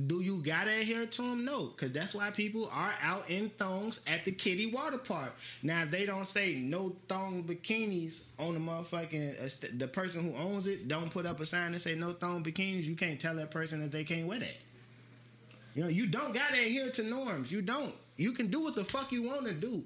do 0.07 0.19
you 0.19 0.41
gotta 0.43 0.71
adhere 0.71 1.05
to 1.05 1.21
them? 1.21 1.45
No, 1.45 1.67
because 1.67 1.91
that's 1.93 2.13
why 2.13 2.29
people 2.29 2.69
are 2.73 2.93
out 3.01 3.29
in 3.29 3.49
thongs 3.51 4.05
at 4.09 4.25
the 4.25 4.31
kitty 4.31 4.65
water 4.65 4.97
park. 4.97 5.33
Now, 5.63 5.83
if 5.83 5.91
they 5.91 6.05
don't 6.05 6.25
say 6.25 6.55
no 6.55 6.93
thong 7.07 7.43
bikinis 7.43 8.29
on 8.37 8.55
the 8.55 8.59
motherfucking 8.59 9.79
the 9.79 9.87
person 9.87 10.29
who 10.29 10.37
owns 10.37 10.67
it, 10.67 10.89
don't 10.89 11.09
put 11.09 11.25
up 11.25 11.39
a 11.39 11.45
sign 11.45 11.71
and 11.71 11.81
say 11.81 11.95
no 11.95 12.11
thong 12.11 12.43
bikinis. 12.43 12.83
You 12.83 12.95
can't 12.95 13.19
tell 13.19 13.35
that 13.35 13.51
person 13.51 13.81
that 13.81 13.91
they 13.91 14.03
can't 14.03 14.27
wear 14.27 14.39
that. 14.39 14.57
You 15.75 15.83
know, 15.83 15.89
you 15.89 16.07
don't 16.07 16.33
gotta 16.33 16.55
adhere 16.55 16.89
to 16.91 17.03
norms. 17.03 17.51
You 17.51 17.61
don't. 17.61 17.93
You 18.17 18.31
can 18.31 18.47
do 18.47 18.61
what 18.61 18.75
the 18.75 18.85
fuck 18.85 19.11
you 19.11 19.23
want 19.23 19.45
to 19.45 19.53
do, 19.53 19.83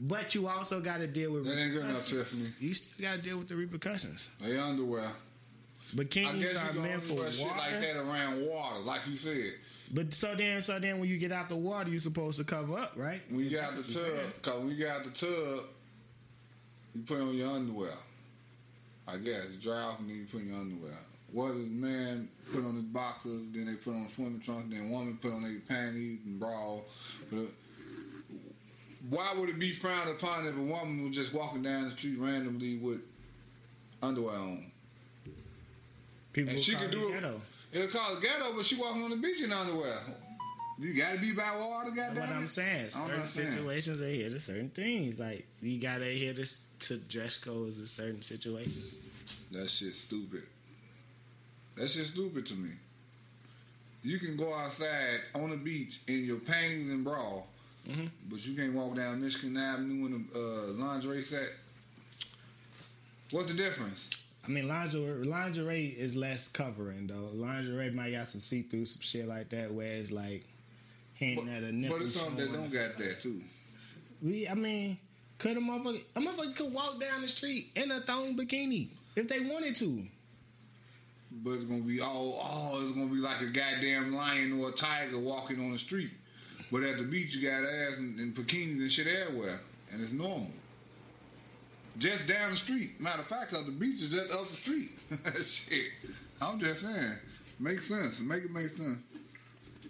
but 0.00 0.34
you 0.34 0.48
also 0.48 0.80
gotta 0.80 1.06
deal 1.06 1.32
with. 1.32 1.46
That 1.46 1.56
ain't 1.56 1.72
good 1.72 1.84
enough. 1.84 2.04
Tiffany. 2.06 2.50
You 2.58 2.74
still 2.74 3.08
gotta 3.08 3.22
deal 3.22 3.38
with 3.38 3.48
the 3.48 3.54
repercussions. 3.54 4.34
They 4.44 4.58
underwear. 4.58 5.04
I 5.04 5.96
Bikinis 5.96 6.40
guess 6.40 6.74
you 6.74 6.80
meant 6.80 7.02
for 7.02 7.14
wear 7.14 7.30
shit 7.30 7.46
water. 7.46 7.58
like 7.58 7.80
that 7.80 7.96
around 7.96 8.46
water, 8.46 8.80
like 8.80 9.00
you 9.08 9.16
said. 9.16 9.52
But 9.92 10.14
so 10.14 10.34
then, 10.36 10.62
so 10.62 10.78
then, 10.78 11.00
when 11.00 11.08
you 11.08 11.18
get 11.18 11.32
out 11.32 11.48
the 11.48 11.56
water, 11.56 11.90
you're 11.90 11.98
supposed 11.98 12.38
to 12.38 12.44
cover 12.44 12.78
up, 12.78 12.92
right? 12.96 13.20
When 13.28 13.40
you 13.40 13.50
get 13.50 13.64
out 13.64 13.70
the 13.70 13.82
That's 13.82 13.94
what 13.96 14.06
you're 14.06 14.16
tub, 14.22 14.34
because 14.34 14.58
when 14.60 14.68
you 14.70 14.76
get 14.76 14.88
out 14.88 15.04
the 15.04 15.10
tub, 15.10 15.64
you 16.94 17.02
put 17.02 17.20
on 17.20 17.34
your 17.34 17.50
underwear. 17.50 17.90
I 19.08 19.16
guess. 19.16 19.48
You 19.52 19.60
dry 19.60 19.80
off 19.80 19.98
and 19.98 20.08
then 20.08 20.16
you 20.18 20.24
put 20.24 20.40
on 20.42 20.48
your 20.48 20.56
underwear. 20.58 20.92
What 21.32 21.52
does 21.52 21.68
man 21.68 22.28
put 22.52 22.64
on 22.64 22.74
his 22.74 22.84
boxers, 22.84 23.50
then 23.50 23.66
they 23.66 23.74
put 23.74 23.94
on 23.94 24.08
swimming 24.08 24.40
trunks, 24.40 24.68
then 24.68 24.90
woman 24.90 25.18
put 25.20 25.32
on 25.32 25.42
their 25.42 25.60
panties 25.60 26.18
and 26.26 26.40
bra. 26.40 26.78
But, 27.30 27.38
uh, 27.38 27.42
why 29.08 29.32
would 29.36 29.48
it 29.48 29.58
be 29.58 29.70
frowned 29.70 30.10
upon 30.10 30.46
if 30.46 30.56
a 30.56 30.62
woman 30.62 31.04
was 31.04 31.14
just 31.14 31.32
walking 31.32 31.62
down 31.62 31.84
the 31.84 31.90
street 31.92 32.16
randomly 32.18 32.78
with 32.78 33.00
underwear 34.02 34.36
on? 34.36 34.64
People 36.32 36.52
And 36.52 36.60
she 36.60 36.74
could 36.74 36.90
do 36.90 37.08
it. 37.08 37.14
ghetto. 37.14 37.40
It'll 37.72 37.88
call 37.88 38.16
it 38.16 38.22
ghetto, 38.22 38.52
but 38.54 38.64
she 38.64 38.76
walking 38.76 39.02
on 39.04 39.10
the 39.10 39.16
beach 39.16 39.42
in 39.42 39.52
underwear. 39.52 39.96
You 40.78 40.94
gotta 40.94 41.18
be 41.18 41.32
by 41.32 41.56
water, 41.58 41.90
goddamn. 41.90 42.16
what 42.16 42.28
I'm 42.30 42.46
saying. 42.46 42.88
Certain 42.90 43.26
situations 43.26 44.00
they 44.00 44.14
adhere 44.14 44.30
to 44.30 44.40
certain 44.40 44.70
things. 44.70 45.20
Like 45.20 45.46
you 45.60 45.78
gotta 45.78 46.06
adhere 46.06 46.32
to, 46.32 46.78
to 46.80 46.96
dress 46.96 47.36
codes 47.36 47.80
in 47.80 47.86
certain 47.86 48.22
situations. 48.22 48.98
That 49.52 49.68
shit's 49.68 49.98
stupid. 50.00 50.42
That 51.76 51.88
just 51.88 52.12
stupid 52.12 52.46
to 52.46 52.54
me. 52.54 52.70
You 54.02 54.18
can 54.18 54.36
go 54.36 54.54
outside 54.54 55.18
on 55.34 55.50
the 55.50 55.56
beach 55.56 56.00
in 56.08 56.24
your 56.24 56.38
panties 56.38 56.90
and 56.90 57.04
bra, 57.04 57.42
Mhm. 57.88 58.10
but 58.28 58.46
you 58.46 58.54
can't 58.54 58.72
walk 58.74 58.96
down 58.96 59.20
Michigan 59.20 59.56
Avenue 59.56 60.06
in 60.06 60.26
a 60.34 60.38
uh, 60.38 60.66
lingerie 60.74 61.22
set. 61.22 61.48
What's 63.30 63.48
the 63.52 63.54
difference? 63.56 64.10
I 64.46 64.50
mean, 64.50 64.66
lingerie, 64.68 65.24
lingerie 65.24 65.88
is 65.98 66.16
less 66.16 66.48
covering 66.48 67.06
though. 67.06 67.30
Lingerie 67.34 67.90
might 67.90 68.10
got 68.12 68.28
some 68.28 68.40
see 68.40 68.62
through, 68.62 68.86
some 68.86 69.02
shit 69.02 69.26
like 69.28 69.50
that, 69.50 69.72
where 69.72 69.92
it's 69.96 70.10
like 70.10 70.44
hinting 71.14 71.44
But, 71.46 71.52
at 71.54 71.62
a 71.64 71.72
nipple. 71.72 71.98
but 71.98 72.06
it's 72.06 72.16
something 72.18 72.36
that 72.36 72.52
don't 72.52 72.72
got 72.72 72.96
that 72.98 73.20
too. 73.20 73.42
We, 74.22 74.48
I 74.48 74.54
mean, 74.54 74.98
could 75.38 75.56
a 75.56 75.60
motherfucker, 75.60 76.02
a 76.16 76.20
motherfucker 76.20 76.56
could 76.56 76.72
walk 76.72 77.00
down 77.00 77.22
the 77.22 77.28
street 77.28 77.70
in 77.76 77.90
a 77.90 78.00
thong 78.00 78.36
bikini 78.36 78.88
if 79.14 79.28
they 79.28 79.40
wanted 79.40 79.76
to. 79.76 80.06
But 81.32 81.52
it's 81.52 81.64
gonna 81.64 81.82
be 81.82 82.00
all, 82.00 82.40
oh, 82.42 82.80
it's 82.82 82.92
gonna 82.96 83.10
be 83.12 83.20
like 83.20 83.40
a 83.40 83.46
goddamn 83.46 84.12
lion 84.14 84.60
or 84.60 84.70
a 84.70 84.72
tiger 84.72 85.18
walking 85.18 85.60
on 85.60 85.70
the 85.72 85.78
street. 85.78 86.10
But 86.72 86.82
at 86.82 86.98
the 86.98 87.04
beach, 87.04 87.34
you 87.34 87.48
got 87.48 87.62
ass 87.64 87.98
and, 87.98 88.18
and 88.18 88.34
bikinis 88.34 88.80
and 88.80 88.90
shit 88.90 89.06
everywhere, 89.06 89.60
and 89.92 90.00
it's 90.00 90.12
normal. 90.12 90.50
Just 91.98 92.26
down 92.26 92.50
the 92.50 92.56
street. 92.56 93.00
Matter 93.00 93.20
of 93.20 93.26
fact, 93.26 93.50
'cause 93.50 93.66
the 93.66 93.72
beach 93.72 94.00
is 94.02 94.10
just 94.10 94.32
up 94.32 94.48
the 94.48 94.54
street. 94.54 94.90
shit. 95.42 95.92
I'm 96.40 96.58
just 96.58 96.82
saying. 96.82 97.12
Makes 97.58 97.86
sense. 97.88 98.20
Make 98.20 98.44
it 98.44 98.50
make 98.52 98.68
sense. 98.68 98.98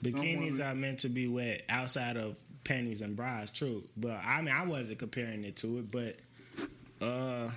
Bikinis 0.03 0.61
are 0.67 0.75
meant 0.75 1.01
to 1.01 1.09
be 1.09 1.29
wet 1.29 1.63
outside 1.69 2.17
of 2.17 2.37
panties 2.65 3.01
and 3.03 3.17
bras, 3.17 3.51
true. 3.51 3.83
But 3.97 4.21
I 4.25 4.41
mean, 4.41 4.55
I 4.55 4.65
wasn't 4.67 4.99
comparing 4.99 5.45
it 5.45 5.57
to 5.59 5.79
it, 5.79 5.91
but 5.91 6.17
uh, 7.05 7.51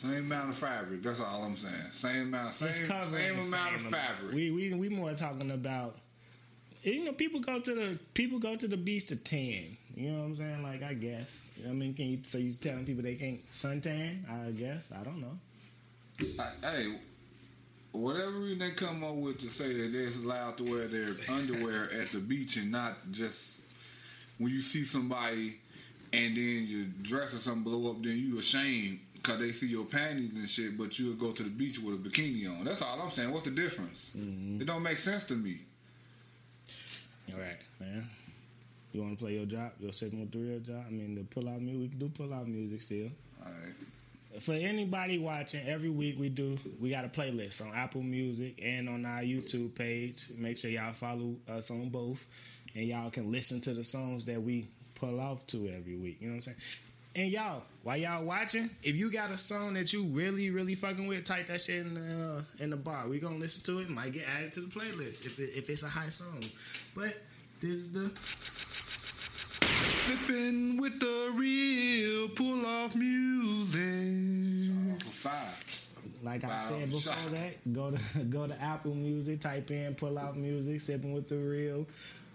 Same 0.00 0.32
amount 0.32 0.48
of 0.48 0.56
fabric. 0.56 1.02
That's 1.02 1.20
all 1.20 1.44
I'm 1.44 1.54
saying. 1.54 1.92
Same 1.92 2.28
amount. 2.28 2.54
Same, 2.54 2.72
same 2.72 3.32
amount 3.32 3.44
same 3.44 3.74
of 3.74 3.82
fabric. 3.82 4.34
We 4.34 4.50
we 4.50 4.72
we 4.72 4.88
more 4.88 5.12
talking 5.12 5.50
about. 5.50 5.96
You 6.82 7.04
know, 7.04 7.12
people 7.12 7.40
go 7.40 7.60
to 7.60 7.74
the 7.74 7.98
people 8.14 8.38
go 8.38 8.56
to 8.56 8.66
the 8.66 8.78
beach 8.78 9.08
to 9.08 9.16
tan. 9.16 9.76
You 9.94 10.10
know 10.10 10.20
what 10.20 10.24
I'm 10.24 10.36
saying? 10.36 10.62
Like 10.62 10.82
I 10.82 10.94
guess. 10.94 11.50
I 11.68 11.72
mean, 11.72 11.92
can 11.92 12.06
you? 12.06 12.18
So 12.22 12.38
you 12.38 12.50
telling 12.52 12.86
people 12.86 13.02
they 13.02 13.16
can't 13.16 13.46
suntan? 13.50 14.20
I 14.26 14.52
guess. 14.52 14.90
I 14.90 15.04
don't 15.04 15.20
know. 15.20 15.36
Like, 16.38 16.64
hey, 16.64 16.94
whatever 17.92 18.30
reason 18.30 18.60
they 18.60 18.70
come 18.70 19.04
up 19.04 19.16
with 19.16 19.38
to 19.40 19.48
say 19.48 19.70
that 19.70 19.92
they're 19.92 20.08
allowed 20.24 20.56
to 20.56 20.64
wear 20.64 20.86
their 20.86 21.12
underwear 21.30 21.90
at 22.00 22.08
the 22.08 22.20
beach 22.20 22.56
and 22.56 22.72
not 22.72 22.94
just 23.10 23.64
when 24.38 24.50
you 24.50 24.60
see 24.60 24.82
somebody 24.82 25.56
and 26.14 26.34
then 26.34 26.64
your 26.66 26.86
dress 27.02 27.34
or 27.34 27.36
something 27.36 27.64
blow 27.64 27.90
up, 27.90 28.02
then 28.02 28.18
you 28.18 28.38
ashamed 28.38 28.98
because 29.22 29.38
they 29.38 29.52
see 29.52 29.66
your 29.66 29.84
panties 29.84 30.36
and 30.36 30.48
shit, 30.48 30.78
but 30.78 30.98
you'll 30.98 31.14
go 31.14 31.32
to 31.32 31.42
the 31.42 31.50
beach 31.50 31.78
with 31.78 31.94
a 31.94 31.98
bikini 31.98 32.48
on. 32.48 32.64
That's 32.64 32.82
all 32.82 33.00
I'm 33.00 33.10
saying. 33.10 33.30
What's 33.30 33.44
the 33.44 33.50
difference? 33.50 34.14
Mm-hmm. 34.16 34.62
It 34.62 34.66
don't 34.66 34.82
make 34.82 34.98
sense 34.98 35.26
to 35.26 35.34
me. 35.34 35.56
All 37.32 37.38
right, 37.38 37.58
man. 37.78 38.06
You 38.92 39.02
want 39.02 39.18
to 39.18 39.24
play 39.24 39.34
your 39.34 39.46
job? 39.46 39.72
Your 39.78 39.92
segment 39.92 40.24
with 40.24 40.32
the 40.32 40.38
real 40.38 40.60
job? 40.60 40.84
I 40.86 40.90
mean, 40.90 41.14
the 41.14 41.22
pull 41.22 41.48
out 41.48 41.60
music. 41.60 41.80
We 41.80 41.88
can 41.88 41.98
do 41.98 42.08
pull 42.08 42.34
out 42.34 42.48
music 42.48 42.80
still. 42.80 43.08
All 43.40 43.52
right. 43.52 44.42
For 44.42 44.52
anybody 44.52 45.18
watching, 45.18 45.66
every 45.66 45.90
week 45.90 46.16
we 46.18 46.28
do. 46.28 46.56
We 46.80 46.90
got 46.90 47.04
a 47.04 47.08
playlist 47.08 47.64
on 47.64 47.74
Apple 47.74 48.02
Music 48.02 48.58
and 48.62 48.88
on 48.88 49.04
our 49.04 49.20
YouTube 49.20 49.74
page. 49.74 50.28
Make 50.38 50.56
sure 50.56 50.70
y'all 50.70 50.92
follow 50.92 51.34
us 51.48 51.70
on 51.70 51.88
both, 51.88 52.26
and 52.74 52.84
y'all 52.84 53.10
can 53.10 53.30
listen 53.30 53.60
to 53.62 53.74
the 53.74 53.84
songs 53.84 54.24
that 54.26 54.40
we 54.40 54.68
pull 54.94 55.20
off 55.20 55.46
to 55.48 55.68
every 55.68 55.96
week. 55.96 56.18
You 56.20 56.28
know 56.28 56.34
what 56.34 56.36
I'm 56.36 56.42
saying? 56.42 56.56
And 57.16 57.30
y'all, 57.32 57.62
while 57.82 57.96
y'all 57.96 58.24
watching, 58.24 58.70
if 58.82 58.94
you 58.94 59.10
got 59.10 59.30
a 59.30 59.36
song 59.36 59.74
that 59.74 59.92
you 59.92 60.04
really, 60.04 60.50
really 60.50 60.76
fucking 60.76 61.08
with, 61.08 61.24
type 61.24 61.46
that 61.46 61.60
shit 61.60 61.84
in 61.84 61.94
the 61.94 62.00
uh, 62.00 62.62
in 62.62 62.70
the 62.70 62.76
bar. 62.76 63.08
We 63.08 63.18
gonna 63.18 63.36
listen 63.36 63.64
to 63.64 63.80
it. 63.80 63.90
Might 63.90 64.12
get 64.12 64.26
added 64.38 64.52
to 64.52 64.60
the 64.60 64.68
playlist 64.68 65.26
if 65.26 65.40
it, 65.40 65.50
if 65.56 65.68
it's 65.68 65.82
a 65.82 65.88
high 65.88 66.08
song. 66.08 66.40
But 66.94 67.16
this 67.60 67.70
is 67.70 67.92
the 67.92 68.10
Sipping 70.10 70.76
with 70.80 70.98
the 70.98 71.32
real 71.34 72.28
pull 72.30 72.66
off 72.66 72.94
music. 72.96 73.80
Like 76.22 76.44
I 76.44 76.56
said 76.58 76.90
before 76.90 77.30
that, 77.30 77.72
go 77.72 77.90
to 77.90 78.24
go 78.30 78.46
to 78.46 78.60
Apple 78.60 78.94
Music, 78.94 79.40
type 79.40 79.70
in 79.70 79.94
pull 79.94 80.18
out 80.18 80.36
music, 80.36 80.80
sipping 80.80 81.12
with 81.12 81.28
the 81.28 81.36
real, 81.36 81.86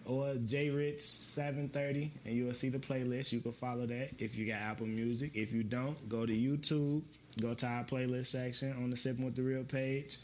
or 0.06 0.36
J 0.46 0.70
Rich 0.70 1.02
seven 1.02 1.70
thirty, 1.70 2.12
and 2.26 2.36
you 2.36 2.46
will 2.46 2.54
see 2.54 2.70
the 2.70 2.78
playlist. 2.80 3.32
You 3.32 3.40
can 3.40 3.52
follow 3.52 3.86
that 3.88 4.10
if 4.20 4.38
you 4.38 4.46
got 4.46 4.62
Apple 4.62 4.86
Music. 4.88 5.32
If 5.36 5.52
you 5.54 5.64
don't, 5.64 6.08
go 6.08 6.26
to 6.26 6.34
YouTube, 6.34 7.02
go 7.42 7.54
to 7.54 7.66
our 7.66 7.84
playlist 7.84 8.28
section 8.28 8.74
on 8.74 8.90
the 8.90 8.98
sipping 8.98 9.26
with 9.26 9.36
the 9.36 9.42
real 9.42 9.64
page, 9.64 10.18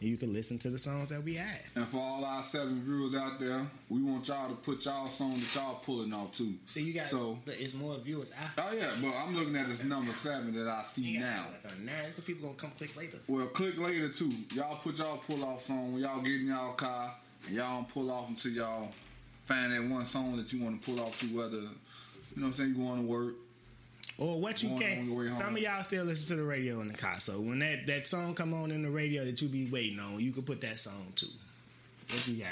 and 0.00 0.08
you 0.08 0.16
can 0.16 0.32
listen 0.32 0.58
to 0.60 0.70
the 0.70 0.78
songs 0.78 1.08
that 1.08 1.22
we 1.24 1.34
had. 1.34 1.62
And 1.74 1.84
for 1.86 1.98
all 1.98 2.24
our 2.24 2.42
seven 2.42 2.80
viewers 2.82 3.14
out 3.16 3.40
there, 3.40 3.62
we 3.88 4.00
want 4.02 4.28
y'all 4.28 4.48
to 4.48 4.54
put 4.56 4.84
y'all 4.84 5.08
song 5.08 5.30
that 5.32 5.54
y'all 5.54 5.74
pulling 5.84 6.12
off 6.12 6.32
too. 6.32 6.54
See, 6.66 6.84
you 6.84 6.92
got 6.94 7.06
So- 7.08 7.38
it's 7.46 7.74
more 7.74 7.96
viewers 7.98 8.30
after. 8.32 8.62
Oh 8.64 8.74
yeah, 8.78 8.90
but 9.02 9.12
I'm 9.12 9.34
looking 9.34 9.56
at 9.56 9.66
this 9.66 9.82
number 9.84 10.12
seven 10.12 10.52
that 10.54 10.68
I 10.68 10.82
see 10.82 11.18
now. 11.18 11.46
like 11.64 11.80
nine, 11.80 11.94
because 12.10 12.24
people 12.24 12.46
gonna 12.46 12.58
come 12.58 12.70
click 12.72 12.96
later. 12.96 13.18
Well, 13.26 13.46
click 13.48 13.76
later 13.78 14.08
too. 14.08 14.30
Y'all 14.54 14.76
put 14.76 14.98
y'all 14.98 15.16
pull 15.18 15.42
off 15.44 15.62
song 15.62 15.94
when 15.94 16.02
y'all 16.02 16.20
get 16.22 16.32
in 16.40 16.46
y'all 16.46 16.74
car 16.74 17.12
and 17.46 17.56
y'all 17.56 17.76
don't 17.80 17.88
pull 17.88 18.10
off 18.10 18.28
until 18.28 18.52
y'all 18.52 18.88
find 19.46 19.72
that 19.72 19.94
one 19.94 20.04
song 20.04 20.36
that 20.36 20.52
you 20.52 20.62
want 20.62 20.82
to 20.82 20.90
pull 20.90 21.00
off 21.00 21.20
to. 21.20 21.26
Whether 21.36 21.56
you 21.56 21.62
know 21.62 21.68
what 22.34 22.46
I'm 22.46 22.52
saying, 22.52 22.70
you 22.70 22.76
going 22.76 23.00
to 23.00 23.06
work. 23.06 23.34
Or 24.18 24.40
what 24.40 24.62
you 24.62 24.70
can. 24.78 25.30
Some 25.30 25.56
of 25.56 25.62
y'all 25.62 25.82
still 25.82 26.04
listen 26.04 26.36
to 26.36 26.42
the 26.42 26.48
radio 26.48 26.80
in 26.80 26.88
the 26.88 26.96
car. 26.96 27.18
So 27.18 27.34
when 27.34 27.58
that, 27.58 27.86
that 27.86 28.06
song 28.06 28.34
come 28.34 28.54
on 28.54 28.70
in 28.70 28.82
the 28.82 28.90
radio 28.90 29.24
that 29.24 29.42
you 29.42 29.48
be 29.48 29.68
waiting 29.70 30.00
on, 30.00 30.20
you 30.20 30.32
can 30.32 30.42
put 30.42 30.60
that 30.62 30.78
song 30.78 31.12
too. 31.14 31.26
What 32.08 32.26
you 32.28 32.42
got? 32.42 32.48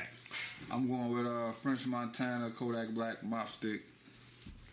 I'm 0.73 0.89
going 0.89 1.13
with 1.13 1.27
uh, 1.27 1.53
French 1.53 1.87
Montana, 1.87 2.51
Kodak 2.51 2.89
Black, 2.91 3.23
Mopstick. 3.23 3.81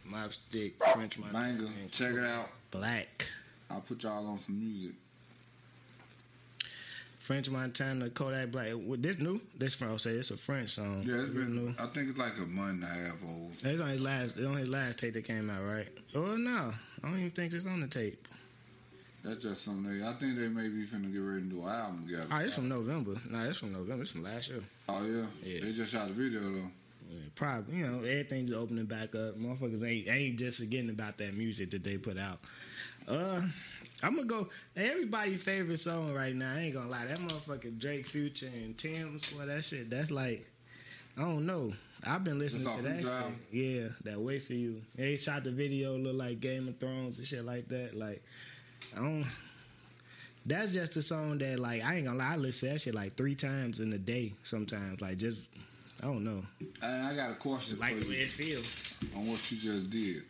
Mopstick, 0.09 0.73
French 0.93 1.19
Montana, 1.19 1.53
Banger. 1.53 1.69
Check 1.91 2.13
it 2.13 2.25
out. 2.25 2.49
Black. 2.71 3.25
I'll 3.69 3.81
put 3.81 4.03
y'all 4.03 4.27
on 4.27 4.39
some 4.39 4.59
music. 4.59 4.95
French 7.21 7.51
Montana, 7.51 8.09
Kodak 8.09 8.49
Black. 8.49 8.73
This 8.97 9.19
new? 9.19 9.39
This 9.55 9.75
from 9.75 9.99
say 9.99 10.09
it's 10.11 10.31
a 10.31 10.37
French 10.37 10.69
song. 10.69 11.03
Yeah, 11.05 11.21
it's 11.21 11.29
been. 11.29 11.55
new. 11.55 11.73
I 11.79 11.85
think 11.85 12.09
it's 12.09 12.17
like 12.17 12.35
a 12.37 12.47
month 12.47 12.81
and 12.81 12.83
a 12.83 12.87
half 12.87 13.23
old. 13.23 13.51
It's 13.63 13.79
on 13.79 13.89
his 13.89 14.01
last. 14.01 14.37
It's 14.37 14.47
on 14.47 14.57
his 14.57 14.67
last 14.67 14.97
tape 14.97 15.13
that 15.13 15.23
came 15.23 15.47
out, 15.51 15.63
right? 15.63 15.87
Oh 16.15 16.35
no, 16.35 16.71
I 17.03 17.07
don't 17.07 17.19
even 17.19 17.29
think 17.29 17.53
it's 17.53 17.67
on 17.67 17.79
the 17.79 17.87
tape. 17.87 18.27
That's 19.23 19.43
just 19.43 19.63
something 19.63 19.99
they. 19.99 20.03
I 20.03 20.13
think 20.13 20.35
they 20.35 20.47
may 20.47 20.67
be 20.67 20.83
finna 20.83 21.13
get 21.13 21.19
ready 21.19 21.43
to 21.43 21.47
do 21.47 21.61
an 21.61 21.69
album 21.69 22.07
together. 22.07 22.25
Oh, 22.31 22.37
it's 22.37 22.55
from 22.55 22.67
November. 22.67 23.13
No, 23.29 23.39
it's 23.41 23.59
from 23.59 23.73
November. 23.73 24.01
It's 24.01 24.11
from 24.11 24.23
last 24.23 24.49
year. 24.49 24.61
Oh 24.89 25.05
yeah. 25.05 25.25
Yeah. 25.43 25.59
They 25.61 25.73
just 25.73 25.93
shot 25.93 26.07
the 26.07 26.15
video 26.15 26.39
though. 26.39 26.71
Yeah, 27.11 27.19
probably, 27.35 27.75
you 27.75 27.85
know, 27.85 27.99
everything's 27.99 28.51
opening 28.51 28.85
back 28.85 29.13
up. 29.13 29.37
Motherfuckers 29.37 29.87
ain't 29.87 30.09
ain't 30.09 30.39
just 30.39 30.57
forgetting 30.59 30.89
about 30.89 31.19
that 31.19 31.35
music 31.35 31.69
that 31.69 31.83
they 31.83 31.97
put 31.97 32.17
out. 32.17 32.39
Uh, 33.07 33.41
I'm 34.03 34.15
gonna 34.15 34.27
go. 34.27 34.49
Everybody's 34.75 35.43
favorite 35.43 35.79
song 35.79 36.13
right 36.13 36.33
now. 36.35 36.53
I 36.55 36.59
ain't 36.61 36.73
gonna 36.73 36.89
lie, 36.89 37.05
that 37.05 37.17
motherfucker 37.19 37.77
Drake, 37.77 38.07
Future, 38.07 38.47
and 38.63 38.77
Tems. 38.77 39.33
Well, 39.37 39.47
that 39.47 39.63
shit. 39.63 39.89
That's 39.89 40.11
like, 40.11 40.47
I 41.17 41.21
don't 41.21 41.45
know. 41.45 41.71
I've 42.03 42.23
been 42.23 42.39
listening 42.39 42.65
That's 42.65 42.77
to 42.77 42.83
that 42.83 43.23
shit. 43.51 43.81
Yeah, 43.81 43.87
that 44.05 44.19
wait 44.19 44.41
for 44.41 44.53
you. 44.53 44.81
They 44.95 45.17
shot 45.17 45.43
the 45.43 45.51
video 45.51 45.97
look 45.97 46.15
like 46.15 46.39
Game 46.39 46.67
of 46.67 46.79
Thrones 46.79 47.19
and 47.19 47.27
shit 47.27 47.45
like 47.45 47.67
that. 47.67 47.93
Like, 47.95 48.23
I 48.95 48.99
don't. 48.99 49.25
That's 50.45 50.73
just 50.73 50.95
a 50.95 51.01
song 51.03 51.37
that 51.37 51.59
like 51.59 51.83
I 51.83 51.95
ain't 51.97 52.07
gonna 52.07 52.17
lie. 52.17 52.33
I 52.33 52.37
listen 52.37 52.69
to 52.69 52.73
that 52.73 52.79
shit 52.81 52.95
like 52.95 53.13
three 53.13 53.35
times 53.35 53.79
in 53.79 53.93
a 53.93 53.97
day. 53.99 54.33
Sometimes 54.43 54.99
like 54.99 55.17
just 55.17 55.51
I 56.01 56.05
don't 56.07 56.23
know. 56.23 56.41
And 56.81 57.05
I 57.05 57.13
got 57.15 57.29
a 57.29 57.35
question 57.35 57.77
Like 57.77 57.93
for 57.93 58.05
the 58.05 58.09
way 58.09 58.15
you 58.15 58.23
it 58.23 58.29
feels. 58.29 58.97
on 59.15 59.27
what 59.27 59.51
you 59.51 59.57
just 59.57 59.91
did. 59.91 60.23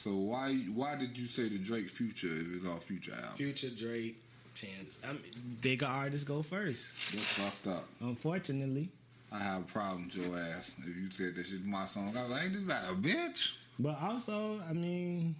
So 0.00 0.12
why 0.12 0.54
why 0.74 0.94
did 0.96 1.18
you 1.18 1.26
say 1.26 1.50
the 1.50 1.58
Drake 1.58 1.90
Future 1.90 2.28
if 2.28 2.56
it's 2.56 2.66
off 2.66 2.84
Future 2.84 3.12
album? 3.12 3.32
Future 3.34 3.68
Drake, 3.68 4.16
Chance. 4.54 5.02
I 5.06 5.12
mean, 5.12 5.58
bigger 5.60 5.84
artists 5.84 6.26
go 6.26 6.40
first. 6.40 7.12
That's 7.12 7.60
fucked 7.60 7.76
up. 7.76 7.84
Unfortunately, 8.00 8.88
I 9.30 9.40
have 9.40 9.60
a 9.60 9.64
problem 9.66 10.06
with 10.06 10.16
your 10.16 10.38
ass 10.38 10.74
if 10.78 10.96
you 10.96 11.10
said 11.10 11.34
this 11.34 11.52
is 11.52 11.66
my 11.66 11.84
song. 11.84 12.14
I 12.16 12.22
was 12.22 12.30
like, 12.30 12.44
ain't 12.44 12.52
this 12.54 12.62
about 12.62 12.84
a 12.90 12.94
bitch? 12.94 13.58
but 13.78 14.00
also, 14.00 14.58
I 14.66 14.72
mean, 14.72 15.34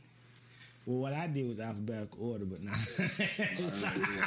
well, 0.84 0.98
what 0.98 1.14
I 1.14 1.26
did 1.26 1.48
was 1.48 1.58
alphabetical 1.58 2.30
order, 2.30 2.44
but 2.44 2.62
not. 2.62 2.76
Uh, 2.76 3.08
yeah, 3.18 4.26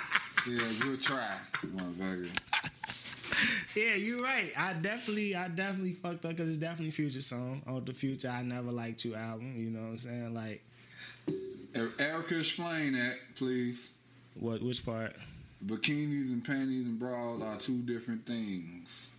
yeah, 0.50 0.68
good 0.82 1.00
try, 1.00 1.38
motherfucker. 1.64 2.30
yeah, 3.76 3.95
you're 3.95 4.21
right. 4.24 4.51
I 4.57 4.74
definitely, 4.74 5.36
I 5.36 5.47
definitely 5.47 5.93
fucked 5.93 6.26
up 6.26 6.32
because 6.32 6.49
it's 6.49 6.57
definitely 6.57 6.91
Future 6.91 7.21
song 7.21 7.61
on 7.67 7.84
the 7.86 7.93
Future. 7.93 8.30
I 8.30 8.43
never 8.43 8.71
liked 8.71 9.05
you 9.05 9.15
album. 9.15 9.53
You 9.57 9.69
know 9.69 9.82
what 9.82 9.88
I'm 9.91 9.97
saying? 9.99 10.34
Like, 10.34 10.63
Er- 11.76 11.91
Erica, 11.99 12.39
explain 12.39 12.93
that, 12.93 13.15
please. 13.36 13.93
what? 14.39 14.61
Which 14.61 14.86
part? 14.86 15.13
Bikinis 15.65 16.28
and 16.28 16.43
panties 16.45 16.86
and 16.86 16.99
bras 16.99 17.41
are 17.41 17.57
two 17.57 17.82
different 17.84 18.26
things. 18.26 19.15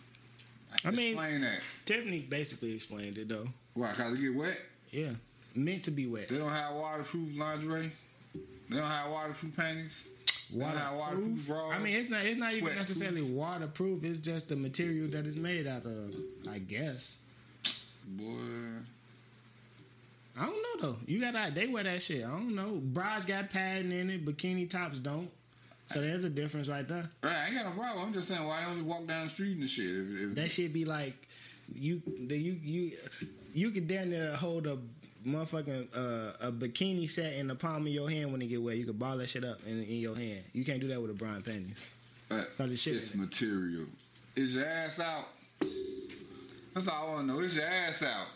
I 0.85 0.91
mean- 0.91 1.13
explain 1.15 1.41
that. 1.41 1.63
Tiffany 1.87 2.21
basically 2.21 2.75
explained 2.75 3.17
it 3.19 3.29
though. 3.29 3.47
Why? 3.75 3.91
Cause 3.93 4.13
it 4.15 4.21
get 4.21 4.35
wet. 4.35 4.61
Yeah, 4.91 5.11
meant 5.55 5.85
to 5.85 5.91
be 5.91 6.07
wet. 6.07 6.29
They 6.29 6.39
don't 6.39 6.51
have 6.53 6.75
waterproof 6.75 7.37
lingerie. 7.37 7.91
They 8.35 8.77
don't 8.77 8.87
have 8.87 9.11
waterproof 9.11 9.57
panties. 9.57 10.09
Waterproof. 10.55 11.51
I 11.73 11.79
mean, 11.79 11.97
it's 11.97 12.11
not. 12.11 12.25
It's 12.25 12.39
not 12.39 12.53
even 12.55 12.75
necessarily 12.75 13.23
waterproof. 13.23 14.05
It's 14.05 14.19
just 14.19 14.49
the 14.49 14.57
material 14.57 15.09
that 15.09 15.27
it's 15.27 15.37
made 15.37 15.67
out 15.67 15.85
of. 15.85 16.15
I 16.51 16.59
guess. 16.59 17.27
boy. 18.07 18.25
I 20.37 20.47
don't 20.47 20.57
know 20.57 20.89
though. 20.89 20.97
You 21.07 21.21
got 21.21 21.55
they 21.55 21.67
wear 21.67 21.85
that 21.85 22.03
shit. 22.03 22.25
I 22.25 22.31
don't 22.31 22.55
know. 22.55 22.81
Bras 22.83 23.25
got 23.25 23.51
padding 23.51 23.93
in 23.93 24.11
it. 24.11 24.25
Bikini 24.25 24.69
tops 24.69 24.99
don't. 24.99 25.31
So 25.87 26.01
there's 26.01 26.25
a 26.25 26.31
difference 26.31 26.69
right 26.69 26.87
there. 26.89 27.09
Right, 27.23 27.37
I 27.37 27.47
ain't 27.47 27.55
got 27.55 27.67
no 27.67 27.81
problem. 27.81 28.07
I'm 28.07 28.13
just 28.13 28.29
saying, 28.29 28.45
why 28.45 28.65
don't 28.65 28.79
you 28.79 28.85
walk 28.85 29.07
down 29.07 29.25
the 29.25 29.31
street 29.31 29.59
and 29.59 29.69
shit? 29.69 29.87
If, 29.87 30.31
if, 30.31 30.35
That 30.35 30.51
shit 30.51 30.73
be 30.73 30.85
like 30.85 31.15
you. 31.75 32.03
The, 32.27 32.37
you 32.37 32.59
you 32.63 32.93
you 33.53 33.71
could 33.71 33.87
damn 33.87 34.11
near 34.11 34.33
hold 34.35 34.67
a 34.67 34.79
motherfucking 35.27 35.97
uh, 35.97 36.49
a 36.49 36.53
bikini 36.53 37.09
set 37.09 37.35
in 37.35 37.49
the 37.49 37.55
palm 37.55 37.83
of 37.87 37.89
your 37.93 38.09
hand 38.11 38.31
when 38.33 38.43
it 38.43 38.47
get 38.47 38.63
wet. 38.63 38.77
You 38.77 38.85
can 38.85 38.95
ball 38.95 39.17
that 39.19 39.29
shit 39.29 39.45
up 39.45 39.59
in, 39.67 39.83
in 39.85 39.97
your 40.01 40.15
hand. 40.17 40.41
You 40.53 40.65
can't 40.65 40.81
do 40.81 40.89
that 40.89 41.01
with 41.01 41.11
a 41.11 41.15
bra 41.15 41.35
and 41.35 41.45
panties. 41.45 41.91
uh, 42.31 42.43
Cause 42.59 42.73
it's 42.73 42.81
shit 42.83 42.97
it's 42.97 43.15
material. 43.15 43.87
Is 44.37 44.55
your 44.57 44.67
ass 44.67 45.01
out? 45.01 45.29
That's 46.75 46.89
all 46.89 47.07
I 47.09 47.13
want 47.15 47.29
to 47.29 47.35
know. 47.35 47.41
Is 47.41 47.55
your 47.57 47.65
ass 47.65 48.03
out? 48.03 48.27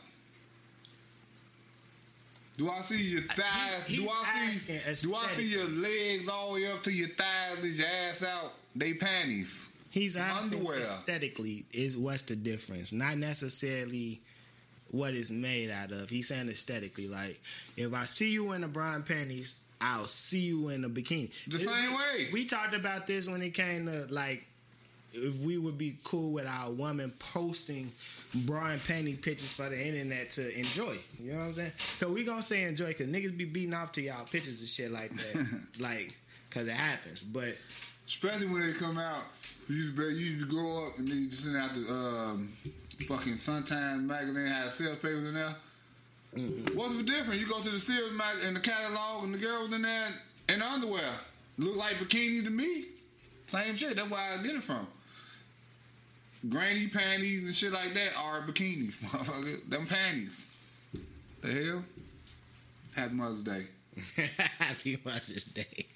Do 2.56 2.68
I 2.70 2.80
see 2.80 3.12
your 3.12 3.22
thighs? 3.22 3.86
he- 3.86 3.96
do 3.98 4.08
I 4.10 4.50
see? 4.50 5.06
Do 5.08 5.14
I 5.14 5.26
see 5.28 5.48
your 5.48 5.64
legs 5.66 6.28
all 6.28 6.54
the 6.54 6.60
way 6.62 6.70
up 6.72 6.82
to 6.84 6.92
your 6.92 7.08
thighs? 7.08 7.62
Is 7.64 7.78
your 7.78 7.88
ass 7.88 8.24
out? 8.24 8.52
They 8.74 8.94
panties. 8.94 9.72
He's 9.90 10.16
asking 10.16 10.58
Underwear. 10.58 10.80
aesthetically 10.80 11.64
is 11.72 11.96
what's 11.96 12.22
the 12.22 12.36
difference, 12.36 12.92
not 12.92 13.16
necessarily 13.16 14.20
what 14.90 15.14
it's 15.14 15.30
made 15.30 15.70
out 15.70 15.92
of. 15.92 16.08
He's 16.10 16.28
saying 16.28 16.48
aesthetically, 16.48 17.08
like 17.08 17.40
if 17.76 17.92
I 17.94 18.04
see 18.04 18.30
you 18.30 18.52
in 18.52 18.62
the 18.62 18.68
bra 18.68 18.94
and 18.94 19.04
panties, 19.04 19.60
I'll 19.80 20.04
see 20.04 20.40
you 20.40 20.70
in 20.70 20.84
a 20.84 20.88
bikini. 20.88 21.30
The 21.46 21.56
It- 21.56 21.64
same 21.68 21.94
way. 21.94 22.28
We 22.32 22.44
talked 22.46 22.74
about 22.74 23.06
this 23.06 23.28
when 23.28 23.42
it 23.42 23.50
came 23.54 23.86
to 23.86 24.06
like 24.10 24.44
if 25.14 25.36
we 25.40 25.56
would 25.56 25.78
be 25.78 25.96
cool 26.04 26.32
with 26.32 26.46
our 26.46 26.70
woman 26.70 27.10
posting 27.18 27.90
bra 28.44 28.66
and 28.68 28.80
panty 28.80 29.20
pictures 29.20 29.52
for 29.54 29.68
the 29.68 29.86
internet 29.86 30.30
to 30.30 30.56
enjoy. 30.56 30.98
You 31.22 31.32
know 31.32 31.38
what 31.38 31.44
I'm 31.46 31.52
saying? 31.54 31.70
Cause 31.98 32.04
we 32.10 32.24
gonna 32.24 32.42
say 32.42 32.64
enjoy, 32.64 32.92
cause 32.92 33.06
niggas 33.06 33.36
be 33.36 33.46
beating 33.46 33.72
off 33.74 33.92
to 33.92 34.02
y'all 34.02 34.24
pictures 34.24 34.60
and 34.60 34.68
shit 34.68 34.90
like 34.92 35.10
that, 35.10 35.60
like, 35.80 36.14
cause 36.50 36.66
it 36.68 36.72
happens. 36.74 37.22
But 37.24 37.56
Especially 38.06 38.46
when 38.48 38.60
they 38.62 38.72
come 38.78 38.98
out. 38.98 39.22
You 39.70 39.92
to, 39.92 40.02
you 40.10 40.26
used 40.26 40.40
to 40.40 40.46
grow 40.46 40.86
up 40.86 40.98
and 40.98 41.06
then 41.08 41.18
you 41.24 41.28
just 41.28 41.44
send 41.44 41.56
out 41.56 41.74
the 41.74 41.92
um, 41.92 42.48
fucking 43.06 43.34
Suntimes 43.34 44.02
magazine 44.02 44.46
had 44.46 44.68
sales 44.70 44.96
papers 44.96 45.28
in 45.28 45.34
there. 45.34 45.54
Mm-hmm. 46.34 46.76
What's 46.76 46.96
the 46.96 47.04
difference? 47.04 47.40
You 47.40 47.48
go 47.48 47.60
to 47.60 47.70
the 47.70 47.78
sales 47.78 48.12
mag 48.12 48.36
in 48.46 48.54
the 48.54 48.60
catalog 48.60 49.24
and 49.24 49.34
the 49.34 49.38
girls 49.38 49.72
in 49.72 49.82
there 49.82 50.08
in 50.48 50.62
underwear. 50.62 51.10
Look 51.56 51.76
like 51.76 51.94
bikini 51.94 52.44
to 52.44 52.50
me. 52.50 52.84
Same 53.44 53.74
shit. 53.74 53.96
That's 53.96 54.10
where 54.10 54.20
I 54.20 54.42
get 54.42 54.54
it 54.56 54.62
from. 54.62 54.86
Granny 56.48 56.86
panties 56.86 57.44
and 57.44 57.54
shit 57.54 57.72
like 57.72 57.94
that 57.94 58.12
are 58.22 58.42
bikinis, 58.42 59.02
motherfucker. 59.04 59.68
Them 59.68 59.86
panties. 59.86 60.54
The 61.40 61.48
hell? 61.48 61.84
Happy 62.94 63.14
Mother's 63.14 63.42
Day. 63.42 63.66
happy 64.58 64.98
Mother's 65.04 65.44
Day. 65.44 65.86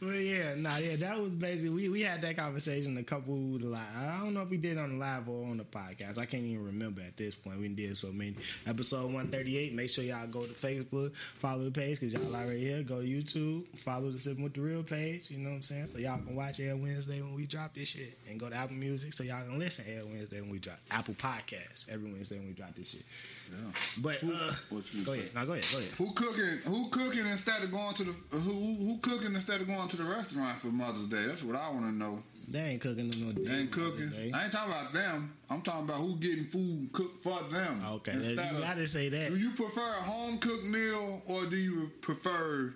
But 0.07 0.21
yeah, 0.21 0.55
nah, 0.55 0.77
yeah, 0.77 0.95
that 0.95 1.19
was 1.19 1.35
basically 1.35 1.69
we, 1.75 1.89
we 1.89 2.01
had 2.01 2.21
that 2.21 2.37
conversation 2.37 2.97
a 2.97 3.03
couple 3.03 3.35
like 3.35 3.81
I 3.97 4.19
don't 4.23 4.33
know 4.33 4.41
if 4.41 4.49
we 4.49 4.55
did 4.55 4.77
on 4.77 4.91
the 4.91 4.95
live 4.95 5.27
or 5.27 5.45
on 5.45 5.57
the 5.57 5.65
podcast. 5.65 6.17
I 6.17 6.23
can't 6.23 6.43
even 6.43 6.65
remember 6.65 7.01
at 7.01 7.17
this 7.17 7.35
point. 7.35 7.59
We 7.59 7.67
did 7.67 7.97
so 7.97 8.13
many. 8.13 8.35
Episode 8.65 9.11
one 9.11 9.27
thirty 9.27 9.57
eight. 9.57 9.73
Make 9.73 9.89
sure 9.89 10.05
y'all 10.05 10.25
go 10.27 10.43
to 10.43 10.47
Facebook, 10.53 11.13
follow 11.13 11.65
the 11.65 11.71
page 11.71 11.99
because 11.99 12.13
y'all 12.13 12.33
already 12.33 12.61
here. 12.61 12.83
Go 12.83 13.01
to 13.01 13.07
YouTube, 13.07 13.67
follow 13.77 14.09
the 14.09 14.17
Sipping 14.17 14.43
with 14.45 14.53
the 14.53 14.61
Real 14.61 14.81
page. 14.81 15.29
You 15.29 15.39
know 15.39 15.49
what 15.49 15.55
I'm 15.57 15.61
saying? 15.61 15.87
So 15.87 15.99
y'all 15.99 16.19
can 16.19 16.37
watch 16.37 16.61
every 16.61 16.81
Wednesday 16.81 17.21
when 17.21 17.35
we 17.35 17.45
drop 17.45 17.73
this 17.73 17.89
shit, 17.89 18.17
and 18.29 18.39
go 18.39 18.47
to 18.49 18.55
Apple 18.55 18.77
Music 18.77 19.11
so 19.11 19.25
y'all 19.25 19.43
can 19.43 19.59
listen 19.59 19.83
every 19.89 20.09
Wednesday 20.09 20.39
when 20.39 20.51
we 20.51 20.59
drop 20.59 20.79
Apple 20.89 21.15
Podcasts 21.15 21.89
every 21.91 22.09
Wednesday 22.09 22.37
when 22.37 22.47
we 22.47 22.53
drop 22.53 22.73
this 22.75 22.91
shit. 22.91 23.03
Yeah. 23.49 24.01
But 24.01 24.23
uh, 24.23 24.53
What 24.69 24.93
you 24.93 25.03
go 25.03 25.13
ahead. 25.13 25.29
No, 25.35 25.45
go 25.45 25.53
ahead. 25.53 25.65
Go 25.71 25.77
ahead. 25.79 25.91
Who 25.97 26.11
cooking? 26.13 26.59
Who 26.65 26.89
cooking 26.89 27.25
instead 27.25 27.63
of 27.63 27.71
going 27.71 27.93
to 27.95 28.03
the 28.03 28.11
who 28.31 28.39
who, 28.39 28.75
who 28.85 28.97
cooking 28.99 29.33
instead 29.35 29.61
of 29.61 29.67
going 29.67 29.87
to 29.87 29.97
the 29.97 30.03
restaurant 30.03 30.57
for 30.57 30.67
Mother's 30.67 31.07
Day? 31.07 31.25
That's 31.25 31.43
what 31.43 31.55
I 31.55 31.69
want 31.69 31.85
to 31.85 31.91
know. 31.93 32.23
They 32.49 32.59
ain't 32.61 32.81
cooking 32.81 33.09
no 33.09 33.31
They 33.33 33.51
ain't 33.51 33.71
cooking. 33.71 34.09
Day. 34.09 34.31
I 34.33 34.43
ain't 34.45 34.53
talking 34.53 34.71
about 34.71 34.93
them. 34.93 35.33
I'm 35.49 35.61
talking 35.61 35.83
about 35.83 35.97
who 35.97 36.15
getting 36.15 36.45
food 36.45 36.89
cooked 36.93 37.19
for 37.19 37.37
them. 37.51 37.83
Okay, 37.85 38.13
you 38.13 38.39
of- 38.39 38.59
gotta 38.61 38.87
say 38.87 39.09
that. 39.09 39.29
do 39.29 39.37
you 39.37 39.51
prefer 39.51 39.81
a 39.81 40.03
home 40.03 40.37
cooked 40.37 40.63
meal 40.65 41.21
or 41.27 41.45
do 41.45 41.57
you 41.57 41.91
prefer 41.99 42.73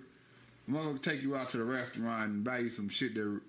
mother 0.66 0.98
take 0.98 1.22
you 1.22 1.36
out 1.36 1.48
to 1.50 1.56
the 1.56 1.64
restaurant 1.64 2.30
and 2.30 2.44
buy 2.44 2.58
you 2.58 2.68
some 2.68 2.88
shit 2.90 3.14
there? 3.14 3.40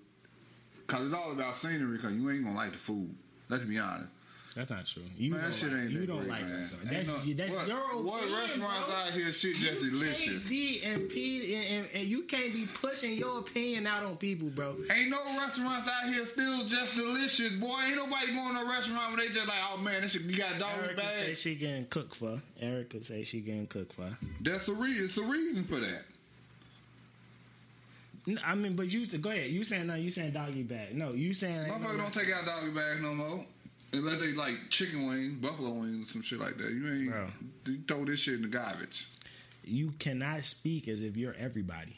Cause 0.86 1.04
it's 1.06 1.14
all 1.14 1.32
about 1.32 1.54
scenery. 1.54 1.98
Cause 1.98 2.14
you 2.14 2.30
ain't 2.30 2.44
gonna 2.44 2.56
like 2.56 2.72
the 2.72 2.78
food. 2.78 3.14
Let's 3.50 3.64
be 3.64 3.78
honest. 3.78 4.08
That's 4.54 4.70
not 4.70 4.86
true. 4.86 5.02
You 5.18 5.32
Man, 5.32 5.40
don't 5.40 5.50
that 5.50 5.54
shit 5.56 5.72
like, 5.72 5.80
ain't 5.82 5.90
you 5.90 5.98
that 6.00 6.06
don't 6.06 6.18
great, 6.18 6.28
like 6.30 6.42
man. 6.42 6.50
That's, 6.60 7.08
no- 7.08 7.34
that's 7.34 7.50
what, 7.50 7.66
your 7.68 8.02
what 8.04 8.22
restaurants 8.30 8.86
bro. 8.86 8.94
out 8.94 9.10
here 9.10 9.32
shit 9.32 9.56
just 9.56 9.82
You 9.82 9.90
delicious? 9.90 10.48
can't 10.48 11.00
and, 11.00 11.10
P, 11.10 11.54
and, 11.56 11.66
and, 11.78 11.88
and 11.94 12.04
you 12.04 12.22
can't 12.22 12.52
be 12.52 12.66
pushing 12.66 13.14
your 13.18 13.40
opinion 13.40 13.86
out 13.88 14.04
on 14.04 14.16
people, 14.16 14.48
bro. 14.48 14.76
Ain't 14.92 15.10
no 15.10 15.18
restaurants 15.38 15.88
out 15.88 16.08
here 16.12 16.24
still 16.24 16.58
just 16.66 16.94
delicious, 16.96 17.56
boy. 17.56 17.74
Ain't 17.86 17.96
nobody 17.96 18.32
going 18.32 18.54
to 18.54 18.60
a 18.60 18.68
restaurant 18.68 19.08
where 19.08 19.26
they 19.26 19.34
just 19.34 19.48
like, 19.48 19.56
oh 19.72 19.78
man, 19.82 20.02
this 20.02 20.12
shit, 20.12 20.22
you 20.22 20.36
got 20.36 20.54
a 20.54 20.58
dog 20.60 20.70
Erica 20.84 21.10
say 21.10 21.26
bag. 21.26 21.36
she 21.36 21.54
getting 21.56 21.86
cooked 21.86 22.14
for. 22.14 22.40
Erica 22.60 23.02
say 23.02 23.24
she 23.24 23.40
getting 23.40 23.66
cooked 23.66 23.94
for. 23.94 24.08
That's 24.40 24.68
a 24.68 24.72
reason. 24.74 25.04
It's 25.06 25.18
a 25.18 25.22
reason 25.24 25.64
for 25.64 25.80
that. 25.80 26.02
I 28.46 28.54
mean, 28.54 28.74
but 28.74 28.90
you 28.92 29.04
to 29.06 29.18
go 29.18 29.30
ahead. 29.30 29.50
You 29.50 29.64
saying 29.64 29.86
no? 29.86 29.96
You 29.96 30.08
saying 30.10 30.30
doggy 30.32 30.62
bag? 30.62 30.94
No, 30.94 31.10
you 31.12 31.34
saying 31.34 31.68
Motherfucker 31.68 31.98
don't 31.98 32.12
take 32.14 32.32
out 32.34 32.46
doggy 32.46 32.70
bags 32.74 33.02
no 33.02 33.12
more. 33.14 33.44
Unless 33.94 34.20
they 34.20 34.32
like 34.32 34.54
chicken 34.70 35.06
wings, 35.06 35.34
buffalo 35.34 35.70
wings, 35.70 36.10
some 36.10 36.22
shit 36.22 36.40
like 36.40 36.56
that. 36.56 36.70
You 36.72 36.92
ain't 36.92 37.10
Bro. 37.10 37.26
you 37.66 37.78
throw 37.86 38.04
this 38.04 38.20
shit 38.20 38.34
in 38.34 38.42
the 38.42 38.48
garbage. 38.48 39.06
You 39.64 39.92
cannot 39.98 40.44
speak 40.44 40.88
as 40.88 41.00
if 41.02 41.16
you're 41.16 41.34
everybody. 41.38 41.96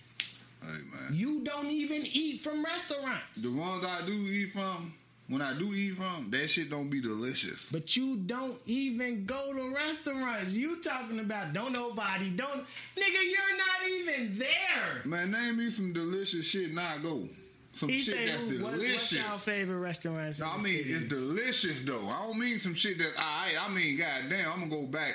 Hey 0.62 0.78
man. 0.92 1.12
You 1.12 1.42
don't 1.44 1.66
even 1.66 2.02
eat 2.04 2.40
from 2.40 2.64
restaurants. 2.64 3.42
The 3.42 3.58
ones 3.58 3.84
I 3.84 4.04
do 4.04 4.12
eat 4.12 4.52
from, 4.52 4.92
when 5.28 5.42
I 5.42 5.58
do 5.58 5.72
eat 5.72 5.94
from, 5.94 6.30
that 6.30 6.48
shit 6.48 6.70
don't 6.70 6.88
be 6.88 7.00
delicious. 7.00 7.72
But 7.72 7.96
you 7.96 8.16
don't 8.16 8.56
even 8.66 9.24
go 9.24 9.52
to 9.52 9.74
restaurants. 9.74 10.54
You 10.54 10.80
talking 10.80 11.20
about 11.20 11.52
don't 11.52 11.72
nobody 11.72 12.30
don't 12.30 12.64
nigga. 12.64 13.22
You're 13.24 13.58
not 13.58 13.88
even 13.88 14.38
there. 14.38 15.02
Man, 15.04 15.30
name 15.30 15.58
me 15.58 15.70
some 15.70 15.92
delicious 15.92 16.46
shit 16.46 16.70
and 16.70 16.78
I 16.80 16.98
go. 17.02 17.28
Some 17.76 17.90
He 17.90 18.00
shit 18.00 18.14
say, 18.14 18.26
that's 18.26 18.42
"What- 18.42 18.62
what's 18.72 18.76
delicious. 18.78 19.12
your 19.12 19.38
favorite 19.38 19.78
restaurants? 19.78 20.40
No, 20.40 20.46
in 20.54 20.60
I 20.60 20.62
mean 20.62 20.78
city?" 20.78 20.92
it's 20.94 21.04
delicious 21.08 21.82
though. 21.84 22.08
I 22.08 22.22
don't 22.26 22.38
mean 22.38 22.58
some 22.58 22.74
shit 22.74 22.98
that's 22.98 23.16
alright. 23.18 23.54
I 23.60 23.68
mean, 23.72 23.98
goddamn, 23.98 24.50
I'm 24.52 24.60
gonna 24.68 24.70
go 24.82 24.86
back 24.86 25.12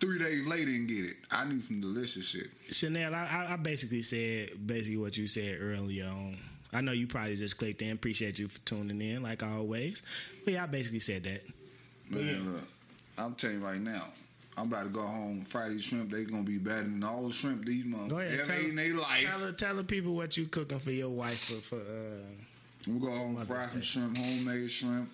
three 0.00 0.18
days 0.18 0.46
later 0.46 0.70
and 0.70 0.88
get 0.88 1.04
it. 1.04 1.16
I 1.30 1.44
need 1.46 1.62
some 1.62 1.80
delicious 1.80 2.26
shit. 2.26 2.48
Chanel, 2.70 3.14
I, 3.14 3.26
I- 3.26 3.52
I 3.52 3.56
basically 3.56 4.00
said 4.02 4.66
basically 4.66 4.96
what 4.96 5.18
you 5.18 5.26
said 5.26 5.58
earlier 5.60 6.06
on. 6.06 6.36
I 6.72 6.80
know 6.80 6.92
you 6.92 7.06
probably 7.06 7.36
just 7.36 7.58
clicked 7.58 7.82
in. 7.82 7.90
Appreciate 7.92 8.38
you 8.38 8.48
for 8.48 8.60
tuning 8.60 9.02
in, 9.02 9.22
like 9.22 9.42
always. 9.42 10.02
But 10.44 10.54
yeah, 10.54 10.62
I 10.62 10.66
basically 10.68 11.00
said 11.00 11.24
that. 11.24 11.42
Man, 12.08 12.52
look, 12.54 12.62
I'm 13.18 13.34
telling 13.34 13.58
you 13.60 13.64
right 13.66 13.80
now, 13.80 14.04
I'm 14.56 14.66
about 14.66 14.84
to 14.84 14.90
go 14.90 15.00
home. 15.02 15.40
Friday 15.42 15.78
shrimp, 15.78 16.10
they 16.10 16.24
gonna 16.24 16.42
be 16.42 16.58
better 16.58 16.82
than 16.82 17.02
all 17.02 17.26
the 17.28 17.32
shrimp 17.32 17.64
these 17.64 17.84
ahead, 17.94 18.12
ever 18.40 18.44
tell, 18.52 18.60
ate 18.60 18.68
in 18.68 18.76
their 18.76 18.94
life. 18.94 19.26
tell, 19.28 19.38
the- 19.38 19.52
tell 19.52 19.74
the 19.76 19.84
people 19.84 20.14
what 20.14 20.36
you 20.36 20.46
cooking 20.46 20.78
for 20.78 20.90
your 20.90 21.08
wife 21.10 21.38
for. 21.38 21.54
for 21.60 21.76
uh, 21.76 22.90
We 22.92 22.98
go 22.98 23.10
home, 23.10 23.34
Mother's 23.34 23.48
fry 23.48 23.66
some 23.68 23.80
Day. 23.80 23.86
shrimp, 23.86 24.16
homemade 24.18 24.70
shrimp. 24.70 25.10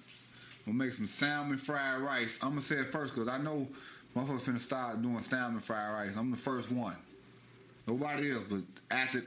We'll 0.67 0.75
make 0.75 0.93
some 0.95 1.07
salmon 1.07 1.59
fried 1.59 2.01
rice. 2.01 2.41
I'm 2.43 2.51
gonna 2.51 2.61
say 2.63 2.77
it 2.77 2.87
first 2.87 3.15
because 3.15 3.29
I 3.29 3.39
know 3.39 3.69
motherfuckers 4.17 4.41
finna 4.41 4.59
start 4.59 5.01
doing 5.01 5.19
salmon 5.21 5.61
fried 5.61 5.93
rice. 5.93 6.17
I'm 6.17 6.31
the 6.33 6.37
first 6.37 6.73
one. 6.73 6.97
Nobody 7.87 8.33
else, 8.33 8.43
but 8.51 8.63
after 8.91 9.23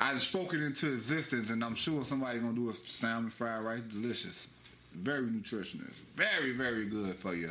I 0.00 0.14
spoke 0.18 0.54
it 0.54 0.60
into 0.62 0.92
existence, 0.92 1.50
and 1.50 1.64
I'm 1.64 1.74
sure 1.74 2.02
somebody 2.04 2.38
gonna 2.38 2.54
do 2.54 2.68
a 2.68 2.72
salmon 2.72 3.30
fried 3.30 3.64
rice. 3.64 3.80
Delicious, 3.80 4.50
very 4.92 5.26
nutritious, 5.28 6.06
very 6.14 6.52
very 6.52 6.86
good 6.86 7.14
for 7.16 7.34
you. 7.34 7.50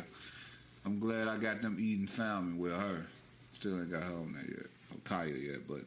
I'm 0.86 0.98
glad 0.98 1.28
I 1.28 1.38
got 1.38 1.62
them 1.62 1.76
eating 1.80 2.06
salmon 2.06 2.58
with 2.58 2.72
her. 2.72 3.06
Still 3.52 3.78
ain't 3.80 3.90
got 3.90 4.02
her 4.02 4.12
on 4.14 4.32
that 4.34 4.48
yet, 4.48 4.66
or 4.92 5.00
Kaya 5.04 5.32
yet, 5.32 5.66
but 5.68 5.80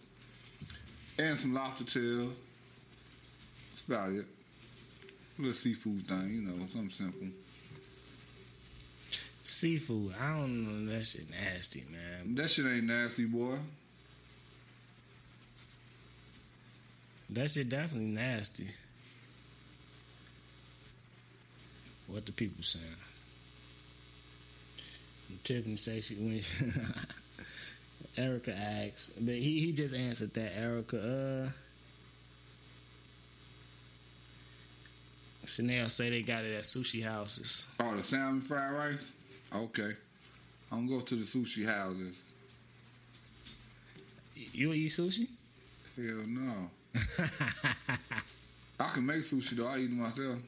and 1.19 1.37
some 1.37 1.53
lobster 1.53 1.83
tail. 1.83 2.31
That's 3.69 3.87
about 3.87 4.09
it. 4.11 4.25
A 5.37 5.41
little 5.41 5.53
seafood 5.53 6.01
thing, 6.01 6.29
you 6.29 6.41
know, 6.41 6.65
something 6.65 6.89
simple. 6.89 7.27
seafood. 9.43 10.13
I 10.19 10.37
don't 10.39 10.85
know. 10.85 10.91
That 10.91 11.05
shit 11.05 11.29
nasty, 11.29 11.83
man. 11.91 12.35
That 12.35 12.49
shit 12.49 12.65
ain't 12.65 12.85
nasty, 12.85 13.25
boy. 13.25 13.55
That 17.29 17.51
shit 17.51 17.69
definitely 17.69 18.09
nasty. 18.09 18.67
What 22.07 22.25
the 22.25 22.31
people 22.31 22.63
saying? 22.63 22.85
Tiffany 25.47 25.77
say 25.77 26.01
she 26.01 26.15
when 26.15 26.41
Erica 28.17 28.53
asks, 28.53 29.13
but 29.13 29.35
he 29.35 29.61
he 29.61 29.71
just 29.71 29.95
answered 29.95 30.33
that. 30.33 30.57
Erica, 30.57 31.45
uh, 31.45 31.49
Chanel 35.45 35.87
say 35.87 36.09
they 36.09 36.21
got 36.21 36.43
it 36.43 36.53
at 36.53 36.63
sushi 36.63 37.01
houses. 37.01 37.73
Oh, 37.79 37.95
the 37.95 38.03
salmon 38.03 38.41
fried 38.41 38.73
rice? 38.73 39.15
Okay. 39.55 39.91
I'm 40.69 40.85
gonna 40.85 40.99
go 40.99 41.05
to 41.05 41.15
the 41.15 41.23
sushi 41.23 41.65
houses. 41.65 42.25
You 44.35 44.73
eat 44.73 44.89
sushi? 44.89 45.29
Hell 45.95 46.27
no. 46.27 46.69
I 48.81 48.87
can 48.89 49.05
make 49.05 49.21
sushi 49.21 49.51
though. 49.51 49.67
I 49.67 49.77
eat 49.77 49.85
it 49.85 49.91
myself. 49.91 50.39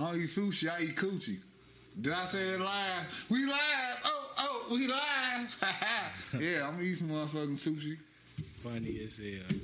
I 0.00 0.10
don't 0.10 0.20
eat 0.20 0.30
sushi. 0.30 0.68
I 0.68 0.80
eat 0.82 0.96
coochie. 0.96 1.38
Did 2.00 2.12
I 2.12 2.24
say 2.24 2.50
that 2.50 2.60
live? 2.60 3.26
We 3.30 3.46
live. 3.46 3.56
Oh, 4.04 4.32
oh, 4.38 4.66
we 4.72 4.88
live. 4.88 5.64
yeah, 6.40 6.66
I'm 6.66 6.76
gonna 6.76 6.94
some 6.94 7.08
motherfucking 7.08 7.56
sushi. 7.56 7.96
Funny 8.62 9.00
as 9.04 9.18
hell. 9.18 9.56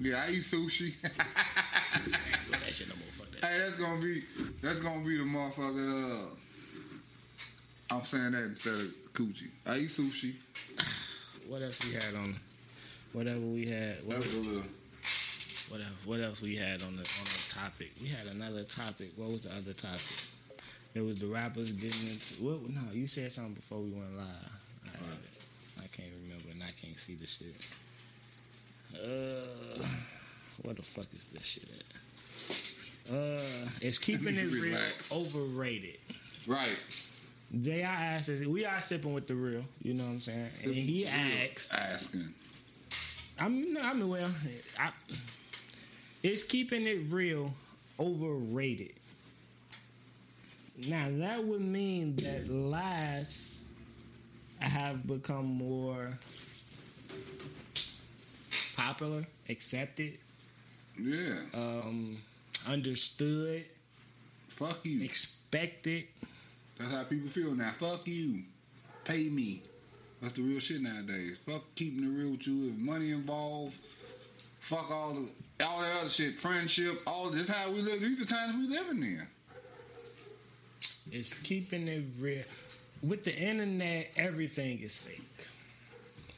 Yeah, 0.00 0.24
I 0.26 0.30
eat 0.30 0.42
sushi. 0.42 0.94
I 1.04 1.08
ain't 1.98 2.06
doing 2.46 2.60
that 2.64 2.74
shit 2.74 2.88
no 2.88 2.94
more. 2.94 3.12
Fuck 3.12 3.30
that. 3.32 3.44
Hey, 3.44 3.58
that's 3.58 3.76
gonna 3.76 4.00
be 4.00 4.22
that's 4.62 4.80
gonna 4.80 5.04
be 5.04 5.18
the 5.18 5.24
motherfucker. 5.24 6.30
Uh, 6.30 7.94
I'm 7.94 8.00
saying 8.00 8.32
that 8.32 8.44
instead 8.44 8.72
of 8.72 9.12
coochie. 9.12 9.50
I 9.66 9.76
eat 9.78 9.90
sushi. 9.90 10.34
What 11.46 11.60
else 11.60 11.84
we 11.84 11.92
had 11.92 12.14
on? 12.14 12.34
Whatever 13.12 13.40
we 13.40 13.66
had. 13.66 13.96
What, 14.06 14.16
a 14.16 14.20
little. 14.20 14.62
what 15.68 15.80
else? 15.80 16.06
What 16.06 16.20
else 16.20 16.40
we 16.40 16.56
had 16.56 16.82
on 16.82 16.96
the 16.96 17.04
on 17.04 17.26
the 17.26 17.54
topic? 17.54 17.92
We 18.00 18.08
had 18.08 18.26
another 18.28 18.64
topic. 18.64 19.10
What 19.16 19.30
was 19.30 19.42
the 19.42 19.50
other 19.50 19.74
topic? 19.74 20.35
It 20.96 21.04
was 21.04 21.20
the 21.20 21.26
rappers 21.26 21.72
getting 21.72 22.08
into. 22.08 22.42
What? 22.42 22.70
No, 22.70 22.80
you 22.94 23.06
said 23.06 23.30
something 23.30 23.52
before 23.52 23.80
we 23.80 23.90
went 23.90 24.16
live. 24.16 24.26
I, 24.86 25.82
I 25.82 25.86
can't 25.88 26.08
remember, 26.22 26.52
and 26.52 26.62
I 26.62 26.70
can't 26.80 26.98
see 26.98 27.16
the 27.16 27.26
shit. 27.26 27.54
Uh, 28.94 29.84
where 30.62 30.74
the 30.74 30.80
fuck 30.80 31.04
is 31.14 31.26
this 31.26 31.44
shit 31.44 31.68
at? 31.68 33.14
Uh, 33.14 33.40
it's 33.82 33.98
keeping 33.98 34.36
it 34.36 34.50
real 34.50 34.78
overrated. 35.12 35.98
Right. 36.46 36.78
Jay, 37.60 37.84
I 37.84 38.14
asked 38.14 38.30
us, 38.30 38.40
we 38.40 38.64
are 38.64 38.80
sipping 38.80 39.12
with 39.12 39.26
the 39.26 39.34
real, 39.34 39.64
you 39.82 39.92
know 39.92 40.04
what 40.04 40.12
I'm 40.12 40.20
saying? 40.20 40.48
And 40.64 40.72
he 40.72 41.06
asked, 41.06 41.74
Asking. 41.74 42.32
I 43.38 43.48
mean, 43.48 43.76
I 43.76 43.92
mean, 43.92 44.08
well, 44.08 44.30
I, 44.80 44.90
it's 46.22 46.42
keeping 46.42 46.86
it 46.86 47.00
real 47.10 47.52
overrated. 48.00 48.94
Now 50.88 51.06
that 51.10 51.42
would 51.44 51.60
mean 51.62 52.16
that 52.16 52.48
lies 52.50 53.72
I 54.60 54.66
have 54.66 55.06
become 55.06 55.46
more 55.46 56.10
popular, 58.76 59.24
accepted, 59.48 60.18
Yeah. 60.98 61.40
um, 61.54 62.18
understood, 62.66 63.64
Fuck 64.48 64.84
you. 64.84 65.02
expected. 65.04 66.04
That's 66.78 66.90
how 66.92 67.04
people 67.04 67.28
feel 67.28 67.54
now. 67.54 67.70
Fuck 67.72 68.06
you. 68.06 68.44
Pay 69.04 69.28
me. 69.28 69.62
That's 70.20 70.34
the 70.34 70.42
real 70.42 70.60
shit 70.60 70.80
nowadays. 70.80 71.38
Fuck 71.38 71.74
keeping 71.74 72.04
it 72.04 72.08
real 72.08 72.32
with 72.32 72.46
you. 72.46 72.70
If 72.72 72.78
money 72.78 73.12
involved, 73.12 73.74
fuck 74.58 74.90
all 74.90 75.14
the 75.14 75.64
all 75.64 75.80
that 75.80 76.00
other 76.00 76.08
shit. 76.08 76.34
Friendship, 76.34 77.02
all 77.06 77.30
this 77.30 77.48
how 77.48 77.70
we 77.70 77.80
live. 77.82 78.00
These 78.00 78.20
are 78.20 78.24
the 78.24 78.30
times 78.30 78.54
we 78.56 78.68
living 78.68 79.02
in. 79.02 79.26
It's 81.12 81.40
keeping 81.42 81.88
it 81.88 82.04
real. 82.20 82.42
With 83.02 83.24
the 83.24 83.36
internet, 83.36 84.08
everything 84.16 84.80
is 84.80 84.96
fake. 84.96 85.22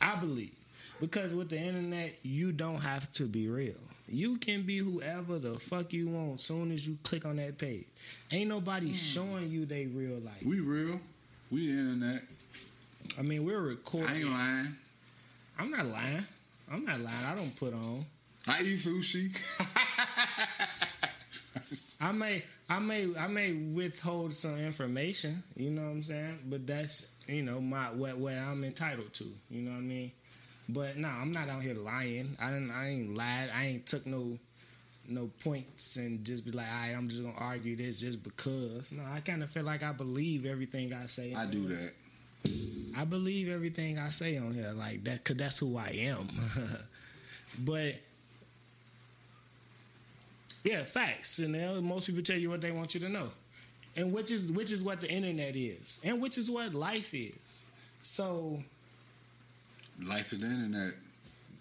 I 0.00 0.16
believe. 0.16 0.52
Because 1.00 1.32
with 1.32 1.48
the 1.48 1.58
internet, 1.58 2.16
you 2.22 2.50
don't 2.50 2.80
have 2.80 3.10
to 3.12 3.24
be 3.24 3.48
real. 3.48 3.74
You 4.08 4.36
can 4.36 4.62
be 4.62 4.78
whoever 4.78 5.38
the 5.38 5.54
fuck 5.54 5.92
you 5.92 6.08
want 6.08 6.40
soon 6.40 6.72
as 6.72 6.86
you 6.86 6.98
click 7.04 7.24
on 7.24 7.36
that 7.36 7.56
page. 7.56 7.86
Ain't 8.32 8.48
nobody 8.48 8.88
hmm. 8.88 8.92
showing 8.94 9.50
you 9.50 9.64
they 9.64 9.86
real 9.86 10.18
life. 10.18 10.42
We 10.44 10.60
real. 10.60 11.00
We 11.50 11.72
the 11.72 11.78
internet. 11.78 12.22
I 13.18 13.22
mean, 13.22 13.44
we're 13.44 13.60
recording. 13.60 14.08
I 14.10 14.18
ain't 14.18 14.30
lying. 14.30 14.76
I'm 15.58 15.70
not 15.70 15.86
lying. 15.86 16.24
I'm 16.70 16.84
not 16.84 17.00
lying. 17.00 17.26
I 17.26 17.34
don't 17.34 17.56
put 17.56 17.72
on. 17.74 18.04
I 18.48 18.62
eat 18.62 18.80
sushi. 18.80 19.36
I 22.00 22.12
may, 22.12 22.42
I 22.70 22.78
may, 22.80 23.08
I 23.18 23.28
may 23.28 23.52
withhold 23.52 24.34
some 24.34 24.58
information. 24.58 25.42
You 25.56 25.70
know 25.70 25.82
what 25.82 25.90
I'm 25.90 26.02
saying? 26.02 26.38
But 26.46 26.66
that's 26.66 27.16
you 27.26 27.42
know 27.42 27.60
my 27.60 27.86
what 27.86 28.18
what 28.18 28.34
I'm 28.34 28.62
entitled 28.64 29.12
to. 29.14 29.24
You 29.50 29.62
know 29.62 29.70
what 29.70 29.78
I 29.78 29.82
mean? 29.82 30.12
But 30.68 30.98
no, 30.98 31.08
I'm 31.08 31.32
not 31.32 31.48
out 31.48 31.62
here 31.62 31.74
lying. 31.74 32.36
I 32.40 32.50
didn't. 32.50 32.70
I 32.70 32.88
ain't 32.88 33.16
lied. 33.16 33.50
I 33.54 33.66
ain't 33.66 33.86
took 33.86 34.06
no 34.06 34.38
no 35.08 35.30
points 35.42 35.96
and 35.96 36.24
just 36.24 36.44
be 36.44 36.52
like, 36.52 36.66
all 36.66 36.88
right, 36.88 36.94
I'm 36.96 37.08
just 37.08 37.22
gonna 37.22 37.34
argue 37.38 37.74
this 37.74 38.00
just 38.00 38.22
because. 38.22 38.92
No, 38.92 39.02
I 39.10 39.20
kind 39.20 39.42
of 39.42 39.50
feel 39.50 39.64
like 39.64 39.82
I 39.82 39.92
believe 39.92 40.44
everything 40.44 40.92
I 40.92 41.06
say. 41.06 41.34
I 41.34 41.46
do 41.46 41.68
that. 41.68 41.92
I 42.96 43.04
believe 43.04 43.48
everything 43.48 43.98
I 43.98 44.10
say 44.10 44.36
on 44.36 44.52
here, 44.52 44.72
like 44.72 45.04
that, 45.04 45.24
cause 45.24 45.36
that's 45.36 45.58
who 45.58 45.76
I 45.76 45.94
am. 45.98 46.28
but 47.64 47.94
yeah, 50.64 50.84
facts. 50.84 51.38
You 51.38 51.48
know, 51.48 51.80
most 51.82 52.06
people 52.06 52.22
tell 52.22 52.36
you 52.38 52.50
what 52.50 52.60
they 52.60 52.70
want 52.72 52.94
you 52.94 53.00
to 53.00 53.08
know, 53.08 53.28
and 53.96 54.12
which 54.12 54.30
is 54.30 54.52
which 54.52 54.72
is 54.72 54.82
what 54.84 55.00
the 55.00 55.10
internet 55.10 55.56
is, 55.56 56.00
and 56.04 56.20
which 56.20 56.38
is 56.38 56.50
what 56.50 56.74
life 56.74 57.14
is. 57.14 57.66
So 58.00 58.58
Life 60.06 60.32
is 60.32 60.38
the 60.40 60.46
internet. 60.46 60.94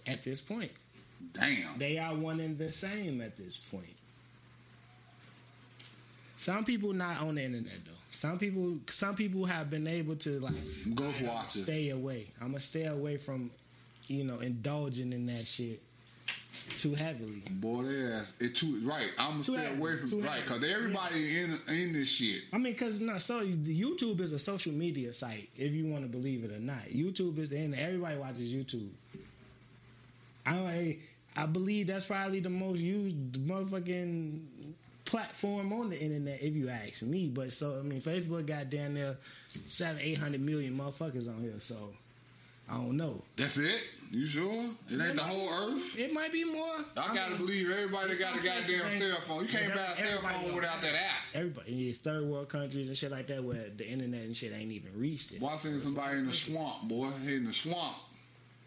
at 0.06 0.24
this 0.24 0.40
point, 0.40 0.72
Damn. 1.34 1.78
they 1.78 1.98
are 1.98 2.14
one 2.14 2.40
and 2.40 2.58
the 2.58 2.72
same 2.72 3.20
at 3.22 3.36
this 3.36 3.58
point. 3.58 3.86
Some 6.36 6.64
people 6.64 6.94
not 6.94 7.20
on 7.22 7.36
the 7.36 7.44
internet 7.44 7.84
though. 7.86 7.92
Some 8.10 8.38
people, 8.38 8.78
some 8.88 9.16
people 9.16 9.46
have 9.46 9.70
been 9.70 9.88
able 9.88 10.16
to 10.18 10.40
like 10.40 10.54
Ghost 10.96 11.22
I'ma. 11.22 11.42
Stay 11.44 11.90
away. 11.90 12.28
I'm 12.42 12.50
gonna 12.50 12.60
stay 12.60 12.86
away 12.86 13.18
from, 13.18 13.50
you 14.08 14.24
know, 14.24 14.40
indulging 14.40 15.12
in 15.14 15.26
that 15.28 15.46
shit 15.48 15.82
too 16.80 16.96
heavily. 16.96 17.42
Boy, 17.52 17.86
ass. 18.12 18.34
It 18.40 18.56
too 18.56 18.80
right. 18.84 19.10
I'm 19.18 19.32
gonna 19.32 19.44
stay 19.44 19.58
heavy, 19.58 19.80
away 19.80 19.98
from 19.98 20.10
too 20.10 20.22
right 20.22 20.42
because 20.42 20.64
everybody 20.64 21.40
in 21.40 21.58
in 21.70 21.94
this 21.94 22.10
shit. 22.10 22.44
I 22.54 22.58
mean, 22.58 22.76
cause 22.76 23.02
no, 23.02 23.18
so 23.18 23.46
YouTube 23.46 24.20
is 24.20 24.32
a 24.32 24.40
social 24.40 24.74
media 24.74 25.14
site, 25.14 25.50
if 25.58 25.74
you 25.74 25.86
want 25.88 26.04
to 26.04 26.10
believe 26.10 26.44
it 26.44 26.52
or 26.52 26.60
not. 26.60 26.86
YouTube 26.90 27.38
is 27.40 27.50
the 27.50 27.58
internet. 27.58 27.80
Everybody 27.80 28.18
watches 28.18 28.54
YouTube. 28.54 28.90
I 30.46 30.52
I, 30.56 30.98
I 31.36 31.46
believe 31.46 31.88
that's 31.88 32.06
probably 32.06 32.40
the 32.40 32.50
most 32.50 32.80
used 32.80 33.16
motherfucking 33.48 34.40
platform 35.06 35.72
on 35.74 35.90
the 35.90 36.00
internet, 36.00 36.42
if 36.42 36.54
you 36.56 36.70
ask 36.70 37.02
me. 37.04 37.28
But 37.28 37.52
so 37.54 37.80
I 37.80 37.84
mean, 37.84 38.02
Facebook 38.02 38.46
got 38.46 38.70
down 38.70 38.94
there 38.94 39.18
seven, 39.66 40.02
eight 40.02 40.18
hundred 40.18 40.42
million 40.42 40.78
motherfuckers 40.78 41.28
on 41.28 41.42
here. 41.42 41.60
So 41.60 41.76
I 42.70 42.76
don't 42.76 42.98
know. 42.98 43.22
That's 43.38 43.58
it. 43.58 43.82
You 44.12 44.26
sure? 44.26 44.64
It 44.90 45.02
ain't 45.02 45.16
the 45.16 45.24
whole 45.24 45.50
earth. 45.50 45.98
It 45.98 46.14
might 46.14 46.32
be 46.32 46.44
more. 46.44 46.76
I 46.98 47.14
gotta 47.14 47.32
mean, 47.32 47.38
believe 47.38 47.70
everybody 47.70 48.18
got 48.18 48.36
a 48.36 48.44
goddamn 48.44 48.64
cell 48.64 49.18
phone. 49.22 49.44
You 49.44 49.50
can't 49.50 49.74
buy 49.74 49.82
a 49.82 49.96
cell 49.96 50.20
phone 50.20 50.56
without 50.56 50.82
that 50.82 50.94
app. 50.94 51.16
Everybody, 51.34 51.90
it's 51.90 52.00
third 52.00 52.26
world 52.26 52.50
countries 52.50 52.88
and 52.88 52.98
shit 52.98 53.12
like 53.12 53.28
that 53.28 53.44
where 53.44 53.70
the 53.76 53.88
internet 53.88 54.22
and 54.22 54.36
shit 54.36 54.54
ain't 54.54 54.72
even 54.72 54.92
reached 54.98 55.34
it. 55.34 55.40
Boy, 55.40 55.48
I 55.48 55.58
seen 55.58 55.80
somebody 55.80 56.20
in 56.20 56.28
the 56.28 56.34
swamp, 56.34 56.84
boy, 56.84 57.10
in 57.26 57.46
the 57.46 57.54
swamp. 57.54 57.96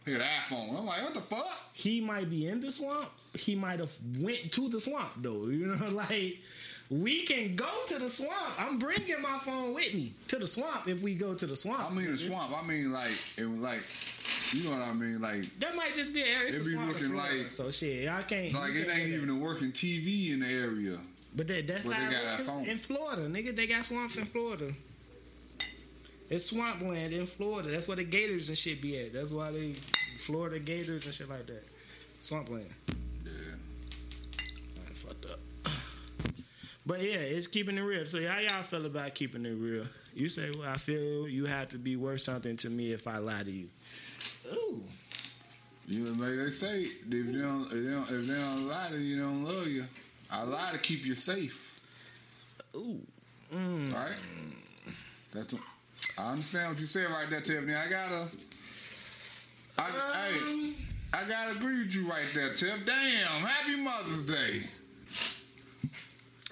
An 0.07 0.13
iPhone. 0.15 0.79
I'm 0.79 0.87
like, 0.87 1.03
what 1.03 1.15
the 1.15 1.21
fuck? 1.21 1.47
He 1.75 2.01
might 2.01 2.31
be 2.31 2.49
in 2.49 2.61
the 2.61 2.71
swamp. 2.71 3.11
He 3.39 3.55
might 3.55 3.81
have 3.81 3.95
went 4.19 4.51
to 4.53 4.69
the 4.69 4.81
swamp 4.81 5.13
though. 5.19 5.47
You 5.47 5.67
know, 5.67 5.89
like 5.91 6.39
we 6.91 7.23
can 7.23 7.55
go 7.55 7.69
to 7.87 7.99
the 7.99 8.09
swamp. 8.09 8.61
I'm 8.61 8.79
bringing 8.79 9.21
my 9.23 9.39
phone 9.39 9.75
with 9.75 9.95
me 9.95 10.13
to 10.29 10.37
the 10.39 10.47
swamp 10.47 10.89
if 10.89 11.03
we 11.03 11.15
go 11.15 11.35
to 11.35 11.47
the 11.47 11.57
swamp. 11.57 11.91
I 11.91 11.95
mean 11.95 12.11
the 12.11 12.17
swamp. 12.17 12.53
I 12.57 12.67
mean 12.67 12.93
like 12.93 13.13
it 13.39 13.45
was 13.49 13.59
like, 13.59 13.81
you 14.55 14.69
know 14.69 14.77
what 14.77 14.87
I 14.89 14.93
mean? 14.93 15.21
Like, 15.21 15.59
that 15.61 15.77
might 15.77 15.95
just 15.95 16.13
be 16.13 16.21
it's 16.21 16.57
It 16.57 16.65
be 16.71 16.77
looking 16.77 17.11
Florida, 17.11 17.39
like- 17.43 17.51
so 17.51 17.71
shit. 17.71 18.09
I 18.09 18.23
can't. 18.23 18.53
like 18.55 18.75
it 18.75 18.87
can't 18.87 18.99
ain't 18.99 19.09
even 19.11 19.31
a 19.31 19.35
working 19.37 19.71
TV 19.73 20.33
in 20.33 20.41
the 20.41 20.49
area. 20.49 20.99
But 21.37 21.47
that, 21.47 21.69
that's 21.69 21.85
But 21.85 21.91
they 21.97 22.13
got 22.13 22.41
a 22.41 22.45
phone. 22.45 22.65
in 22.65 22.77
Florida, 22.77 23.23
nigga. 23.29 23.55
They 23.55 23.69
got 23.69 23.85
swamps 23.85 24.17
in 24.17 24.25
Florida. 24.25 24.73
It's 26.29 26.47
swampland 26.47 27.13
in 27.13 27.25
Florida. 27.27 27.69
That's 27.71 27.87
where 27.87 27.97
the 27.97 28.05
gators 28.05 28.49
and 28.49 28.59
shit 28.59 28.81
be 28.83 28.99
at. 28.99 29.13
That's 29.13 29.31
why 29.33 29.53
they 29.53 29.73
Florida 30.19 30.59
gators 30.59 31.05
and 31.05 31.15
shit 31.15 31.29
like 31.29 31.47
that. 31.47 31.63
Swampland. 32.23 32.67
Yeah. 33.25 33.31
I 34.89 34.93
fucked 34.93 35.27
up. 35.27 35.39
But 36.91 37.03
yeah, 37.03 37.19
it's 37.19 37.47
keeping 37.47 37.79
it 37.79 37.83
real. 37.83 38.05
So 38.05 38.21
how 38.27 38.41
y'all 38.41 38.65
feel 38.65 38.85
about 38.85 39.15
keeping 39.15 39.47
it 39.47 39.55
real? 39.57 39.85
You 40.13 40.27
say, 40.27 40.51
well, 40.51 40.69
I 40.69 40.77
feel 40.77 41.29
you 41.29 41.45
have 41.45 41.69
to 41.69 41.79
be 41.79 41.95
worth 41.95 42.23
something 42.23 42.57
to 42.57 42.69
me 42.69 42.93
if 42.93 43.07
I 43.07 43.19
lie 43.19 43.45
to 43.45 43.51
you. 43.53 43.69
Ooh. 44.53 44.83
You 45.87 46.01
know, 46.05 46.25
like 46.27 46.37
they 46.37 46.51
say, 46.51 46.81
if 46.81 47.09
they 47.09 47.39
don't, 47.39 47.63
if 47.67 47.71
they 47.71 47.91
don't, 47.93 48.11
if 48.11 48.27
they 48.27 48.35
don't 48.35 48.67
lie 48.67 48.89
to 48.91 48.99
you, 48.99 49.15
they 49.15 49.23
don't 49.23 49.45
love 49.45 49.69
you. 49.69 49.85
I 50.33 50.43
lie 50.43 50.73
to 50.73 50.79
keep 50.79 51.07
you 51.07 51.15
safe, 51.15 51.81
Ooh. 52.75 52.99
Mm. 53.55 53.95
right? 53.95 54.17
That's. 55.33 55.53
What, 55.53 55.63
I 56.19 56.33
understand 56.33 56.71
what 56.71 56.81
you 56.81 56.87
said 56.87 57.09
right 57.09 57.31
there, 57.31 57.41
Tiffany. 57.41 57.73
I 57.73 57.89
gotta. 57.89 58.27
I, 59.79 59.91
hey, 59.93 60.53
Um, 60.53 60.75
I 61.13 61.29
gotta 61.29 61.53
agree 61.53 61.83
with 61.85 61.95
you 61.95 62.11
right 62.11 62.27
there, 62.35 62.53
Tiff. 62.53 62.85
Damn, 62.85 63.47
happy 63.47 63.77
Mother's 63.77 64.27
Day. 64.27 64.63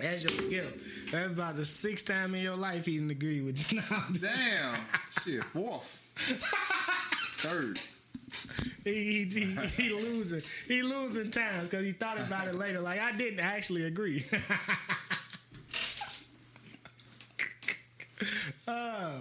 As 0.00 0.22
your 0.24 0.48
gift. 0.48 1.10
That's 1.10 1.32
about 1.32 1.56
the 1.56 1.64
sixth 1.64 2.06
time 2.06 2.34
in 2.34 2.42
your 2.42 2.56
life 2.56 2.86
he 2.86 2.94
didn't 2.98 3.10
agree 3.10 3.40
with 3.40 3.72
you. 3.72 3.80
Now, 3.90 4.04
Damn, 4.20 4.76
shit, 5.24 5.42
fourth, 5.44 6.08
third. 7.38 7.78
he, 8.84 9.24
he, 9.24 9.44
he, 9.66 9.90
losing. 9.94 10.42
He 10.68 10.82
losing 10.82 11.30
times 11.30 11.68
because 11.68 11.84
he 11.84 11.92
thought 11.92 12.18
about 12.20 12.46
it 12.48 12.54
later. 12.54 12.80
Like, 12.80 13.00
I 13.00 13.12
didn't 13.12 13.40
actually 13.40 13.84
agree. 13.84 14.24
oh, 18.66 19.20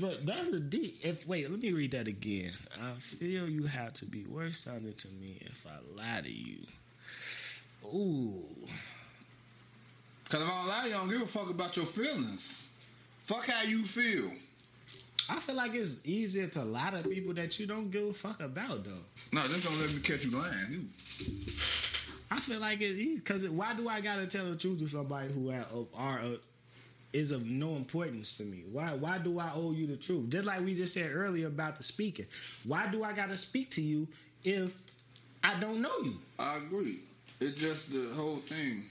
but 0.00 0.26
that's 0.26 0.48
a 0.48 0.60
deep. 0.60 0.96
If 1.02 1.26
wait, 1.28 1.50
let 1.50 1.60
me 1.60 1.72
read 1.72 1.92
that 1.92 2.08
again. 2.08 2.50
I 2.82 2.92
feel 2.92 3.48
you 3.48 3.64
have 3.64 3.92
to 3.94 4.06
be 4.06 4.24
worth 4.24 4.54
something 4.54 4.92
to 4.94 5.08
me 5.20 5.38
if 5.42 5.66
I 5.66 5.78
lie 5.96 6.20
to 6.22 6.32
you. 6.32 6.58
Ooh, 7.86 8.44
Cause 10.36 10.44
if 10.44 10.52
I 10.52 10.58
don't 10.58 10.68
lie, 10.68 10.86
you 10.86 10.92
don't 10.92 11.08
give 11.08 11.22
a 11.22 11.26
fuck 11.26 11.48
about 11.48 11.76
your 11.78 11.86
feelings. 11.86 12.76
Fuck 13.20 13.46
how 13.46 13.62
you 13.62 13.82
feel. 13.84 14.30
I 15.30 15.38
feel 15.38 15.54
like 15.54 15.74
it's 15.74 16.06
easier 16.06 16.46
to 16.48 16.62
lie 16.62 16.90
to 16.90 17.08
people 17.08 17.32
that 17.34 17.58
you 17.58 17.66
don't 17.66 17.90
give 17.90 18.08
a 18.08 18.12
fuck 18.12 18.42
about, 18.42 18.84
though. 18.84 18.90
No, 19.32 19.40
just 19.48 19.64
don't 19.64 19.80
let 19.80 19.94
me 19.94 20.00
catch 20.00 20.26
you 20.26 20.32
lying. 20.32 20.52
You, 20.70 20.80
I 22.30 22.38
feel 22.38 22.60
like 22.60 22.82
it's 22.82 22.98
easy 22.98 23.14
because 23.14 23.48
why 23.48 23.72
do 23.72 23.88
I 23.88 24.02
gotta 24.02 24.26
tell 24.26 24.44
the 24.44 24.56
truth 24.56 24.80
to 24.80 24.88
somebody 24.88 25.32
who 25.32 25.50
are, 25.50 25.64
are 25.96 26.18
uh, 26.18 26.36
is 27.14 27.32
of 27.32 27.46
no 27.46 27.70
importance 27.70 28.36
to 28.36 28.44
me. 28.44 28.64
Why 28.70 28.92
why 28.92 29.16
do 29.16 29.38
I 29.38 29.52
owe 29.54 29.72
you 29.72 29.86
the 29.86 29.96
truth? 29.96 30.28
Just 30.28 30.44
like 30.44 30.60
we 30.60 30.74
just 30.74 30.92
said 30.92 31.12
earlier 31.14 31.46
about 31.46 31.76
the 31.76 31.82
speaking. 31.82 32.26
Why 32.64 32.88
do 32.88 33.02
I 33.02 33.14
gotta 33.14 33.38
speak 33.38 33.70
to 33.70 33.80
you 33.80 34.06
if 34.44 34.76
I 35.42 35.58
don't 35.60 35.80
know 35.80 35.96
you? 36.04 36.18
I 36.38 36.58
agree. 36.58 36.98
It's 37.40 37.58
just 37.58 37.92
the 37.92 38.14
whole 38.14 38.36
thing. 38.36 38.84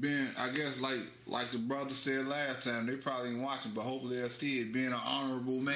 Being, 0.00 0.28
I 0.36 0.50
guess, 0.50 0.80
like 0.80 0.98
like 1.26 1.50
the 1.52 1.58
brother 1.58 1.90
said 1.90 2.26
last 2.26 2.64
time, 2.64 2.86
they 2.86 2.96
probably 2.96 3.30
ain't 3.30 3.42
watching, 3.42 3.72
but 3.72 3.82
hopefully 3.82 4.16
they'll 4.16 4.28
see 4.28 4.60
it. 4.60 4.72
Being 4.72 4.88
an 4.88 5.00
honorable 5.06 5.60
man. 5.60 5.74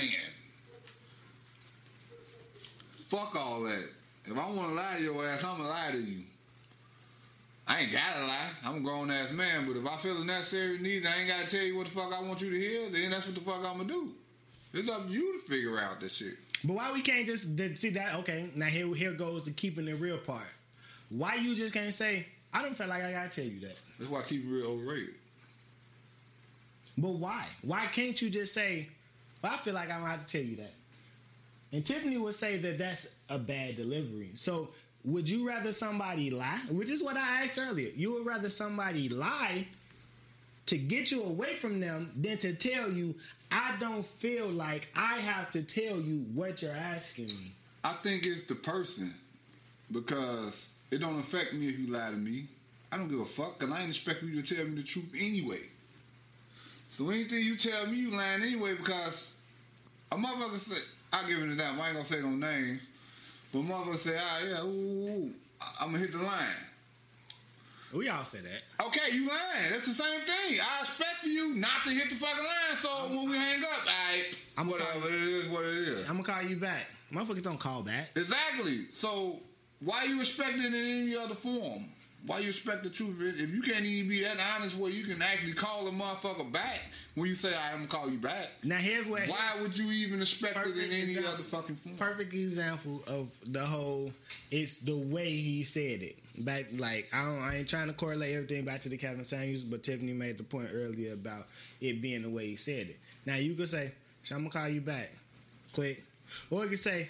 Fuck 2.90 3.36
all 3.36 3.62
that. 3.62 3.88
If 4.24 4.38
I 4.38 4.46
want 4.46 4.68
to 4.70 4.74
lie 4.74 4.96
to 4.98 5.02
your 5.02 5.26
ass, 5.26 5.44
I'm 5.44 5.56
gonna 5.58 5.68
lie 5.68 5.90
to 5.92 5.98
you. 5.98 6.22
I 7.66 7.82
ain't 7.82 7.92
gotta 7.92 8.26
lie. 8.26 8.48
I'm 8.66 8.78
a 8.78 8.80
grown 8.80 9.10
ass 9.12 9.32
man, 9.32 9.64
but 9.66 9.76
if 9.76 9.86
I 9.86 9.96
feel 9.96 10.18
the 10.18 10.24
necessary 10.24 10.78
need, 10.78 11.06
I 11.06 11.20
ain't 11.20 11.28
gotta 11.28 11.48
tell 11.48 11.62
you 11.62 11.76
what 11.76 11.86
the 11.86 11.92
fuck 11.92 12.12
I 12.12 12.20
want 12.20 12.40
you 12.40 12.50
to 12.50 12.58
hear. 12.58 12.90
Then 12.90 13.12
that's 13.12 13.26
what 13.26 13.36
the 13.36 13.40
fuck 13.40 13.58
I'm 13.64 13.78
gonna 13.78 13.84
do. 13.84 14.10
It's 14.74 14.90
up 14.90 15.06
to 15.06 15.12
you 15.12 15.40
to 15.40 15.48
figure 15.48 15.78
out 15.78 16.00
this 16.00 16.16
shit. 16.16 16.34
But 16.64 16.74
why 16.74 16.92
we 16.92 17.00
can't 17.00 17.26
just 17.26 17.56
see 17.78 17.90
that? 17.90 18.16
Okay, 18.16 18.50
now 18.56 18.66
here 18.66 18.92
here 18.94 19.12
goes 19.12 19.44
the 19.44 19.52
keeping 19.52 19.84
the 19.86 19.94
real 19.94 20.18
part. 20.18 20.46
Why 21.10 21.36
you 21.36 21.54
just 21.54 21.74
can't 21.74 21.94
say 21.94 22.26
I 22.52 22.62
don't 22.62 22.76
feel 22.76 22.88
like 22.88 23.02
I 23.02 23.12
gotta 23.12 23.28
tell 23.28 23.50
you 23.50 23.60
that? 23.60 23.76
That's 23.98 24.10
why 24.10 24.20
I 24.20 24.22
keep 24.22 24.44
it 24.44 24.48
real 24.48 24.66
overrated. 24.66 25.14
But 26.98 27.10
why? 27.10 27.46
Why 27.62 27.86
can't 27.86 28.20
you 28.20 28.28
just 28.30 28.52
say, 28.52 28.88
well, 29.42 29.52
I 29.52 29.56
feel 29.58 29.74
like 29.74 29.90
I 29.90 29.98
don't 29.98 30.06
have 30.06 30.26
to 30.26 30.38
tell 30.38 30.46
you 30.46 30.56
that? 30.56 30.72
And 31.72 31.86
Tiffany 31.86 32.18
would 32.18 32.34
say 32.34 32.56
that 32.58 32.78
that's 32.78 33.16
a 33.28 33.38
bad 33.38 33.76
delivery. 33.76 34.30
So 34.34 34.70
would 35.04 35.28
you 35.28 35.46
rather 35.46 35.72
somebody 35.72 36.30
lie? 36.30 36.60
Which 36.70 36.90
is 36.90 37.02
what 37.02 37.16
I 37.16 37.44
asked 37.44 37.58
earlier. 37.58 37.90
You 37.94 38.12
would 38.14 38.26
rather 38.26 38.50
somebody 38.50 39.08
lie 39.08 39.66
to 40.66 40.76
get 40.78 41.10
you 41.10 41.22
away 41.24 41.54
from 41.54 41.80
them 41.80 42.12
than 42.16 42.38
to 42.38 42.54
tell 42.54 42.90
you, 42.90 43.14
I 43.50 43.74
don't 43.80 44.04
feel 44.04 44.46
like 44.48 44.88
I 44.94 45.18
have 45.18 45.50
to 45.50 45.62
tell 45.62 45.98
you 46.00 46.26
what 46.34 46.62
you're 46.62 46.72
asking 46.72 47.26
me. 47.26 47.52
I 47.82 47.94
think 47.94 48.26
it's 48.26 48.44
the 48.44 48.54
person 48.54 49.14
because 49.90 50.78
it 50.90 50.98
don't 51.00 51.18
affect 51.18 51.52
me 51.54 51.68
if 51.68 51.78
you 51.78 51.92
lie 51.92 52.10
to 52.10 52.16
me. 52.16 52.44
I 52.92 52.96
don't 52.96 53.08
give 53.08 53.20
a 53.20 53.24
fuck 53.24 53.58
because 53.58 53.72
I 53.72 53.80
ain't 53.80 53.90
expect 53.90 54.22
you 54.22 54.40
to 54.42 54.54
tell 54.54 54.64
me 54.66 54.74
the 54.76 54.82
truth 54.82 55.14
anyway. 55.18 55.60
So 56.88 57.08
anything 57.10 57.44
you 57.44 57.56
tell 57.56 57.86
me, 57.86 57.96
you 57.98 58.10
lying 58.10 58.42
anyway 58.42 58.74
because 58.74 59.36
a 60.10 60.16
motherfucker 60.16 60.58
say, 60.58 60.80
I'll 61.12 61.26
give 61.26 61.38
it 61.38 61.44
an 61.44 61.50
example. 61.50 61.82
I 61.82 61.86
ain't 61.88 61.94
gonna 61.96 62.06
say 62.06 62.20
no 62.20 62.30
names, 62.30 62.86
but 63.52 63.60
motherfucker 63.60 63.96
say, 63.96 64.18
ah, 64.20 64.38
yeah, 64.48 64.62
ooh, 64.64 64.68
ooh, 64.68 65.08
ooh, 65.26 65.30
I'm 65.80 65.88
gonna 65.92 65.98
hit 65.98 66.12
the 66.12 66.18
line. 66.18 66.66
We 67.92 68.08
all 68.08 68.24
say 68.24 68.38
that. 68.40 68.86
Okay, 68.86 69.12
you 69.14 69.28
lying. 69.28 69.70
That's 69.70 69.86
the 69.86 69.94
same 69.94 70.20
thing. 70.20 70.60
I 70.60 70.80
expect 70.80 71.16
for 71.22 71.26
you 71.28 71.54
not 71.56 71.84
to 71.84 71.90
hit 71.90 72.08
the 72.08 72.14
fucking 72.16 72.44
line. 72.44 72.76
So 72.76 72.88
when 73.10 73.28
we 73.30 73.36
hang 73.36 73.62
up, 73.64 73.70
all 73.70 73.86
right, 73.86 74.42
I'm 74.58 74.68
whatever 74.68 75.00
gonna- 75.00 75.14
it 75.14 75.22
is, 75.22 75.48
what 75.48 75.64
it 75.64 75.74
is. 75.76 76.08
I'm 76.08 76.20
gonna 76.20 76.40
call 76.40 76.48
you 76.48 76.56
back. 76.56 76.86
Motherfuckers 77.12 77.42
don't 77.42 77.58
call 77.58 77.82
back. 77.82 78.10
Exactly. 78.14 78.86
So 78.90 79.40
why 79.84 80.04
you 80.04 80.20
expect 80.20 80.58
it 80.58 80.66
in 80.66 80.74
any 80.74 81.16
other 81.16 81.34
form? 81.34 81.84
Why 82.26 82.40
you 82.40 82.48
expect 82.48 82.82
the 82.84 82.90
truth? 82.90 83.16
If 83.40 83.54
you 83.54 83.62
can't 83.62 83.84
even 83.84 84.08
be 84.10 84.22
that 84.22 84.36
honest 84.56 84.76
where 84.78 84.90
you 84.90 85.04
can 85.04 85.22
actually 85.22 85.54
call 85.54 85.88
a 85.88 85.90
motherfucker 85.90 86.52
back 86.52 86.80
when 87.14 87.28
you 87.28 87.34
say 87.34 87.54
I'm 87.56 87.76
gonna 87.76 87.86
call 87.86 88.10
you 88.10 88.18
back, 88.18 88.48
Now 88.62 88.76
here's 88.76 89.06
where 89.08 89.24
why 89.26 89.56
would 89.60 89.76
you 89.76 89.90
even 89.90 90.20
expect 90.20 90.56
it 90.66 90.76
in 90.76 90.90
any 90.92 91.00
example. 91.02 91.32
other 91.32 91.42
fucking 91.42 91.76
form? 91.76 91.96
perfect 91.96 92.34
example 92.34 93.02
of 93.06 93.32
the 93.52 93.64
whole 93.64 94.12
it's 94.50 94.80
the 94.82 94.96
way 94.96 95.30
he 95.30 95.62
said 95.64 96.02
it 96.02 96.16
back 96.44 96.66
like 96.78 97.08
i 97.12 97.24
don't 97.24 97.40
i 97.40 97.56
ain't 97.56 97.68
trying 97.68 97.88
to 97.88 97.92
correlate 97.94 98.34
everything 98.36 98.64
back 98.64 98.80
to 98.80 98.88
the 98.88 98.96
Captain 98.96 99.24
Samuels 99.24 99.64
but 99.64 99.82
tiffany 99.82 100.12
made 100.12 100.38
the 100.38 100.44
point 100.44 100.68
earlier 100.72 101.14
about 101.14 101.46
it 101.80 102.00
being 102.00 102.22
the 102.22 102.30
way 102.30 102.46
he 102.46 102.56
said 102.56 102.88
it 102.90 102.98
now 103.26 103.34
you 103.34 103.54
could 103.54 103.68
say 103.68 103.90
"Sh- 104.22 104.30
i'm 104.32 104.38
gonna 104.46 104.50
call 104.50 104.68
you 104.68 104.80
back 104.80 105.10
click 105.72 106.02
or 106.50 106.62
you 106.62 106.68
could 106.70 106.78
say 106.78 107.08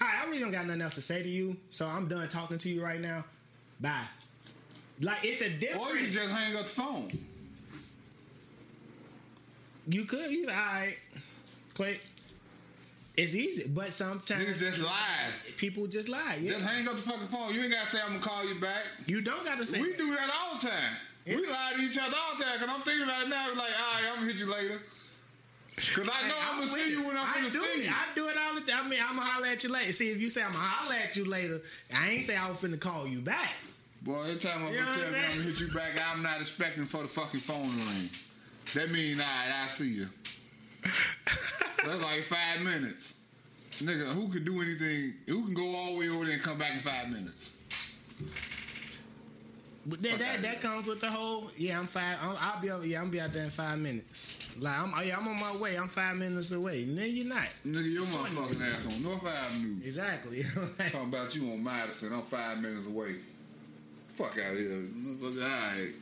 hi 0.00 0.22
i 0.22 0.26
really 0.26 0.38
don't 0.40 0.50
got 0.52 0.66
nothing 0.66 0.82
else 0.82 0.94
to 0.94 1.02
say 1.02 1.22
to 1.22 1.28
you 1.28 1.56
so 1.70 1.86
i'm 1.86 2.08
done 2.08 2.28
talking 2.28 2.58
to 2.58 2.68
you 2.70 2.82
right 2.82 3.00
now 3.00 3.24
bye 3.80 4.00
like 5.02 5.24
it's 5.24 5.40
a 5.42 5.50
difference 5.50 5.86
Or 5.86 5.94
you 5.96 6.04
can 6.04 6.12
just 6.12 6.34
hang 6.34 6.56
up 6.56 6.62
the 6.62 6.68
phone. 6.68 7.10
you 9.88 10.04
could 10.04 10.30
you 10.30 10.44
all 10.48 10.54
right 10.54 10.96
click 11.74 12.00
it's 13.16 13.34
easy 13.34 13.68
but 13.68 13.88
Niggas 13.88 13.92
sometimes 13.92 14.60
just 14.60 14.78
lies. 14.78 15.52
people 15.58 15.86
just 15.86 16.08
lie 16.08 16.38
yeah. 16.40 16.52
Just 16.52 16.64
hang 16.64 16.86
up 16.88 16.94
the 16.94 17.02
fucking 17.02 17.26
phone. 17.26 17.52
You 17.52 17.62
ain't 17.62 17.72
gotta 17.72 17.86
say 17.86 17.98
I'm 18.02 18.12
gonna 18.12 18.20
call 18.24 18.46
you 18.46 18.58
back. 18.60 18.82
You 19.06 19.20
don't 19.20 19.44
gotta 19.44 19.66
say 19.66 19.80
We 19.82 19.90
that. 19.90 19.98
do 19.98 20.10
that 20.16 20.30
all 20.42 20.54
the 20.58 20.68
time. 20.68 20.96
We 21.26 21.34
lie 21.46 21.72
to 21.76 21.82
each 21.82 21.98
other 21.98 22.14
all 22.16 22.38
the 22.38 22.44
time. 22.44 22.58
Cause 22.60 22.68
I'm 22.70 22.80
thinking 22.80 23.02
about 23.02 23.24
it 23.24 23.28
now. 23.28 23.48
Like, 23.48 23.58
all 23.58 23.64
right, 23.66 24.04
I'm 24.10 24.14
gonna 24.20 24.26
hit 24.32 24.36
you 24.40 24.50
later. 24.50 24.78
Cause 25.80 26.08
I 26.12 26.28
know 26.28 26.34
Hey, 26.34 26.40
I'm, 26.50 26.60
gonna 26.60 26.72
with 26.72 26.82
see 26.82 26.90
you 26.92 27.06
when 27.06 27.16
I'm 27.16 27.26
I 27.26 27.34
gonna 27.34 27.50
do 27.50 27.62
see 27.62 27.80
it. 27.80 27.84
you. 27.86 27.90
I 27.90 28.14
do 28.14 28.28
it 28.28 28.36
all 28.36 28.54
the 28.54 28.60
time. 28.60 28.86
I 28.86 28.88
mean, 28.88 29.00
I'm 29.02 29.16
gonna 29.16 29.28
holler 29.28 29.46
at 29.46 29.64
you 29.64 29.70
later. 29.72 29.92
See, 29.92 30.10
if 30.10 30.20
you 30.20 30.28
say 30.28 30.42
I'm 30.42 30.52
gonna 30.52 30.62
holler 30.64 30.94
at 31.02 31.16
you 31.16 31.24
later, 31.24 31.60
I 31.96 32.10
ain't 32.10 32.24
say 32.24 32.36
I 32.36 32.48
was 32.48 32.58
finna 32.58 32.78
call 32.78 33.06
you 33.06 33.20
back. 33.20 33.54
Boy, 34.02 34.20
every 34.22 34.36
time 34.36 34.66
I'm 34.66 34.72
you 34.72 34.78
gonna 34.80 34.94
tell 34.94 35.06
I'm 35.06 35.12
me 35.12 35.18
I'm 35.18 35.28
gonna 35.30 35.42
hit 35.42 35.60
you 35.60 35.68
back, 35.74 35.90
I'm 36.12 36.22
not 36.22 36.40
expecting 36.40 36.84
for 36.84 37.02
the 37.02 37.08
fucking 37.08 37.40
phone 37.40 37.62
to 37.62 37.68
ring. 37.70 38.08
That 38.74 38.90
mean, 38.92 39.20
all 39.20 39.26
right, 39.26 39.64
I 39.64 39.66
see 39.68 39.88
you. 39.94 40.06
That's 41.84 42.02
like 42.02 42.22
five 42.22 42.62
minutes. 42.62 43.20
Nigga, 43.82 44.06
who 44.12 44.28
could 44.28 44.44
do 44.44 44.60
anything? 44.60 45.14
Who 45.28 45.46
can 45.46 45.54
go 45.54 45.74
all 45.74 45.92
the 45.94 45.98
way 46.00 46.08
over 46.10 46.24
there 46.24 46.34
and 46.34 46.42
come 46.42 46.58
back 46.58 46.72
in 46.74 46.80
five 46.80 47.08
minutes? 47.10 47.56
But 49.86 50.02
that 50.02 50.18
that, 50.18 50.42
that 50.42 50.60
comes 50.60 50.86
with 50.86 51.00
the 51.00 51.10
whole. 51.10 51.50
Yeah, 51.56 51.78
I'm 51.78 51.86
five. 51.86 52.18
I'm, 52.22 52.36
I'll 52.38 52.60
be 52.60 52.70
over. 52.70 52.86
Yeah, 52.86 53.00
I'm 53.00 53.10
be 53.10 53.20
out 53.20 53.32
there 53.32 53.44
in 53.44 53.50
five 53.50 53.78
minutes. 53.78 54.54
Like 54.60 54.78
I'm. 54.78 54.92
Oh, 54.94 55.00
yeah, 55.00 55.16
I'm 55.16 55.26
on 55.26 55.40
my 55.40 55.56
way. 55.56 55.76
I'm 55.76 55.88
five 55.88 56.16
minutes 56.16 56.52
away. 56.52 56.84
No, 56.84 57.02
you're 57.02 57.26
not. 57.26 57.48
Nigga, 57.66 57.90
your 57.90 58.04
motherfucking 58.04 58.60
ass 58.60 58.94
on 58.94 59.02
North 59.02 59.26
Avenue. 59.26 59.76
Exactly. 59.82 60.42
Talking 60.90 61.08
about 61.08 61.34
you 61.34 61.50
on 61.52 61.64
Madison. 61.64 62.12
I'm 62.12 62.22
five 62.22 62.60
minutes 62.60 62.88
away. 62.88 63.16
Fuck 64.08 64.36
out 64.44 64.52
of 64.52 64.58
here. 64.58 64.68
Motherfucker, 64.68 65.42
All 65.42 65.82
right. 65.82 65.94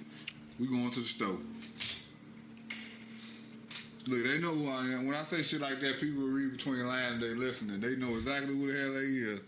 We 0.59 0.67
going 0.67 0.91
to 0.91 1.01
the 1.01 1.07
store. 1.07 1.39
Look, 4.09 4.25
they 4.25 4.39
know 4.41 4.53
who 4.53 4.69
I 4.71 4.81
am. 4.95 5.07
When 5.07 5.15
I 5.15 5.23
say 5.23 5.43
shit 5.43 5.61
like 5.61 5.79
that, 5.81 6.01
people 6.01 6.25
read 6.25 6.57
between 6.57 6.81
the 6.81 6.87
lines. 6.87 7.21
They 7.21 7.35
listening. 7.35 7.81
They 7.81 7.95
know 7.95 8.09
exactly 8.17 8.55
who 8.57 8.73
the 8.73 8.79
hell 8.79 8.93
they 8.95 9.01
is. 9.01 9.41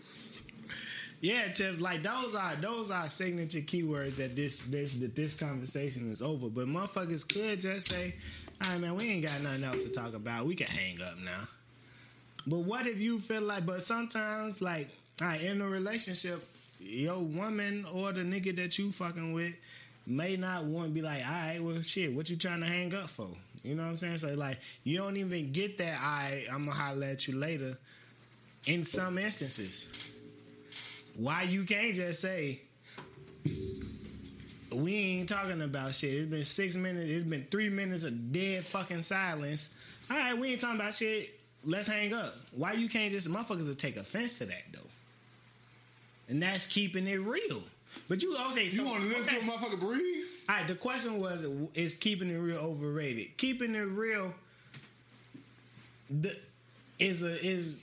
Yeah, 1.21 1.47
Tiff. 1.49 1.79
Like 1.79 2.03
those 2.03 2.35
are 2.35 2.55
those 2.55 2.91
are 2.91 3.07
signature 3.07 3.59
keywords 3.59 4.17
that 4.17 4.35
this 4.35 4.65
this 4.65 4.93
that 4.93 5.15
this 5.15 5.39
conversation 5.39 6.11
is 6.11 6.21
over. 6.21 6.49
But 6.49 6.67
motherfuckers 6.67 7.27
could 7.27 7.61
just 7.61 7.87
say, 7.87 8.15
"All 8.63 8.71
right, 8.71 8.81
man, 8.81 8.95
we 8.95 9.09
ain't 9.09 9.25
got 9.25 9.41
nothing 9.41 9.63
else 9.63 9.83
to 9.83 9.91
talk 9.91 10.13
about. 10.13 10.45
We 10.45 10.55
can 10.55 10.67
hang 10.67 11.01
up 11.01 11.17
now." 11.19 11.41
But 12.47 12.59
what 12.59 12.87
if 12.87 12.99
you 12.99 13.19
feel 13.19 13.43
like? 13.43 13.65
But 13.65 13.83
sometimes, 13.83 14.61
like, 14.61 14.89
right, 15.21 15.39
in 15.41 15.61
a 15.61 15.67
relationship, 15.69 16.43
your 16.79 17.19
woman 17.19 17.85
or 17.93 18.11
the 18.11 18.21
nigga 18.21 18.55
that 18.55 18.79
you 18.79 18.91
fucking 18.91 19.33
with 19.33 19.53
may 20.07 20.35
not 20.35 20.65
want 20.65 20.87
to 20.87 20.93
be 20.93 21.01
like, 21.01 21.25
all 21.25 21.31
right, 21.31 21.59
well, 21.61 21.81
shit, 21.81 22.11
what 22.13 22.29
you 22.29 22.35
trying 22.35 22.61
to 22.61 22.65
hang 22.65 22.93
up 22.95 23.07
for? 23.07 23.27
You 23.63 23.75
know 23.75 23.83
what 23.83 23.89
I'm 23.89 23.95
saying? 23.95 24.17
So 24.17 24.33
like, 24.33 24.59
you 24.83 24.97
don't 24.97 25.17
even 25.17 25.51
get 25.51 25.77
that. 25.77 25.99
I 26.01 26.31
right, 26.31 26.45
I'm 26.51 26.65
gonna 26.65 26.71
holler 26.71 27.05
at 27.05 27.27
you 27.27 27.37
later. 27.37 27.77
In 28.67 28.85
some 28.85 29.17
instances, 29.17 30.10
why 31.15 31.43
you 31.43 31.63
can't 31.63 31.95
just 31.95 32.21
say. 32.21 32.61
We 34.71 34.95
ain't 34.95 35.27
talking 35.29 35.61
about 35.61 35.93
shit. 35.93 36.13
It's 36.13 36.29
been 36.29 36.43
six 36.45 36.75
minutes. 36.77 37.09
It's 37.09 37.29
been 37.29 37.45
three 37.51 37.67
minutes 37.69 38.05
of 38.05 38.31
dead 38.31 38.63
fucking 38.63 39.01
silence. 39.01 39.77
All 40.09 40.17
right, 40.17 40.37
we 40.37 40.51
ain't 40.53 40.61
talking 40.61 40.79
about 40.79 40.93
shit. 40.93 41.37
Let's 41.65 41.87
hang 41.87 42.13
up. 42.13 42.33
Why 42.55 42.73
you 42.73 42.87
can't 42.87 43.11
just 43.11 43.29
motherfuckers 43.29 43.67
will 43.67 43.73
take 43.73 43.97
offense 43.97 44.39
to 44.39 44.45
that 44.45 44.63
though, 44.73 44.79
and 46.29 46.41
that's 46.41 46.65
keeping 46.67 47.05
it 47.07 47.19
real. 47.19 47.61
But 48.07 48.23
you 48.23 48.35
okay? 48.51 48.63
You 48.63 48.69
So, 48.69 48.85
want 48.85 49.01
to 49.01 49.07
listen 49.09 49.23
okay. 49.23 49.39
to 49.39 49.41
a 49.41 49.45
motherfucker 49.53 49.79
breathe? 49.79 50.25
All 50.47 50.55
right, 50.55 50.67
the 50.67 50.75
question 50.75 51.19
was: 51.19 51.45
Is 51.75 51.93
keeping 51.93 52.29
it 52.29 52.37
real 52.37 52.57
overrated? 52.57 53.35
Keeping 53.37 53.75
it 53.75 53.79
real, 53.81 54.33
the, 56.09 56.33
is 56.99 57.23
a 57.23 57.45
is 57.45 57.81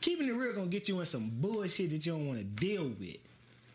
keeping 0.00 0.28
it 0.28 0.32
real 0.32 0.54
gonna 0.54 0.66
get 0.66 0.88
you 0.88 0.98
in 1.00 1.06
some 1.06 1.30
bullshit 1.34 1.90
that 1.90 2.04
you 2.04 2.12
don't 2.12 2.26
want 2.26 2.38
to 2.38 2.44
deal 2.44 2.90
with. 2.98 3.16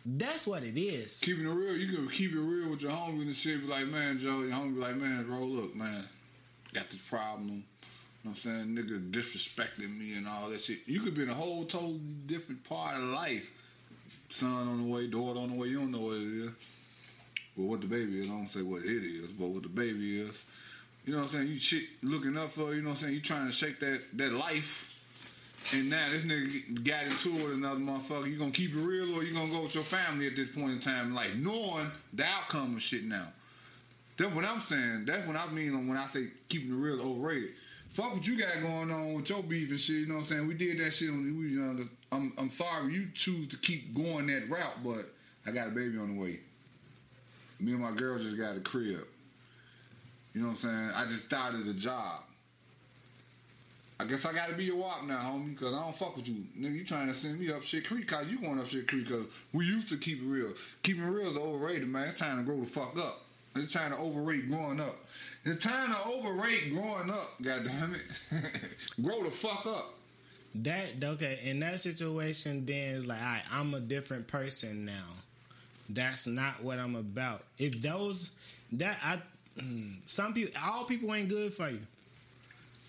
That's 0.06 0.46
what 0.46 0.64
it 0.64 0.80
is. 0.80 1.20
Keeping 1.20 1.46
it 1.46 1.50
real, 1.50 1.76
you 1.76 1.96
can 1.96 2.08
keep 2.08 2.32
it 2.32 2.40
real 2.40 2.70
with 2.70 2.82
your 2.82 2.92
homie 2.92 3.24
and 3.24 3.36
shit. 3.36 3.62
Be 3.62 3.68
like, 3.68 3.88
man, 3.88 4.20
Joe, 4.20 4.42
your 4.42 4.52
homie 4.52 4.76
be 4.76 4.80
like, 4.80 4.96
man, 4.98 5.26
bro, 5.26 5.40
look, 5.40 5.76
man, 5.76 6.04
got 6.74 6.90
this 6.90 7.02
problem. 7.08 7.50
You 8.26 8.32
know 8.32 8.32
what 8.32 8.32
I'm 8.32 8.36
saying? 8.36 8.76
Nigga 8.76 9.12
disrespecting 9.12 9.98
me 9.98 10.16
and 10.16 10.28
all 10.28 10.50
that 10.50 10.60
shit. 10.60 10.80
You 10.86 11.00
could 11.00 11.16
be 11.16 11.24
in 11.24 11.30
a 11.30 11.34
whole 11.34 11.66
totally 11.66 12.00
different 12.26 12.64
part 12.64 12.96
of 12.96 13.04
life. 13.04 13.52
Son 14.30 14.52
on 14.52 14.84
the 14.84 14.94
way, 14.94 15.08
daughter 15.08 15.40
on 15.40 15.52
the 15.52 15.60
way, 15.60 15.68
you 15.68 15.80
don't 15.80 15.92
know 15.92 16.02
what 16.02 16.18
it 16.18 16.46
is. 16.46 16.52
Well, 17.56 17.68
what 17.68 17.82
the 17.82 17.88
baby 17.88 18.20
is, 18.20 18.26
I 18.26 18.34
don't 18.34 18.48
say 18.48 18.62
what 18.62 18.84
it 18.84 19.04
is, 19.04 19.28
but 19.28 19.48
what 19.48 19.64
the 19.64 19.70
baby 19.70 20.22
is. 20.22 20.46
You 21.06 21.14
know 21.14 21.20
what 21.20 21.26
I'm 21.26 21.30
saying? 21.30 21.48
You 21.48 21.58
shit 21.58 21.84
looking 22.04 22.38
up 22.38 22.50
for, 22.50 22.74
you 22.74 22.82
know 22.82 22.90
what 22.90 22.98
I'm 22.98 23.04
saying? 23.04 23.14
You 23.14 23.22
trying 23.22 23.46
to 23.46 23.52
shake 23.52 23.80
that, 23.80 24.02
that 24.14 24.34
life. 24.34 24.95
And 25.74 25.90
now 25.90 26.10
this 26.12 26.24
nigga 26.26 26.84
got 26.84 27.04
into 27.04 27.30
it 27.30 27.44
with 27.44 27.54
another 27.54 27.80
motherfucker. 27.80 28.30
You 28.30 28.38
gonna 28.38 28.52
keep 28.52 28.72
it 28.72 28.78
real 28.78 29.16
or 29.16 29.24
you 29.24 29.34
gonna 29.34 29.52
go 29.52 29.64
with 29.64 29.74
your 29.74 29.84
family 29.84 30.28
at 30.28 30.36
this 30.36 30.56
point 30.56 30.74
in 30.74 30.80
time, 30.80 31.16
like 31.16 31.36
knowing 31.36 31.90
the 32.14 32.24
outcome 32.24 32.76
of 32.76 32.82
shit 32.82 33.04
now. 33.06 33.26
That's 34.18 34.34
what 34.34 34.46
I'm 34.46 34.60
saying. 34.60 35.06
That's 35.06 35.28
what 35.28 35.36
I 35.36 35.48
mean 35.48 35.88
when 35.88 35.98
I 35.98 36.06
say 36.06 36.28
keeping 36.50 36.70
the 36.70 36.76
real 36.76 37.02
overrated. 37.02 37.50
Fuck 37.90 38.14
what 38.14 38.28
you 38.28 38.38
got 38.38 38.62
going 38.62 38.92
on 38.92 39.14
with 39.14 39.30
your 39.30 39.42
beef 39.42 39.70
and 39.70 39.80
shit. 39.80 39.96
You 39.96 40.08
know 40.08 40.16
what 40.16 40.20
I'm 40.22 40.26
saying? 40.26 40.48
We 40.48 40.54
did 40.54 40.80
that 40.80 40.92
shit 40.92 41.10
when 41.10 41.24
we 41.24 41.32
uh, 41.32 41.44
was 41.44 41.52
younger. 41.54 41.84
I'm 42.12 42.34
I'm 42.38 42.50
sorry 42.50 42.94
you 42.94 43.08
choose 43.14 43.48
to 43.50 43.58
keep 43.58 43.96
going 43.96 44.28
that 44.28 44.50
route, 44.50 44.78
but 44.84 45.06
I 45.48 45.52
got 45.52 45.68
a 45.68 45.72
baby 45.72 45.98
on 45.98 46.16
the 46.16 46.22
way. 46.22 46.40
Me 47.60 47.72
and 47.72 47.82
my 47.82 47.92
girl 47.92 48.18
just 48.20 48.38
got 48.38 48.56
a 48.56 48.60
crib. 48.60 49.08
You 50.34 50.42
know 50.42 50.48
what 50.48 50.54
I'm 50.54 50.58
saying? 50.58 50.92
I 50.96 51.04
just 51.04 51.26
started 51.26 51.66
a 51.68 51.74
job. 51.74 52.22
I 54.00 54.04
guess 54.04 54.26
I 54.26 54.34
gotta 54.34 54.54
be 54.54 54.66
your 54.66 54.76
wop 54.76 55.04
now, 55.06 55.18
homie, 55.18 55.52
because 55.52 55.74
I 55.74 55.82
don't 55.82 55.96
fuck 55.96 56.18
with 56.18 56.28
you. 56.28 56.44
Nigga, 56.60 56.74
you 56.74 56.84
trying 56.84 57.08
to 57.08 57.14
send 57.14 57.40
me 57.40 57.50
up 57.52 57.64
shit 57.64 57.88
creek, 57.88 58.08
cause 58.08 58.30
you 58.30 58.40
going 58.40 58.60
up 58.60 58.68
shit 58.68 58.88
creek, 58.88 59.08
cause 59.08 59.26
we 59.54 59.66
used 59.66 59.88
to 59.90 59.98
keep 59.98 60.22
it 60.22 60.26
real. 60.26 60.52
Keeping 60.84 61.06
real 61.06 61.30
is 61.30 61.38
overrated, 61.38 61.88
man. 61.88 62.10
It's 62.10 62.20
time 62.20 62.38
to 62.38 62.44
grow 62.44 62.60
the 62.60 62.66
fuck 62.66 62.98
up. 62.98 63.22
It's 63.56 63.72
time 63.72 63.92
to 63.92 63.98
overrate 63.98 64.50
growing 64.50 64.82
up. 64.82 64.96
It's 65.46 65.64
time 65.64 65.90
to 65.90 66.10
overrate 66.10 66.72
growing 66.74 67.10
up, 67.10 67.30
God 67.42 67.62
damn 67.64 67.94
it. 67.94 68.76
grow 69.02 69.24
the 69.24 69.32
fuck 69.32 69.66
up. 69.66 69.94
That 70.56 70.88
okay, 71.02 71.40
in 71.44 71.60
that 71.62 71.80
situation, 71.80 72.66
then 72.66 72.98
it's 72.98 73.06
like, 73.06 73.22
right, 73.22 73.44
I'm 73.52 73.74
a 73.74 73.80
different 73.80 74.28
person 74.28 74.86
now. 74.86 75.06
That's 75.90 76.28
not 76.28 76.64
what 76.64 76.80
I'm 76.80 76.96
about. 76.96 77.44
If 77.58 77.82
those 77.82 78.36
that 78.74 78.98
I, 79.04 79.20
some 80.06 80.34
people, 80.34 80.54
all 80.62 80.84
people 80.84 81.14
ain't 81.14 81.30
good 81.30 81.54
for 81.54 81.70
you. 81.70 81.80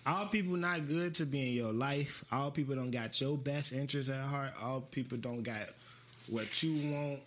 All 0.07 0.25
people 0.27 0.55
not 0.55 0.87
good 0.87 1.13
to 1.15 1.25
be 1.25 1.49
in 1.49 1.53
your 1.53 1.73
life. 1.73 2.23
All 2.31 2.49
people 2.49 2.75
don't 2.75 2.91
got 2.91 3.19
your 3.19 3.37
best 3.37 3.73
interest 3.73 4.09
at 4.09 4.23
heart. 4.23 4.51
All 4.61 4.79
people 4.79 5.17
don't 5.17 5.43
got 5.43 5.63
what 6.29 6.63
you 6.63 6.93
want. 6.93 7.19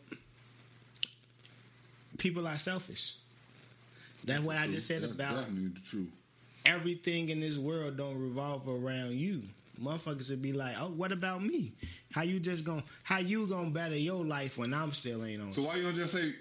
People 2.16 2.48
are 2.48 2.57
selfish. 2.57 3.16
That's 4.24 4.43
what 4.43 4.57
I 4.57 4.66
just 4.66 4.86
said 4.86 5.02
That's 5.02 5.12
about 5.15 5.44
everything 6.65 7.28
in 7.28 7.40
this 7.40 7.59
world 7.59 7.98
don't 7.98 8.19
revolve 8.19 8.66
around 8.66 9.12
you. 9.12 9.43
Motherfuckers 9.82 10.31
would 10.31 10.43
be 10.43 10.52
like, 10.52 10.77
"Oh, 10.78 10.90
what 10.90 11.12
about 11.12 11.43
me? 11.43 11.73
How 12.12 12.23
you 12.23 12.39
just 12.39 12.65
gonna 12.65 12.85
how 13.02 13.19
you 13.19 13.47
gonna 13.47 13.70
better 13.70 13.97
your 13.97 14.24
life 14.24 14.59
when 14.59 14.73
I'm 14.73 14.93
still 14.93 15.24
ain't 15.24 15.43
on?" 15.43 15.52
So 15.52 15.62
why 15.62 15.77
you 15.77 15.82
don't 15.82 15.94
just 15.94 16.12
say 16.12 16.35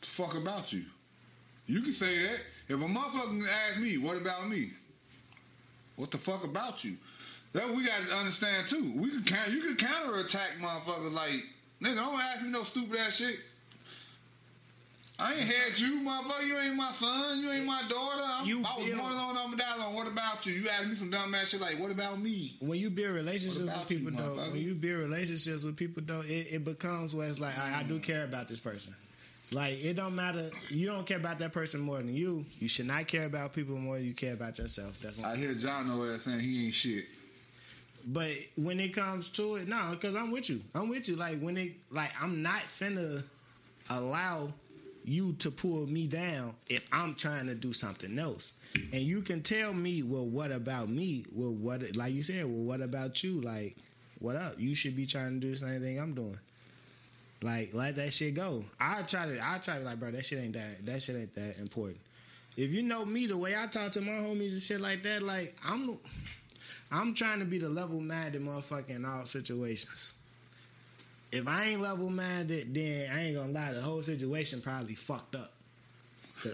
fuck 0.00 0.36
about 0.36 0.72
you? 0.72 0.84
You 1.66 1.82
can 1.82 1.92
say 1.92 2.22
that. 2.22 2.40
If 2.68 2.80
a 2.80 2.84
motherfucker 2.84 3.42
ask 3.68 3.80
me, 3.80 3.98
what 3.98 4.16
about 4.16 4.48
me? 4.48 4.70
What 5.96 6.10
the 6.10 6.18
fuck 6.18 6.44
about 6.44 6.84
you? 6.84 6.96
That 7.52 7.68
we 7.68 7.86
gotta 7.86 8.16
understand 8.18 8.66
too. 8.66 8.92
We 8.96 9.10
can 9.10 9.22
counter, 9.22 9.52
you 9.52 9.62
can 9.62 9.76
counter 9.76 10.18
attack 10.18 10.50
motherfuckers 10.60 11.12
like 11.14 11.44
nigga. 11.80 11.96
Don't 11.96 12.20
ask 12.20 12.42
me 12.42 12.50
no 12.50 12.62
stupid 12.62 12.98
ass 12.98 13.16
shit. 13.16 13.36
I 15.16 15.32
ain't 15.34 15.48
had 15.48 15.78
you, 15.78 16.00
motherfucker. 16.00 16.46
You 16.46 16.58
ain't 16.58 16.74
my 16.74 16.90
son. 16.90 17.40
You 17.40 17.52
ain't 17.52 17.64
my 17.64 17.82
daughter. 17.88 18.22
I'm, 18.24 18.46
You 18.48 18.62
I 18.64 18.76
was 18.76 18.86
build- 18.86 18.98
born 18.98 19.12
on 19.12 19.36
I'm 19.36 19.56
down 19.56 19.80
on. 19.80 19.94
What 19.94 20.08
about 20.08 20.44
you? 20.44 20.54
You 20.54 20.68
ask 20.68 20.88
me 20.88 20.96
some 20.96 21.10
dumb 21.10 21.32
ass 21.36 21.50
shit 21.50 21.60
like, 21.60 21.78
what 21.78 21.92
about 21.92 22.18
me? 22.18 22.56
when 22.60 22.80
you 22.80 22.90
build 22.90 23.14
relationships 23.14 23.60
with 23.72 23.88
people 23.88 24.10
you, 24.10 24.18
though, 24.18 24.34
when 24.50 24.60
you 24.60 24.74
build 24.74 24.98
relationships 24.98 25.62
with 25.62 25.76
people 25.76 26.02
though, 26.04 26.22
it, 26.22 26.48
it 26.50 26.64
becomes 26.64 27.14
where 27.14 27.28
it's 27.28 27.38
like 27.38 27.56
I, 27.56 27.80
I 27.80 27.82
do 27.84 28.00
mm. 28.00 28.02
care 28.02 28.24
about 28.24 28.48
this 28.48 28.58
person. 28.58 28.94
Like 29.52 29.84
it 29.84 29.94
don't 29.94 30.14
matter. 30.14 30.50
You 30.68 30.86
don't 30.86 31.06
care 31.06 31.18
about 31.18 31.38
that 31.38 31.52
person 31.52 31.80
more 31.80 31.98
than 31.98 32.14
you. 32.14 32.44
You 32.58 32.68
should 32.68 32.86
not 32.86 33.06
care 33.06 33.26
about 33.26 33.52
people 33.52 33.76
more 33.76 33.96
than 33.96 34.06
you 34.06 34.14
care 34.14 34.32
about 34.34 34.58
yourself. 34.58 35.00
That's 35.00 35.22
I 35.22 35.36
hear 35.36 35.54
John 35.54 35.88
no 35.88 36.04
ass 36.12 36.22
saying 36.22 36.40
he 36.40 36.66
ain't 36.66 36.74
shit. 36.74 37.04
But 38.06 38.32
when 38.56 38.80
it 38.80 38.92
comes 38.92 39.28
to 39.32 39.56
it, 39.56 39.68
no, 39.68 39.90
because 39.92 40.14
I'm 40.14 40.30
with 40.30 40.50
you. 40.50 40.60
I'm 40.74 40.88
with 40.88 41.08
you. 41.08 41.16
Like 41.16 41.40
when 41.40 41.56
it, 41.56 41.72
like 41.90 42.10
I'm 42.20 42.42
not 42.42 42.62
finna 42.62 43.22
allow 43.90 44.48
you 45.04 45.34
to 45.34 45.50
pull 45.50 45.86
me 45.86 46.06
down 46.06 46.54
if 46.68 46.88
I'm 46.92 47.14
trying 47.14 47.46
to 47.46 47.54
do 47.54 47.72
something 47.72 48.18
else. 48.18 48.60
And 48.92 49.02
you 49.02 49.20
can 49.20 49.42
tell 49.42 49.72
me, 49.72 50.02
well, 50.02 50.24
what 50.24 50.50
about 50.50 50.88
me? 50.88 51.24
Well, 51.32 51.52
what, 51.52 51.96
like 51.96 52.12
you 52.14 52.22
said, 52.22 52.44
well, 52.46 52.64
what 52.64 52.80
about 52.80 53.22
you? 53.22 53.40
Like, 53.40 53.76
what 54.18 54.36
up? 54.36 54.58
You 54.58 54.74
should 54.74 54.96
be 54.96 55.06
trying 55.06 55.34
to 55.34 55.46
do 55.46 55.50
the 55.50 55.56
same 55.56 55.80
thing 55.80 56.00
I'm 56.00 56.14
doing. 56.14 56.38
Like, 57.44 57.74
let 57.74 57.96
that 57.96 58.10
shit 58.10 58.34
go. 58.34 58.64
I 58.80 59.02
try 59.02 59.26
to, 59.26 59.38
I 59.40 59.58
try 59.58 59.78
to, 59.78 59.84
like, 59.84 60.00
bro, 60.00 60.10
that 60.12 60.24
shit 60.24 60.42
ain't 60.42 60.54
that, 60.54 60.86
that 60.86 61.02
shit 61.02 61.14
ain't 61.16 61.34
that 61.34 61.58
important. 61.58 61.98
If 62.56 62.72
you 62.72 62.82
know 62.82 63.04
me, 63.04 63.26
the 63.26 63.36
way 63.36 63.54
I 63.54 63.66
talk 63.66 63.92
to 63.92 64.00
my 64.00 64.12
homies 64.12 64.52
and 64.54 64.62
shit 64.62 64.80
like 64.80 65.02
that, 65.02 65.22
like, 65.22 65.54
I'm, 65.68 65.98
I'm 66.90 67.12
trying 67.14 67.40
to 67.40 67.44
be 67.44 67.58
the 67.58 67.68
level 67.68 68.00
minded 68.00 68.40
motherfucker 68.40 68.96
in 68.96 69.04
all 69.04 69.26
situations. 69.26 70.14
If 71.32 71.46
I 71.46 71.64
ain't 71.64 71.82
level 71.82 72.08
minded, 72.08 72.72
then 72.72 73.10
I 73.12 73.24
ain't 73.26 73.36
gonna 73.36 73.52
lie, 73.52 73.72
the 73.72 73.82
whole 73.82 74.00
situation 74.00 74.62
probably 74.62 74.94
fucked 74.94 75.34
up. 75.34 75.52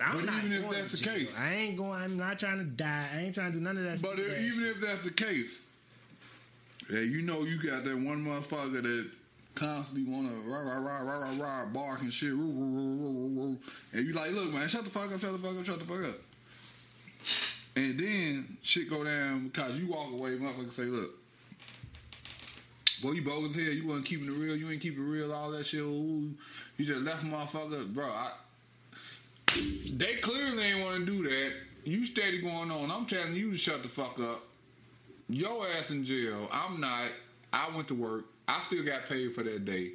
I'm 0.03 0.17
But 0.17 0.25
not 0.25 0.45
even 0.45 0.65
if 0.65 0.71
that's 0.71 1.01
the 1.01 1.09
case- 1.09 1.39
I 1.39 1.53
ain't 1.55 1.77
going. 1.77 2.01
I'm 2.03 2.17
not 2.17 2.39
trying 2.39 2.59
to 2.59 2.65
die. 2.65 3.09
I 3.15 3.19
ain't 3.21 3.35
trying 3.35 3.53
to 3.53 3.59
do 3.59 3.63
none 3.65 3.77
of 3.77 3.85
that. 3.85 4.03
But 4.03 4.15
stupid 4.15 4.27
if, 4.27 4.33
ass 4.33 4.39
even 4.43 4.61
shit. 4.61 4.77
if 4.77 4.81
that's 4.81 5.05
the 5.05 5.13
case, 5.13 5.71
yeah, 6.91 7.01
you 7.01 7.23
know 7.23 7.43
you 7.45 7.61
got 7.63 7.85
that 7.85 7.97
one 7.97 8.25
motherfucker 8.25 8.83
that 8.83 9.11
constantly 9.61 10.11
wanna 10.11 10.33
rah 10.47 10.61
rah 10.61 10.79
rah 10.81 11.03
rah 11.03 11.19
rah 11.21 11.45
rah 11.45 11.67
bark 11.67 12.01
and 12.01 12.13
shit, 12.13 12.33
roo, 12.33 12.51
roo, 12.51 13.29
roo. 13.37 13.59
and 13.93 14.07
you 14.07 14.13
like, 14.15 14.33
look 14.33 14.53
man, 14.53 14.67
shut 14.69 14.85
the 14.85 14.91
fuck 14.91 15.13
up, 15.13 15.21
shut 15.21 15.33
the 15.33 15.39
fuck 15.39 15.59
up, 15.59 15.65
shut 15.65 15.79
the 15.79 15.85
fuck 15.85 16.09
up. 16.09 16.21
And 17.77 17.99
then 17.99 18.57
shit 18.63 18.89
go 18.89 19.05
down 19.05 19.49
because 19.49 19.79
you 19.79 19.89
walk 19.93 20.11
away, 20.13 20.31
motherfucker 20.31 20.71
say, 20.71 20.85
look. 20.85 21.11
Boy, 23.03 23.13
you 23.13 23.23
bogus 23.23 23.55
here. 23.55 23.71
You 23.71 23.89
wasn't 23.89 24.07
keeping 24.07 24.27
it 24.27 24.33
real. 24.33 24.57
You 24.57 24.71
ain't 24.71 24.81
keeping 24.81 25.03
it 25.03 25.07
real. 25.07 25.33
All 25.33 25.51
that 25.53 25.65
shit. 25.65 25.81
Ooh, 25.81 26.35
you 26.77 26.85
just 26.85 27.01
left 27.01 27.25
motherfucker, 27.25 27.95
bro. 27.95 28.05
I, 28.05 28.31
they 29.95 30.17
clearly 30.17 30.63
ain't 30.65 30.85
want 30.85 30.99
to 30.99 31.07
do 31.07 31.23
that. 31.23 31.53
You 31.85 32.05
steady 32.05 32.43
going 32.43 32.71
on. 32.71 32.91
I'm 32.91 33.07
telling 33.07 33.35
you 33.35 33.53
to 33.53 33.57
shut 33.57 33.83
the 33.83 33.89
fuck 33.89 34.19
up. 34.21 34.41
Your 35.29 35.67
ass 35.69 35.91
in 35.91 36.05
jail. 36.05 36.49
I'm 36.53 36.79
not. 36.79 37.09
I 37.53 37.75
went 37.75 37.89
to 37.89 37.95
work. 37.95 38.25
I 38.51 38.61
still 38.61 38.85
got 38.85 39.09
paid 39.09 39.33
for 39.33 39.43
that 39.45 39.65
day. 39.65 39.93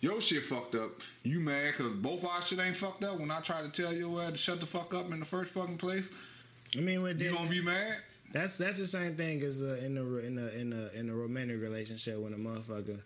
Your 0.00 0.20
shit 0.20 0.42
fucked 0.42 0.74
up. 0.74 0.90
You 1.22 1.38
mad 1.40 1.74
because 1.76 1.92
both 1.92 2.24
our 2.26 2.42
shit 2.42 2.58
ain't 2.58 2.74
fucked 2.74 3.04
up 3.04 3.20
when 3.20 3.30
I 3.30 3.38
try 3.40 3.62
to 3.62 3.68
tell 3.68 3.92
your 3.92 4.20
ass 4.22 4.32
to 4.32 4.36
shut 4.36 4.60
the 4.60 4.66
fuck 4.66 4.92
up 4.94 5.10
in 5.12 5.20
the 5.20 5.26
first 5.26 5.50
fucking 5.50 5.78
place? 5.78 6.10
I 6.76 6.80
mean, 6.80 7.02
with 7.02 7.20
You 7.20 7.30
that, 7.30 7.36
gonna 7.38 7.50
be 7.50 7.62
mad? 7.62 7.96
that's 8.32 8.58
that's 8.58 8.78
the 8.78 8.86
same 8.86 9.14
thing 9.14 9.42
as 9.42 9.62
uh, 9.62 9.78
in 9.84 9.96
a 9.96 10.00
in 10.26 10.38
a 10.38 10.48
in 10.60 10.72
a 10.72 10.98
in 10.98 11.10
a 11.10 11.14
romantic 11.14 11.60
relationship 11.60 12.18
when 12.18 12.32
a 12.32 12.36
motherfucker 12.36 12.98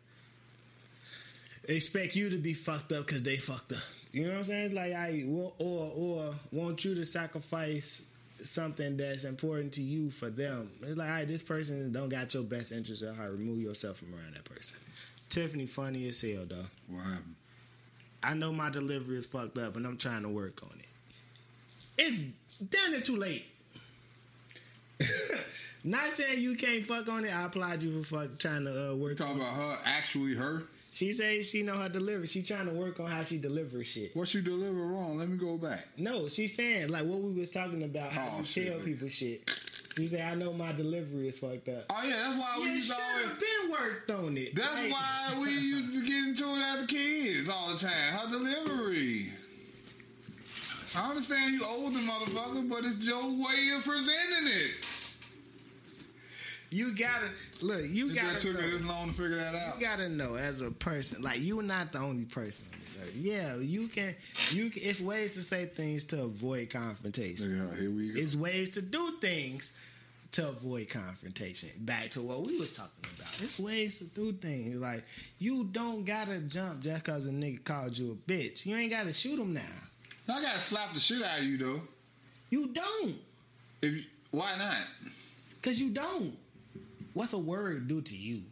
expect 1.68 2.14
you 2.16 2.31
to 2.31 2.36
be 2.39 2.55
fucked 2.55 2.93
up 2.93 3.06
because 3.06 3.23
they 3.23 3.36
fucked 3.36 3.73
up. 3.73 3.78
You 4.12 4.23
know 4.24 4.31
what 4.31 4.39
I'm 4.39 4.44
saying? 4.44 4.74
Like 4.74 4.94
I 4.94 5.24
or 5.28 5.52
or, 5.59 5.93
or 5.97 6.35
want 6.52 6.85
you 6.85 6.94
to 6.94 7.05
sacrifice 7.05 8.15
something 8.43 8.97
that's 8.97 9.25
important 9.25 9.73
to 9.75 9.83
you 9.83 10.11
for 10.11 10.29
them. 10.31 10.71
It's 10.83 10.97
like, 10.97 11.09
all 11.09 11.15
right, 11.15 11.29
this 11.29 11.43
person 11.43 11.93
don't 11.93 12.09
got 12.09 12.33
your 12.35 12.43
best 12.45 12.73
interest 12.73 13.03
at 13.03 13.15
heart. 13.17 13.33
Remove 13.33 13.59
yourself 13.61 13.99
from 13.99 14.13
around 14.15 14.35
that 14.35 14.45
person. 14.45 14.81
Tiffany 15.29 15.67
funny 15.67 16.09
as 16.09 16.21
hell, 16.21 16.45
though. 16.49 16.65
What 16.89 17.03
happened? 17.05 17.35
I 18.23 18.35
know 18.35 18.53
my 18.53 18.71
delivery 18.71 19.17
is 19.17 19.27
fucked 19.27 19.59
up, 19.59 19.77
and 19.77 19.87
I'm 19.87 19.97
trying 19.97 20.23
to 20.23 20.29
work 20.29 20.63
on 20.63 20.71
it. 20.79 20.87
It's 21.99 22.31
damn 22.71 22.95
it 22.95 23.05
too 23.05 23.17
late. 23.17 23.45
Not 25.85 26.11
saying 26.11 26.41
you 26.41 26.57
can't 26.57 26.83
fuck 26.83 27.09
on 27.09 27.25
it. 27.25 27.35
I 27.35 27.45
applaud 27.45 27.83
you 27.83 28.03
for 28.03 28.27
fuck 28.27 28.39
trying 28.39 28.65
to 28.65 28.91
uh, 28.91 28.95
You 28.95 28.97
work. 29.03 29.17
talking 29.17 29.37
about 29.37 29.55
her, 29.55 29.79
actually 29.85 30.35
her? 30.35 30.63
She 30.97 31.12
says 31.12 31.51
she 31.51 31.62
know 31.62 31.74
her 31.74 31.90
deliver. 31.90 32.24
She 32.24 32.43
trying 32.43 32.64
to 32.68 32.73
work 32.73 32.98
on 33.01 33.06
how 33.06 33.23
she 33.23 33.36
delivers 33.36 33.86
shit. 33.86 34.16
What 34.16 34.28
she 34.28 34.40
deliver 34.40 34.73
wrong? 34.81 35.18
Let 35.18 35.28
me 35.28 35.36
go 35.36 35.59
back. 35.59 35.86
No, 35.98 36.27
she's 36.27 36.55
saying 36.56 36.89
like 36.89 37.05
what 37.05 37.20
we 37.20 37.35
was 37.39 37.51
talking 37.51 37.82
about. 37.82 38.12
How 38.12 38.31
Oh, 38.32 38.39
you 38.39 38.44
shit. 38.47 38.68
tell 38.73 38.81
people 38.81 39.06
shit. 39.09 39.43
She 39.94 40.06
said 40.06 40.23
I 40.23 40.35
know 40.36 40.55
my 40.55 40.73
delivery 40.73 41.28
is 41.28 41.39
fucked 41.39 41.68
up. 41.68 41.85
Oh 41.90 42.02
yeah, 42.02 42.16
that's 42.16 42.39
why 42.39 42.59
we 42.62 42.70
used 42.70 42.86
should 42.86 42.97
to 42.97 43.02
always. 43.02 43.28
have 43.28 43.39
been 43.39 43.70
worked 43.73 44.10
on 44.10 44.36
it. 44.39 44.55
That's 44.55 44.90
why 44.90 45.39
we 45.43 45.51
used 45.74 45.93
to 45.93 46.01
get 46.01 46.28
into 46.28 46.44
it 46.44 46.62
as 46.81 46.86
kids 46.86 47.51
all 47.51 47.73
the 47.74 47.78
time. 47.78 48.12
Her 48.14 48.31
delivery. 48.31 49.27
I 50.97 51.10
understand 51.10 51.52
you 51.52 51.62
older 51.68 51.98
motherfucker, 51.98 52.70
but 52.70 52.78
it's 52.85 53.06
your 53.06 53.23
way 53.23 53.77
of 53.77 53.85
presenting 53.85 54.48
it. 54.48 54.95
You 56.77 56.94
gotta 56.94 57.28
look. 57.62 57.82
You 57.89 58.11
It 58.11 58.15
gotta 58.16 58.32
just 58.32 58.47
took 58.47 58.55
know. 58.57 58.66
me 58.66 58.70
this 58.73 58.85
long 58.85 59.09
to 59.09 59.15
figure 59.15 59.36
that 59.36 59.55
out. 59.55 59.77
You 59.77 59.81
gotta 59.86 60.09
know 60.09 60.35
as 60.36 60.61
a 60.61 60.70
person, 60.70 61.23
like 61.23 61.39
you're 61.40 61.62
not 61.62 61.93
the 61.93 61.98
only 61.98 62.24
person. 62.24 62.66
Yeah, 63.15 63.57
you 63.57 63.89
can. 63.89 64.15
You 64.51 64.70
can, 64.70 64.82
it's 64.85 65.01
ways 65.01 65.35
to 65.35 65.43
say 65.43 65.66
things 65.66 66.05
to 66.05 66.23
avoid 66.24 66.70
confrontation. 66.70 67.57
Yeah, 67.57 67.78
here 67.81 67.90
we 67.90 68.12
go. 68.12 68.20
It's 68.20 68.35
ways 68.35 68.70
to 68.70 68.82
do 68.82 69.12
things 69.20 69.81
to 70.32 70.48
avoid 70.48 70.89
confrontation. 70.90 71.70
Back 71.81 72.11
to 72.11 72.23
what 72.23 72.43
we 72.43 72.59
was 72.59 72.77
talking 72.77 72.93
about. 73.16 73.40
It's 73.43 73.59
ways 73.61 73.98
to 74.01 74.05
do 74.15 74.32
things. 74.32 74.77
Like 74.77 75.05
you 75.39 75.65
don't 75.65 76.05
gotta 76.05 76.40
jump 76.40 76.81
just 76.82 77.05
cause 77.05 77.27
a 77.27 77.31
nigga 77.31 77.62
called 77.65 77.97
you 77.97 78.12
a 78.12 78.31
bitch. 78.31 78.66
You 78.66 78.77
ain't 78.77 78.90
gotta 78.90 79.12
shoot 79.12 79.39
him 79.39 79.55
now. 79.55 79.61
I 80.28 80.43
gotta 80.43 80.61
slap 80.61 80.93
the 80.93 81.01
shit 81.01 81.23
out 81.23 81.39
of 81.39 81.44
you 81.44 81.57
though. 81.59 81.81
You 82.51 82.69
don't, 82.69 83.15
If 83.82 83.94
you, 83.97 84.03
why 84.31 84.57
not? 84.59 84.77
cause 85.62 85.78
you 85.81 85.90
don't. 85.90 86.36
What's 87.16 87.32
a 87.32 87.38
word 87.38 87.88
do 87.88 88.02
to 88.02 88.14
you? 88.14 88.43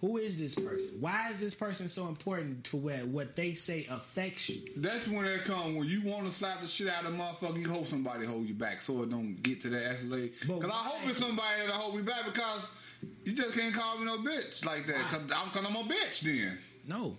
Who 0.00 0.16
is 0.18 0.38
this 0.38 0.54
person? 0.54 1.00
Why 1.00 1.28
is 1.28 1.40
this 1.40 1.56
person 1.56 1.88
so 1.88 2.06
important 2.06 2.62
to 2.66 2.76
where 2.76 3.00
what 3.00 3.34
they 3.34 3.54
say 3.54 3.84
affects 3.90 4.48
you? 4.48 4.60
That's 4.76 5.08
when 5.08 5.24
it 5.24 5.40
come 5.44 5.74
when 5.74 5.88
you 5.88 6.00
want 6.04 6.24
to 6.26 6.32
slap 6.32 6.60
the 6.60 6.68
shit 6.68 6.86
out 6.86 7.02
of 7.04 7.12
a 7.12 7.18
motherfucker. 7.18 7.60
You 7.60 7.68
hope 7.68 7.86
somebody 7.86 8.26
hold 8.26 8.46
you 8.46 8.54
back 8.54 8.80
so 8.80 9.02
it 9.02 9.10
don't 9.10 9.42
get 9.42 9.60
to 9.62 9.70
that 9.70 9.82
escalate. 9.96 10.30
But 10.46 10.60
Because 10.60 10.70
I 10.70 10.82
why? 10.82 10.88
hope 10.88 11.10
it's 11.10 11.18
somebody 11.18 11.48
that'll 11.66 11.74
hold 11.74 11.96
me 11.96 12.02
back 12.02 12.24
because 12.26 12.96
you 13.24 13.32
just 13.34 13.58
can't 13.58 13.74
call 13.74 13.98
me 13.98 14.04
no 14.06 14.18
bitch 14.18 14.64
like 14.64 14.86
that. 14.86 14.98
Because 15.10 15.32
I'm, 15.32 15.50
cause 15.50 15.66
I'm 15.68 15.74
a 15.74 15.82
bitch 15.82 16.20
then. 16.20 16.56
No, 16.86 17.14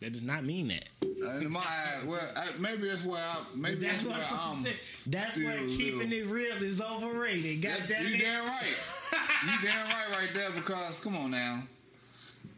that 0.00 0.12
does 0.14 0.22
not 0.22 0.42
mean 0.42 0.68
that. 0.68 0.88
Uh, 1.04 1.36
In 1.38 1.52
my 1.52 1.60
eyes, 1.60 2.04
well, 2.06 2.20
I, 2.34 2.46
maybe 2.58 2.88
that's 2.88 3.04
why. 3.04 3.18
I, 3.20 3.36
maybe 3.56 3.76
that's, 3.76 4.04
That's 4.04 4.30
what 4.32 4.40
I'm 4.40 4.54
saying. 4.54 4.76
That's 5.06 5.36
a 5.36 5.40
keeping 5.76 6.10
little- 6.10 6.12
it 6.14 6.26
real 6.26 6.56
is 6.62 6.80
overrated. 6.80 7.60
God 7.62 7.72
That's- 7.80 7.88
damn 7.90 8.08
you 8.08 8.18
damn 8.18 8.44
right. 8.46 8.90
you 9.44 9.68
damn 9.68 9.86
right 9.88 10.18
right 10.18 10.34
there 10.34 10.50
because 10.50 11.00
come 11.00 11.16
on 11.16 11.30
now. 11.30 11.62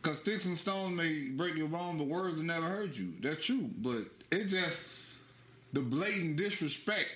Cause 0.03 0.20
sticks 0.20 0.45
and 0.47 0.57
stones 0.57 0.97
may 0.97 1.28
break 1.31 1.57
your 1.57 1.69
bone, 1.69 1.99
but 1.99 2.07
words 2.07 2.37
will 2.37 2.45
never 2.45 2.66
hurt 2.66 2.97
you. 2.97 3.12
That's 3.20 3.45
true. 3.45 3.69
But 3.78 4.05
it's 4.31 4.53
just 4.53 5.01
the 5.73 5.81
blatant 5.81 6.37
disrespect. 6.37 7.15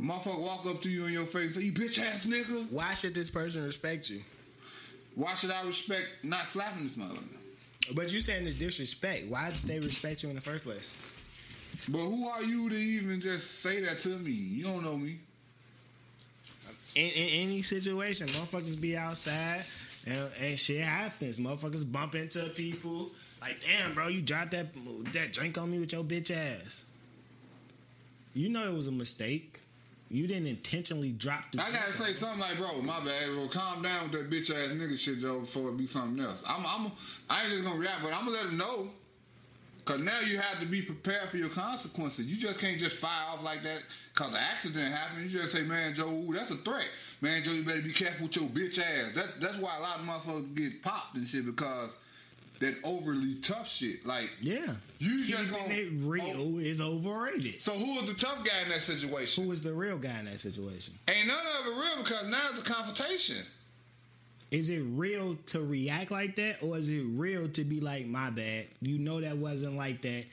Motherfucker 0.00 0.40
walk 0.40 0.66
up 0.66 0.80
to 0.82 0.90
you 0.90 1.06
in 1.06 1.12
your 1.12 1.24
face, 1.24 1.54
say, 1.54 1.62
"You 1.62 1.72
bitch 1.72 1.98
ass 1.98 2.26
nigga." 2.26 2.70
Why 2.72 2.94
should 2.94 3.14
this 3.14 3.30
person 3.30 3.64
respect 3.64 4.08
you? 4.08 4.20
Why 5.14 5.34
should 5.34 5.50
I 5.50 5.62
respect 5.62 6.08
not 6.24 6.46
slapping 6.46 6.84
this 6.84 6.96
motherfucker? 6.96 7.38
But 7.94 8.12
you 8.12 8.20
saying 8.20 8.46
it's 8.46 8.58
disrespect. 8.58 9.26
Why 9.26 9.50
did 9.50 9.60
they 9.62 9.80
respect 9.80 10.22
you 10.22 10.28
in 10.28 10.36
the 10.36 10.40
first 10.40 10.64
place? 10.64 10.96
But 11.88 11.98
who 11.98 12.28
are 12.28 12.42
you 12.42 12.70
to 12.70 12.76
even 12.76 13.20
just 13.20 13.60
say 13.60 13.80
that 13.80 13.98
to 14.00 14.08
me? 14.10 14.30
You 14.30 14.64
don't 14.64 14.84
know 14.84 14.96
me. 14.96 15.18
In, 16.94 17.10
in 17.10 17.48
any 17.48 17.62
situation, 17.62 18.26
motherfuckers 18.28 18.78
be 18.78 18.96
outside 18.96 19.64
and, 20.06 20.30
and 20.40 20.58
shit 20.58 20.80
happens. 20.80 21.38
Motherfuckers 21.38 21.90
bump 21.90 22.14
into 22.14 22.40
people. 22.50 23.10
Like, 23.40 23.58
damn, 23.64 23.94
bro, 23.94 24.08
you 24.08 24.22
dropped 24.22 24.52
that 24.52 24.66
that 25.12 25.32
drink 25.32 25.58
on 25.58 25.70
me 25.70 25.78
with 25.78 25.92
your 25.92 26.04
bitch 26.04 26.30
ass. 26.30 26.84
You 28.34 28.48
know 28.48 28.66
it 28.66 28.72
was 28.72 28.86
a 28.86 28.92
mistake. 28.92 29.60
You 30.10 30.26
didn't 30.26 30.46
intentionally 30.46 31.10
drop 31.10 31.50
the. 31.52 31.62
I 31.62 31.70
gotta 31.70 31.92
say 31.92 32.12
something 32.12 32.40
like, 32.40 32.56
bro, 32.58 32.82
my 32.82 33.00
bad, 33.00 33.30
bro. 33.32 33.48
Calm 33.48 33.82
down 33.82 34.10
with 34.10 34.12
that 34.12 34.30
bitch 34.30 34.50
ass 34.50 34.70
nigga 34.72 34.98
shit, 34.98 35.18
Joe, 35.18 35.40
before 35.40 35.70
it 35.70 35.78
be 35.78 35.86
something 35.86 36.22
else. 36.22 36.44
I'm, 36.46 36.62
I'm, 36.66 36.92
I 37.30 37.42
ain't 37.42 37.52
just 37.52 37.64
gonna 37.64 37.80
react, 37.80 38.02
but 38.02 38.12
I'm 38.12 38.26
gonna 38.26 38.36
let 38.36 38.46
him 38.46 38.58
know. 38.58 38.90
Cause 39.84 39.98
now 40.00 40.20
you 40.20 40.38
have 40.38 40.60
to 40.60 40.66
be 40.66 40.80
prepared 40.80 41.28
for 41.28 41.36
your 41.38 41.48
consequences. 41.48 42.26
You 42.26 42.36
just 42.36 42.60
can't 42.60 42.78
just 42.78 42.96
fire 42.98 43.10
off 43.32 43.42
like 43.44 43.62
that 43.62 43.84
cause 44.14 44.30
an 44.32 44.38
accident 44.40 44.94
happened. 44.94 45.28
You 45.28 45.40
just 45.40 45.52
say, 45.52 45.62
man, 45.62 45.94
Joe, 45.94 46.08
ooh, 46.08 46.32
that's 46.32 46.50
a 46.50 46.56
threat. 46.56 46.88
Man, 47.20 47.42
Joe, 47.42 47.50
you 47.52 47.64
better 47.64 47.82
be 47.82 47.92
careful 47.92 48.26
with 48.26 48.36
your 48.36 48.46
bitch 48.48 48.78
ass. 48.78 49.12
That, 49.14 49.40
that's 49.40 49.56
why 49.58 49.76
a 49.76 49.80
lot 49.80 49.98
of 49.98 50.04
motherfuckers 50.06 50.54
get 50.54 50.82
popped 50.82 51.16
and 51.16 51.26
shit 51.26 51.44
because 51.46 51.96
that 52.60 52.76
overly 52.84 53.34
tough 53.42 53.68
shit. 53.68 54.06
Like, 54.06 54.30
Yeah. 54.40 54.74
you 55.00 55.24
just 55.24 55.50
Keeping 55.50 55.62
gonna. 55.68 55.74
it 55.74 55.88
real 55.96 56.54
oh, 56.56 56.58
is 56.58 56.80
overrated. 56.80 57.60
So 57.60 57.72
who 57.72 57.94
was 57.96 58.04
the 58.12 58.14
tough 58.14 58.44
guy 58.44 58.62
in 58.62 58.68
that 58.68 58.82
situation? 58.82 59.42
Who 59.42 59.50
was 59.50 59.62
the 59.62 59.72
real 59.74 59.98
guy 59.98 60.16
in 60.20 60.26
that 60.26 60.38
situation? 60.38 60.94
Ain't 61.08 61.26
none 61.26 61.36
of 61.60 61.66
it 61.66 61.70
real 61.70 62.04
because 62.04 62.30
now 62.30 62.38
it's 62.52 62.60
a 62.60 62.64
confrontation. 62.72 63.44
Is 64.52 64.68
it 64.68 64.82
real 64.90 65.34
to 65.46 65.62
react 65.64 66.10
like 66.10 66.36
that, 66.36 66.62
or 66.62 66.76
is 66.76 66.88
it 66.90 67.02
real 67.16 67.48
to 67.48 67.64
be 67.64 67.80
like, 67.80 68.04
my 68.06 68.28
bad? 68.28 68.66
You 68.82 68.98
know 68.98 69.18
that 69.18 69.38
wasn't 69.38 69.76
like 69.78 70.02
that. 70.02 70.24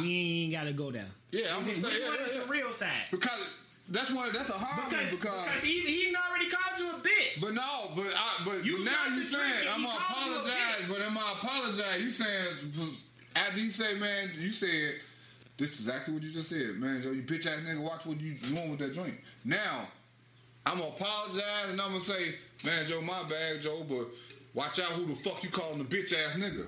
We 0.00 0.44
ain't 0.44 0.52
got 0.52 0.64
to 0.68 0.72
go 0.72 0.92
there. 0.92 1.04
Yeah, 1.32 1.48
I'm 1.56 1.62
it- 1.68 1.82
gonna 1.82 1.94
say, 1.94 2.00
yeah, 2.00 2.14
yeah, 2.32 2.40
the 2.42 2.48
real 2.48 2.70
side? 2.70 2.90
Because 3.10 3.54
that's 3.88 4.10
one. 4.12 4.32
That's 4.32 4.50
a 4.50 4.52
hard 4.52 4.88
Because, 4.88 5.06
one. 5.10 5.20
Because, 5.20 5.44
because 5.46 5.64
he, 5.64 5.80
he 5.80 6.14
already 6.16 6.48
called 6.48 6.78
you 6.78 6.90
a 6.90 6.94
bitch. 7.02 7.42
but 7.42 7.54
no, 7.54 7.90
but 7.96 8.06
I, 8.16 8.44
but, 8.46 8.64
You 8.64 8.84
now 8.84 9.06
you 9.14 9.24
saying 9.24 9.66
I'm 9.68 9.82
gonna 9.82 9.98
called 9.98 10.26
you 10.26 10.32
a 10.32 10.38
apologize. 10.38 10.92
But 10.92 11.00
am 11.02 11.18
I 11.18 11.32
apologize? 11.32 12.02
You 12.02 12.10
saying 12.10 12.46
after 13.34 13.60
you 13.60 13.70
say, 13.70 13.98
man, 13.98 14.30
you 14.38 14.50
said 14.50 14.94
this 15.58 15.72
is 15.72 15.80
exactly 15.88 16.14
what 16.14 16.22
you 16.22 16.30
just 16.30 16.48
said, 16.50 16.76
man. 16.78 17.02
Joe, 17.02 17.10
you 17.10 17.22
bitch 17.22 17.46
ass 17.46 17.58
nigga, 17.68 17.80
watch 17.82 18.06
what 18.06 18.20
you 18.20 18.34
doing 18.34 18.70
with 18.70 18.78
that 18.78 18.94
drink. 18.94 19.20
Now 19.44 19.88
I'm 20.64 20.78
gonna 20.78 20.88
apologize 20.90 21.70
and 21.70 21.80
I'm 21.80 21.88
gonna 21.90 22.00
say, 22.00 22.36
man, 22.64 22.86
Joe, 22.86 23.00
my 23.02 23.22
bad, 23.28 23.60
Joe, 23.60 23.82
but 23.88 24.06
watch 24.54 24.80
out 24.80 24.90
who 24.92 25.06
the 25.06 25.14
fuck 25.14 25.42
you 25.42 25.50
calling 25.50 25.78
the 25.78 25.84
bitch 25.84 26.14
ass 26.14 26.36
nigga. 26.36 26.66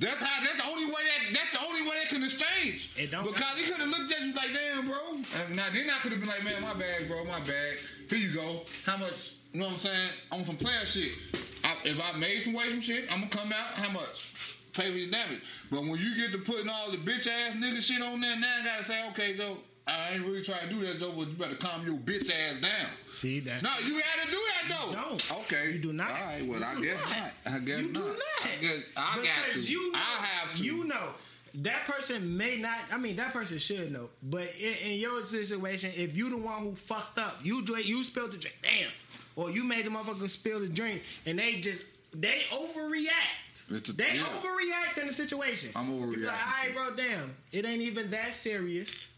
That's 0.00 0.20
how. 0.20 0.42
That's 0.42 0.56
the 0.56 0.66
only 0.66 0.86
way 0.86 1.02
that. 1.06 1.34
That's 1.34 1.52
the 1.52 1.62
only 1.66 1.82
way 1.82 2.02
they 2.02 2.08
can 2.10 2.24
exchange. 2.24 2.94
It 2.98 3.10
don't 3.12 3.22
because 3.22 3.58
he 3.58 3.70
could 3.70 3.78
have 3.78 3.88
looked 3.88 4.10
at 4.10 4.20
you 4.22 4.34
like, 4.34 4.50
damn, 4.50 4.86
bro. 4.86 4.98
And 5.14 5.56
now 5.56 5.66
then 5.72 5.86
I 5.86 5.98
could 6.02 6.12
have 6.12 6.20
been 6.20 6.28
like, 6.28 6.42
man, 6.42 6.60
my 6.62 6.74
bad, 6.74 7.06
bro, 7.06 7.24
my 7.24 7.38
bad. 7.46 7.78
Here 8.10 8.18
you 8.18 8.34
go. 8.34 8.62
How 8.86 8.96
much? 8.96 9.38
You 9.52 9.60
know 9.60 9.66
what 9.66 9.74
I'm 9.74 9.78
saying? 9.78 10.10
On 10.32 10.44
some 10.44 10.56
player 10.56 10.84
shit. 10.84 11.14
I, 11.62 11.76
if 11.84 12.00
I 12.02 12.18
made 12.18 12.42
some 12.42 12.54
way 12.54 12.68
some 12.70 12.80
shit, 12.80 13.06
I'm 13.14 13.20
gonna 13.20 13.30
come 13.30 13.52
out. 13.52 13.78
How 13.78 13.90
much? 13.92 14.58
Pay 14.74 14.90
for 14.90 14.98
your 14.98 15.10
damage. 15.10 15.42
But 15.70 15.82
when 15.82 15.96
you 15.96 16.16
get 16.18 16.32
to 16.32 16.38
putting 16.38 16.68
all 16.68 16.90
the 16.90 16.98
bitch 16.98 17.30
ass 17.30 17.54
nigga 17.54 17.80
shit 17.80 18.02
on 18.02 18.20
there, 18.20 18.34
now 18.34 18.50
I 18.50 18.64
gotta 18.64 18.84
say, 18.84 19.08
okay, 19.10 19.34
Joe. 19.34 19.54
I 19.86 20.14
ain't 20.14 20.24
really 20.24 20.42
trying 20.42 20.66
to 20.66 20.74
do 20.74 20.80
that, 20.86 20.98
Joe, 20.98 21.12
but 21.16 21.28
you 21.28 21.34
better 21.34 21.56
calm 21.56 21.84
your 21.86 21.96
bitch 21.96 22.30
ass 22.30 22.60
down. 22.60 22.86
See, 23.10 23.40
that's 23.40 23.62
No, 23.62 23.70
you 23.86 23.94
had 24.00 24.24
to 24.24 24.30
do 24.30 24.38
that 24.38 24.76
though. 24.78 24.92
don't. 24.92 25.32
Okay. 25.40 25.72
You 25.72 25.78
do 25.78 25.92
not. 25.92 26.10
All 26.10 26.16
right. 26.16 26.46
Well, 26.46 26.64
I 26.64 26.80
guess 26.80 27.00
not. 27.00 27.18
not. 27.44 27.54
I 27.54 27.58
guess 27.58 27.80
you 27.80 27.92
not. 27.92 27.94
do 27.94 28.08
not. 28.08 28.16
I 28.42 28.60
guess 28.62 28.82
I 28.96 29.16
got 29.16 29.24
because 29.46 29.66
to. 29.66 29.72
you 29.72 29.92
know, 29.92 29.98
I 29.98 30.26
have 30.26 30.56
to. 30.56 30.64
You 30.64 30.84
know, 30.84 31.08
that 31.56 31.84
person 31.84 32.36
may 32.36 32.56
not. 32.56 32.78
I 32.90 32.96
mean, 32.96 33.16
that 33.16 33.32
person 33.32 33.58
should 33.58 33.92
know. 33.92 34.08
But 34.22 34.54
in, 34.58 34.90
in 34.90 34.98
your 34.98 35.20
situation, 35.20 35.90
if 35.94 36.16
you 36.16 36.30
the 36.30 36.38
one 36.38 36.60
who 36.60 36.74
fucked 36.74 37.18
up, 37.18 37.38
you 37.42 37.62
drink, 37.62 37.86
you 37.86 38.02
spilled 38.04 38.32
the 38.32 38.38
drink, 38.38 38.56
damn, 38.62 38.90
or 39.36 39.50
you 39.50 39.64
made 39.64 39.84
the 39.84 39.90
motherfucker 39.90 40.30
spill 40.30 40.60
the 40.60 40.68
drink, 40.68 41.02
and 41.26 41.38
they 41.38 41.60
just 41.60 41.84
they 42.14 42.42
overreact. 42.50 43.70
A- 43.70 43.92
they 43.92 44.16
yeah. 44.16 44.22
overreact 44.22 44.98
in 45.00 45.06
the 45.08 45.12
situation. 45.12 45.70
I'm 45.76 45.90
overreacting. 45.92 46.26
Like, 46.26 46.46
all 46.46 46.52
right, 46.64 46.74
bro, 46.96 46.96
damn, 46.96 47.34
it 47.52 47.64
ain't 47.66 47.82
even 47.82 48.10
that 48.10 48.34
serious. 48.34 49.13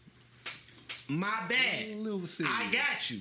My 1.09 1.39
bad. 1.47 1.91
A 1.91 1.95
little 1.95 2.19
serious. 2.21 2.53
I 2.55 2.71
got 2.71 3.09
you. 3.09 3.19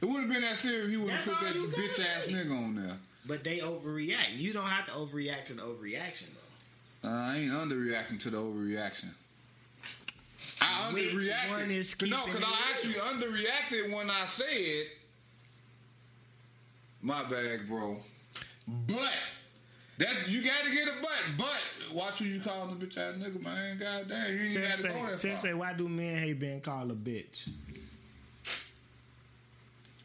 It 0.00 0.04
would 0.06 0.20
have 0.20 0.28
been 0.28 0.42
that 0.42 0.56
serious 0.56 0.86
if 0.86 0.92
you 0.92 1.00
would 1.02 1.10
have 1.10 1.24
put 1.24 1.40
that 1.40 1.54
bitch 1.54 2.00
ass 2.00 2.24
say. 2.24 2.32
nigga 2.32 2.52
on 2.64 2.74
there. 2.76 2.96
But 3.26 3.44
they 3.44 3.58
overreact. 3.58 4.36
You 4.36 4.52
don't 4.52 4.64
have 4.64 4.86
to 4.86 4.92
overreact 4.92 5.44
to 5.46 5.54
the 5.54 5.62
overreaction 5.62 6.28
though. 7.02 7.08
Uh, 7.08 7.12
I 7.12 7.36
ain't 7.38 7.52
underreacting 7.52 8.20
to 8.22 8.30
the 8.30 8.38
overreaction. 8.38 9.10
I 10.60 10.92
Which 10.92 11.12
underreacted. 11.12 12.10
no, 12.10 12.24
because 12.24 12.42
I 12.42 12.70
actually 12.70 12.94
underreacted 12.94 13.94
when 13.94 14.10
I 14.10 14.24
said, 14.26 14.86
"My 17.02 17.22
bad, 17.24 17.66
bro." 17.68 17.98
But 18.66 19.12
that 19.98 20.28
you 20.28 20.42
got 20.42 20.64
to 20.64 20.70
get 20.72 20.88
a 20.88 20.92
but. 21.00 21.10
But 21.38 21.94
watch 21.94 22.18
who 22.18 22.24
you 22.26 22.40
calling 22.40 22.78
the 22.78 22.86
bitch 22.86 22.98
ass 22.98 23.14
nigga, 23.16 23.42
man. 23.42 23.78
God 23.78 24.08
damn, 24.08 24.32
you 24.36 24.42
ain't 24.44 24.52
Tim 24.52 24.62
got 24.62 24.70
to 24.72 24.76
say, 24.78 24.88
go 24.88 25.06
that 25.06 25.20
Tim 25.20 25.30
far. 25.30 25.38
say, 25.38 25.54
why 25.54 25.72
do 25.72 25.88
men 25.88 26.18
hate 26.18 26.38
being 26.40 26.60
called 26.60 26.90
a 26.90 26.94
bitch? 26.94 27.48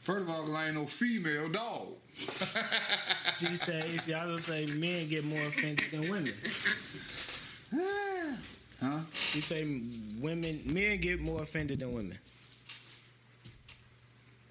First 0.01 0.21
of 0.23 0.29
all, 0.31 0.41
'cause 0.45 0.53
I 0.55 0.65
ain't 0.67 0.75
no 0.75 0.85
female 0.85 1.49
dog. 1.49 1.87
She 3.37 3.55
says, 3.55 4.03
she 4.05 4.13
also 4.13 4.37
say 4.37 4.65
men 4.67 5.07
get 5.07 5.23
more 5.25 5.41
offended 5.41 5.85
than 5.91 6.01
women. 6.01 6.33
huh? 8.81 8.99
She 9.13 9.41
say 9.41 9.63
women, 10.19 10.61
men 10.65 10.97
get 10.99 11.21
more 11.21 11.41
offended 11.41 11.79
than 11.79 11.93
women. 11.93 12.17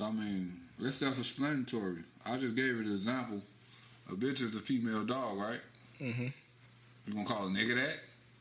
I 0.02 0.10
mean, 0.10 0.52
it's 0.80 0.96
self-explanatory. 0.96 1.98
I 2.26 2.36
just 2.38 2.56
gave 2.56 2.74
it 2.76 2.86
an 2.86 2.92
example. 2.92 3.42
A 4.10 4.14
bitch 4.14 4.40
is 4.40 4.54
a 4.56 4.58
female 4.58 5.04
dog, 5.04 5.38
right? 5.38 5.60
Mm-hmm. 6.00 6.26
You 7.06 7.14
gonna 7.14 7.26
call 7.26 7.46
a 7.46 7.50
nigga 7.50 7.76
that? 7.76 7.98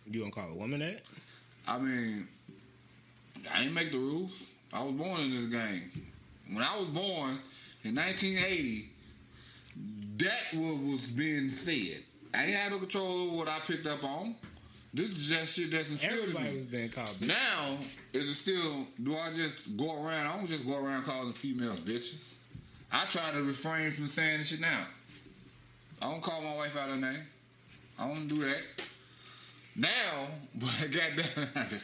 You 0.09 0.21
gonna 0.21 0.31
call 0.31 0.51
a 0.51 0.55
woman 0.55 0.79
that? 0.79 1.01
I 1.67 1.77
mean, 1.77 2.27
I 3.53 3.63
ain't 3.63 3.73
make 3.73 3.91
the 3.91 3.99
rules. 3.99 4.53
I 4.73 4.83
was 4.83 4.93
born 4.93 5.21
in 5.21 5.31
this 5.31 5.45
game. 5.47 5.91
When 6.53 6.63
I 6.63 6.77
was 6.77 6.87
born 6.87 7.37
in 7.83 7.95
1980, 7.95 8.89
that 10.17 10.53
was, 10.55 10.79
was 10.79 11.09
being 11.11 11.49
said. 11.49 12.01
I 12.33 12.45
ain't 12.45 12.55
had 12.55 12.71
no 12.71 12.79
control 12.79 13.27
over 13.27 13.37
what 13.37 13.47
I 13.47 13.59
picked 13.59 13.87
up 13.87 14.03
on. 14.03 14.35
This 14.93 15.11
is 15.11 15.29
just 15.29 15.55
shit 15.55 15.69
that's 15.71 15.91
instilled 15.91 16.13
in 16.13 16.19
Everybody 16.21 16.49
me. 16.49 16.57
was 16.57 16.65
being 16.67 16.89
called 16.89 17.09
bitch. 17.09 17.27
Now, 17.27 17.77
is 18.13 18.27
it 18.29 18.33
still, 18.35 18.85
do 19.03 19.15
I 19.15 19.31
just 19.35 19.77
go 19.77 20.03
around? 20.03 20.25
I 20.25 20.37
don't 20.37 20.47
just 20.47 20.67
go 20.67 20.83
around 20.83 21.03
calling 21.03 21.33
females 21.33 21.79
bitches. 21.79 22.35
I 22.91 23.05
try 23.05 23.31
to 23.31 23.43
refrain 23.43 23.91
from 23.91 24.07
saying 24.07 24.39
this 24.39 24.47
shit 24.47 24.61
now. 24.61 24.79
I 26.01 26.09
don't 26.09 26.21
call 26.21 26.41
my 26.41 26.55
wife 26.55 26.77
out 26.77 26.89
her 26.89 26.95
name. 26.95 27.21
I 27.99 28.07
don't 28.07 28.27
do 28.27 28.35
that. 28.35 28.61
Now, 29.76 30.27
but 30.55 30.69
I 30.81 30.88
got 30.88 31.15
goddamn. 31.15 31.80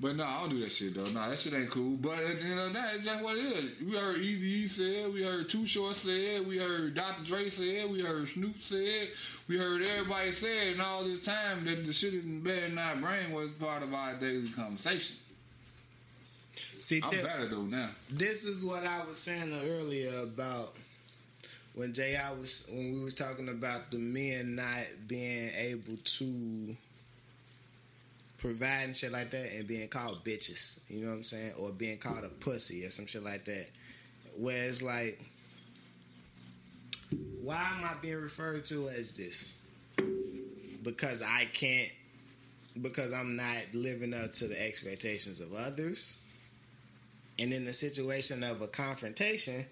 But 0.00 0.14
no, 0.14 0.24
I 0.24 0.40
don't 0.40 0.50
do 0.50 0.60
that 0.60 0.70
shit 0.70 0.94
though. 0.94 1.04
No, 1.04 1.28
that 1.28 1.38
shit 1.38 1.54
ain't 1.54 1.70
cool. 1.70 1.96
But 1.96 2.18
at 2.18 2.38
the 2.40 2.46
end 2.46 2.60
of 2.60 2.72
the 2.72 2.78
day, 2.78 2.88
it's 2.94 3.04
just 3.04 3.24
what 3.24 3.36
it 3.36 3.40
is. 3.40 3.82
We 3.82 3.96
heard 3.96 4.16
Eazy 4.16 4.68
said, 4.68 5.12
we 5.12 5.24
heard 5.24 5.48
Too 5.48 5.66
Short 5.66 5.94
said, 5.94 6.46
we 6.46 6.58
heard 6.58 6.94
Dr. 6.94 7.24
Dre 7.24 7.48
said, 7.48 7.90
we 7.90 8.00
heard 8.00 8.28
Snoop 8.28 8.60
said, 8.60 9.08
we 9.48 9.58
heard 9.58 9.82
everybody 9.82 10.30
said, 10.30 10.74
and 10.74 10.80
all 10.80 11.02
this 11.02 11.24
time 11.24 11.64
that 11.64 11.84
the 11.84 11.92
shit 11.92 12.14
in 12.14 12.78
our 12.78 12.96
brain 12.96 13.32
was 13.32 13.48
part 13.50 13.82
of 13.82 13.92
our 13.92 14.14
daily 14.14 14.46
conversation. 14.46 15.16
See, 16.78 17.02
I'm 17.02 17.10
better 17.10 17.46
though 17.46 17.62
now. 17.62 17.90
this 18.08 18.44
is 18.44 18.64
what 18.64 18.86
I 18.86 19.04
was 19.04 19.18
saying 19.18 19.52
earlier 19.64 20.22
about 20.22 20.74
when 21.78 21.92
J.I. 21.92 22.32
was 22.32 22.68
when 22.74 22.92
we 22.92 23.04
was 23.04 23.14
talking 23.14 23.48
about 23.48 23.92
the 23.92 23.98
men 23.98 24.56
not 24.56 24.84
being 25.06 25.52
able 25.56 25.96
to 25.96 26.76
provide 28.36 28.82
and 28.82 28.96
shit 28.96 29.12
like 29.12 29.30
that 29.30 29.52
and 29.54 29.68
being 29.68 29.86
called 29.86 30.24
bitches, 30.24 30.82
you 30.90 31.02
know 31.02 31.10
what 31.10 31.18
I'm 31.18 31.22
saying? 31.22 31.52
Or 31.62 31.70
being 31.70 31.98
called 31.98 32.24
a 32.24 32.28
pussy 32.28 32.84
or 32.84 32.90
some 32.90 33.06
shit 33.06 33.22
like 33.22 33.44
that. 33.44 33.66
Where 34.36 34.64
it's 34.64 34.82
like 34.82 35.22
why 37.40 37.64
am 37.76 37.84
I 37.84 37.92
being 38.02 38.20
referred 38.20 38.64
to 38.66 38.88
as 38.88 39.16
this? 39.16 39.68
Because 40.82 41.22
I 41.22 41.44
can't 41.52 41.92
because 42.82 43.12
I'm 43.12 43.36
not 43.36 43.62
living 43.72 44.14
up 44.14 44.32
to 44.34 44.48
the 44.48 44.60
expectations 44.60 45.40
of 45.40 45.54
others. 45.54 46.24
And 47.38 47.52
in 47.52 47.64
the 47.64 47.72
situation 47.72 48.42
of 48.42 48.62
a 48.62 48.66
confrontation, 48.66 49.64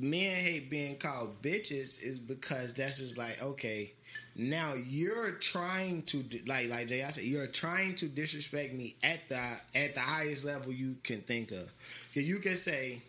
men 0.00 0.36
hate 0.40 0.70
being 0.70 0.96
called 0.96 1.40
bitches 1.42 2.02
is 2.02 2.18
because 2.18 2.74
that's 2.74 2.98
just 2.98 3.18
like 3.18 3.42
okay 3.42 3.92
now 4.36 4.72
you're 4.74 5.32
trying 5.32 6.02
to 6.02 6.24
like 6.46 6.68
like 6.68 6.88
jay 6.88 7.04
i 7.04 7.10
said 7.10 7.24
you're 7.24 7.46
trying 7.46 7.94
to 7.94 8.06
disrespect 8.06 8.74
me 8.74 8.94
at 9.04 9.28
the 9.28 9.36
at 9.74 9.94
the 9.94 10.00
highest 10.00 10.44
level 10.44 10.72
you 10.72 10.96
can 11.04 11.20
think 11.20 11.52
of. 11.52 11.70
You 12.14 12.38
can 12.38 12.56
say 12.56 13.00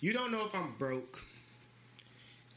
you 0.00 0.12
don't 0.12 0.32
know 0.32 0.44
if 0.44 0.54
i'm 0.54 0.74
broke. 0.78 1.22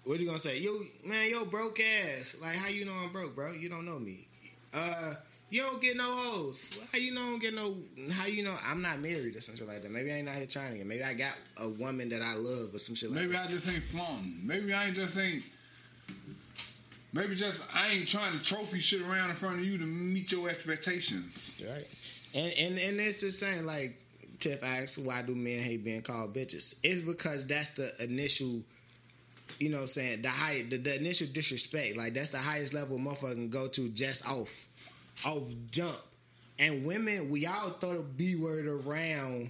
What 0.03 0.19
you 0.19 0.25
gonna 0.25 0.39
say? 0.39 0.57
Yo 0.59 0.79
man 1.05 1.29
yo 1.29 1.45
broke 1.45 1.79
ass. 1.79 2.39
Like 2.41 2.55
how 2.55 2.67
you 2.67 2.85
know 2.85 2.93
i'm 3.03 3.11
broke 3.11 3.35
bro? 3.35 3.51
You 3.51 3.69
don't 3.69 3.85
know 3.85 3.99
me. 3.99 4.25
Uh 4.73 5.13
you 5.49 5.63
don't 5.63 5.81
get 5.81 5.97
no 5.97 6.03
hoes. 6.03 6.87
How 6.91 6.99
you 6.99 7.13
know 7.13 7.21
I 7.21 7.29
don't 7.29 7.39
get 7.39 7.53
no? 7.53 7.73
How 8.11 8.25
you 8.25 8.43
know 8.43 8.55
I'm 8.65 8.81
not 8.81 8.99
married 8.99 9.35
or 9.35 9.41
something 9.41 9.67
like 9.67 9.81
that? 9.81 9.91
Maybe 9.91 10.11
I 10.11 10.15
ain't 10.15 10.29
out 10.29 10.35
here 10.35 10.45
trying 10.45 10.71
to 10.71 10.77
get. 10.77 10.85
Maybe 10.87 11.03
I 11.03 11.13
got 11.13 11.33
a 11.57 11.69
woman 11.69 12.09
that 12.09 12.21
I 12.21 12.35
love 12.35 12.73
or 12.73 12.77
some 12.77 12.95
shit 12.95 13.09
like 13.09 13.21
Maybe 13.21 13.33
that. 13.33 13.47
I 13.47 13.51
just 13.51 13.67
ain't 13.67 13.83
flaunting. 13.83 14.37
Maybe 14.45 14.73
I 14.73 14.85
ain't 14.85 14.95
just 14.95 15.17
ain't. 15.17 15.43
Maybe 17.11 17.35
just 17.35 17.75
I 17.75 17.89
ain't 17.89 18.07
trying 18.07 18.37
to 18.37 18.43
trophy 18.43 18.79
shit 18.79 19.01
around 19.01 19.31
in 19.31 19.35
front 19.35 19.55
of 19.55 19.65
you 19.65 19.79
to 19.79 19.85
meet 19.85 20.31
your 20.31 20.49
expectations. 20.49 21.63
Right. 21.67 21.87
And 22.35 22.53
and 22.53 22.77
and 22.77 22.99
it's 22.99 23.21
the 23.21 23.31
same. 23.31 23.65
Like 23.65 23.97
Tiff 24.39 24.63
asks, 24.63 24.97
why 24.97 25.23
do 25.23 25.33
men 25.35 25.59
hate 25.59 25.83
being 25.83 26.01
called 26.03 26.33
bitches? 26.33 26.79
It's 26.83 27.01
because 27.01 27.47
that's 27.47 27.71
the 27.71 27.91
initial. 28.03 28.61
You 29.59 29.69
know, 29.69 29.77
what 29.77 29.81
I'm 29.81 29.87
saying 29.87 30.21
the 30.21 30.29
high, 30.29 30.63
the, 30.69 30.77
the 30.77 30.95
initial 30.95 31.27
disrespect. 31.33 31.97
Like 31.97 32.13
that's 32.13 32.29
the 32.29 32.37
highest 32.37 32.75
level 32.75 32.97
a 32.97 32.99
motherfucker 32.99 33.33
can 33.33 33.49
go 33.49 33.67
to 33.67 33.89
just 33.89 34.29
off, 34.29 34.67
off 35.25 35.53
jump. 35.71 35.97
And 36.57 36.85
women, 36.85 37.29
we 37.29 37.45
all 37.45 37.69
throw 37.71 37.97
the 37.97 38.03
B 38.03 38.35
word 38.35 38.67
around. 38.67 39.49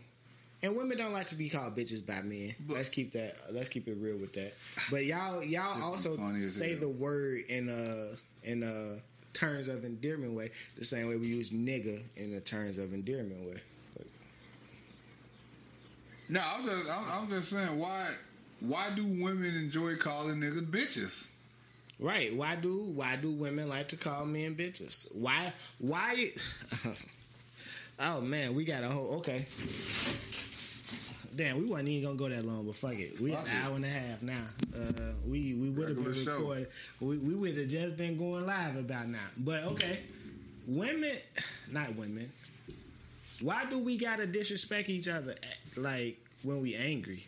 And 0.61 0.75
women 0.75 0.97
don't 0.97 1.13
like 1.13 1.27
to 1.27 1.35
be 1.35 1.49
called 1.49 1.75
bitches 1.75 2.05
by 2.05 2.21
men. 2.21 2.53
But- 2.67 2.75
let's 2.77 2.89
keep 2.89 3.13
that. 3.13 3.35
Let's 3.51 3.69
keep 3.69 3.87
it 3.87 3.95
real 3.99 4.17
with 4.17 4.33
that. 4.33 4.53
But 4.91 5.05
y'all, 5.05 5.43
y'all 5.43 5.81
also 5.81 6.17
say 6.41 6.75
the 6.75 6.89
word 6.89 7.43
in 7.49 7.69
uh 7.69 8.15
in 8.43 8.63
uh 8.63 8.99
terms 9.33 9.67
of 9.67 9.85
endearment 9.85 10.33
way, 10.33 10.51
the 10.77 10.83
same 10.83 11.07
way 11.07 11.15
we 11.15 11.27
use 11.27 11.51
nigga 11.51 12.01
in 12.17 12.33
the 12.33 12.41
terms 12.41 12.77
of 12.77 12.93
endearment 12.93 13.47
way. 13.47 13.57
But 13.95 14.07
No, 16.27 16.41
I'm 16.45 16.65
just 16.65 16.89
I'm, 16.89 17.05
I'm 17.23 17.29
just 17.29 17.49
saying 17.49 17.79
why 17.79 18.07
why 18.59 18.89
do 18.93 19.05
women 19.23 19.55
enjoy 19.55 19.95
calling 19.95 20.41
niggas 20.41 20.69
bitches? 20.69 21.31
Right? 21.99 22.33
Why 22.35 22.55
do 22.55 22.83
why 22.95 23.15
do 23.15 23.31
women 23.31 23.69
like 23.69 23.87
to 23.89 23.97
call 23.97 24.25
men 24.25 24.55
bitches? 24.55 25.15
Why 25.15 25.51
why? 25.79 26.29
oh 27.99 28.21
man, 28.21 28.55
we 28.55 28.63
got 28.65 28.83
a 28.83 28.89
whole 28.89 29.15
okay. 29.17 29.45
Damn, 31.35 31.59
we 31.59 31.65
wasn't 31.67 31.89
even 31.89 32.03
gonna 32.17 32.17
go 32.17 32.35
that 32.35 32.45
long, 32.45 32.65
but 32.65 32.75
fuck 32.75 32.95
it. 32.95 33.19
We 33.21 33.31
Fuck 33.31 33.45
an 33.47 33.51
it. 33.51 33.63
hour 33.65 33.75
and 33.75 33.85
a 33.85 33.89
half 33.89 34.21
now. 34.21 34.41
Uh, 34.75 35.13
we 35.27 35.53
we 35.53 35.69
would 35.69 35.89
have 35.89 36.03
been 36.03 36.13
show. 36.13 36.37
recording. 36.37 36.65
We, 36.99 37.17
we 37.17 37.33
would 37.35 37.55
have 37.55 37.67
just 37.67 37.95
been 37.97 38.17
going 38.17 38.45
live 38.45 38.75
about 38.75 39.07
now. 39.07 39.19
But 39.37 39.63
okay, 39.65 39.99
women, 40.67 41.15
not 41.71 41.95
women. 41.95 42.29
Why 43.41 43.63
do 43.65 43.79
we 43.79 43.95
gotta 43.97 44.25
disrespect 44.25 44.89
each 44.89 45.07
other 45.07 45.31
eh, 45.31 45.79
like 45.79 46.17
when 46.43 46.61
we 46.61 46.75
angry? 46.75 47.23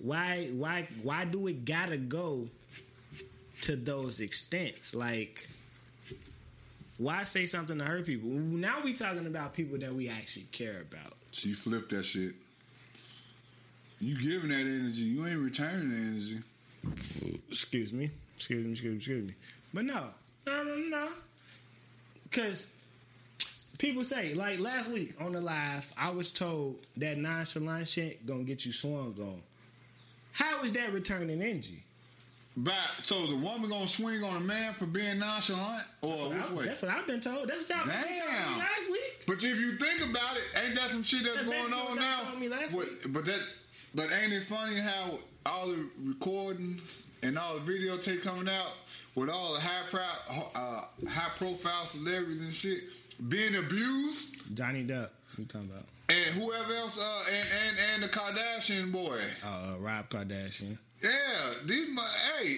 Why 0.00 0.48
why 0.52 0.88
why 1.02 1.24
do 1.24 1.46
it 1.46 1.64
gotta 1.64 1.96
go 1.98 2.48
to 3.64 3.76
those 3.76 4.20
extents? 4.20 4.94
Like 4.94 5.48
why 6.98 7.24
say 7.24 7.46
something 7.46 7.78
to 7.78 7.84
hurt 7.84 8.06
people? 8.06 8.30
Now 8.30 8.80
we 8.82 8.92
talking 8.92 9.26
about 9.26 9.54
people 9.54 9.78
that 9.78 9.94
we 9.94 10.08
actually 10.08 10.46
care 10.52 10.82
about. 10.82 11.14
She 11.32 11.50
flipped 11.50 11.90
that 11.90 12.04
shit. 12.04 12.34
You 14.00 14.16
giving 14.18 14.50
that 14.50 14.60
energy, 14.60 15.02
you 15.02 15.26
ain't 15.26 15.40
returning 15.40 15.90
the 15.90 15.96
energy. 15.96 16.38
Excuse 17.48 17.92
me. 17.92 18.10
Excuse 18.36 18.64
me, 18.64 18.70
excuse 18.72 18.90
me, 18.90 18.96
excuse 18.96 19.28
me. 19.28 19.34
But 19.72 19.84
no, 19.84 20.04
no, 20.46 20.62
no, 20.62 20.76
no. 20.76 21.08
Because 22.24 22.76
people 23.78 24.04
say, 24.04 24.34
like 24.34 24.58
last 24.60 24.90
week 24.90 25.14
on 25.20 25.32
the 25.32 25.40
live, 25.40 25.92
I 25.96 26.10
was 26.10 26.32
told 26.32 26.84
that 26.96 27.16
nonchalant 27.16 27.88
shit 27.88 28.26
gonna 28.26 28.42
get 28.42 28.66
you 28.66 28.72
swung 28.72 29.14
on. 29.20 29.40
How 30.32 30.62
is 30.62 30.72
that 30.72 30.92
returning 30.92 31.40
energy? 31.40 31.83
But 32.56 32.74
so 33.02 33.26
the 33.26 33.34
woman 33.36 33.68
gonna 33.68 33.88
swing 33.88 34.22
on 34.22 34.36
a 34.36 34.40
man 34.40 34.74
for 34.74 34.86
being 34.86 35.18
nonchalant, 35.18 35.84
or 36.02 36.28
which 36.30 36.50
way? 36.50 36.64
That's 36.66 36.82
what 36.82 36.92
I've 36.92 37.06
been 37.06 37.20
told. 37.20 37.48
That's 37.48 37.68
what 37.68 37.78
y'all 37.78 37.86
been 37.86 38.10
me 38.10 38.58
last 38.60 38.90
week. 38.92 39.24
But 39.26 39.36
if 39.42 39.58
you 39.58 39.72
think 39.76 40.08
about 40.08 40.36
it, 40.36 40.44
ain't 40.64 40.74
that 40.76 40.90
some 40.90 41.02
shit 41.02 41.24
that's 41.24 41.36
That's 41.36 41.48
going 41.48 41.72
on 41.72 41.96
now? 41.96 42.16
y'all 42.18 42.24
told 42.26 42.40
me 42.40 42.48
last 42.48 42.74
What- 42.74 42.88
week. 42.88 43.12
But 43.12 43.24
that, 43.26 43.40
but 43.96 44.06
ain't 44.12 44.32
it 44.32 44.44
funny 44.44 44.76
how 44.78 45.18
all 45.46 45.66
the 45.68 45.84
recordings 46.04 47.08
and 47.24 47.36
all 47.36 47.58
the 47.58 47.72
videotape 47.72 48.22
coming 48.22 48.48
out 48.48 48.72
with 49.16 49.28
all 49.28 49.54
the 49.54 49.60
high 49.60 49.82
pro, 49.90 50.02
uh, 50.54 50.84
high 51.10 51.30
profile 51.36 51.86
celebrities 51.86 52.44
and 52.44 52.52
shit 52.54 53.28
being 53.28 53.56
abused, 53.56 54.56
Johnny 54.56 54.84
Depp, 54.84 55.08
you 55.38 55.44
talking 55.44 55.70
about? 55.70 55.84
and 56.08 56.34
whoever 56.34 56.72
else, 56.74 57.00
uh, 57.02 57.24
and, 57.32 57.46
and 57.66 57.76
and 57.94 58.02
the 58.04 58.08
Kardashian 58.08 58.92
boy, 58.92 59.18
Uh, 59.44 59.74
Rob 59.78 60.08
Kardashian. 60.08 60.78
Yeah, 61.04 61.52
these 61.66 61.94
my 61.94 62.02
hey. 62.38 62.56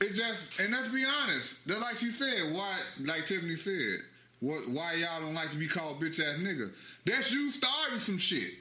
It 0.00 0.12
just 0.14 0.60
and 0.60 0.72
let's 0.72 0.92
be 0.92 1.04
honest. 1.04 1.66
That 1.66 1.80
like 1.80 1.96
she 1.96 2.10
said, 2.10 2.54
why 2.54 2.70
like 3.04 3.26
Tiffany 3.26 3.54
said, 3.54 4.00
what 4.40 4.68
why 4.68 4.94
y'all 4.94 5.20
don't 5.20 5.34
like 5.34 5.50
to 5.50 5.56
be 5.56 5.68
called 5.68 6.00
bitch 6.00 6.20
ass 6.20 6.38
nigga? 6.38 6.70
That's 7.06 7.32
you 7.32 7.50
starting 7.50 7.98
some 7.98 8.18
shit. 8.18 8.52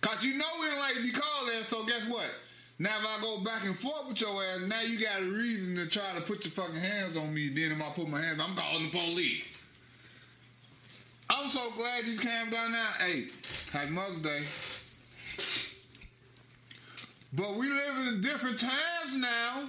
Cause 0.00 0.24
you 0.24 0.38
know 0.38 0.46
we 0.60 0.66
don't 0.66 0.78
like 0.78 0.94
to 0.94 1.02
be 1.02 1.10
called 1.10 1.48
that, 1.48 1.64
so 1.64 1.84
guess 1.84 2.08
what? 2.08 2.28
Now 2.78 2.96
if 2.96 3.06
I 3.06 3.20
go 3.20 3.42
back 3.42 3.64
and 3.64 3.76
forth 3.76 4.08
with 4.08 4.20
your 4.20 4.42
ass, 4.42 4.66
now 4.68 4.80
you 4.82 4.98
got 5.00 5.20
a 5.20 5.24
reason 5.24 5.74
to 5.76 5.88
try 5.88 6.04
to 6.14 6.22
put 6.22 6.44
your 6.44 6.52
fucking 6.52 6.80
hands 6.80 7.16
on 7.16 7.34
me. 7.34 7.48
Then 7.48 7.72
if 7.72 7.82
I 7.82 7.90
put 7.94 8.08
my 8.08 8.20
hands, 8.20 8.40
I'm 8.40 8.54
calling 8.54 8.90
the 8.90 8.98
police. 8.98 9.58
I'm 11.28 11.48
so 11.48 11.70
glad 11.76 12.04
these 12.04 12.20
came 12.20 12.50
down 12.50 12.72
now. 12.72 12.88
Hey, 13.00 13.24
happy 13.72 13.90
Mother's 13.90 14.20
Day. 14.20 14.77
But 17.32 17.54
we 17.54 17.68
live 17.68 18.06
in 18.08 18.20
different 18.20 18.58
times 18.58 19.16
now. 19.16 19.68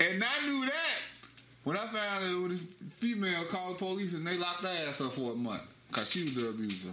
And 0.00 0.22
I 0.22 0.46
knew 0.46 0.66
that 0.66 1.00
when 1.62 1.76
I 1.76 1.86
found 1.86 2.24
out 2.24 2.40
when 2.42 2.50
this 2.50 2.60
female 2.98 3.44
called 3.44 3.76
the 3.76 3.78
police 3.78 4.12
and 4.12 4.26
they 4.26 4.36
locked 4.36 4.62
her 4.62 4.88
ass 4.88 5.00
up 5.00 5.12
for 5.12 5.32
a 5.32 5.34
month. 5.34 5.70
Cause 5.92 6.10
she 6.10 6.24
was 6.24 6.34
the 6.34 6.48
abuser. 6.48 6.92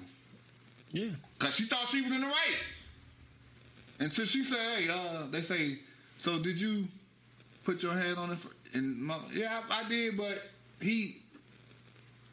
Yeah. 0.92 1.10
Cause 1.40 1.56
she 1.56 1.64
thought 1.64 1.88
she 1.88 2.02
was 2.02 2.12
in 2.12 2.22
the 2.22 2.28
right. 2.28 2.64
And 4.00 4.12
so 4.12 4.24
she 4.24 4.44
said, 4.44 4.60
hey, 4.78 4.88
uh, 4.90 5.28
they 5.30 5.42
say, 5.42 5.78
so 6.18 6.40
did 6.40 6.60
you 6.62 6.86
put 7.64 7.84
your 7.84 7.94
hand 7.94 8.18
on 8.18 8.32
it? 8.32 8.40
And 8.74 9.02
my, 9.02 9.16
yeah, 9.34 9.62
I, 9.70 9.82
I 9.84 9.90
did, 9.90 10.16
but 10.16 10.42
he, 10.82 11.18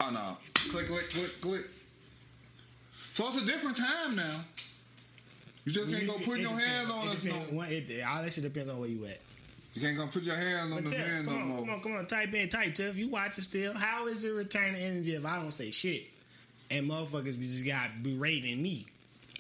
oh 0.01 0.11
no, 0.11 0.37
click, 0.55 0.87
click, 0.87 1.11
click, 1.11 1.41
click. 1.41 1.67
So 3.15 3.27
it's 3.27 3.43
a 3.43 3.47
different 3.47 3.77
time 3.77 4.15
now. 4.15 4.41
You 5.69 5.75
just 5.75 5.93
can't 5.93 6.07
go 6.07 6.15
put 6.25 6.41
your 6.41 6.59
hands 6.59 6.91
on 6.91 7.09
It 7.09 7.11
us 7.11 7.25
no. 7.25 7.33
depends. 7.33 7.53
One- 7.53 7.71
it- 7.73 8.03
all 8.03 8.23
that 8.23 8.33
shit 8.33 8.45
depends 8.45 8.69
on 8.71 8.79
where 8.81 8.89
you 8.89 9.05
at. 9.05 9.21
You 9.75 9.83
can't 9.83 9.99
go 9.99 10.07
put 10.07 10.23
your 10.23 10.35
hands 10.35 10.73
on 10.73 10.83
But 10.83 10.85
the 10.91 10.97
Tiff, 10.97 11.07
man 11.07 11.25
come 11.27 11.35
no 11.35 11.41
on, 11.41 11.49
more. 11.49 11.59
come 11.61 11.71
on, 11.75 11.81
come 11.83 11.93
on, 11.97 12.07
type 12.07 12.33
in, 12.33 12.49
type 12.49 12.75
Tiff. 12.75 12.97
You 12.97 13.09
watching 13.11 13.45
still? 13.45 13.75
How 13.75 14.07
is 14.07 14.25
it 14.25 14.31
returning 14.31 14.77
energy 14.81 15.15
if 15.15 15.25
I 15.27 15.37
don't 15.43 15.53
say 15.53 15.71
shit 15.71 16.05
and 16.71 16.89
motherfuckers 16.91 17.39
just 17.39 17.67
got 17.67 18.03
berating 18.03 18.63
me 18.63 18.87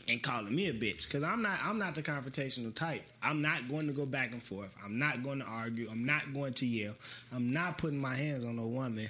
and 0.09 0.23
calling 0.23 0.55
me 0.55 0.69
a 0.69 0.73
bitch? 0.73 1.07
Because 1.07 1.23
I'm 1.23 1.43
not, 1.43 1.59
I'm 1.63 1.79
not 1.79 1.95
the 1.95 2.03
confrontational 2.03 2.75
type. 2.75 3.03
I'm 3.23 3.43
not 3.43 3.69
going 3.69 3.87
to 3.87 3.93
go 3.93 4.07
back 4.07 4.33
and 4.33 4.43
forth. 4.43 4.75
I'm 4.85 4.99
not 4.99 5.23
going 5.23 5.41
to 5.41 5.45
argue. 5.45 5.89
I'm 5.91 6.07
not 6.07 6.33
going 6.33 6.55
to 6.55 6.67
yell. 6.67 6.95
I'm 7.35 7.53
not 7.53 7.79
putting 7.79 7.99
my 7.99 8.15
hands 8.15 8.45
on 8.45 8.59
a 8.59 8.67
woman. 8.67 9.09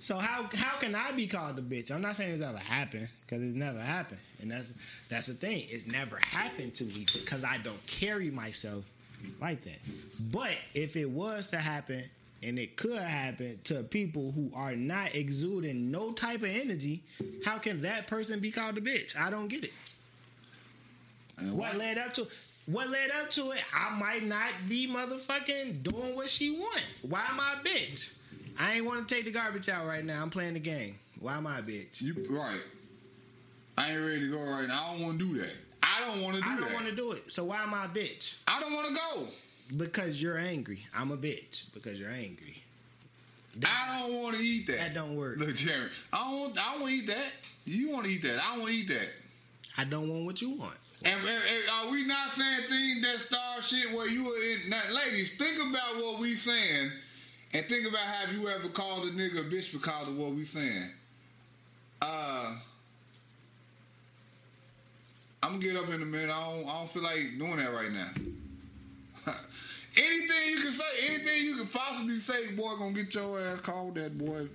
So 0.00 0.16
how 0.16 0.48
how 0.54 0.76
can 0.78 0.96
I 0.96 1.12
be 1.12 1.28
called 1.28 1.56
a 1.58 1.62
bitch? 1.62 1.92
I'm 1.92 2.02
not 2.02 2.16
saying 2.16 2.34
it's 2.34 2.42
ever 2.42 2.58
happened 2.58 3.08
because 3.24 3.40
it's 3.40 3.54
never 3.54 3.78
happened, 3.78 4.18
and 4.40 4.50
that's 4.50 4.72
that's 5.08 5.28
the 5.28 5.34
thing. 5.34 5.62
It's 5.68 5.86
never 5.86 6.16
happened 6.16 6.74
to 6.74 6.84
me 6.84 7.06
because 7.12 7.44
I 7.44 7.58
don't 7.58 7.86
carry 7.86 8.28
myself 8.30 8.90
like 9.40 9.60
that. 9.62 9.78
But 10.32 10.56
if 10.74 10.96
it 10.96 11.08
was 11.08 11.50
to 11.50 11.58
happen, 11.58 12.02
and 12.42 12.58
it 12.58 12.76
could 12.76 12.98
happen 12.98 13.60
to 13.64 13.82
people 13.84 14.32
who 14.32 14.50
are 14.54 14.74
not 14.74 15.14
exuding 15.14 15.90
no 15.90 16.12
type 16.12 16.42
of 16.42 16.50
energy, 16.50 17.02
how 17.44 17.58
can 17.58 17.82
that 17.82 18.08
person 18.08 18.40
be 18.40 18.50
called 18.50 18.76
a 18.78 18.80
bitch? 18.80 19.16
I 19.16 19.30
don't 19.30 19.48
get 19.48 19.62
it. 19.64 19.72
And 21.38 21.56
What 21.56 21.76
led 21.76 21.98
up 21.98 22.14
to 22.14 22.26
what 22.66 22.90
led 22.90 23.10
up 23.10 23.28
to 23.30 23.50
it? 23.50 23.62
I 23.74 23.98
might 23.98 24.22
not 24.22 24.50
be 24.68 24.86
motherfucking 24.86 25.82
doing 25.82 26.14
what 26.14 26.28
she 26.28 26.52
want. 26.52 26.86
Why 27.02 27.24
am 27.28 27.40
I 27.40 27.54
a 27.54 27.64
bitch? 27.64 28.18
I 28.60 28.74
ain't 28.74 28.84
want 28.84 29.06
to 29.06 29.14
take 29.14 29.24
the 29.24 29.32
garbage 29.32 29.68
out 29.68 29.86
right 29.86 30.04
now. 30.04 30.22
I'm 30.22 30.30
playing 30.30 30.54
the 30.54 30.60
game. 30.60 30.96
Why 31.18 31.36
am 31.36 31.46
I 31.46 31.58
a 31.58 31.62
bitch? 31.62 32.02
You 32.02 32.14
right. 32.30 32.60
I 33.76 33.92
ain't 33.92 34.00
ready 34.04 34.20
to 34.20 34.30
go 34.30 34.38
right 34.42 34.68
now. 34.68 34.84
I 34.84 34.92
don't 34.92 35.02
want 35.02 35.18
to 35.18 35.26
do 35.26 35.38
that. 35.38 35.54
I 35.82 36.06
don't 36.06 36.22
want 36.22 36.36
to 36.36 36.42
do 36.42 36.48
I 36.48 36.56
don't 36.60 36.72
want 36.72 36.86
to 36.86 36.94
do 36.94 37.12
it. 37.12 37.32
So 37.32 37.44
why 37.44 37.62
am 37.62 37.74
I 37.74 37.86
a 37.86 37.88
bitch? 37.88 38.40
I 38.46 38.60
don't 38.60 38.72
want 38.72 38.88
to 38.88 38.94
go. 38.94 39.26
Because 39.76 40.22
you're 40.22 40.38
angry. 40.38 40.80
I'm 40.96 41.10
a 41.10 41.16
bitch 41.16 41.72
because 41.74 41.98
you're 41.98 42.10
angry. 42.10 42.62
I 43.66 44.00
don't 44.00 44.22
want 44.22 44.36
to 44.36 44.42
eat 44.42 44.66
that. 44.68 44.78
That 44.78 44.94
don't 44.94 45.16
work. 45.16 45.38
Look, 45.38 45.54
Jerry. 45.54 45.88
I 46.12 46.30
don't. 46.30 46.58
I 46.58 46.72
don't 46.72 46.82
want 46.82 46.92
to 46.92 46.98
eat 46.98 47.06
that. 47.08 47.32
You 47.64 47.90
want 47.90 48.04
to 48.04 48.10
eat 48.10 48.22
that? 48.22 48.42
I 48.42 48.52
don't 48.52 48.60
want 48.60 48.72
to 48.72 48.76
eat 48.76 48.88
that. 48.88 49.08
I 49.78 49.84
don't 49.84 50.08
want 50.08 50.26
what 50.26 50.42
you 50.42 50.56
want. 50.56 50.78
And, 51.04 51.14
and- 51.20 51.26
and 51.28 51.62
are 51.72 51.90
we 51.90 52.04
not 52.04 52.30
saying 52.30 52.60
things 52.68 53.02
that 53.02 53.20
start 53.20 53.62
shit 53.64 53.92
where 53.92 54.08
you 54.08 54.24
were 54.24 54.36
in? 54.36 54.70
Now, 54.70 54.80
ladies, 54.94 55.34
think 55.36 55.56
about 55.70 55.96
what 55.96 56.20
we 56.20 56.34
saying, 56.34 56.92
and 57.54 57.66
think 57.66 57.88
about 57.88 58.00
have 58.00 58.32
you 58.32 58.48
ever 58.48 58.68
called 58.68 59.04
a 59.06 59.10
nigga 59.10 59.40
a 59.40 59.44
bitch 59.50 59.72
because 59.72 60.08
of 60.08 60.16
what 60.16 60.32
we 60.32 60.44
saying? 60.44 60.90
Uh, 62.00 62.54
I'm 65.42 65.58
gonna 65.58 65.62
get 65.64 65.76
up 65.76 65.88
in 65.88 66.02
a 66.02 66.06
minute. 66.06 66.30
I 66.30 66.50
don't, 66.54 66.68
I 66.68 66.78
don't 66.78 66.90
feel 66.90 67.02
like 67.02 67.18
doing 67.38 67.56
that 67.56 67.72
right 67.72 67.90
now. 67.92 68.08
anything 69.96 70.50
you 70.50 70.60
can 70.60 70.70
say, 70.70 70.84
anything 71.08 71.44
you 71.44 71.56
can 71.56 71.66
possibly 71.66 72.16
say, 72.16 72.52
boy, 72.52 72.74
gonna 72.78 72.92
get 72.92 73.12
your 73.14 73.40
ass 73.40 73.60
called 73.60 73.96
that 73.96 74.16
boy. 74.16 74.46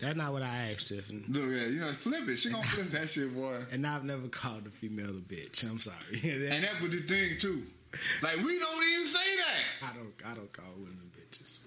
That's 0.00 0.16
not 0.16 0.32
what 0.32 0.42
I 0.42 0.70
asked, 0.70 0.88
Tiffany. 0.88 1.22
Look 1.28 1.42
yeah, 1.50 1.66
you 1.66 1.80
know, 1.80 1.86
flip 1.88 2.28
it. 2.28 2.36
She 2.36 2.50
gonna 2.50 2.64
flip 2.64 2.86
that 2.88 3.08
shit, 3.08 3.34
boy. 3.34 3.56
And 3.72 3.86
I've 3.86 4.04
never 4.04 4.28
called 4.28 4.66
a 4.66 4.70
female 4.70 5.10
a 5.10 5.12
bitch. 5.12 5.68
I'm 5.68 5.78
sorry. 5.78 5.96
And 6.50 6.64
that 6.64 6.80
was 6.80 6.90
the 6.90 6.98
thing 6.98 7.38
too. 7.38 7.62
Like 8.22 8.36
we 8.36 8.58
don't 8.58 8.84
even 8.94 9.06
say 9.06 9.36
that. 9.36 9.88
I 9.90 9.96
don't 9.96 10.12
I 10.30 10.34
don't 10.34 10.52
call 10.52 10.72
women 10.78 11.10
bitches. 11.18 11.66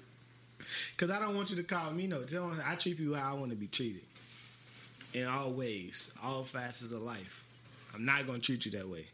Cause 0.98 1.10
I 1.10 1.20
don't 1.20 1.36
want 1.36 1.50
you 1.50 1.58
to 1.58 1.64
call 1.64 1.92
me 1.92 2.08
no. 2.08 2.24
Tell- 2.24 2.56
I 2.66 2.76
treat 2.76 2.98
people 2.98 3.16
how 3.16 3.36
I 3.36 3.38
want 3.38 3.52
to 3.52 3.58
be 3.58 3.68
treated. 3.68 4.04
In 5.14 5.26
all 5.28 5.52
ways, 5.52 6.16
all 6.24 6.42
facets 6.44 6.92
of 6.92 7.02
life. 7.02 7.44
I'm 7.94 8.06
not 8.06 8.26
gonna 8.26 8.40
treat 8.40 8.66
you 8.66 8.72
that 8.72 8.88
way. 8.90 9.06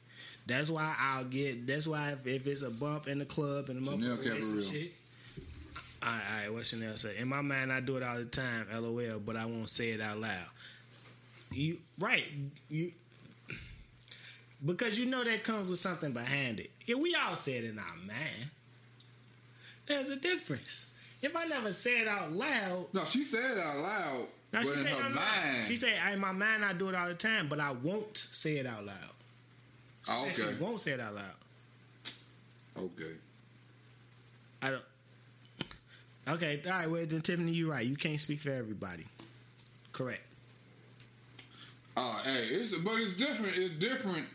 That's 0.48 0.70
why 0.70 0.96
I'll 0.98 1.26
get. 1.26 1.68
That's 1.68 1.88
why 1.88 2.12
if, 2.12 2.26
if 2.26 2.48
it's 2.48 2.62
a 2.62 2.70
bump 2.72 3.08
in 3.08 3.20
the 3.20 3.26
club 3.26 3.70
and 3.70 3.86
the 3.86 3.92
Chanel 3.92 4.18
motherfucker 4.18 4.24
kept 4.24 4.36
gets 4.36 4.38
it 4.38 4.44
some 4.50 4.56
real. 4.76 4.84
shit. 4.84 4.92
All 6.02 6.10
right, 6.10 6.22
all 6.34 6.42
right, 6.44 6.54
what 6.54 6.66
Chanel 6.66 6.96
say? 6.96 7.18
In 7.18 7.28
my 7.28 7.42
mind, 7.42 7.74
I 7.74 7.82
do 7.82 7.98
it 7.98 8.04
all 8.04 8.18
the 8.18 8.26
time, 8.26 8.68
lol, 8.74 9.20
but 9.20 9.36
I 9.36 9.46
won't 9.46 9.68
say 9.70 9.90
it 9.90 10.00
out 10.02 10.20
loud. 10.20 10.46
You 11.52 11.78
right? 12.00 12.26
You 12.70 12.92
because 14.66 15.00
you 15.00 15.06
know 15.08 15.24
that 15.24 15.44
comes 15.44 15.70
with 15.70 15.80
something 15.80 16.12
behind 16.14 16.60
it. 16.60 16.70
Yeah, 16.86 16.96
we 16.96 17.16
all 17.16 17.36
say 17.36 17.54
it 17.58 17.64
in 17.66 17.80
our 17.80 17.96
mind. 18.06 18.50
There's 19.88 20.10
a 20.10 20.16
difference. 20.18 20.96
If 21.22 21.36
I 21.36 21.46
never 21.46 21.72
say 21.74 22.00
it 22.02 22.08
out 22.08 22.32
loud, 22.32 22.86
No, 22.94 23.04
she 23.06 23.24
said 23.24 23.58
it 23.58 23.58
out 23.58 23.78
loud. 23.78 24.26
but 24.52 24.62
she 24.64 24.70
in 24.70 24.76
said, 24.76 24.88
her 24.88 25.04
no, 25.04 25.10
no. 25.10 25.16
mind. 25.16 25.64
She 25.66 25.76
said, 25.76 25.94
in 26.14 26.20
my 26.20 26.32
mind, 26.32 26.64
I 26.64 26.74
do 26.74 26.88
it 26.90 26.96
all 26.96 27.08
the 27.08 27.14
time, 27.16 27.48
but 27.50 27.60
I 27.60 27.72
won't 27.72 28.18
say 28.18 28.58
it 28.58 28.66
out 28.66 28.86
loud. 28.86 28.96
oh, 30.10 30.26
And 30.26 30.36
She 30.36 30.44
okay. 30.44 30.56
won't 30.62 30.80
say 30.80 30.92
it 30.92 31.00
out 31.00 31.16
loud. 31.16 31.24
Okay. 32.78 33.14
I 34.62 34.70
don't. 34.70 34.84
Okay, 36.30 36.62
all 36.66 36.72
right. 36.72 36.90
Well, 36.90 37.06
then 37.06 37.22
Tiffany, 37.22 37.52
you're 37.52 37.72
right. 37.72 37.86
You 37.86 37.96
can't 37.96 38.20
speak 38.20 38.40
for 38.40 38.52
everybody. 38.52 39.06
Correct. 39.92 40.22
Oh, 41.98 42.22
hey, 42.24 42.46
it's 42.50 42.78
but 42.78 42.96
it's 42.96 43.18
different. 43.18 43.58
It's 43.58 43.74
different. 43.76 44.26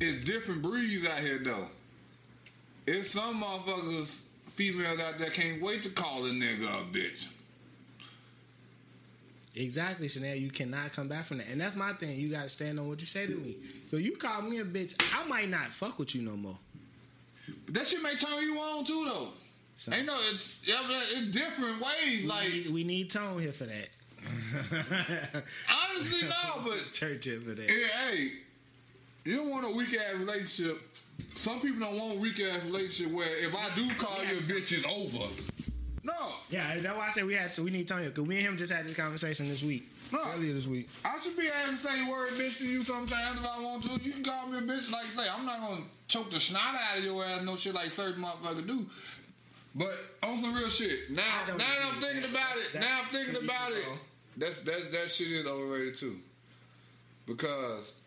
It's 0.00 0.24
different 0.24 0.62
breeds 0.62 1.06
out 1.06 1.18
here 1.18 1.38
though. 1.38 1.66
It's 2.86 3.10
some 3.10 3.42
motherfuckers, 3.42 4.28
females 4.46 4.98
out 4.98 5.18
there 5.18 5.30
can't 5.30 5.60
wait 5.62 5.82
to 5.82 5.90
call 5.90 6.24
a 6.24 6.30
nigga 6.30 6.64
a 6.64 6.84
bitch. 6.92 7.36
Exactly, 9.56 10.08
Chanel. 10.08 10.36
You 10.36 10.50
cannot 10.50 10.92
come 10.92 11.08
back 11.08 11.24
from 11.24 11.38
that, 11.38 11.50
and 11.50 11.60
that's 11.60 11.76
my 11.76 11.92
thing. 11.92 12.18
You 12.18 12.30
got 12.30 12.44
to 12.44 12.48
stand 12.48 12.78
on 12.78 12.88
what 12.88 13.00
you 13.00 13.06
say 13.06 13.26
to 13.26 13.34
me. 13.34 13.56
So 13.86 13.96
you 13.96 14.16
call 14.16 14.42
me 14.42 14.58
a 14.58 14.64
bitch, 14.64 14.94
I 15.14 15.26
might 15.28 15.48
not 15.48 15.68
fuck 15.68 15.98
with 15.98 16.14
you 16.14 16.22
no 16.22 16.36
more. 16.36 16.56
But 17.66 17.74
that 17.74 17.86
shit 17.86 18.02
may 18.02 18.14
turn 18.14 18.40
you 18.42 18.56
on 18.58 18.84
too 18.84 19.04
though. 19.06 19.28
So- 19.80 19.94
Ain't 19.94 20.04
no, 20.04 20.14
it's 20.30 20.60
yeah, 20.66 20.76
it's 20.86 21.28
different 21.30 21.80
ways. 21.80 22.24
We 22.24 22.28
Like 22.28 22.52
need, 22.52 22.66
we 22.66 22.84
need 22.84 23.08
tone 23.10 23.38
here 23.40 23.50
for 23.50 23.64
that. 23.64 23.88
honestly, 25.70 26.28
no, 26.28 26.60
but 26.62 26.88
Church 26.92 27.24
here 27.24 27.40
for 27.40 27.52
that. 27.52 27.66
Yeah, 27.66 28.10
hey, 28.10 28.28
you 29.24 29.36
don't 29.36 29.48
want 29.48 29.64
a 29.64 29.70
weak 29.74 29.94
ass 29.96 30.16
relationship. 30.18 30.82
Some 31.34 31.60
people 31.60 31.80
don't 31.80 31.98
want 31.98 32.18
a 32.18 32.20
weak 32.20 32.38
ass 32.40 32.62
relationship 32.64 33.10
where 33.14 33.26
if 33.42 33.54
I 33.56 33.74
do 33.74 33.88
call 33.94 34.22
you 34.22 34.36
a 34.36 34.42
bitch, 34.42 34.70
it's 34.76 34.86
over. 34.86 35.24
No, 36.04 36.12
Yeah, 36.50 36.78
that's 36.80 36.98
why 36.98 37.08
I 37.08 37.10
said 37.12 37.24
we 37.24 37.32
had 37.34 37.54
to. 37.54 37.62
We 37.62 37.70
need 37.70 37.88
Tony 37.88 38.06
because 38.08 38.24
we 38.24 38.36
and 38.36 38.48
him 38.48 38.56
just 38.58 38.70
had 38.72 38.84
this 38.84 38.94
conversation 38.96 39.48
this 39.48 39.64
week. 39.64 39.88
No. 40.12 40.20
Earlier 40.34 40.52
this 40.52 40.66
week. 40.66 40.90
I 41.06 41.18
should 41.20 41.36
be 41.38 41.44
able 41.46 41.72
to 41.72 41.78
say 41.78 42.06
word 42.10 42.32
bitch 42.32 42.58
to 42.58 42.66
you 42.66 42.82
sometimes 42.82 43.40
if 43.40 43.46
I 43.46 43.62
want 43.62 43.84
to. 43.84 43.92
You 44.02 44.12
can 44.12 44.24
call 44.24 44.46
me 44.48 44.58
a 44.58 44.60
bitch, 44.60 44.92
like 44.92 45.04
I 45.04 45.24
say. 45.24 45.26
I'm 45.34 45.46
not 45.46 45.60
gonna 45.60 45.82
choke 46.08 46.30
the 46.30 46.40
snot 46.40 46.74
out 46.74 46.98
of 46.98 47.04
your 47.04 47.24
ass, 47.24 47.44
no 47.44 47.56
shit 47.56 47.74
like 47.74 47.90
certain 47.92 48.22
motherfuckers 48.22 48.66
do. 48.66 48.84
But 49.74 49.94
on 50.22 50.38
some 50.38 50.54
real 50.54 50.68
shit. 50.68 51.10
Now, 51.10 51.22
now 51.48 51.56
that 51.58 51.78
I'm 51.84 52.00
thinking 52.00 52.20
that. 52.22 52.30
about 52.30 52.56
it, 52.56 52.72
That- 52.72 52.80
now 52.80 53.00
I'm 53.02 53.06
thinking 53.06 53.44
about 53.44 53.72
it. 53.72 53.84
own. 53.90 53.98
That's 54.36 54.60
that 54.62 54.92
that 54.92 55.10
shit 55.10 55.28
is 55.28 55.46
overrated 55.46 55.94
too. 55.96 56.16
Because 57.26 58.00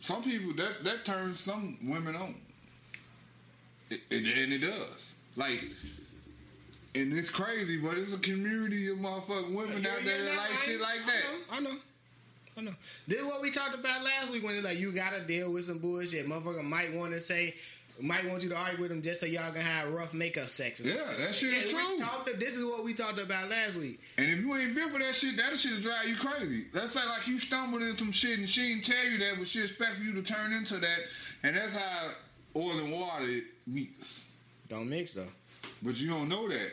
some 0.00 0.22
people 0.22 0.52
that 0.54 0.84
that 0.84 1.04
turns 1.04 1.40
some 1.40 1.76
women 1.84 2.16
on. 2.16 2.34
It, 3.90 4.00
it, 4.10 4.38
and 4.38 4.52
it 4.52 4.58
does. 4.58 5.14
Like 5.36 5.62
and 6.94 7.12
it's 7.16 7.30
crazy, 7.30 7.80
but 7.80 7.96
it's 7.98 8.12
a 8.12 8.18
community 8.18 8.88
of 8.90 8.98
motherfucking 8.98 9.54
women 9.54 9.86
out 9.86 10.00
there 10.04 10.24
that 10.24 10.36
like 10.36 10.56
shit 10.56 10.80
like 10.80 11.04
that. 11.06 11.22
I 11.52 11.60
know. 11.60 11.68
I 11.68 11.72
know. 11.72 11.76
I 12.56 12.60
know. 12.62 12.72
This 13.06 13.20
is 13.20 13.24
what 13.24 13.40
we 13.40 13.50
talked 13.50 13.74
about 13.74 14.02
last 14.02 14.32
week 14.32 14.42
when 14.44 14.54
it's 14.54 14.64
like 14.64 14.78
you 14.78 14.92
gotta 14.92 15.20
deal 15.20 15.52
with 15.52 15.64
some 15.64 15.78
bullshit. 15.78 16.26
Motherfucker 16.26 16.64
might 16.64 16.92
want 16.94 17.12
to 17.12 17.20
say, 17.20 17.54
might 18.00 18.28
want 18.28 18.42
you 18.42 18.48
to 18.50 18.56
argue 18.56 18.80
with 18.82 18.92
him 18.92 19.02
just 19.02 19.20
so 19.20 19.26
y'all 19.26 19.50
can 19.52 19.62
have 19.62 19.92
rough 19.92 20.14
makeup 20.14 20.48
sex. 20.48 20.84
Yeah, 20.84 21.02
something. 21.04 21.24
that 21.24 21.34
shit 21.34 21.52
is 21.54 21.64
we 21.64 21.70
true. 21.96 21.98
talked- 21.98 22.38
this 22.38 22.54
is 22.56 22.64
what 22.64 22.84
we 22.84 22.94
talked 22.94 23.18
about 23.18 23.50
last 23.50 23.76
week. 23.78 23.98
And 24.16 24.28
if 24.30 24.38
you 24.40 24.54
ain't 24.54 24.74
been 24.74 24.90
for 24.90 24.98
that 24.98 25.14
shit, 25.14 25.36
that 25.36 25.56
shit 25.58 25.72
will 25.74 25.80
drive 25.80 26.06
you 26.08 26.16
crazy. 26.16 26.66
That's 26.72 26.94
like, 26.94 27.08
like 27.08 27.26
you 27.26 27.38
stumbled 27.38 27.82
into 27.82 27.98
some 27.98 28.12
shit 28.12 28.38
and 28.38 28.48
she 28.48 28.68
didn't 28.68 28.84
tell 28.84 29.04
you 29.04 29.18
that, 29.18 29.34
but 29.38 29.46
she 29.46 29.60
expect 29.62 29.96
for 29.96 30.04
you 30.04 30.12
to 30.14 30.22
turn 30.22 30.52
into 30.52 30.74
that. 30.76 30.98
And 31.42 31.56
that's 31.56 31.76
how 31.76 32.10
oil 32.56 32.78
and 32.78 32.92
water 32.92 33.40
meets. 33.66 34.34
Don't 34.68 34.88
mix 34.88 35.14
though. 35.14 35.26
But 35.82 36.00
you 36.00 36.08
don't 36.10 36.28
know 36.28 36.48
that 36.48 36.70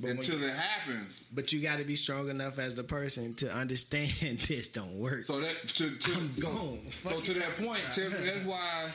But 0.00 0.10
until 0.10 0.42
it 0.42 0.54
happens. 0.54 1.24
But 1.34 1.52
you 1.52 1.60
got 1.62 1.78
to 1.78 1.84
be 1.84 1.94
strong 1.96 2.28
enough 2.28 2.58
as 2.58 2.74
the 2.74 2.84
person 2.84 3.34
to 3.36 3.52
understand 3.52 4.10
this 4.48 4.68
don't 4.68 4.96
work. 4.98 5.24
So 5.24 5.40
that 5.40 5.54
to, 5.68 5.90
to 5.90 6.12
I'm 6.12 6.32
so, 6.32 6.48
gone. 6.48 6.80
so 6.90 7.20
to 7.20 7.34
that 7.34 7.56
point, 7.56 7.80
Tiffany, 7.92 8.26
that's 8.30 8.44
why 8.46 8.86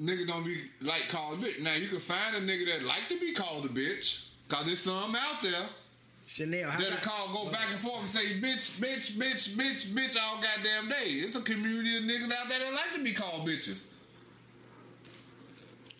nigga 0.00 0.26
don't 0.26 0.44
be 0.44 0.62
like 0.82 1.08
called 1.08 1.38
a 1.38 1.42
bitch. 1.46 1.60
Now 1.62 1.74
you 1.74 1.88
can 1.88 1.98
find 1.98 2.36
a 2.36 2.40
nigga 2.40 2.66
that 2.66 2.82
like 2.86 3.08
to 3.08 3.18
be 3.20 3.32
called 3.32 3.64
a 3.64 3.68
bitch, 3.68 4.28
cause 4.48 4.66
there's 4.66 4.80
some 4.80 5.14
out 5.14 5.42
there 5.42 5.62
Chanel, 6.26 6.70
how 6.70 6.80
that'll 6.80 6.96
call, 6.98 7.44
go 7.44 7.50
back 7.50 7.66
and 7.70 7.78
forth 7.80 8.00
and 8.00 8.08
say 8.08 8.24
bitch, 8.40 8.80
bitch, 8.80 9.12
bitch, 9.18 9.56
bitch, 9.56 9.92
bitch 9.92 10.16
all 10.20 10.40
goddamn 10.40 10.88
day. 10.88 11.04
It's 11.10 11.36
a 11.36 11.42
community 11.42 11.98
of 11.98 12.04
niggas 12.04 12.32
out 12.32 12.48
there 12.48 12.58
that 12.60 12.72
like 12.72 12.94
to 12.94 13.02
be 13.04 13.12
called 13.12 13.46
bitches. 13.46 13.88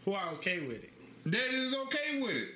who 0.04 0.14
are 0.14 0.30
okay 0.34 0.60
with 0.60 0.82
it 0.82 0.90
That 1.26 1.52
is 1.52 1.74
okay 1.86 2.20
with 2.22 2.36
it. 2.36 2.48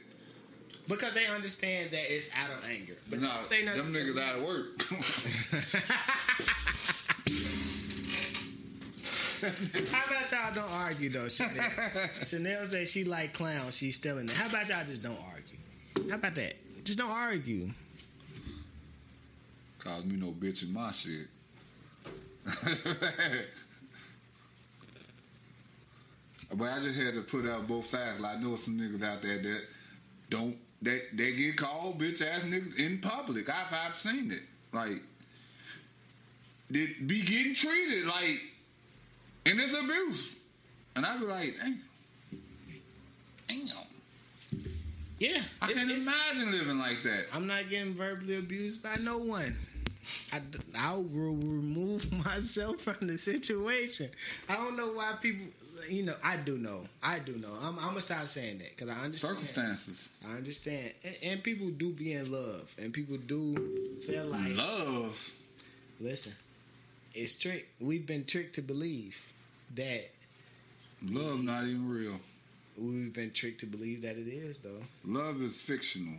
because 0.88 1.12
they 1.12 1.26
understand 1.26 1.90
that 1.90 2.10
it's 2.10 2.30
out 2.34 2.50
of 2.50 2.64
anger. 2.70 2.96
But 3.10 3.20
Nah, 3.20 3.40
say 3.42 3.62
nothing 3.64 3.92
them 3.92 3.94
niggas 3.94 4.18
out 4.18 4.36
of 4.36 4.42
work. 4.42 4.78
How 9.92 10.04
about 10.06 10.32
y'all 10.32 10.54
don't 10.54 10.72
argue 10.72 11.10
though, 11.10 11.28
Chanel? 11.28 11.64
Chanel 12.24 12.64
says 12.66 12.90
she 12.90 13.04
like 13.04 13.32
clowns. 13.32 13.76
She's 13.76 13.94
still 13.94 14.18
in 14.18 14.26
there. 14.26 14.34
How 14.34 14.48
about 14.48 14.68
y'all 14.68 14.84
just 14.84 15.02
don't 15.02 15.18
argue? 15.32 16.10
How 16.10 16.16
about 16.16 16.34
that? 16.34 16.54
Just 16.84 16.98
don't 16.98 17.10
argue. 17.10 17.68
Cause 19.78 20.04
me 20.04 20.16
no 20.16 20.32
bitch 20.32 20.64
in 20.64 20.72
my 20.72 20.90
shit. 20.90 21.28
but 26.56 26.68
I 26.68 26.80
just 26.80 27.00
had 27.00 27.14
to 27.14 27.20
put 27.20 27.46
out 27.46 27.68
both 27.68 27.86
sides. 27.86 28.18
Like 28.20 28.38
I 28.38 28.40
know 28.40 28.56
some 28.56 28.78
niggas 28.78 29.04
out 29.04 29.22
there 29.22 29.38
that 29.38 29.62
don't 30.30 30.56
they 30.82 31.02
they 31.12 31.32
get 31.32 31.56
called 31.56 32.00
bitch 32.00 32.26
ass 32.26 32.42
niggas 32.42 32.78
in 32.78 32.98
public. 32.98 33.48
I've 33.48 33.72
I've 33.72 33.94
seen 33.94 34.32
it. 34.32 34.42
Like 34.72 35.00
they 36.70 36.86
be 37.06 37.22
getting 37.22 37.54
treated 37.54 38.04
like 38.06 38.40
and 39.46 39.60
it's 39.60 39.72
abuse. 39.72 40.38
And 40.96 41.06
I 41.06 41.16
be 41.18 41.24
like, 41.24 41.54
damn. 41.60 41.78
Damn. 43.48 43.68
Yeah, 45.18 45.40
I 45.60 45.72
can't 45.72 45.90
imagine 45.90 46.52
living 46.52 46.78
like 46.78 47.02
that. 47.02 47.26
I'm 47.34 47.46
not 47.46 47.68
getting 47.68 47.94
verbally 47.94 48.36
abused 48.36 48.82
by 48.84 48.94
no 49.02 49.18
one. 49.18 49.56
I, 50.32 50.40
I 50.78 50.94
will 50.94 51.34
remove 51.34 52.10
myself 52.24 52.80
from 52.80 53.08
the 53.08 53.18
situation. 53.18 54.08
I 54.48 54.54
don't 54.56 54.76
know 54.76 54.92
why 54.92 55.14
people, 55.20 55.46
you 55.88 56.04
know, 56.04 56.14
I 56.22 56.36
do 56.36 56.56
know. 56.56 56.82
I 57.02 57.18
do 57.18 57.36
know. 57.36 57.52
I'm, 57.62 57.78
I'm 57.78 57.88
gonna 57.88 58.00
stop 58.00 58.28
saying 58.28 58.58
that 58.58 58.76
because 58.76 58.96
I 58.96 59.00
understand. 59.04 59.38
Circumstances. 59.38 60.10
I 60.30 60.36
understand, 60.36 60.92
and, 61.02 61.16
and 61.22 61.42
people 61.42 61.68
do 61.70 61.90
be 61.90 62.12
in 62.12 62.30
love, 62.30 62.72
and 62.80 62.92
people 62.92 63.16
do 63.16 63.56
feel 64.06 64.26
like. 64.26 64.56
Love. 64.56 65.34
Listen, 66.00 66.32
it's 67.18 67.38
trick. 67.38 67.68
We've 67.80 68.06
been 68.06 68.24
tricked 68.24 68.54
to 68.56 68.62
believe 68.62 69.32
that. 69.74 70.08
Love 71.10 71.42
not 71.44 71.64
even 71.64 71.88
real. 71.88 72.16
We've 72.80 73.12
been 73.12 73.32
tricked 73.32 73.60
to 73.60 73.66
believe 73.66 74.02
that 74.02 74.16
it 74.16 74.28
is, 74.28 74.58
though. 74.58 74.80
Love 75.04 75.42
is 75.42 75.60
fictional. 75.60 76.14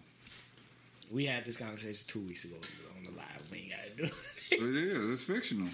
We 1.11 1.25
had 1.25 1.45
this 1.45 1.57
conversation 1.57 2.05
two 2.07 2.27
weeks 2.27 2.45
ago 2.45 2.57
on 2.97 3.03
the 3.03 3.17
live. 3.17 3.47
We 3.51 3.59
ain't 3.59 3.71
gotta 3.71 3.89
do 3.97 4.03
it. 4.03 4.61
It 4.61 4.75
is. 4.75 5.09
It's 5.11 5.25
fictional. 5.25 5.69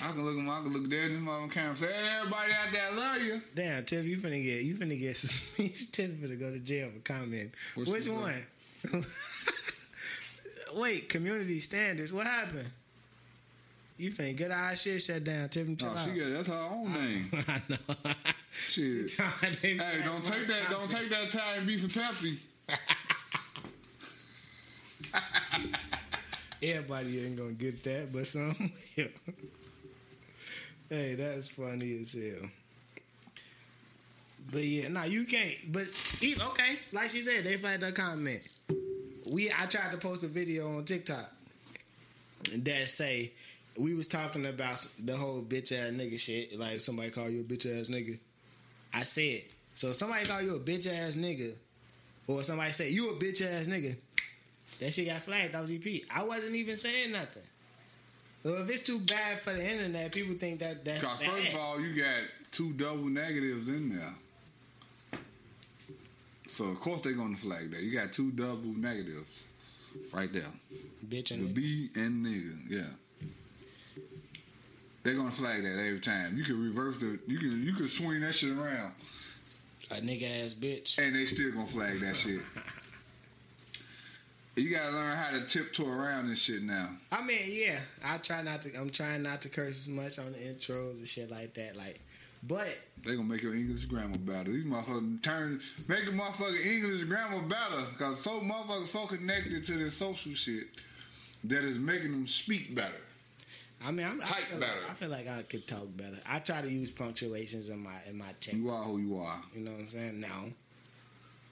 I 0.00 0.12
can 0.12 0.24
look 0.24 0.38
at 0.38 0.48
I 0.48 0.62
can 0.62 0.72
look 0.72 0.88
there 0.90 1.04
in 1.04 1.14
this 1.14 1.20
mother 1.20 1.48
camera 1.48 1.70
and 1.70 1.78
say, 1.78 1.92
hey, 1.92 2.18
everybody 2.18 2.52
out 2.52 2.72
there, 2.72 2.88
I 2.92 2.94
love 2.94 3.22
you. 3.22 3.40
Damn, 3.54 3.84
Tiff, 3.84 4.04
you 4.04 4.16
finna 4.16 4.42
get 4.42 4.62
you 4.62 4.74
finna 4.74 4.98
get 4.98 5.16
Tiff 5.92 6.10
finna 6.10 6.38
go 6.38 6.50
to 6.52 6.58
jail 6.58 6.90
for 6.94 7.00
commenting. 7.00 7.50
What's 7.74 7.90
Which 7.90 8.08
one? 8.08 8.34
Wait, 10.74 11.08
community 11.08 11.60
standards. 11.60 12.12
What 12.12 12.26
happened? 12.26 12.68
You 13.98 14.10
finna 14.12 14.36
get 14.36 14.50
our 14.52 14.76
shit 14.76 15.02
shut 15.02 15.24
down, 15.24 15.48
Tiffany. 15.48 15.76
Oh, 15.82 15.84
Chill 15.84 15.92
No, 15.92 15.98
out. 15.98 16.08
she 16.08 16.20
got 16.20 16.30
that's 16.32 16.48
her 16.48 16.68
own 16.70 16.92
name. 16.94 17.30
I 17.48 17.62
know. 17.68 17.76
Shit. 18.50 19.10
Hey, 19.60 19.76
don't 20.04 20.24
take 20.24 20.46
that. 20.46 20.70
Don't 20.70 20.88
take 20.90 21.10
that 21.10 21.24
Italian 21.24 21.66
beef 21.66 21.82
and 21.82 21.92
Pepsi. 21.92 22.38
Everybody 26.62 27.24
ain't 27.24 27.36
gonna 27.36 27.52
get 27.52 27.82
that, 27.84 28.12
but 28.12 28.26
some. 28.26 28.54
hey, 30.88 31.14
that's 31.14 31.50
funny 31.52 32.00
as 32.00 32.12
hell. 32.14 32.48
But 34.50 34.64
yeah, 34.64 34.88
nah, 34.88 35.04
you 35.04 35.24
can't. 35.24 35.54
But 35.70 35.86
even 36.20 36.42
okay, 36.48 36.76
like 36.92 37.10
she 37.10 37.20
said, 37.20 37.44
they 37.44 37.56
flagged 37.56 37.82
that 37.82 37.94
comment. 37.94 38.40
We 39.30 39.52
I 39.52 39.66
tried 39.66 39.92
to 39.92 39.98
post 39.98 40.24
a 40.24 40.26
video 40.26 40.76
on 40.76 40.84
TikTok 40.84 41.30
that 42.56 42.88
say 42.88 43.30
we 43.78 43.94
was 43.94 44.06
talking 44.06 44.46
about 44.46 44.84
the 45.04 45.16
whole 45.16 45.42
bitch 45.42 45.72
ass 45.72 45.92
nigga 45.92 46.18
shit. 46.18 46.58
Like 46.58 46.80
somebody 46.80 47.10
call 47.10 47.28
you 47.28 47.40
a 47.40 47.44
bitch 47.44 47.66
ass 47.66 47.88
nigga. 47.88 48.18
I 48.92 49.02
said 49.02 49.42
so. 49.74 49.88
If 49.88 49.96
somebody 49.96 50.24
call 50.26 50.42
you 50.42 50.56
a 50.56 50.60
bitch 50.60 50.86
ass 50.86 51.14
nigga, 51.16 51.54
or 52.26 52.42
somebody 52.42 52.72
say 52.72 52.90
you 52.90 53.10
a 53.10 53.14
bitch 53.14 53.42
ass 53.42 53.66
nigga, 53.68 53.96
that 54.80 54.92
shit 54.92 55.06
got 55.08 55.20
flagged 55.20 55.54
off 55.54 55.66
GP. 55.66 56.04
I 56.14 56.22
wasn't 56.24 56.54
even 56.54 56.76
saying 56.76 57.12
nothing. 57.12 57.42
So 58.42 58.56
if 58.58 58.70
it's 58.70 58.84
too 58.84 59.00
bad 59.00 59.40
for 59.40 59.52
the 59.52 59.68
internet, 59.68 60.12
people 60.14 60.34
think 60.36 60.60
that 60.60 60.84
that's 60.84 61.04
Cause 61.04 61.18
bad. 61.18 61.30
first 61.30 61.48
of 61.48 61.56
all, 61.56 61.80
you 61.80 62.00
got 62.02 62.22
two 62.52 62.72
double 62.72 63.06
negatives 63.06 63.68
in 63.68 63.90
there. 63.96 64.14
So 66.48 66.64
of 66.64 66.80
course 66.80 67.02
they're 67.02 67.12
gonna 67.12 67.36
flag 67.36 67.70
that. 67.72 67.82
You 67.82 67.92
got 67.92 68.12
two 68.12 68.30
double 68.32 68.74
negatives 68.76 69.48
right 70.12 70.32
there. 70.32 70.42
bitch 71.08 71.28
The 71.28 71.34
and 71.34 71.54
B 71.54 71.88
and 71.94 72.26
nigga, 72.26 72.70
yeah. 72.70 72.82
They're 75.08 75.16
gonna 75.16 75.30
flag 75.30 75.62
that 75.62 75.78
every 75.78 76.00
time. 76.00 76.36
You 76.36 76.44
can 76.44 76.62
reverse 76.62 76.98
the 76.98 77.18
you 77.26 77.38
can 77.38 77.64
you 77.64 77.72
can 77.72 77.88
swing 77.88 78.20
that 78.20 78.34
shit 78.34 78.50
around 78.50 78.92
a 79.90 79.94
nigga 79.94 80.44
ass 80.44 80.52
bitch. 80.52 80.98
and 80.98 81.16
they 81.16 81.24
still 81.24 81.50
gonna 81.50 81.64
flag 81.64 81.98
that 82.00 82.14
shit. 82.22 82.40
You 84.54 84.68
gotta 84.76 84.94
learn 84.94 85.16
how 85.16 85.30
to 85.30 85.46
tiptoe 85.46 85.88
around 85.88 86.28
this 86.28 86.42
shit 86.42 86.62
now. 86.62 86.90
I 87.10 87.22
mean, 87.24 87.40
yeah, 87.46 87.78
I 88.04 88.18
try 88.18 88.42
not 88.42 88.60
to. 88.62 88.76
I'm 88.76 88.90
trying 88.90 89.22
not 89.22 89.40
to 89.42 89.48
curse 89.48 89.86
as 89.86 89.88
much 89.88 90.18
on 90.18 90.32
the 90.32 90.38
intros 90.40 90.98
and 90.98 91.08
shit 91.08 91.30
like 91.30 91.54
that. 91.54 91.74
Like, 91.74 92.00
but 92.46 92.68
They 93.02 93.16
gonna 93.16 93.26
make 93.26 93.40
your 93.40 93.54
English 93.54 93.86
grammar 93.86 94.18
better. 94.18 94.50
These 94.50 94.66
motherfuckers 94.66 95.22
turn 95.22 95.58
make 95.88 96.06
a 96.06 96.10
motherfucking 96.10 96.66
English 96.66 97.04
grammar 97.04 97.40
better 97.48 97.80
because 97.96 98.20
so 98.20 98.40
motherfuckers 98.40 98.88
so 98.88 99.06
connected 99.06 99.64
to 99.64 99.72
this 99.72 99.94
social 99.94 100.34
shit 100.34 100.66
that 101.44 101.64
is 101.64 101.78
making 101.78 102.10
them 102.10 102.26
speak 102.26 102.74
better. 102.74 103.00
I 103.84 103.90
mean, 103.92 104.06
I'm, 104.06 104.20
I, 104.20 104.24
feel 104.24 104.58
better. 104.58 104.72
Like, 104.80 104.90
I 104.90 104.94
feel 104.94 105.08
like 105.08 105.28
I 105.28 105.42
could 105.42 105.66
talk 105.66 105.86
better. 105.96 106.16
I 106.28 106.40
try 106.40 106.60
to 106.60 106.68
use 106.68 106.90
punctuations 106.90 107.68
in 107.68 107.78
my 107.78 107.94
in 108.08 108.18
my 108.18 108.26
text. 108.40 108.54
You 108.54 108.70
are 108.70 108.82
who 108.82 108.98
you 108.98 109.16
are. 109.18 109.40
You 109.54 109.62
know 109.64 109.70
what 109.70 109.80
I'm 109.80 109.86
saying? 109.86 110.20
No, 110.20 110.28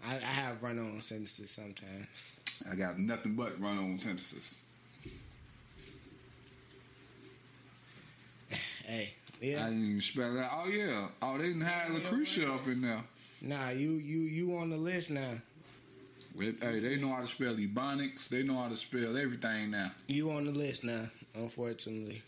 I, 0.07 0.16
I 0.16 0.19
have 0.19 0.62
run 0.62 0.78
on 0.78 1.01
sentences 1.01 1.51
sometimes. 1.51 2.40
I 2.70 2.74
got 2.74 2.98
nothing 2.98 3.35
but 3.35 3.59
run 3.61 3.78
on 3.78 3.98
sentences. 3.98 4.62
Hey, 8.86 9.11
yeah. 9.40 9.65
I 9.65 9.70
didn't 9.70 9.85
even 9.85 10.01
spell 10.01 10.32
that. 10.35 10.48
Oh 10.53 10.69
yeah. 10.69 11.09
Oh, 11.20 11.39
they 11.39 11.48
didn't 11.48 11.62
have 11.62 11.93
Lucretia 11.93 12.53
up 12.53 12.69
in 12.69 12.82
there. 12.82 13.03
nah, 13.43 13.70
you 13.70 13.90
you 13.94 14.20
you 14.20 14.57
on 14.57 14.70
the 14.70 14.77
list 14.77 15.11
now. 15.11 15.32
With- 16.37 16.63
Hey, 16.63 16.79
they 16.81 16.97
know 16.97 17.15
how 17.15 17.21
to 17.23 17.27
spell 17.27 17.55
ebonics. 17.55 18.29
They 18.29 18.43
know 18.43 18.59
how 18.59 18.69
to 18.69 18.77
spell 18.77 19.17
everything 19.17 19.71
now. 19.71 19.91
You 20.09 20.31
on 20.31 20.45
the 20.45 20.53
list 20.53 20.85
now. 20.85 21.03
Unfortunately, 21.35 22.21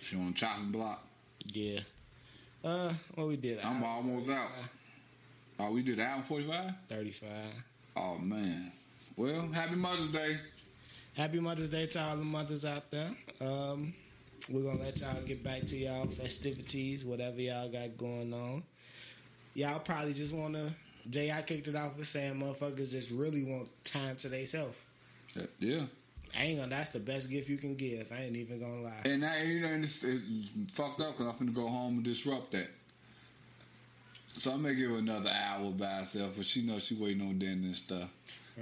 She 0.00 0.16
on 0.16 0.32
chopping 0.34 0.70
block. 0.70 1.04
yeah. 1.52 1.80
Uh, 2.64 2.92
what 3.16 3.26
we 3.26 3.36
did? 3.36 3.58
I'm 3.64 3.82
almost 3.82 4.30
out. 4.30 4.46
Oh, 5.58 5.72
we 5.72 5.82
did 5.82 5.98
hour 5.98 6.22
forty 6.22 6.44
five. 6.44 6.72
Thirty-five. 6.88 7.64
Oh 7.96 8.18
man. 8.18 8.70
Well, 9.16 9.48
happy 9.50 9.74
Mother's 9.74 10.12
Day. 10.12 10.36
Happy 11.16 11.40
Mother's 11.40 11.68
Day 11.70 11.86
to 11.86 12.00
all 12.00 12.16
the 12.16 12.24
mothers 12.24 12.64
out 12.64 12.88
there. 12.92 13.10
Um, 13.40 13.92
we're 14.48 14.62
gonna 14.62 14.80
let 14.80 15.00
y'all 15.00 15.20
get 15.26 15.42
back 15.42 15.64
to 15.66 15.76
y'all 15.76 16.06
festivities, 16.06 17.04
whatever 17.04 17.40
y'all 17.40 17.68
got 17.68 17.96
going 17.98 18.32
on. 18.32 18.62
Y'all 19.54 19.80
probably 19.80 20.12
just 20.12 20.32
wanna. 20.32 20.70
Jay, 21.10 21.30
I 21.32 21.42
kicked 21.42 21.68
it 21.68 21.76
off 21.76 21.96
with 21.98 22.06
saying 22.06 22.34
motherfuckers 22.34 22.92
just 22.92 23.10
really 23.10 23.44
want 23.44 23.68
time 23.84 24.16
to 24.16 24.28
themselves. 24.28 24.82
Yeah. 25.58 25.80
I 26.38 26.44
ain't 26.44 26.58
gonna. 26.60 26.70
That's 26.70 26.92
the 26.92 27.00
best 27.00 27.30
gift 27.30 27.48
you 27.50 27.58
can 27.58 27.74
give. 27.74 28.10
I 28.12 28.22
ain't 28.24 28.36
even 28.36 28.60
gonna 28.60 28.80
lie. 28.82 29.00
And 29.04 29.20
now 29.20 29.34
you 29.36 29.60
know 29.60 29.68
it's, 29.74 30.02
it's 30.04 30.22
fucked 30.72 31.00
up 31.00 31.16
because 31.16 31.26
I'm 31.26 31.46
finna 31.48 31.54
go 31.54 31.66
home 31.66 31.96
and 31.96 32.04
disrupt 32.04 32.52
that. 32.52 32.68
So 34.28 34.52
I 34.54 34.56
may 34.56 34.74
give 34.74 34.90
her 34.90 34.96
another 34.98 35.30
hour 35.30 35.70
by 35.72 35.84
herself, 35.86 36.36
but 36.36 36.46
she 36.46 36.62
knows 36.62 36.86
she 36.86 36.94
waiting 36.94 37.20
on 37.26 37.38
dinner 37.38 37.66
and 37.66 37.76
stuff. 37.76 38.08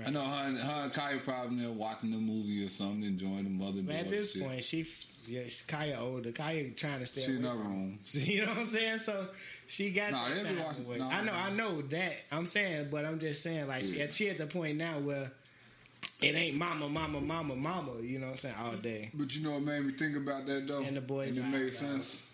I 0.04 0.10
know 0.10 0.22
her, 0.22 0.48
and- 0.48 0.58
her 0.58 0.80
and 0.84 0.92
Kaya 0.92 1.18
probably 1.18 1.56
there 1.56 1.72
watching 1.72 2.10
the 2.10 2.16
movie 2.16 2.64
or 2.64 2.68
something, 2.68 3.04
enjoying 3.04 3.44
the 3.44 3.50
mother. 3.50 3.82
But 3.82 3.94
at 3.96 4.10
this 4.10 4.32
shit. 4.32 4.42
point, 4.42 4.62
she, 4.62 4.84
yeah, 5.26 5.42
she- 5.46 5.64
Kaya 5.66 5.98
older. 6.00 6.32
Kaya 6.32 6.70
trying 6.70 7.00
to 7.00 7.06
stay 7.06 7.22
she 7.22 7.36
in 7.36 7.42
her 7.44 7.54
room. 7.54 7.98
You 8.14 8.46
know 8.46 8.50
what 8.52 8.58
I'm 8.58 8.66
saying? 8.66 8.98
So 8.98 9.26
she 9.70 9.90
got 9.92 10.10
Nah, 10.10 10.28
that 10.28 10.44
time 10.44 10.59
watching- 10.59 10.84
away. 10.84 10.98
nah, 10.98 11.09
I 11.09 11.20
know, 11.24 11.32
nah. 11.32 11.44
I 11.47 11.51
know 11.52 11.82
that. 11.82 12.16
I'm 12.32 12.44
saying, 12.47 12.88
but 12.90 13.05
I'm 13.05 13.18
just 13.20 13.42
saying, 13.42 13.68
like 13.68 13.84
she, 13.84 13.98
Yeah. 13.98 14.09
she 14.09 14.28
at 14.28 14.36
the 14.38 14.47
point 14.47 14.76
now 14.78 14.98
where 14.98 15.30
it 16.20 16.34
ain't 16.34 16.56
mama, 16.56 16.88
mama, 16.88 17.20
mama, 17.20 17.55
mama. 17.55 18.01
You 18.02 18.18
know 18.18 18.26
what 18.26 18.32
I'm 18.32 18.38
saying? 18.38 18.55
All 18.59 18.72
day. 18.76 19.10
But 19.14 19.34
you 19.34 19.42
know 19.42 19.52
what 19.52 19.62
made 19.62 19.84
me 19.84 19.92
think 19.92 20.16
about 20.16 20.47
that 20.47 20.66
though, 20.66 20.82
And 20.82 20.97
the 20.97 21.01
boys 21.01 21.36
it 21.36 21.44
are 21.44 21.47
made 21.47 21.68
out 21.68 21.72
sense 21.72 22.28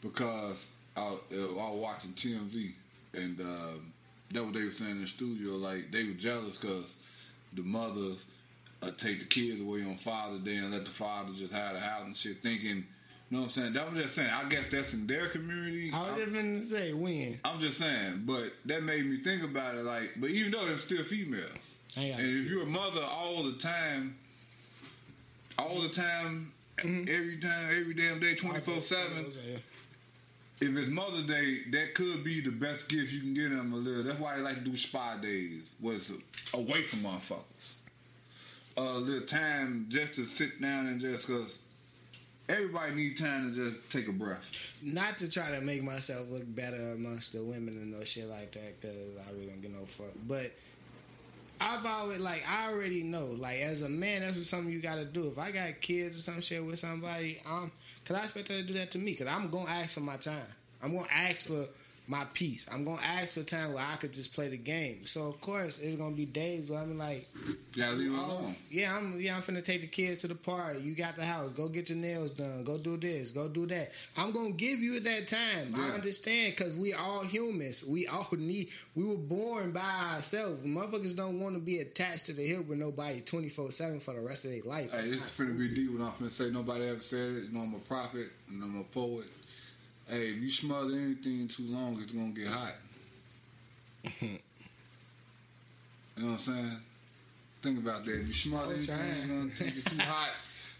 because 0.00 0.74
I, 0.96 1.00
was- 1.10 1.20
uh, 1.32 1.36
I 1.60 1.70
was 1.70 1.78
watching 1.80 2.12
TMV 2.12 2.72
and 3.14 3.40
um, 3.40 3.92
that 4.32 4.42
what 4.44 4.54
they 4.54 4.64
were 4.64 4.70
saying 4.70 4.92
in 4.92 5.00
the 5.02 5.06
studio. 5.06 5.52
Like 5.52 5.90
they 5.90 6.04
were 6.04 6.12
jealous 6.14 6.56
because 6.56 6.94
the 7.52 7.62
mothers 7.62 8.24
uh, 8.82 8.90
take 8.96 9.20
the 9.20 9.26
kids 9.26 9.60
away 9.60 9.82
on 9.84 9.96
Father's 9.96 10.40
Day 10.40 10.56
and 10.56 10.72
let 10.72 10.84
the 10.84 10.90
father 10.90 11.32
just 11.34 11.52
have 11.52 11.74
the 11.74 11.80
house 11.80 12.02
and 12.04 12.16
shit, 12.16 12.38
thinking. 12.38 12.86
You 13.30 13.38
know 13.38 13.42
what 13.42 13.46
I'm 13.46 13.50
saying? 13.50 13.72
That 13.72 13.90
was 13.90 14.00
just 14.00 14.14
saying. 14.14 14.30
I 14.32 14.48
guess 14.48 14.70
that's 14.70 14.94
in 14.94 15.06
their 15.06 15.26
community. 15.26 15.90
I 15.92 16.10
was 16.10 16.20
just 16.20 16.32
gonna 16.32 16.62
say 16.62 16.92
when. 16.92 17.34
I'm 17.44 17.58
just 17.58 17.78
saying, 17.78 18.22
but 18.24 18.52
that 18.66 18.84
made 18.84 19.04
me 19.04 19.16
think 19.16 19.42
about 19.42 19.74
it. 19.74 19.84
Like, 19.84 20.12
but 20.16 20.30
even 20.30 20.52
though 20.52 20.64
they're 20.64 20.76
still 20.76 21.02
females, 21.02 21.78
and 21.96 22.20
if 22.20 22.48
you're 22.48 22.62
a 22.62 22.66
mother 22.66 23.00
all 23.10 23.42
the 23.42 23.58
time, 23.58 24.16
all 25.58 25.80
the 25.80 25.88
time, 25.88 26.52
mm-hmm. 26.78 27.08
every 27.08 27.36
time, 27.38 27.68
every 27.80 27.94
damn 27.94 28.20
day, 28.20 28.34
24 28.34 28.74
7, 28.74 29.32
if 30.58 30.76
it's 30.76 30.90
Mother's 30.90 31.26
Day, 31.26 31.58
that 31.70 31.94
could 31.94 32.24
be 32.24 32.40
the 32.40 32.50
best 32.50 32.88
gift 32.88 33.12
you 33.12 33.20
can 33.20 33.34
get 33.34 33.50
them 33.50 33.72
a 33.72 33.76
little. 33.76 34.04
That's 34.04 34.18
why 34.18 34.36
they 34.36 34.42
like 34.42 34.56
to 34.56 34.64
do 34.64 34.76
spa 34.76 35.16
days, 35.20 35.74
was 35.80 36.16
away 36.54 36.82
from 36.82 37.00
motherfuckers. 37.00 37.78
A 38.78 38.98
little 38.98 39.26
time 39.26 39.86
just 39.88 40.14
to 40.14 40.24
sit 40.24 40.60
down 40.60 40.86
and 40.86 41.00
just, 41.00 41.26
because 41.26 41.60
everybody 42.48 42.94
needs 42.94 43.20
time 43.20 43.52
to 43.52 43.56
just 43.56 43.90
take 43.90 44.08
a 44.08 44.12
breath. 44.12 44.80
Not 44.82 45.18
to 45.18 45.30
try 45.30 45.50
to 45.50 45.60
make 45.60 45.82
myself 45.82 46.30
look 46.30 46.44
better 46.54 46.92
amongst 46.92 47.32
the 47.32 47.42
women 47.42 47.74
and 47.74 47.92
no 47.92 48.04
shit 48.04 48.26
like 48.26 48.52
that, 48.52 48.80
because 48.80 48.96
I 49.28 49.32
really 49.32 49.46
don't 49.46 49.60
get 49.60 49.70
no 49.72 49.84
fuck. 49.84 50.12
But 50.26 50.52
I've 51.60 51.86
always 51.86 52.20
like 52.20 52.44
I 52.48 52.70
already 52.70 53.02
know, 53.02 53.26
like 53.26 53.60
as 53.60 53.82
a 53.82 53.88
man, 53.88 54.20
that's 54.20 54.46
something 54.46 54.72
you 54.72 54.80
got 54.80 54.96
to 54.96 55.04
do. 55.04 55.26
If 55.26 55.38
I 55.38 55.50
got 55.50 55.80
kids 55.80 56.16
or 56.16 56.18
some 56.18 56.40
shit 56.40 56.64
with 56.64 56.78
somebody, 56.78 57.40
um, 57.46 57.72
cause 58.04 58.16
I 58.16 58.22
expect 58.22 58.48
her 58.48 58.56
to 58.56 58.62
do 58.62 58.74
that 58.74 58.90
to 58.92 58.98
me, 58.98 59.14
cause 59.14 59.26
I'm 59.26 59.50
gonna 59.50 59.70
ask 59.70 59.94
for 59.94 60.00
my 60.00 60.16
time. 60.16 60.36
I'm 60.82 60.94
gonna 60.94 61.08
ask 61.10 61.46
for 61.46 61.64
my 62.08 62.24
piece. 62.34 62.68
I'm 62.72 62.84
gonna 62.84 63.02
ask 63.02 63.34
for 63.34 63.42
time 63.42 63.72
where 63.72 63.84
I 63.84 63.96
could 63.96 64.12
just 64.12 64.34
play 64.34 64.48
the 64.48 64.56
game. 64.56 65.04
So 65.06 65.28
of 65.28 65.40
course 65.40 65.80
it's 65.80 65.96
gonna 65.96 66.14
be 66.14 66.24
days 66.24 66.70
where 66.70 66.80
I'm 66.80 66.96
like, 66.96 67.26
Yeah, 67.74 67.90
leave 67.90 68.12
it 68.12 68.16
oh, 68.16 68.24
alone. 68.42 68.54
yeah, 68.70 68.96
I'm 68.96 69.20
yeah, 69.20 69.34
I'm 69.36 69.42
finna 69.42 69.64
take 69.64 69.80
the 69.80 69.86
kids 69.88 70.18
to 70.18 70.28
the 70.28 70.34
park. 70.36 70.76
You 70.82 70.94
got 70.94 71.16
the 71.16 71.24
house. 71.24 71.52
Go 71.52 71.68
get 71.68 71.88
your 71.90 71.98
nails 71.98 72.30
done. 72.30 72.62
Go 72.64 72.78
do 72.78 72.96
this. 72.96 73.32
Go 73.32 73.48
do 73.48 73.66
that. 73.66 73.90
I'm 74.16 74.30
gonna 74.30 74.52
give 74.52 74.78
you 74.80 75.00
that 75.00 75.26
time. 75.26 75.74
I 75.76 75.90
understand 75.90 76.54
because 76.56 76.76
we 76.76 76.92
all 76.94 77.24
humans. 77.24 77.84
We 77.84 78.06
all 78.06 78.28
need. 78.38 78.68
We 78.94 79.04
were 79.04 79.16
born 79.16 79.72
by 79.72 80.12
ourselves. 80.14 80.64
Motherfuckers 80.64 81.16
don't 81.16 81.40
want 81.40 81.56
to 81.56 81.60
be 81.60 81.80
attached 81.80 82.26
to 82.26 82.32
the 82.34 82.42
hip 82.46 82.66
with 82.68 82.78
nobody 82.78 83.20
24 83.20 83.70
seven 83.72 83.98
for 84.00 84.14
the 84.14 84.20
rest 84.20 84.44
of 84.44 84.52
their 84.52 84.62
life. 84.62 84.92
Hey, 84.92 84.98
It's 85.00 85.10
this 85.10 85.18
not- 85.20 85.26
is 85.28 85.32
finna 85.54 85.58
be 85.58 85.74
deep. 85.74 85.90
What 85.92 86.02
I'm 86.06 86.12
finna 86.12 86.30
say, 86.30 86.50
nobody 86.50 86.86
ever 86.86 87.00
said 87.00 87.30
it. 87.30 87.44
You 87.44 87.52
know, 87.52 87.60
I'm 87.62 87.74
a 87.74 87.78
prophet 87.78 88.26
and 88.48 88.62
I'm 88.62 88.78
a 88.80 88.84
poet. 88.84 89.24
Hey, 90.08 90.28
if 90.30 90.36
you 90.36 90.50
smother 90.50 90.92
anything 90.92 91.48
too 91.48 91.64
long, 91.68 91.98
it's 92.00 92.12
gonna 92.12 92.30
get 92.30 92.46
hot. 92.46 92.74
you 94.20 94.38
know 96.18 96.26
what 96.26 96.32
I'm 96.32 96.38
saying? 96.38 96.76
Think 97.60 97.78
about 97.80 98.04
that. 98.04 98.22
You 98.24 98.32
smother 98.32 98.74
anything, 98.74 98.98
it's 99.00 99.26
gonna 99.26 99.50
take 99.58 99.76
it 99.78 99.84
too 99.84 99.98
hot. 100.02 100.30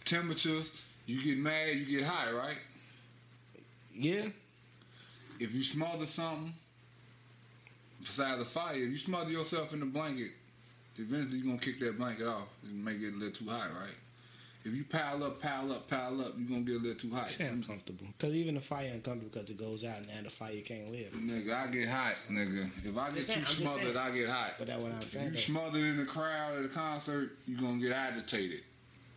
Temperatures, 0.05 0.85
you 1.07 1.23
get 1.25 1.39
mad, 1.39 1.75
you 1.75 1.85
get 1.99 2.07
high, 2.07 2.31
right? 2.33 2.59
yeah. 3.93 4.23
If 5.41 5.55
you 5.55 5.63
smother 5.65 6.07
something 6.07 6.53
besides 7.99 8.39
the 8.39 8.45
fire, 8.45 8.77
if 8.77 8.91
you 8.91 8.97
smother 8.97 9.31
yourself 9.31 9.73
in 9.75 9.81
the 9.81 9.87
blanket, 9.87 10.31
eventually 10.97 11.39
you're 11.39 11.47
gonna 11.49 11.59
kick 11.59 11.81
that 11.81 11.99
blanket 11.99 12.27
off 12.27 12.49
and 12.63 12.85
make 12.85 13.01
it 13.01 13.13
a 13.13 13.17
little 13.17 13.33
too 13.33 13.49
hot, 13.51 13.69
right? 13.81 13.97
If 14.67 14.75
you 14.75 14.83
pile 14.85 15.23
up, 15.23 15.41
pile 15.41 15.71
up, 15.71 15.89
pile 15.89 16.21
up, 16.21 16.33
you're 16.37 16.49
gonna 16.49 16.63
get 16.63 16.75
a 16.75 16.79
little 16.79 16.97
too 16.99 17.15
hot. 17.15 17.27
It's 17.27 17.39
uncomfortable. 17.39 18.07
Because 18.19 18.35
even 18.35 18.57
the 18.57 18.61
fire 18.61 18.91
uncomfortable 18.93 19.31
because 19.33 19.49
it 19.49 19.57
goes 19.57 19.85
out 19.85 19.99
and 19.99 20.09
then 20.09 20.25
the 20.25 20.31
fire 20.31 20.61
can't 20.65 20.91
live. 20.91 21.13
Nigga, 21.13 21.55
I 21.55 21.67
get 21.71 21.89
hot, 21.89 22.15
nigga. 22.29 22.69
If 22.85 22.99
I 22.99 23.07
get 23.11 23.15
Just 23.17 23.29
saying, 23.29 23.41
too 23.43 23.47
I'm 23.49 23.57
smothered, 23.57 23.95
saying. 23.95 23.97
I 23.97 24.11
get 24.17 24.29
hot. 24.29 24.51
But 24.59 24.67
that's 24.67 24.83
what 24.83 24.93
I'm 24.93 24.99
If 24.99 25.09
saying. 25.11 25.27
you 25.27 25.31
though. 25.33 25.39
smothered 25.39 25.85
in 25.85 25.97
the 25.99 26.05
crowd 26.05 26.59
at 26.59 26.65
a 26.65 26.69
concert, 26.69 27.37
you're 27.47 27.61
gonna 27.61 27.79
get 27.81 27.93
agitated. 27.93 28.63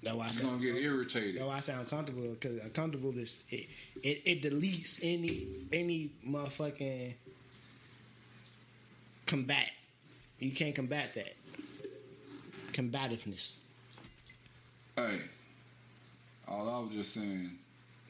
That's 0.03 0.15
why 0.15 0.27
I 0.27 0.31
You're 0.31 0.43
gonna 0.43 0.59
get 0.63 0.75
irritated. 0.83 1.35
That's 1.37 1.45
why 1.47 1.55
I 1.55 1.59
say 1.61 1.73
uncomfortable 1.73 2.27
because 2.39 2.59
uncomfortable 2.63 3.17
is 3.17 3.47
it, 3.49 3.67
it, 4.03 4.21
it 4.25 4.41
deletes 4.43 4.99
any 5.01 5.47
any 5.73 6.11
motherfucking 6.27 7.13
combat. 9.25 9.69
You 10.39 10.51
can't 10.51 10.75
combat 10.75 11.15
that 11.15 11.33
combativeness. 12.73 13.65
Hey, 14.95 15.19
all 16.49 16.69
I 16.69 16.79
was 16.79 16.93
just 16.95 17.13
saying, 17.13 17.51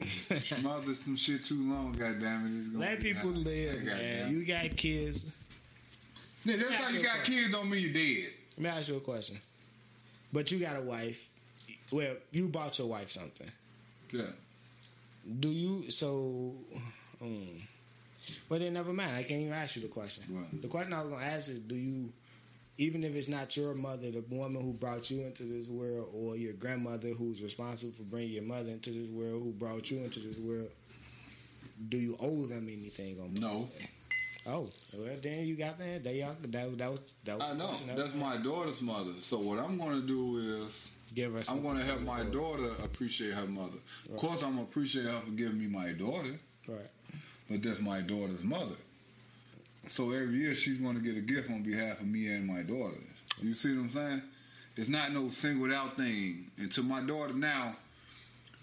smother 0.00 0.92
some 0.94 1.16
shit 1.16 1.44
too 1.44 1.70
long, 1.70 1.92
goddamn 1.92 2.46
it, 2.46 2.58
it's 2.58 2.68
gonna 2.68 2.84
Let 2.84 3.00
people 3.00 3.32
hot. 3.32 3.40
live, 3.40 3.76
Goddamn. 3.84 3.98
man. 3.98 4.32
You 4.32 4.44
got 4.46 4.76
kids. 4.76 5.36
Yeah, 6.44 6.56
just 6.56 6.72
how 6.74 6.88
you 6.90 7.02
got 7.02 7.22
kids 7.24 7.50
don't 7.52 7.68
mean 7.68 7.82
you're 7.82 7.92
dead. 7.92 8.30
Let 8.56 8.62
me 8.62 8.68
ask 8.78 8.88
you 8.88 8.96
a 8.96 9.00
question. 9.00 9.36
But 10.32 10.50
you 10.50 10.58
got 10.58 10.76
a 10.76 10.80
wife. 10.80 11.28
Well, 11.92 12.14
you 12.32 12.48
bought 12.48 12.78
your 12.78 12.88
wife 12.88 13.10
something. 13.10 13.48
Yeah. 14.12 14.22
Do 15.38 15.48
you 15.50 15.90
so? 15.90 16.54
Um, 17.20 17.48
but 18.48 18.60
then 18.60 18.72
never 18.74 18.92
mind. 18.92 19.10
I 19.16 19.22
can't 19.24 19.40
even 19.40 19.52
ask 19.52 19.76
you 19.76 19.82
the 19.82 19.88
question. 19.88 20.34
What? 20.34 20.62
The 20.62 20.68
question 20.68 20.92
I 20.94 21.02
was 21.02 21.12
gonna 21.12 21.24
ask 21.24 21.50
is: 21.50 21.60
Do 21.60 21.74
you, 21.74 22.10
even 22.80 23.04
if 23.04 23.14
it's 23.14 23.28
not 23.28 23.54
your 23.58 23.74
mother, 23.74 24.10
the 24.10 24.24
woman 24.30 24.62
who 24.62 24.72
brought 24.72 25.10
you 25.10 25.22
into 25.26 25.42
this 25.42 25.68
world, 25.68 26.08
or 26.14 26.36
your 26.36 26.54
grandmother 26.54 27.08
who's 27.08 27.42
responsible 27.42 27.92
for 27.92 28.04
bringing 28.04 28.30
your 28.30 28.42
mother 28.42 28.70
into 28.70 28.90
this 28.90 29.10
world, 29.10 29.42
who 29.42 29.52
brought 29.52 29.90
you 29.90 29.98
into 30.02 30.18
this 30.20 30.38
world, 30.38 30.70
do 31.90 31.98
you 31.98 32.16
owe 32.20 32.46
them 32.46 32.68
anything? 32.68 33.20
On 33.20 33.34
No. 33.34 33.68
Oh, 34.46 34.66
well 34.94 35.14
then 35.20 35.46
you 35.46 35.54
got 35.56 35.78
that. 35.78 36.02
There 36.02 36.14
y'all. 36.14 36.34
That, 36.40 36.78
that 36.78 36.90
was 36.90 37.12
that 37.24 37.36
was. 37.36 37.44
I 37.44 37.54
know. 37.54 37.70
That's 38.02 38.14
my 38.14 38.38
daughter's 38.38 38.80
mother. 38.80 39.12
So 39.20 39.38
what 39.38 39.58
I'm 39.58 39.76
gonna 39.76 40.00
do 40.00 40.38
is 40.38 40.96
Give 41.14 41.34
her. 41.34 41.42
I'm 41.50 41.62
gonna 41.62 41.82
help 41.82 42.00
my 42.00 42.22
daughter 42.22 42.70
appreciate 42.82 43.34
her 43.34 43.46
mother. 43.46 43.76
Of 44.08 44.16
course 44.16 44.42
I'm 44.42 44.52
gonna 44.52 44.62
appreciate 44.62 45.04
her 45.04 45.10
for 45.10 45.32
giving 45.32 45.58
me 45.58 45.66
my 45.66 45.92
daughter, 45.92 46.38
Right. 46.66 46.88
but 47.50 47.62
that's 47.62 47.80
my 47.80 48.00
daughter's 48.00 48.42
mother. 48.42 48.76
So 49.88 50.12
every 50.12 50.34
year 50.36 50.54
she's 50.54 50.78
gonna 50.78 51.00
get 51.00 51.16
a 51.16 51.20
gift 51.20 51.50
on 51.50 51.62
behalf 51.62 52.00
of 52.00 52.06
me 52.06 52.28
and 52.28 52.46
my 52.46 52.62
daughter. 52.62 52.96
You 53.42 53.54
see 53.54 53.74
what 53.74 53.82
I'm 53.82 53.88
saying? 53.88 54.22
It's 54.76 54.88
not 54.88 55.12
no 55.12 55.28
singled 55.28 55.72
out 55.72 55.96
thing. 55.96 56.44
And 56.58 56.70
to 56.72 56.82
my 56.82 57.00
daughter 57.00 57.34
now, 57.34 57.74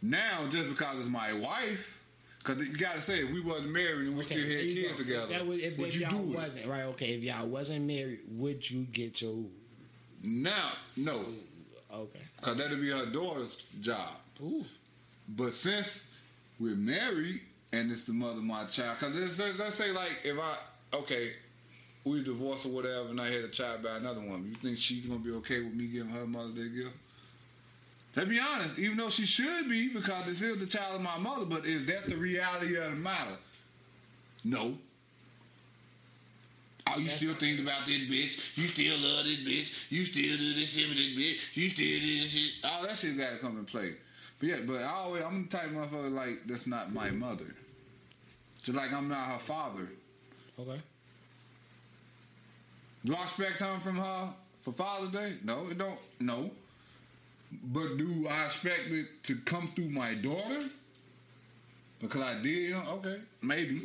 now 0.02 0.48
just 0.50 0.70
because 0.70 1.00
it's 1.00 1.10
my 1.10 1.34
wife, 1.34 2.04
because 2.40 2.66
you 2.66 2.78
gotta 2.78 3.02
say 3.02 3.20
if 3.20 3.32
we 3.32 3.42
wasn't 3.42 3.72
married 3.72 4.08
and 4.08 4.18
we 4.18 4.24
still 4.24 4.38
had 4.40 4.48
kids 4.62 4.92
go. 4.92 4.98
together, 4.98 5.26
That 5.28 5.46
would, 5.48 5.60
if, 5.60 5.78
would 5.78 5.88
if 5.90 5.96
you 5.96 6.02
y'all 6.08 6.24
do 6.24 6.32
it? 6.32 6.36
wasn't 6.38 6.66
right, 6.68 6.84
okay. 6.84 7.08
If 7.16 7.24
y'all 7.24 7.48
wasn't 7.48 7.86
married, 7.86 8.20
would 8.32 8.70
you 8.70 8.84
get 8.84 9.22
your? 9.22 9.36
Now, 10.24 10.70
no, 10.96 11.26
Okay. 11.94 12.20
because 12.38 12.58
that'll 12.58 12.78
be 12.78 12.90
her 12.90 13.06
daughter's 13.08 13.66
job. 13.82 14.10
Ooh. 14.42 14.64
But 15.30 15.52
since 15.52 16.16
we're 16.60 16.76
married 16.76 17.42
and 17.74 17.92
it's 17.92 18.06
the 18.06 18.14
mother 18.14 18.38
of 18.38 18.44
my 18.44 18.66
child, 18.66 18.98
because 19.00 19.40
let's, 19.40 19.60
let's 19.60 19.76
say 19.76 19.92
like 19.92 20.12
if 20.24 20.38
I 20.40 20.56
okay, 20.94 21.30
we 22.04 22.24
divorced 22.24 22.66
or 22.66 22.70
whatever, 22.70 23.10
and 23.10 23.20
I 23.20 23.28
had 23.28 23.44
a 23.44 23.50
child 23.50 23.84
by 23.84 23.98
another 23.98 24.22
woman, 24.22 24.48
you 24.50 24.56
think 24.56 24.78
she's 24.78 25.06
gonna 25.06 25.20
be 25.20 25.32
okay 25.34 25.62
with 25.62 25.74
me 25.74 25.88
giving 25.88 26.12
her 26.12 26.26
mother 26.26 26.50
that 26.50 26.76
gift? 26.76 26.96
To 28.14 28.26
be 28.26 28.40
honest, 28.40 28.80
even 28.80 28.98
though 28.98 29.10
she 29.10 29.26
should 29.26 29.70
be 29.70 29.90
because 29.90 30.26
this 30.26 30.42
is 30.42 30.60
the 30.60 30.66
child 30.66 30.96
of 30.96 31.02
my 31.02 31.18
mother, 31.20 31.46
but 31.46 31.66
is 31.66 31.86
that 31.86 32.06
the 32.06 32.16
reality 32.16 32.76
of 32.78 32.92
the 32.92 32.98
matter? 32.98 33.38
No. 34.44 34.78
Oh, 36.88 37.00
you 37.00 37.10
still 37.10 37.34
think 37.34 37.60
about 37.60 37.86
this 37.86 38.10
bitch? 38.10 38.58
You 38.58 38.68
still 38.68 38.98
love 38.98 39.26
this 39.26 39.44
bitch? 39.44 39.92
You 39.92 40.04
still 40.06 40.38
do 40.38 40.54
this 40.54 40.74
shit 40.74 40.88
with 40.88 40.98
this 40.98 41.14
bitch? 41.16 41.58
You 41.58 41.70
still 41.70 42.00
do 42.00 42.22
this 42.22 42.32
shit? 42.32 42.66
All 42.72 42.84
that 42.84 42.98
shit 42.98 43.18
got 43.18 43.34
to 43.34 43.40
come 43.40 43.58
and 43.58 43.68
play. 43.68 43.94
But 44.40 44.50
yeah, 44.50 44.56
but 44.66 44.82
I 44.82 44.90
always 44.90 45.24
I'm 45.24 45.48
the 45.48 45.58
type 45.58 45.66
of 45.66 45.74
motherfucker 45.74 46.12
like 46.12 46.46
that's 46.46 46.66
not 46.66 46.94
my 46.94 47.12
mother. 47.12 47.46
Just 48.64 48.78
like 48.78 48.94
I'm 48.94 49.10
not 49.10 49.28
her 49.28 49.38
father. 49.38 49.88
Okay. 50.60 50.80
Do 53.06 53.16
I 53.16 53.24
expect 53.24 53.58
something 53.58 53.80
from 53.80 53.96
her 53.98 54.30
for 54.62 54.72
Father's 54.72 55.12
Day? 55.12 55.34
No, 55.44 55.68
it 55.70 55.78
don't. 55.78 56.00
No. 56.20 56.50
But 57.64 57.98
do 57.98 58.28
I 58.30 58.46
expect 58.46 58.88
it 58.92 59.06
to 59.24 59.36
come 59.46 59.68
through 59.70 59.90
my 59.90 60.14
daughter? 60.16 60.60
Because 62.02 62.22
I 62.22 62.42
did, 62.42 62.72
know, 62.72 62.84
okay, 62.98 63.18
maybe, 63.42 63.82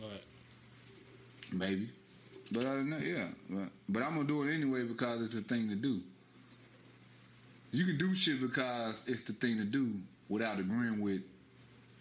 Right. 0.00 0.24
maybe. 1.52 1.86
But 2.50 2.64
other 2.64 2.76
than 2.78 2.90
that, 2.90 3.02
yeah. 3.02 3.28
But, 3.50 3.68
but 3.88 4.02
I'm 4.02 4.14
gonna 4.16 4.26
do 4.26 4.42
it 4.42 4.54
anyway 4.54 4.84
because 4.84 5.22
it's 5.22 5.34
the 5.34 5.42
thing 5.42 5.68
to 5.68 5.76
do. 5.76 6.00
You 7.72 7.84
can 7.84 7.98
do 7.98 8.14
shit 8.14 8.40
because 8.40 9.06
it's 9.08 9.22
the 9.22 9.34
thing 9.34 9.58
to 9.58 9.64
do 9.64 9.92
without 10.28 10.58
agreeing 10.58 11.00
with 11.00 11.22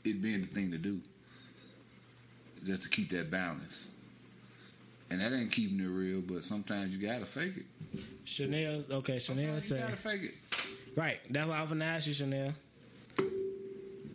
it 0.05 0.21
being 0.21 0.41
the 0.41 0.47
thing 0.47 0.71
to 0.71 0.77
do. 0.77 1.01
Just 2.65 2.83
to 2.83 2.89
keep 2.89 3.09
that 3.09 3.29
balance. 3.29 3.91
And 5.11 5.21
that 5.21 5.31
ain't 5.31 5.51
keeping 5.51 5.79
it 5.79 5.87
real, 5.87 6.21
but 6.21 6.41
sometimes 6.41 6.97
you 6.97 7.07
gotta 7.07 7.25
fake 7.25 7.57
it. 7.57 8.01
Chanel. 8.23 8.81
Okay. 8.91 9.19
Chanel 9.19 9.59
said. 9.59 9.81
gotta 9.81 9.95
fake 9.95 10.23
it. 10.23 10.97
Right. 10.97 11.19
That's 11.29 11.47
what 11.47 11.57
I 11.57 11.61
was 11.61 11.71
gonna 11.71 11.85
ask 11.85 12.07
you, 12.07 12.13
Chanel. 12.13 12.53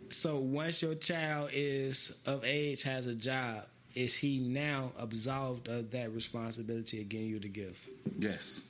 So 0.09 0.39
once 0.39 0.81
your 0.81 0.95
child 0.95 1.51
is 1.53 2.21
of 2.27 2.43
age, 2.43 2.83
has 2.83 3.07
a 3.07 3.15
job, 3.15 3.63
is 3.95 4.17
he 4.17 4.39
now 4.39 4.91
absolved 4.99 5.69
of 5.69 5.91
that 5.91 6.11
responsibility 6.11 7.01
of 7.01 7.07
getting 7.07 7.27
you 7.27 7.39
the 7.39 7.47
gift? 7.47 7.89
Yes. 8.19 8.67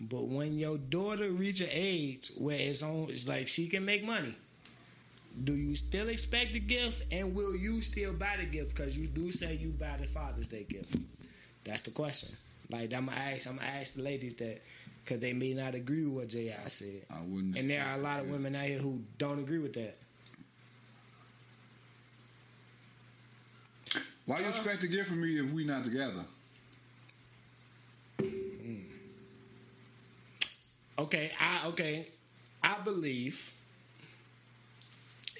But 0.00 0.24
when 0.24 0.58
your 0.58 0.78
daughter 0.78 1.28
reach 1.28 1.60
an 1.60 1.68
age 1.70 2.30
where 2.38 2.58
it's 2.58 2.82
on, 2.82 3.08
it's 3.10 3.28
like 3.28 3.46
she 3.46 3.68
can 3.68 3.84
make 3.84 4.02
money. 4.02 4.34
Do 5.42 5.54
you 5.54 5.74
still 5.74 6.08
expect 6.08 6.52
the 6.52 6.60
gift, 6.60 7.02
and 7.12 7.34
will 7.34 7.56
you 7.56 7.80
still 7.80 8.12
buy 8.12 8.36
the 8.38 8.44
gift? 8.46 8.76
Because 8.76 8.98
you 8.98 9.06
do 9.06 9.30
say 9.30 9.54
you 9.54 9.70
buy 9.70 9.96
the 9.98 10.06
Father's 10.06 10.48
Day 10.48 10.64
gift. 10.68 10.96
That's 11.64 11.82
the 11.82 11.90
question. 11.92 12.36
Like 12.70 12.92
I'm 12.92 13.06
gonna 13.06 13.16
ask, 13.18 13.48
I'm 13.48 13.56
gonna 13.56 13.68
ask 13.68 13.94
the 13.94 14.02
ladies 14.02 14.34
that, 14.34 14.60
because 15.02 15.18
they 15.20 15.32
may 15.32 15.54
not 15.54 15.74
agree 15.74 16.04
with 16.04 16.14
what 16.14 16.28
Ji 16.28 16.52
said, 16.66 17.02
I 17.10 17.20
wouldn't. 17.22 17.56
and 17.56 17.70
there 17.70 17.84
are 17.84 17.94
a 17.98 18.02
lot 18.02 18.20
of 18.20 18.30
women 18.30 18.54
out 18.54 18.64
here 18.64 18.78
who 18.78 19.00
don't 19.18 19.38
agree 19.38 19.58
with 19.58 19.72
that. 19.74 19.96
Why 24.26 24.40
you 24.40 24.46
expect 24.46 24.82
to 24.82 24.88
get 24.88 25.06
from 25.06 25.22
me 25.22 25.38
if 25.40 25.50
we 25.52 25.64
not 25.64 25.82
together? 25.84 26.22
Hmm. 28.20 28.76
Okay, 30.98 31.30
I 31.40 31.66
okay, 31.68 32.06
I 32.62 32.76
believe 32.84 33.52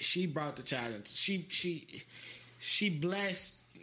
she 0.00 0.26
brought 0.26 0.56
the 0.56 0.62
child 0.62 0.94
into 0.94 1.10
she 1.10 1.44
she 1.48 1.86
she 2.58 2.90
blessed 2.90 3.76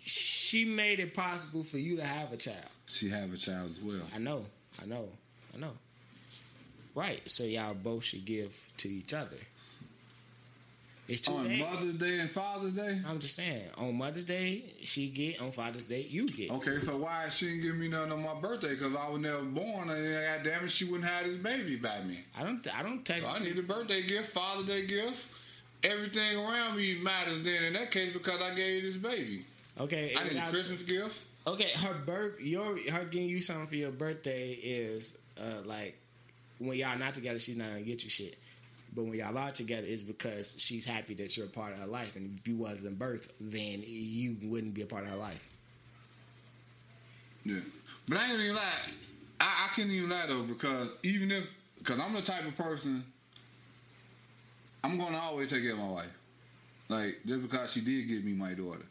she 0.00 0.64
made 0.64 0.98
it 0.98 1.14
possible 1.14 1.62
for 1.62 1.78
you 1.78 1.96
to 1.96 2.04
have 2.04 2.32
a 2.32 2.36
child. 2.36 2.56
She 2.86 3.10
have 3.10 3.32
a 3.32 3.36
child 3.36 3.66
as 3.66 3.82
well. 3.82 4.00
I 4.14 4.18
know, 4.18 4.42
I 4.82 4.86
know, 4.86 5.04
I 5.54 5.58
know. 5.58 5.72
Right, 6.94 7.20
so 7.30 7.44
y'all 7.44 7.74
both 7.74 8.02
should 8.02 8.24
give 8.24 8.72
to 8.78 8.88
each 8.88 9.12
other. 9.12 9.36
It's 11.06 11.22
two 11.22 11.32
On 11.32 11.44
days. 11.48 11.60
Mother's 11.60 11.98
Day 11.98 12.18
and 12.18 12.30
Father's 12.30 12.72
Day? 12.72 13.00
I'm 13.06 13.18
just 13.18 13.34
saying, 13.34 13.62
on 13.78 13.96
Mother's 13.96 14.24
Day 14.24 14.64
she 14.84 15.08
get, 15.08 15.40
on 15.40 15.52
Father's 15.52 15.84
Day 15.84 16.02
you 16.02 16.28
get. 16.28 16.50
Okay, 16.50 16.78
so 16.80 16.98
why 16.98 17.28
she 17.30 17.46
didn't 17.46 17.62
give 17.62 17.76
me 17.76 17.88
nothing 17.88 18.12
on 18.12 18.22
my 18.22 18.40
birthday? 18.40 18.70
Because 18.70 18.94
I 18.94 19.08
was 19.08 19.20
never 19.20 19.42
born, 19.42 19.88
and 19.88 20.44
God 20.44 20.50
damn 20.50 20.64
it, 20.64 20.70
she 20.70 20.84
wouldn't 20.84 21.08
have 21.08 21.24
this 21.24 21.36
baby 21.36 21.76
by 21.76 22.00
me. 22.06 22.18
I 22.38 22.42
don't, 22.42 22.66
I 22.76 22.82
don't 22.82 23.04
take. 23.04 23.18
So 23.18 23.28
I 23.28 23.38
need 23.38 23.58
a 23.58 23.62
birthday 23.62 24.02
gift, 24.02 24.32
Father's 24.32 24.66
Day 24.66 24.86
gift. 24.86 25.37
Everything 25.84 26.38
around 26.38 26.76
me 26.76 26.98
matters 27.02 27.44
then 27.44 27.64
in 27.64 27.72
that 27.74 27.90
case 27.90 28.12
because 28.12 28.42
I 28.42 28.54
gave 28.54 28.76
you 28.76 28.82
this 28.82 28.96
baby. 28.96 29.44
Okay, 29.80 30.14
I 30.16 30.24
need 30.24 30.36
a 30.36 30.46
Christmas 30.48 30.82
gift. 30.82 31.26
Okay, 31.46 31.70
her 31.76 31.94
birth, 32.04 32.40
your 32.40 32.76
her 32.90 33.04
getting 33.04 33.28
you 33.28 33.40
something 33.40 33.66
for 33.68 33.76
your 33.76 33.92
birthday 33.92 34.50
is 34.52 35.22
uh 35.40 35.62
like 35.64 35.96
when 36.58 36.76
y'all 36.76 36.98
not 36.98 37.14
together, 37.14 37.38
she's 37.38 37.56
not 37.56 37.68
gonna 37.68 37.82
get 37.82 38.02
you 38.04 38.10
shit. 38.10 38.36
But 38.94 39.04
when 39.04 39.14
y'all 39.14 39.36
are 39.36 39.52
together, 39.52 39.86
it's 39.86 40.02
because 40.02 40.60
she's 40.60 40.86
happy 40.86 41.14
that 41.14 41.36
you're 41.36 41.46
a 41.46 41.50
part 41.50 41.72
of 41.72 41.78
her 41.78 41.86
life. 41.86 42.16
And 42.16 42.38
if 42.38 42.48
you 42.48 42.56
wasn't 42.56 42.98
birth, 42.98 43.32
then 43.40 43.82
you 43.86 44.36
wouldn't 44.44 44.74
be 44.74 44.82
a 44.82 44.86
part 44.86 45.04
of 45.04 45.10
her 45.10 45.16
life. 45.16 45.50
Yeah. 47.44 47.60
But 48.08 48.18
I 48.18 48.32
ain't 48.32 48.40
even 48.40 48.56
lie. 48.56 48.72
I, 49.40 49.68
I 49.70 49.74
can't 49.76 49.90
even 49.90 50.10
lie 50.10 50.26
though 50.26 50.42
because 50.42 50.90
even 51.02 51.30
if, 51.30 51.54
because 51.78 52.00
I'm 52.00 52.12
the 52.12 52.22
type 52.22 52.46
of 52.46 52.56
person, 52.56 53.04
I'm 54.84 54.98
going 54.98 55.12
to 55.12 55.18
always 55.18 55.48
take 55.48 55.62
care 55.62 55.72
of 55.72 55.78
my 55.78 55.88
wife. 55.88 56.18
Like, 56.88 57.18
just 57.26 57.42
because 57.42 57.72
she 57.72 57.80
did 57.80 58.08
give 58.08 58.24
me 58.24 58.32
my 58.32 58.54
daughter. 58.54 58.84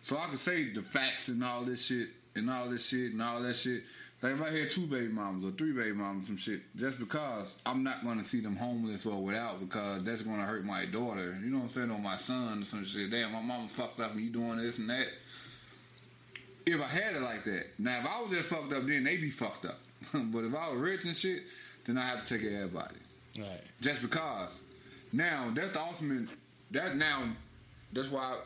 So 0.00 0.18
I 0.18 0.26
can 0.26 0.36
say 0.36 0.70
the 0.70 0.82
facts 0.82 1.28
and 1.28 1.42
all 1.42 1.62
this 1.62 1.86
shit 1.86 2.08
and 2.36 2.50
all 2.50 2.68
this 2.68 2.86
shit 2.86 3.12
and 3.12 3.22
all 3.22 3.40
that 3.40 3.56
shit. 3.56 3.82
Like 4.22 4.34
if 4.34 4.42
I 4.42 4.50
had 4.50 4.70
two 4.70 4.86
baby 4.86 5.08
mamas 5.08 5.46
or 5.46 5.52
three 5.52 5.72
baby 5.72 5.92
mamas, 5.92 6.26
some 6.26 6.36
shit, 6.36 6.60
just 6.76 6.98
because 6.98 7.60
I'm 7.66 7.82
not 7.82 8.04
going 8.04 8.18
to 8.18 8.24
see 8.24 8.40
them 8.40 8.56
homeless 8.56 9.06
or 9.06 9.22
without 9.22 9.60
because 9.60 10.04
that's 10.04 10.22
going 10.22 10.38
to 10.38 10.44
hurt 10.44 10.64
my 10.64 10.84
daughter. 10.92 11.36
You 11.42 11.50
know 11.50 11.58
what 11.58 11.62
I'm 11.64 11.68
saying? 11.68 11.90
Or 11.90 11.98
my 11.98 12.16
son 12.16 12.60
or 12.60 12.64
some 12.64 12.84
shit. 12.84 13.10
Damn, 13.10 13.32
my 13.32 13.42
mama 13.42 13.66
fucked 13.66 14.00
up 14.00 14.12
and 14.12 14.20
you 14.20 14.30
doing 14.30 14.58
this 14.58 14.78
and 14.78 14.88
that 14.88 15.08
if 16.66 16.80
I 16.80 16.86
had 16.86 17.16
it 17.16 17.22
like 17.22 17.44
that. 17.44 17.64
Now, 17.78 17.98
if 17.98 18.06
I 18.06 18.20
was 18.22 18.30
just 18.30 18.48
fucked 18.48 18.72
up, 18.72 18.84
then 18.84 19.04
they'd 19.04 19.20
be 19.20 19.30
fucked 19.30 19.66
up. 19.66 19.78
but 20.12 20.44
if 20.44 20.54
I 20.54 20.70
was 20.70 20.78
rich 20.78 21.04
and 21.04 21.14
shit, 21.14 21.42
then 21.84 21.98
I 21.98 22.02
have 22.02 22.24
to 22.24 22.34
take 22.34 22.42
care 22.42 22.62
of 22.64 22.76
everybody. 22.76 22.96
Right. 23.38 23.60
Just 23.80 24.02
because. 24.02 24.64
Now, 25.14 25.50
that's 25.54 25.70
the 25.70 25.80
ultimate. 25.80 26.28
That 26.72 26.96
now, 26.96 27.22
that's 27.92 28.10
why 28.10 28.36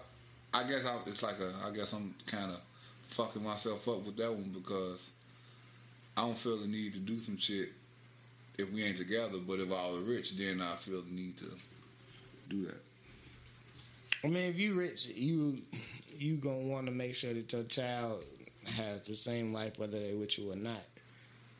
I, 0.52 0.64
guess 0.64 0.84
I, 0.86 0.98
it's 1.06 1.22
like 1.22 1.36
a. 1.40 1.50
I 1.66 1.74
guess 1.74 1.94
I'm 1.94 2.14
kind 2.30 2.50
of 2.50 2.60
fucking 3.06 3.42
myself 3.42 3.88
up 3.88 4.04
with 4.04 4.16
that 4.18 4.30
one 4.30 4.50
because 4.52 5.12
I 6.16 6.22
don't 6.22 6.36
feel 6.36 6.58
the 6.58 6.66
need 6.66 6.92
to 6.92 6.98
do 6.98 7.16
some 7.16 7.38
shit 7.38 7.70
if 8.58 8.70
we 8.70 8.84
ain't 8.84 8.98
together. 8.98 9.38
But 9.46 9.60
if 9.60 9.72
I 9.72 9.90
was 9.90 10.02
rich, 10.02 10.36
then 10.36 10.60
I 10.60 10.74
feel 10.76 11.00
the 11.00 11.10
need 11.10 11.38
to 11.38 11.46
do 12.50 12.66
that. 12.66 12.80
I 14.24 14.26
mean, 14.26 14.50
if 14.50 14.58
you 14.58 14.74
rich, 14.74 15.08
you 15.14 15.56
you 16.18 16.34
gonna 16.36 16.66
want 16.68 16.84
to 16.86 16.92
make 16.92 17.14
sure 17.14 17.32
that 17.32 17.50
your 17.50 17.62
child 17.62 18.24
has 18.76 19.02
the 19.02 19.14
same 19.14 19.54
life 19.54 19.78
whether 19.78 19.98
they 19.98 20.12
with 20.12 20.38
you 20.38 20.52
or 20.52 20.56
not. 20.56 20.82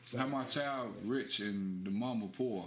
So 0.03 0.19
How 0.19 0.27
my 0.27 0.43
child 0.43 0.93
rich 1.03 1.39
and 1.39 1.83
the 1.83 1.89
mama 1.89 2.27
poor. 2.27 2.65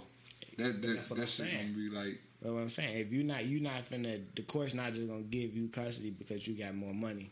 That 0.57 0.81
that, 0.81 0.87
That's 0.87 1.09
what 1.09 1.17
that 1.17 1.21
I'm 1.23 1.27
shit 1.27 1.47
saying. 1.47 1.73
gonna 1.73 1.89
be 1.89 1.95
like. 1.95 2.19
But 2.43 2.51
what 2.51 2.59
I'm 2.59 2.69
saying, 2.69 2.97
if 2.97 3.11
you're 3.13 3.23
not 3.23 3.45
you're 3.45 3.61
not 3.61 3.81
finna 3.81 4.21
the 4.35 4.41
court's 4.41 4.73
not 4.73 4.91
just 4.91 5.07
gonna 5.07 5.21
give 5.21 5.55
you 5.55 5.69
custody 5.69 6.11
because 6.11 6.45
you 6.45 6.61
got 6.61 6.75
more 6.75 6.93
money. 6.93 7.29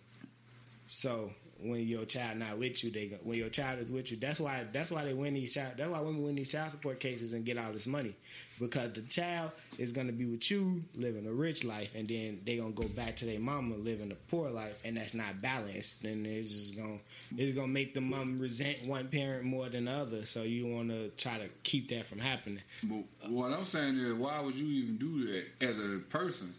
So 0.85 1.29
when 1.63 1.88
your 1.88 2.05
child 2.05 2.38
not 2.38 2.57
with 2.57 2.83
you, 2.83 2.91
they 2.91 3.07
go, 3.07 3.17
when 3.23 3.38
your 3.38 3.49
child 3.49 3.79
is 3.79 3.91
with 3.91 4.11
you, 4.11 4.17
that's 4.17 4.39
why 4.39 4.65
that's 4.71 4.91
why 4.91 5.03
they 5.03 5.13
win 5.13 5.33
these 5.33 5.53
child 5.53 5.73
that's 5.77 5.89
why 5.89 5.99
women 6.01 6.23
win 6.23 6.35
these 6.35 6.51
child 6.51 6.71
support 6.71 6.99
cases 6.99 7.33
and 7.33 7.45
get 7.45 7.57
all 7.57 7.71
this 7.71 7.88
money 7.88 8.15
because 8.59 8.93
the 8.93 9.01
child 9.01 9.51
is 9.77 9.91
gonna 9.91 10.11
be 10.11 10.25
with 10.25 10.49
you 10.51 10.83
living 10.95 11.27
a 11.27 11.31
rich 11.31 11.63
life 11.63 11.95
and 11.95 12.07
then 12.07 12.39
they 12.45 12.57
gonna 12.57 12.71
go 12.71 12.88
back 12.88 13.15
to 13.15 13.25
their 13.25 13.39
mama 13.39 13.75
living 13.75 14.11
a 14.11 14.15
poor 14.29 14.49
life 14.49 14.79
and 14.85 14.97
that's 14.97 15.13
not 15.13 15.41
balanced. 15.41 16.03
Then 16.03 16.25
it's 16.25 16.49
just 16.49 16.77
gonna 16.77 16.97
it's 17.38 17.51
gonna 17.53 17.67
make 17.67 17.93
the 17.93 18.01
mom 18.01 18.39
resent 18.39 18.85
one 18.85 19.07
parent 19.07 19.43
more 19.43 19.67
than 19.69 19.85
the 19.85 19.91
other. 19.91 20.25
So 20.25 20.43
you 20.43 20.67
wanna 20.67 21.09
try 21.09 21.38
to 21.38 21.47
keep 21.63 21.89
that 21.89 22.05
from 22.05 22.19
happening. 22.19 22.61
But 22.83 23.03
what 23.29 23.51
I'm 23.51 23.65
saying 23.65 23.97
is, 23.97 24.13
why 24.13 24.39
would 24.41 24.55
you 24.55 24.83
even 24.83 24.97
do 24.97 25.27
that 25.27 25.67
as 25.67 25.79
a 25.79 25.99
person? 25.99 26.53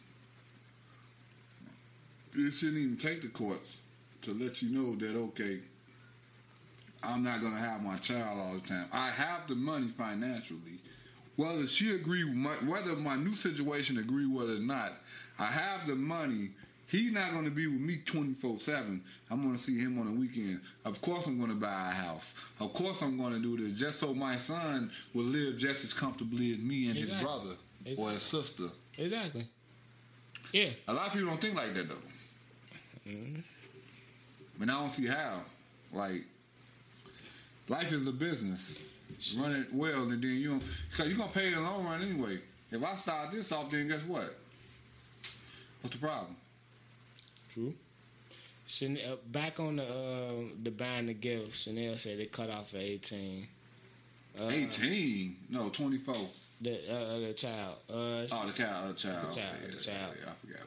It 2.35 2.51
shouldn't 2.51 2.79
even 2.79 2.97
take 2.97 3.21
the 3.21 3.29
courts 3.29 3.87
to 4.23 4.33
let 4.33 4.63
you 4.63 4.71
know 4.71 4.95
that 4.97 5.17
okay, 5.17 5.59
I'm 7.03 7.23
not 7.23 7.41
gonna 7.41 7.59
have 7.59 7.83
my 7.83 7.97
child 7.97 8.39
all 8.39 8.55
the 8.55 8.61
time. 8.69 8.87
I 8.93 9.11
have 9.11 9.47
the 9.49 9.55
money 9.55 9.89
financially. 9.89 10.79
Whether 11.37 11.67
she 11.67 11.95
agree, 11.95 12.25
with 12.25 12.35
my, 12.35 12.51
whether 12.51 12.95
my 12.95 13.17
new 13.17 13.33
situation 13.33 13.97
agree 13.99 14.27
with 14.27 14.51
it 14.51 14.59
or 14.59 14.63
not, 14.63 14.93
I 15.39 15.47
have 15.47 15.87
the 15.87 15.95
money. 15.97 16.51
He's 16.87 17.11
not 17.11 17.33
going 17.33 17.47
to 17.47 17.51
be 17.51 17.67
with 17.67 17.81
me 17.81 18.01
24 18.05 18.59
7. 18.59 19.01
I'm 19.31 19.41
going 19.43 19.55
to 19.55 19.59
see 19.59 19.79
him 19.79 19.99
on 19.99 20.05
the 20.07 20.13
weekend. 20.13 20.61
Of 20.85 21.01
course, 21.01 21.27
I'm 21.27 21.39
going 21.39 21.49
to 21.49 21.57
buy 21.57 21.69
a 21.69 21.95
house. 21.95 22.45
Of 22.61 22.75
course, 22.75 23.01
I'm 23.01 23.17
going 23.17 23.33
to 23.33 23.41
do 23.41 23.57
this 23.57 23.79
just 23.81 23.99
so 23.99 24.13
my 24.13 24.37
son 24.37 24.91
will 25.15 25.25
live 25.25 25.57
just 25.57 25.83
as 25.85 25.95
comfortably 25.95 26.53
as 26.53 26.59
me 26.59 26.89
and 26.89 26.97
his 26.99 27.05
Exactly. 27.11 27.25
brother 27.27 27.55
or 27.99 28.11
his 28.11 28.23
sister. 28.23 28.65
Exactly. 28.99 29.47
Yeah. 30.53 30.69
A 30.87 30.93
lot 30.93 31.07
of 31.07 31.13
people 31.15 31.29
don't 31.29 31.41
think 31.41 31.55
like 31.57 31.73
that, 31.73 31.89
though. 31.89 31.95
Mm-hmm. 33.09 33.41
But 34.63 34.71
I 34.71 34.79
don't 34.79 34.91
see 34.91 35.07
how. 35.09 35.41
Like, 35.93 36.23
life 37.69 37.91
is 37.93 38.07
a 38.07 38.13
business. 38.13 38.81
Run 39.37 39.51
it 39.57 39.67
well, 39.75 40.05
and 40.05 40.13
then 40.13 40.23
you 40.23 40.51
don't, 40.51 40.63
because 40.89 41.09
you're 41.09 41.17
going 41.19 41.31
to 41.31 41.37
pay 41.37 41.49
in 41.49 41.55
the 41.55 41.61
long 41.61 41.85
run 41.85 42.01
anyway. 42.01 42.39
If 42.71 42.81
I 42.85 42.95
start 42.95 43.33
this 43.33 43.51
off, 43.51 43.69
then 43.71 43.89
guess 43.89 44.05
what? 44.05 44.33
What's 45.81 45.97
the 45.97 45.99
problem? 45.99 46.37
True. 47.51 47.75
Chanel, 48.65 49.19
back 49.33 49.59
on 49.59 49.77
the 49.77 49.83
uh, 49.83 50.33
the 50.63 50.71
buying 50.71 51.07
the 51.07 51.15
gift, 51.15 51.57
Chanel 51.57 51.97
said 51.97 52.19
they 52.21 52.27
cut 52.27 52.49
off 52.49 52.73
at 52.75 52.81
eighteen. 52.81 53.49
Uh, 54.41 54.49
18? 54.49 55.37
No, 55.51 55.69
24. 55.71 56.15
The 56.63 56.71
uh, 56.89 57.19
the 57.19 57.35
child. 57.35 57.75
Uh, 57.91 57.93
Oh, 57.95 58.47
the 58.47 58.53
child. 58.53 58.91
The 58.91 58.95
child. 58.95 59.29
The 59.29 59.35
child, 59.35 59.37
Yeah, 59.37 59.71
the 59.73 59.77
child. 59.77 60.15
yeah, 60.21 60.31
I 60.31 60.47
forgot. 60.47 60.67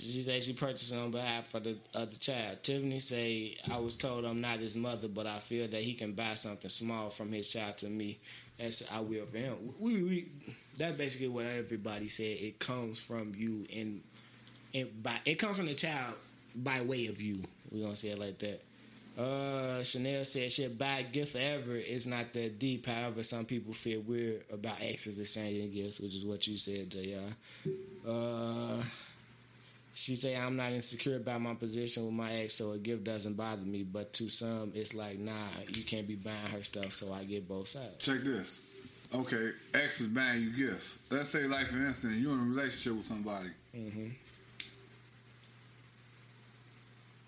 She 0.00 0.22
said 0.22 0.42
she 0.42 0.52
purchased 0.54 0.94
on 0.94 1.10
behalf 1.10 1.54
of 1.54 1.64
the 1.64 1.76
of 1.94 2.10
the 2.10 2.18
child. 2.18 2.62
Tiffany 2.62 2.98
say 2.98 3.56
I 3.70 3.78
was 3.78 3.96
told 3.96 4.24
I'm 4.24 4.40
not 4.40 4.58
his 4.58 4.76
mother, 4.76 5.08
but 5.08 5.26
I 5.26 5.38
feel 5.38 5.68
that 5.68 5.80
he 5.80 5.94
can 5.94 6.12
buy 6.12 6.34
something 6.34 6.70
small 6.70 7.10
from 7.10 7.32
his 7.32 7.52
child 7.52 7.78
to 7.78 7.86
me, 7.88 8.18
as 8.58 8.88
I 8.92 9.00
will 9.00 9.26
for 9.26 9.38
him. 9.38 9.56
We, 9.78 10.02
we 10.02 10.28
that's 10.78 10.96
basically 10.96 11.28
what 11.28 11.46
everybody 11.46 12.08
said. 12.08 12.38
It 12.40 12.58
comes 12.58 13.04
from 13.04 13.32
you 13.36 13.66
and 13.74 14.00
and 14.74 15.02
by 15.02 15.16
it 15.24 15.34
comes 15.34 15.58
from 15.58 15.66
the 15.66 15.74
child 15.74 16.14
by 16.54 16.80
way 16.80 17.06
of 17.06 17.20
you. 17.20 17.42
We're 17.70 17.82
gonna 17.84 17.96
say 17.96 18.08
it 18.08 18.18
like 18.18 18.38
that. 18.38 18.62
Uh, 19.18 19.82
Chanel 19.82 20.24
said 20.24 20.50
she'll 20.50 20.70
buy 20.70 21.00
a 21.00 21.02
gift 21.02 21.32
forever. 21.32 21.76
It's 21.76 22.06
not 22.06 22.32
that 22.32 22.58
deep. 22.58 22.86
However, 22.86 23.22
some 23.22 23.44
people 23.44 23.74
feel 23.74 24.00
weird 24.00 24.44
about 24.52 24.80
exes 24.80 25.20
exchanging 25.20 25.72
gifts, 25.72 26.00
which 26.00 26.14
is 26.14 26.24
what 26.24 26.46
you 26.46 26.56
said, 26.56 26.88
Jr. 26.90 27.68
Uh, 28.08 28.82
she 30.00 30.16
say 30.16 30.34
I'm 30.34 30.56
not 30.56 30.72
insecure 30.72 31.16
about 31.16 31.42
my 31.42 31.52
position 31.52 32.06
with 32.06 32.14
my 32.14 32.32
ex, 32.32 32.54
so 32.54 32.72
a 32.72 32.78
gift 32.78 33.04
doesn't 33.04 33.34
bother 33.34 33.60
me. 33.60 33.82
But 33.82 34.14
to 34.14 34.30
some, 34.30 34.72
it's 34.74 34.94
like, 34.94 35.18
nah, 35.18 35.32
you 35.68 35.84
can't 35.84 36.08
be 36.08 36.14
buying 36.14 36.36
her 36.52 36.62
stuff. 36.62 36.92
So 36.92 37.12
I 37.12 37.24
get 37.24 37.46
both 37.46 37.68
sides. 37.68 38.02
Check 38.02 38.20
this. 38.20 38.66
Okay, 39.14 39.50
X 39.74 40.00
is 40.00 40.06
buying 40.06 40.40
you 40.40 40.68
gifts. 40.68 41.00
Let's 41.10 41.28
say, 41.28 41.42
like 41.42 41.66
for 41.66 41.76
instance, 41.84 42.18
you're 42.18 42.32
in 42.32 42.40
a 42.40 42.44
relationship 42.44 42.94
with 42.94 43.04
somebody. 43.04 43.50
Mm-hmm. 43.76 44.08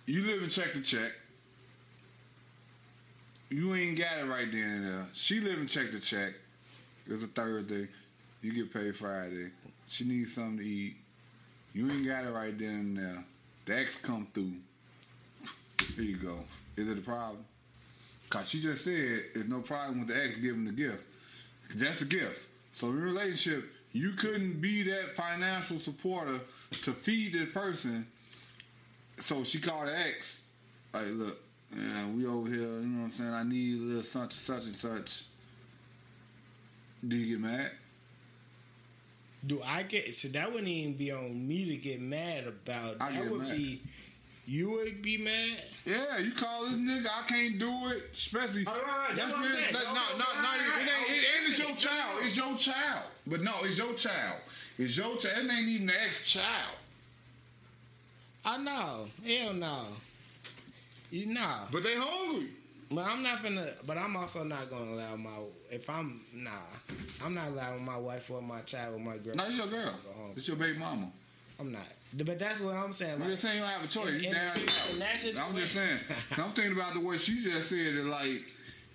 You 0.07 0.23
live 0.23 0.43
in 0.43 0.49
check 0.49 0.73
to 0.73 0.81
check. 0.81 1.13
You 3.51 3.75
ain't 3.75 3.99
got 3.99 4.17
it 4.19 4.25
right 4.25 4.51
then 4.51 4.63
and 4.63 4.87
there. 4.87 5.07
She 5.13 5.41
live 5.41 5.59
in 5.59 5.67
check 5.67 5.91
to 5.91 6.01
check. 6.01 6.33
It's 7.07 7.23
a 7.23 7.27
Thursday. 7.27 7.89
You 8.41 8.55
get 8.55 8.73
paid 8.73 8.97
Friday. 8.97 9.51
She 9.87 10.05
needs 10.05 10.35
something 10.35 10.57
to 10.57 10.65
eat. 10.65 10.97
You 11.73 11.91
ain't 11.91 12.07
got 12.07 12.25
it 12.25 12.31
right 12.31 12.57
then 12.57 12.69
and 12.69 12.97
there. 12.97 13.25
The 13.65 13.79
ex 13.79 14.01
come 14.01 14.27
through. 14.35 14.53
Here 15.97 16.05
you 16.05 16.17
go. 16.17 16.39
Is 16.77 16.91
it 16.91 16.99
a 16.99 17.03
problem? 17.03 17.45
Cause 18.29 18.49
she 18.49 18.61
just 18.61 18.85
said 18.85 19.21
there's 19.35 19.49
no 19.49 19.61
problem 19.61 20.01
with 20.01 20.09
the 20.09 20.23
ex 20.23 20.37
giving 20.39 20.65
the 20.65 20.73
gift. 20.73 21.07
That's 21.77 22.03
a 22.03 22.07
gift. 22.07 22.49
So 22.73 22.89
in 22.89 23.01
relationship, 23.01 23.65
you 23.93 24.13
couldn't 24.13 24.61
be 24.61 24.83
that 24.85 25.11
financial 25.11 25.77
supporter 25.77 26.41
to 26.71 26.93
feed 26.93 27.35
the 27.35 27.47
person. 27.47 28.07
So 29.17 29.45
she 29.45 29.61
called 29.61 29.89
the 29.89 29.99
ex. 29.99 30.43
Hey, 30.93 31.11
look, 31.11 31.39
yeah, 31.77 32.11
we 32.11 32.27
over 32.27 32.49
here. 32.49 32.59
You 32.59 32.87
know 32.87 33.01
what 33.01 33.05
I'm 33.07 33.11
saying? 33.11 33.33
I 33.33 33.45
need 33.45 33.81
a 33.81 33.85
little 33.85 34.03
such 34.03 34.23
and 34.23 34.33
such 34.33 34.65
and 34.65 34.77
such. 34.77 35.25
Do 37.07 37.17
you 37.17 37.37
get 37.37 37.47
mad? 37.47 37.71
Do 39.47 39.61
I 39.67 39.83
get 39.83 40.15
so 40.15 40.29
that 40.29 40.51
wouldn't 40.51 40.69
even 40.69 40.97
be 40.97 41.11
on 41.11 41.47
me 41.49 41.65
to 41.67 41.77
get 41.77 42.01
mad 42.01 42.47
about? 42.47 42.97
I 43.01 43.11
that 43.13 43.23
get 43.23 43.31
would 43.31 43.41
mad. 43.43 43.57
be 43.57 43.81
You 44.47 44.71
would 44.71 45.03
be 45.03 45.19
mad. 45.19 45.59
Yeah, 45.85 46.19
you 46.19 46.31
call 46.33 46.65
this 46.67 46.79
nigga, 46.79 47.07
I 47.07 47.27
can't 47.27 47.59
do 47.59 47.69
it. 47.89 48.11
Especially, 48.13 48.65
All 48.67 48.75
right, 48.75 49.09
that's 49.17 49.19
that's 49.19 49.33
what 49.33 49.37
I'm 49.39 49.43
been- 49.43 49.53
saying. 49.63 49.73
that- 49.73 49.85
no, 49.85 50.19
no, 50.19 50.43
no, 50.43 50.55
it 50.55 50.89
ain't, 50.89 51.11
it, 51.11 51.25
and 51.39 51.49
it's 51.49 51.59
your 51.59 51.75
child. 51.77 52.21
It's 52.23 52.37
your 52.37 52.57
child. 52.57 53.05
But 53.27 53.41
no, 53.43 53.53
it's 53.63 53.79
your 53.79 53.95
child. 53.95 54.41
It's 54.79 54.97
your 54.97 55.17
child. 55.17 55.45
It 55.45 55.51
ain't 55.51 55.69
even 55.69 55.87
the 55.89 55.93
ex 56.03 56.31
child. 56.31 56.77
I 58.45 58.57
know. 58.59 59.07
Hell 59.27 59.55
no. 59.55 59.85
You 61.11 61.27
know. 61.35 61.65
But 61.73 61.83
they 61.83 61.95
hungry. 61.97 62.49
But 62.95 63.07
I'm 63.07 63.23
not 63.23 63.39
finna. 63.39 63.73
But 63.87 63.97
I'm 63.97 64.17
also 64.17 64.45
not 64.45 64.69
gonna 64.71 64.93
allow 64.93 65.17
my. 65.17 65.31
If 65.71 65.89
I'm 65.89 66.21
nah, 66.35 66.51
I'm 67.25 67.35
not 67.35 67.49
allowing 67.49 67.85
my 67.85 67.97
wife 67.97 68.31
or 68.31 68.43
my 68.43 68.61
child 68.61 68.97
or 68.97 68.99
my 68.99 69.17
girl. 69.19 69.35
No, 69.35 69.45
it's 69.47 69.57
your 69.57 69.67
girl. 69.69 69.95
It's 70.37 70.47
your 70.49 70.57
baby 70.57 70.79
mama. 70.79 71.11
I'm 71.59 71.73
not. 71.73 71.87
But 72.15 72.39
that's 72.39 72.61
what 72.61 72.75
I'm 72.75 72.93
saying. 72.93 73.15
I'm 73.15 73.21
Like, 73.21 73.31
just 73.31 73.43
saying 73.43 73.55
you 73.57 73.61
don't 73.63 73.71
have 73.71 73.85
a 73.85 73.89
choice. 73.89 74.13
You 74.23 74.33
down 74.33 74.47
the- 74.55 74.93
in 74.93 74.99
that 74.99 75.39
out. 75.39 75.49
I'm 75.49 75.57
just 75.57 75.73
saying. 75.75 75.99
I'm 76.37 76.51
thinking 76.51 76.73
about 76.73 76.95
the 76.95 77.01
way 77.01 77.17
she 77.17 77.43
just 77.43 77.71
said 77.71 77.79
it. 77.79 78.05
Like 78.05 78.43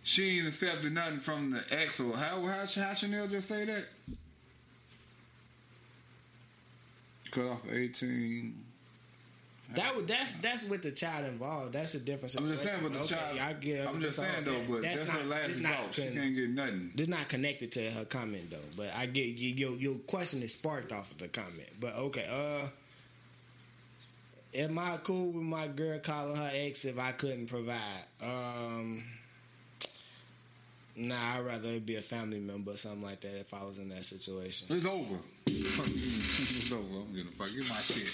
she 0.03 0.37
ain't 0.39 0.47
accepted 0.47 0.93
nothing 0.93 1.17
from 1.19 1.51
the 1.51 1.63
ex 1.71 1.99
or 1.99 2.15
how 2.15 2.41
how 2.45 2.65
how 2.65 2.93
Chanel 2.93 3.27
just 3.27 3.47
say 3.47 3.65
that? 3.65 3.85
Cut 7.31 7.47
off 7.47 7.61
18. 7.71 8.53
That 9.75 9.95
would 9.95 10.07
that's 10.07 10.39
that's 10.41 10.63
with 10.69 10.81
the 10.81 10.91
child 10.91 11.25
involved. 11.25 11.73
That's 11.73 11.93
a 11.95 11.99
different 11.99 12.35
I'm 12.37 12.47
just 12.47 12.63
saying, 12.63 12.79
but 12.81 12.93
the 12.93 12.99
Okay, 12.99 13.15
child. 13.15 13.39
I 13.39 13.53
get. 13.53 13.87
I'm 13.87 13.99
just 13.99 14.17
it's 14.17 14.19
all 14.19 14.25
saying 14.25 14.45
though, 14.45 14.73
but 14.73 14.81
that's, 14.81 15.09
her 15.09 15.17
not- 15.19 15.27
last 15.27 15.49
it's 15.49 15.59
result. 15.59 15.93
She 15.93 16.01
can't 16.03 16.35
get 16.35 16.49
nothing. 16.51 16.91
This 16.95 17.07
not 17.09 17.27
connected 17.27 17.71
to 17.73 17.91
her 17.91 18.05
comment 18.05 18.49
though, 18.49 18.57
but 18.77 18.95
I 18.95 19.05
get 19.07 19.27
you, 19.27 19.49
your 19.55 19.71
your 19.77 19.95
question 19.95 20.41
is 20.41 20.53
sparked 20.53 20.91
off 20.93 21.11
of 21.11 21.17
the 21.17 21.27
comment. 21.27 21.67
But 21.81 21.95
okay, 21.95 22.25
uh, 22.31 22.67
am 24.57 24.79
I 24.79 24.97
cool 25.03 25.31
with 25.31 25.43
my 25.43 25.67
girl 25.67 25.99
calling 25.99 26.35
her 26.37 26.51
ex 26.53 26.85
if 26.85 26.97
I 26.97 27.11
couldn't 27.11 27.47
provide? 27.47 27.77
Um, 28.23 29.03
nah, 30.95 31.35
I'd 31.35 31.45
rather 31.45 31.69
it 31.71 31.85
be 31.85 31.97
a 31.97 32.01
family 32.01 32.39
member 32.39 32.71
or 32.71 32.77
something 32.77 33.03
like 33.03 33.19
that 33.21 33.37
if 33.39 33.53
I 33.53 33.65
was 33.65 33.79
in 33.79 33.89
that 33.89 34.05
situation. 34.05 34.67
It's 34.75 34.85
over. 34.85 35.15
it's 35.45 36.71
over. 36.71 37.01
I'm 37.01 37.13
gonna 37.13 37.25
fuck 37.31 37.49
get 37.53 37.69
my 37.69 37.75
shit. 37.75 38.07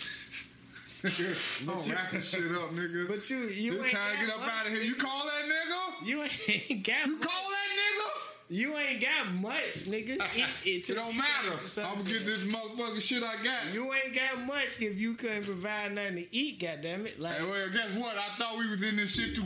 I'm 1.67 1.91
wrapping 1.91 2.21
shit 2.21 2.43
up, 2.51 2.69
nigga. 2.71 3.07
But 3.09 3.29
you 3.29 3.37
you 3.47 3.73
Just 3.73 3.83
ain't 3.83 3.91
trying 3.91 4.13
to 4.19 4.25
get 4.25 4.33
up 4.35 4.39
much. 4.41 4.49
out 4.49 4.65
of 4.67 4.71
here. 4.71 4.81
You 4.83 4.95
call 4.95 5.25
that 5.25 5.43
nigga? 5.45 6.07
You 6.07 6.21
ain't 6.23 6.83
got 6.85 7.05
You 7.07 7.13
much. 7.17 7.21
call 7.27 7.49
that 7.49 7.69
nigga? 7.75 8.09
You 8.49 8.77
ain't 8.77 9.01
got 9.01 9.31
much, 9.33 9.73
nigga. 9.89 10.17
It, 10.35 10.49
it, 10.63 10.89
It 10.89 10.93
don't 10.95 11.17
matter. 11.17 11.51
I'm 11.81 11.97
gonna 11.97 12.09
get 12.09 12.25
this 12.25 12.45
motherfucking 12.45 13.01
shit 13.01 13.23
I 13.23 13.35
got. 13.43 13.73
You 13.73 13.91
ain't 13.93 14.13
got 14.15 14.45
much 14.45 14.81
if 14.81 14.99
you 14.99 15.13
couldn't 15.15 15.43
provide 15.43 15.93
nothing 15.93 16.15
to 16.17 16.35
eat. 16.35 16.59
Goddamn 16.61 17.05
it! 17.07 17.19
Like 17.19 17.35
Hey, 17.37 17.45
well, 17.45 17.69
guess 17.71 17.97
what? 17.97 18.15
I 18.17 18.27
thought 18.37 18.57
we 18.57 18.69
was 18.69 18.81
in 18.83 18.95
this 18.95 19.15
shit 19.15 19.35
too. 19.35 19.43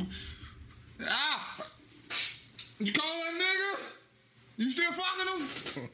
Ah! 1.09 1.57
You 2.79 2.93
call 2.93 3.05
that 3.05 3.33
nigga? 3.33 3.97
You 4.57 4.69
still 4.69 4.91
fucking 4.91 5.81
him? 5.81 5.89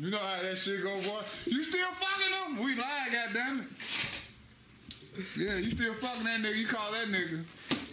you 0.00 0.10
know 0.10 0.18
how 0.18 0.40
that 0.42 0.56
shit 0.56 0.82
go, 0.82 0.90
boy. 1.02 1.20
You 1.46 1.64
still 1.64 1.88
fucking 1.88 2.56
him? 2.56 2.64
We 2.64 2.74
lied, 2.76 3.08
goddamn 3.12 3.60
it. 3.60 4.19
Yeah, 5.36 5.56
you 5.56 5.70
still 5.70 5.92
fucking 5.94 6.24
that 6.24 6.40
nigga. 6.40 6.56
You 6.56 6.66
call 6.66 6.92
that 6.92 7.08
nigga. 7.08 7.44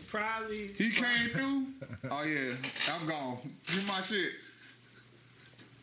probably 0.07 0.67
He 0.77 0.89
came 0.91 1.27
through. 1.29 1.67
Oh 2.09 2.23
yeah, 2.23 2.53
I'm 2.93 3.07
gone. 3.07 3.37
Give 3.65 3.87
my 3.87 4.01
shit. 4.01 4.31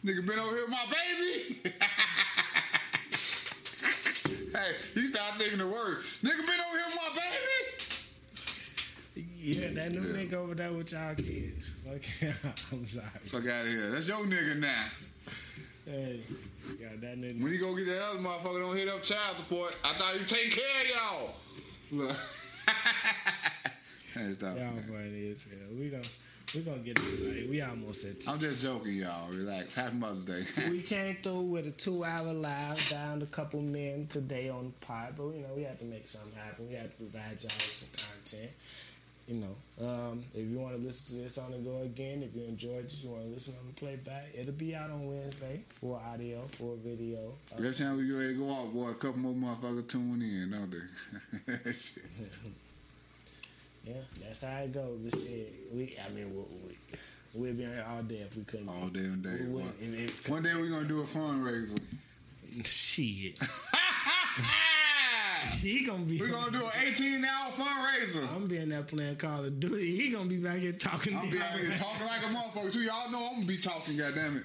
Nigga 0.04 0.26
been 0.26 0.38
over 0.38 0.54
here, 0.54 0.64
with 0.64 0.70
my 0.70 0.84
baby. 0.86 1.56
hey, 4.52 4.74
you 4.94 5.08
start 5.08 5.34
thinking 5.38 5.58
the 5.58 5.66
word. 5.66 5.98
Nigga 5.98 6.22
been 6.22 6.60
over 6.68 6.76
here, 6.76 6.86
with 6.86 6.96
my 6.96 7.08
baby. 7.14 7.74
Yeah, 9.40 9.68
that 9.74 9.92
new 9.92 10.00
nigga 10.00 10.34
over 10.34 10.54
there 10.54 10.72
with 10.72 10.92
y'all 10.92 11.14
kids. 11.14 11.80
Okay, 11.94 12.32
I'm 12.72 12.86
sorry. 12.86 13.08
Fuck 13.26 13.46
out 13.46 13.62
of 13.62 13.68
here. 13.68 13.90
That's 13.90 14.08
your 14.08 14.18
nigga 14.20 14.58
now. 14.58 14.84
Hey, 15.86 16.20
got 16.72 17.00
that 17.00 17.20
nigga. 17.20 17.42
When 17.42 17.52
you 17.52 17.58
go 17.58 17.74
get 17.74 17.86
that 17.86 18.02
other 18.02 18.18
motherfucker, 18.18 18.60
don't 18.60 18.76
hit 18.76 18.88
up 18.88 19.02
child 19.02 19.36
support. 19.36 19.76
I 19.84 19.94
thought 19.94 20.18
you 20.18 20.24
take 20.24 20.50
care 20.50 20.64
of 20.82 20.88
y'all. 20.88 21.34
Look. 21.92 22.10
hey, 24.14 24.32
stop. 24.32 24.56
Y'all 24.56 24.72
funny 24.88 25.30
as 25.30 25.50
hell. 25.50 25.68
We 25.78 25.88
gon' 25.88 26.00
we 26.54 26.60
gonna 26.60 26.78
get 26.78 26.98
it. 26.98 27.02
Right. 27.02 27.48
We 27.48 27.60
almost 27.62 28.04
at. 28.04 28.28
I'm 28.28 28.38
just 28.38 28.62
joking, 28.62 28.94
y'all. 28.94 29.28
Relax. 29.30 29.74
Happy 29.74 29.96
Mother's 29.96 30.24
Day. 30.24 30.42
we 30.70 30.82
came 30.82 31.16
through 31.22 31.40
with 31.40 31.66
a 31.66 31.72
two-hour 31.72 32.32
live, 32.32 32.88
down 32.88 33.22
a 33.22 33.26
couple 33.26 33.60
men 33.60 34.06
today 34.08 34.48
on 34.48 34.66
the 34.66 34.86
pod, 34.86 35.14
but 35.16 35.24
you 35.28 35.42
know 35.42 35.54
we 35.56 35.62
had 35.62 35.78
to 35.80 35.84
make 35.84 36.06
something 36.06 36.38
happen. 36.38 36.68
We 36.68 36.74
had 36.74 36.90
to 36.90 36.96
provide 36.96 37.42
y'all 37.42 37.54
with 37.54 37.74
some 37.74 38.08
content. 38.08 38.50
You 39.26 39.36
know, 39.40 39.86
um, 39.86 40.22
if 40.34 40.46
you 40.46 40.58
want 40.58 40.74
to 40.76 40.80
listen 40.82 41.16
to 41.16 41.22
this 41.24 41.38
on 41.38 41.50
the 41.52 41.58
go 41.58 41.78
again, 41.82 42.22
if 42.22 42.34
you 42.36 42.44
enjoyed 42.44 42.84
it, 42.84 42.94
you 43.02 43.08
want 43.08 43.22
to 43.24 43.28
listen 43.30 43.54
on 43.58 43.66
the 43.68 43.72
playback, 43.72 44.26
it'll 44.38 44.52
be 44.52 44.74
out 44.76 44.90
on 44.90 45.06
Wednesday 45.06 45.60
for 45.68 45.98
audio, 46.12 46.42
for 46.48 46.76
video. 46.84 47.32
Uh, 47.50 47.56
Every 47.56 47.72
time 47.72 47.96
we 47.96 48.06
get 48.06 48.16
ready 48.16 48.34
to 48.34 48.38
go 48.38 48.52
out, 48.54 48.72
boy, 48.74 48.90
a 48.90 48.94
couple 48.94 49.20
more 49.20 49.32
motherfuckers 49.32 49.88
tune 49.88 50.20
in, 50.20 50.50
don't 50.50 50.70
they? 50.70 51.72
Yeah, 53.86 53.94
that's 54.22 54.42
how 54.44 54.60
it 54.60 54.72
goes. 54.72 54.98
This 55.02 55.26
shit, 55.28 55.52
we, 55.70 55.94
I 56.02 56.08
mean, 56.14 56.30
we, 56.34 56.42
we, 57.34 57.48
we'd 57.48 57.58
be 57.58 57.66
on 57.66 57.72
here 57.72 57.84
all 57.86 58.02
day 58.02 58.20
if 58.26 58.34
we 58.34 58.42
couldn't. 58.44 58.66
All 58.70 58.88
day 58.88 59.00
and 59.00 59.22
day. 59.22 59.36
We 59.46 59.60
boy. 59.60 59.68
if- 59.78 60.00
if- 60.00 60.28
One 60.30 60.42
day 60.42 60.54
we're 60.54 60.70
gonna 60.70 60.88
do 60.88 61.00
a 61.00 61.04
fundraiser. 61.04 61.78
Shit. 62.64 63.38
he 65.46 65.84
gonna 65.84 66.04
be. 66.04 66.18
We're 66.18 66.28
gonna 66.28 66.50
do 66.50 66.64
an 66.64 66.72
18 66.86 67.24
hour 67.24 67.50
fundraiser. 67.52 68.34
I'm 68.34 68.46
being 68.46 68.68
there 68.68 68.82
playing 68.82 69.16
Call 69.16 69.44
of 69.44 69.58
Duty. 69.60 69.96
He 69.96 70.10
gonna 70.10 70.28
be 70.28 70.36
back 70.38 70.58
here 70.58 70.72
talking. 70.72 71.16
I'm 71.16 71.26
to 71.26 71.32
be 71.32 71.40
out 71.40 71.52
here 71.52 71.76
talking 71.76 72.06
like 72.06 72.20
a 72.22 72.26
motherfucker 72.26 72.72
too. 72.72 72.80
Y'all 72.80 73.10
know 73.10 73.26
I'm 73.28 73.34
gonna 73.34 73.46
be 73.46 73.56
talking, 73.58 73.96
goddamn 73.96 74.36
it. 74.38 74.44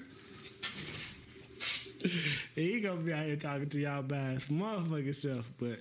He 2.54 2.80
gonna 2.80 3.00
be 3.00 3.12
out 3.12 3.26
here 3.26 3.36
talking 3.36 3.68
to 3.68 3.78
y'all 3.78 4.02
by 4.02 4.16
his 4.30 4.46
motherfucking 4.46 5.14
self. 5.14 5.50
But 5.58 5.80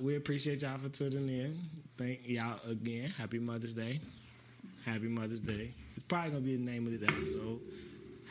we 0.00 0.16
appreciate 0.16 0.62
y'all 0.62 0.78
for 0.78 0.88
tuning 0.88 1.28
in. 1.28 1.54
Thank 1.96 2.20
y'all 2.24 2.60
again. 2.68 3.08
Happy 3.08 3.38
Mother's 3.38 3.74
Day. 3.74 3.98
Happy 4.86 5.08
Mother's 5.08 5.40
Day. 5.40 5.72
It's 5.96 6.04
probably 6.04 6.30
gonna 6.30 6.42
be 6.42 6.56
the 6.56 6.70
name 6.70 6.86
of 6.86 6.98
this 6.98 7.08
episode. 7.08 7.60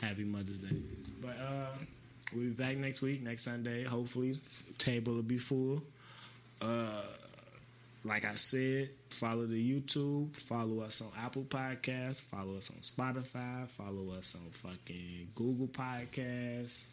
Happy 0.00 0.24
Mother's 0.24 0.58
Day. 0.58 0.76
But 1.20 1.36
uh, 1.38 1.66
we'll 2.34 2.44
be 2.44 2.50
back 2.50 2.76
next 2.78 3.02
week, 3.02 3.22
next 3.22 3.42
Sunday. 3.44 3.84
Hopefully, 3.84 4.38
table 4.78 5.14
will 5.14 5.22
be 5.22 5.38
full. 5.38 5.82
Uh, 6.60 7.02
like 8.04 8.24
I 8.24 8.34
said, 8.34 8.90
follow 9.10 9.46
the 9.46 9.80
YouTube, 9.80 10.34
follow 10.34 10.80
us 10.80 11.02
on 11.02 11.08
Apple 11.22 11.42
Podcasts, 11.42 12.20
follow 12.20 12.56
us 12.56 12.70
on 12.70 12.78
Spotify, 12.78 13.68
follow 13.68 14.12
us 14.16 14.36
on 14.36 14.50
fucking 14.50 15.28
Google 15.34 15.68
Podcasts. 15.68 16.92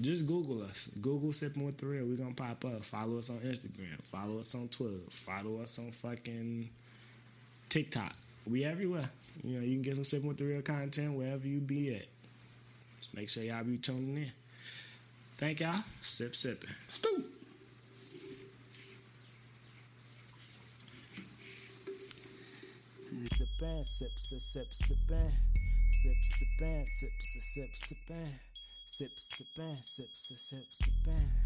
Just 0.00 0.26
Google 0.26 0.62
us. 0.62 0.88
Google 1.00 1.32
with 1.66 1.76
the 1.78 1.86
Real. 1.86 2.06
We're 2.06 2.16
gonna 2.16 2.32
pop 2.34 2.64
up. 2.64 2.80
Follow 2.80 3.18
us 3.18 3.28
on 3.28 3.36
Instagram. 3.38 4.02
Follow 4.02 4.40
us 4.40 4.54
on 4.54 4.68
Twitter. 4.68 5.00
Follow 5.10 5.60
us 5.60 5.78
on 5.78 5.90
fucking 5.90 6.70
TikTok. 7.68 8.14
We 8.48 8.64
everywhere. 8.64 9.10
You 9.44 9.58
know, 9.58 9.64
you 9.64 9.74
can 9.74 9.82
get 9.82 10.06
some 10.06 10.26
with 10.26 10.38
the 10.38 10.44
Real 10.44 10.62
content 10.62 11.12
wherever 11.12 11.46
you 11.46 11.58
be 11.58 11.94
at. 11.94 12.06
Just 12.98 13.14
make 13.14 13.28
sure 13.28 13.42
y'all 13.42 13.64
be 13.64 13.76
tuning 13.76 14.16
in. 14.16 14.32
Thank 15.36 15.60
y'all. 15.60 15.74
Sip 16.00 16.34
sipping. 16.34 16.70
Stu. 16.88 17.24
Sippin', 23.62 23.84
sip, 23.84 24.10
sip, 24.18 24.40
sip, 24.40 24.66
sippin'. 24.72 25.30
Sip, 25.92 26.16
sippin', 26.34 26.84
sip, 26.84 27.12
sip, 27.22 27.70
sip. 27.76 28.08
Sip, 28.86 29.10
sippin', 29.16 29.82
sip, 29.82 30.08
sip, 30.16 30.66
sip. 30.72 31.41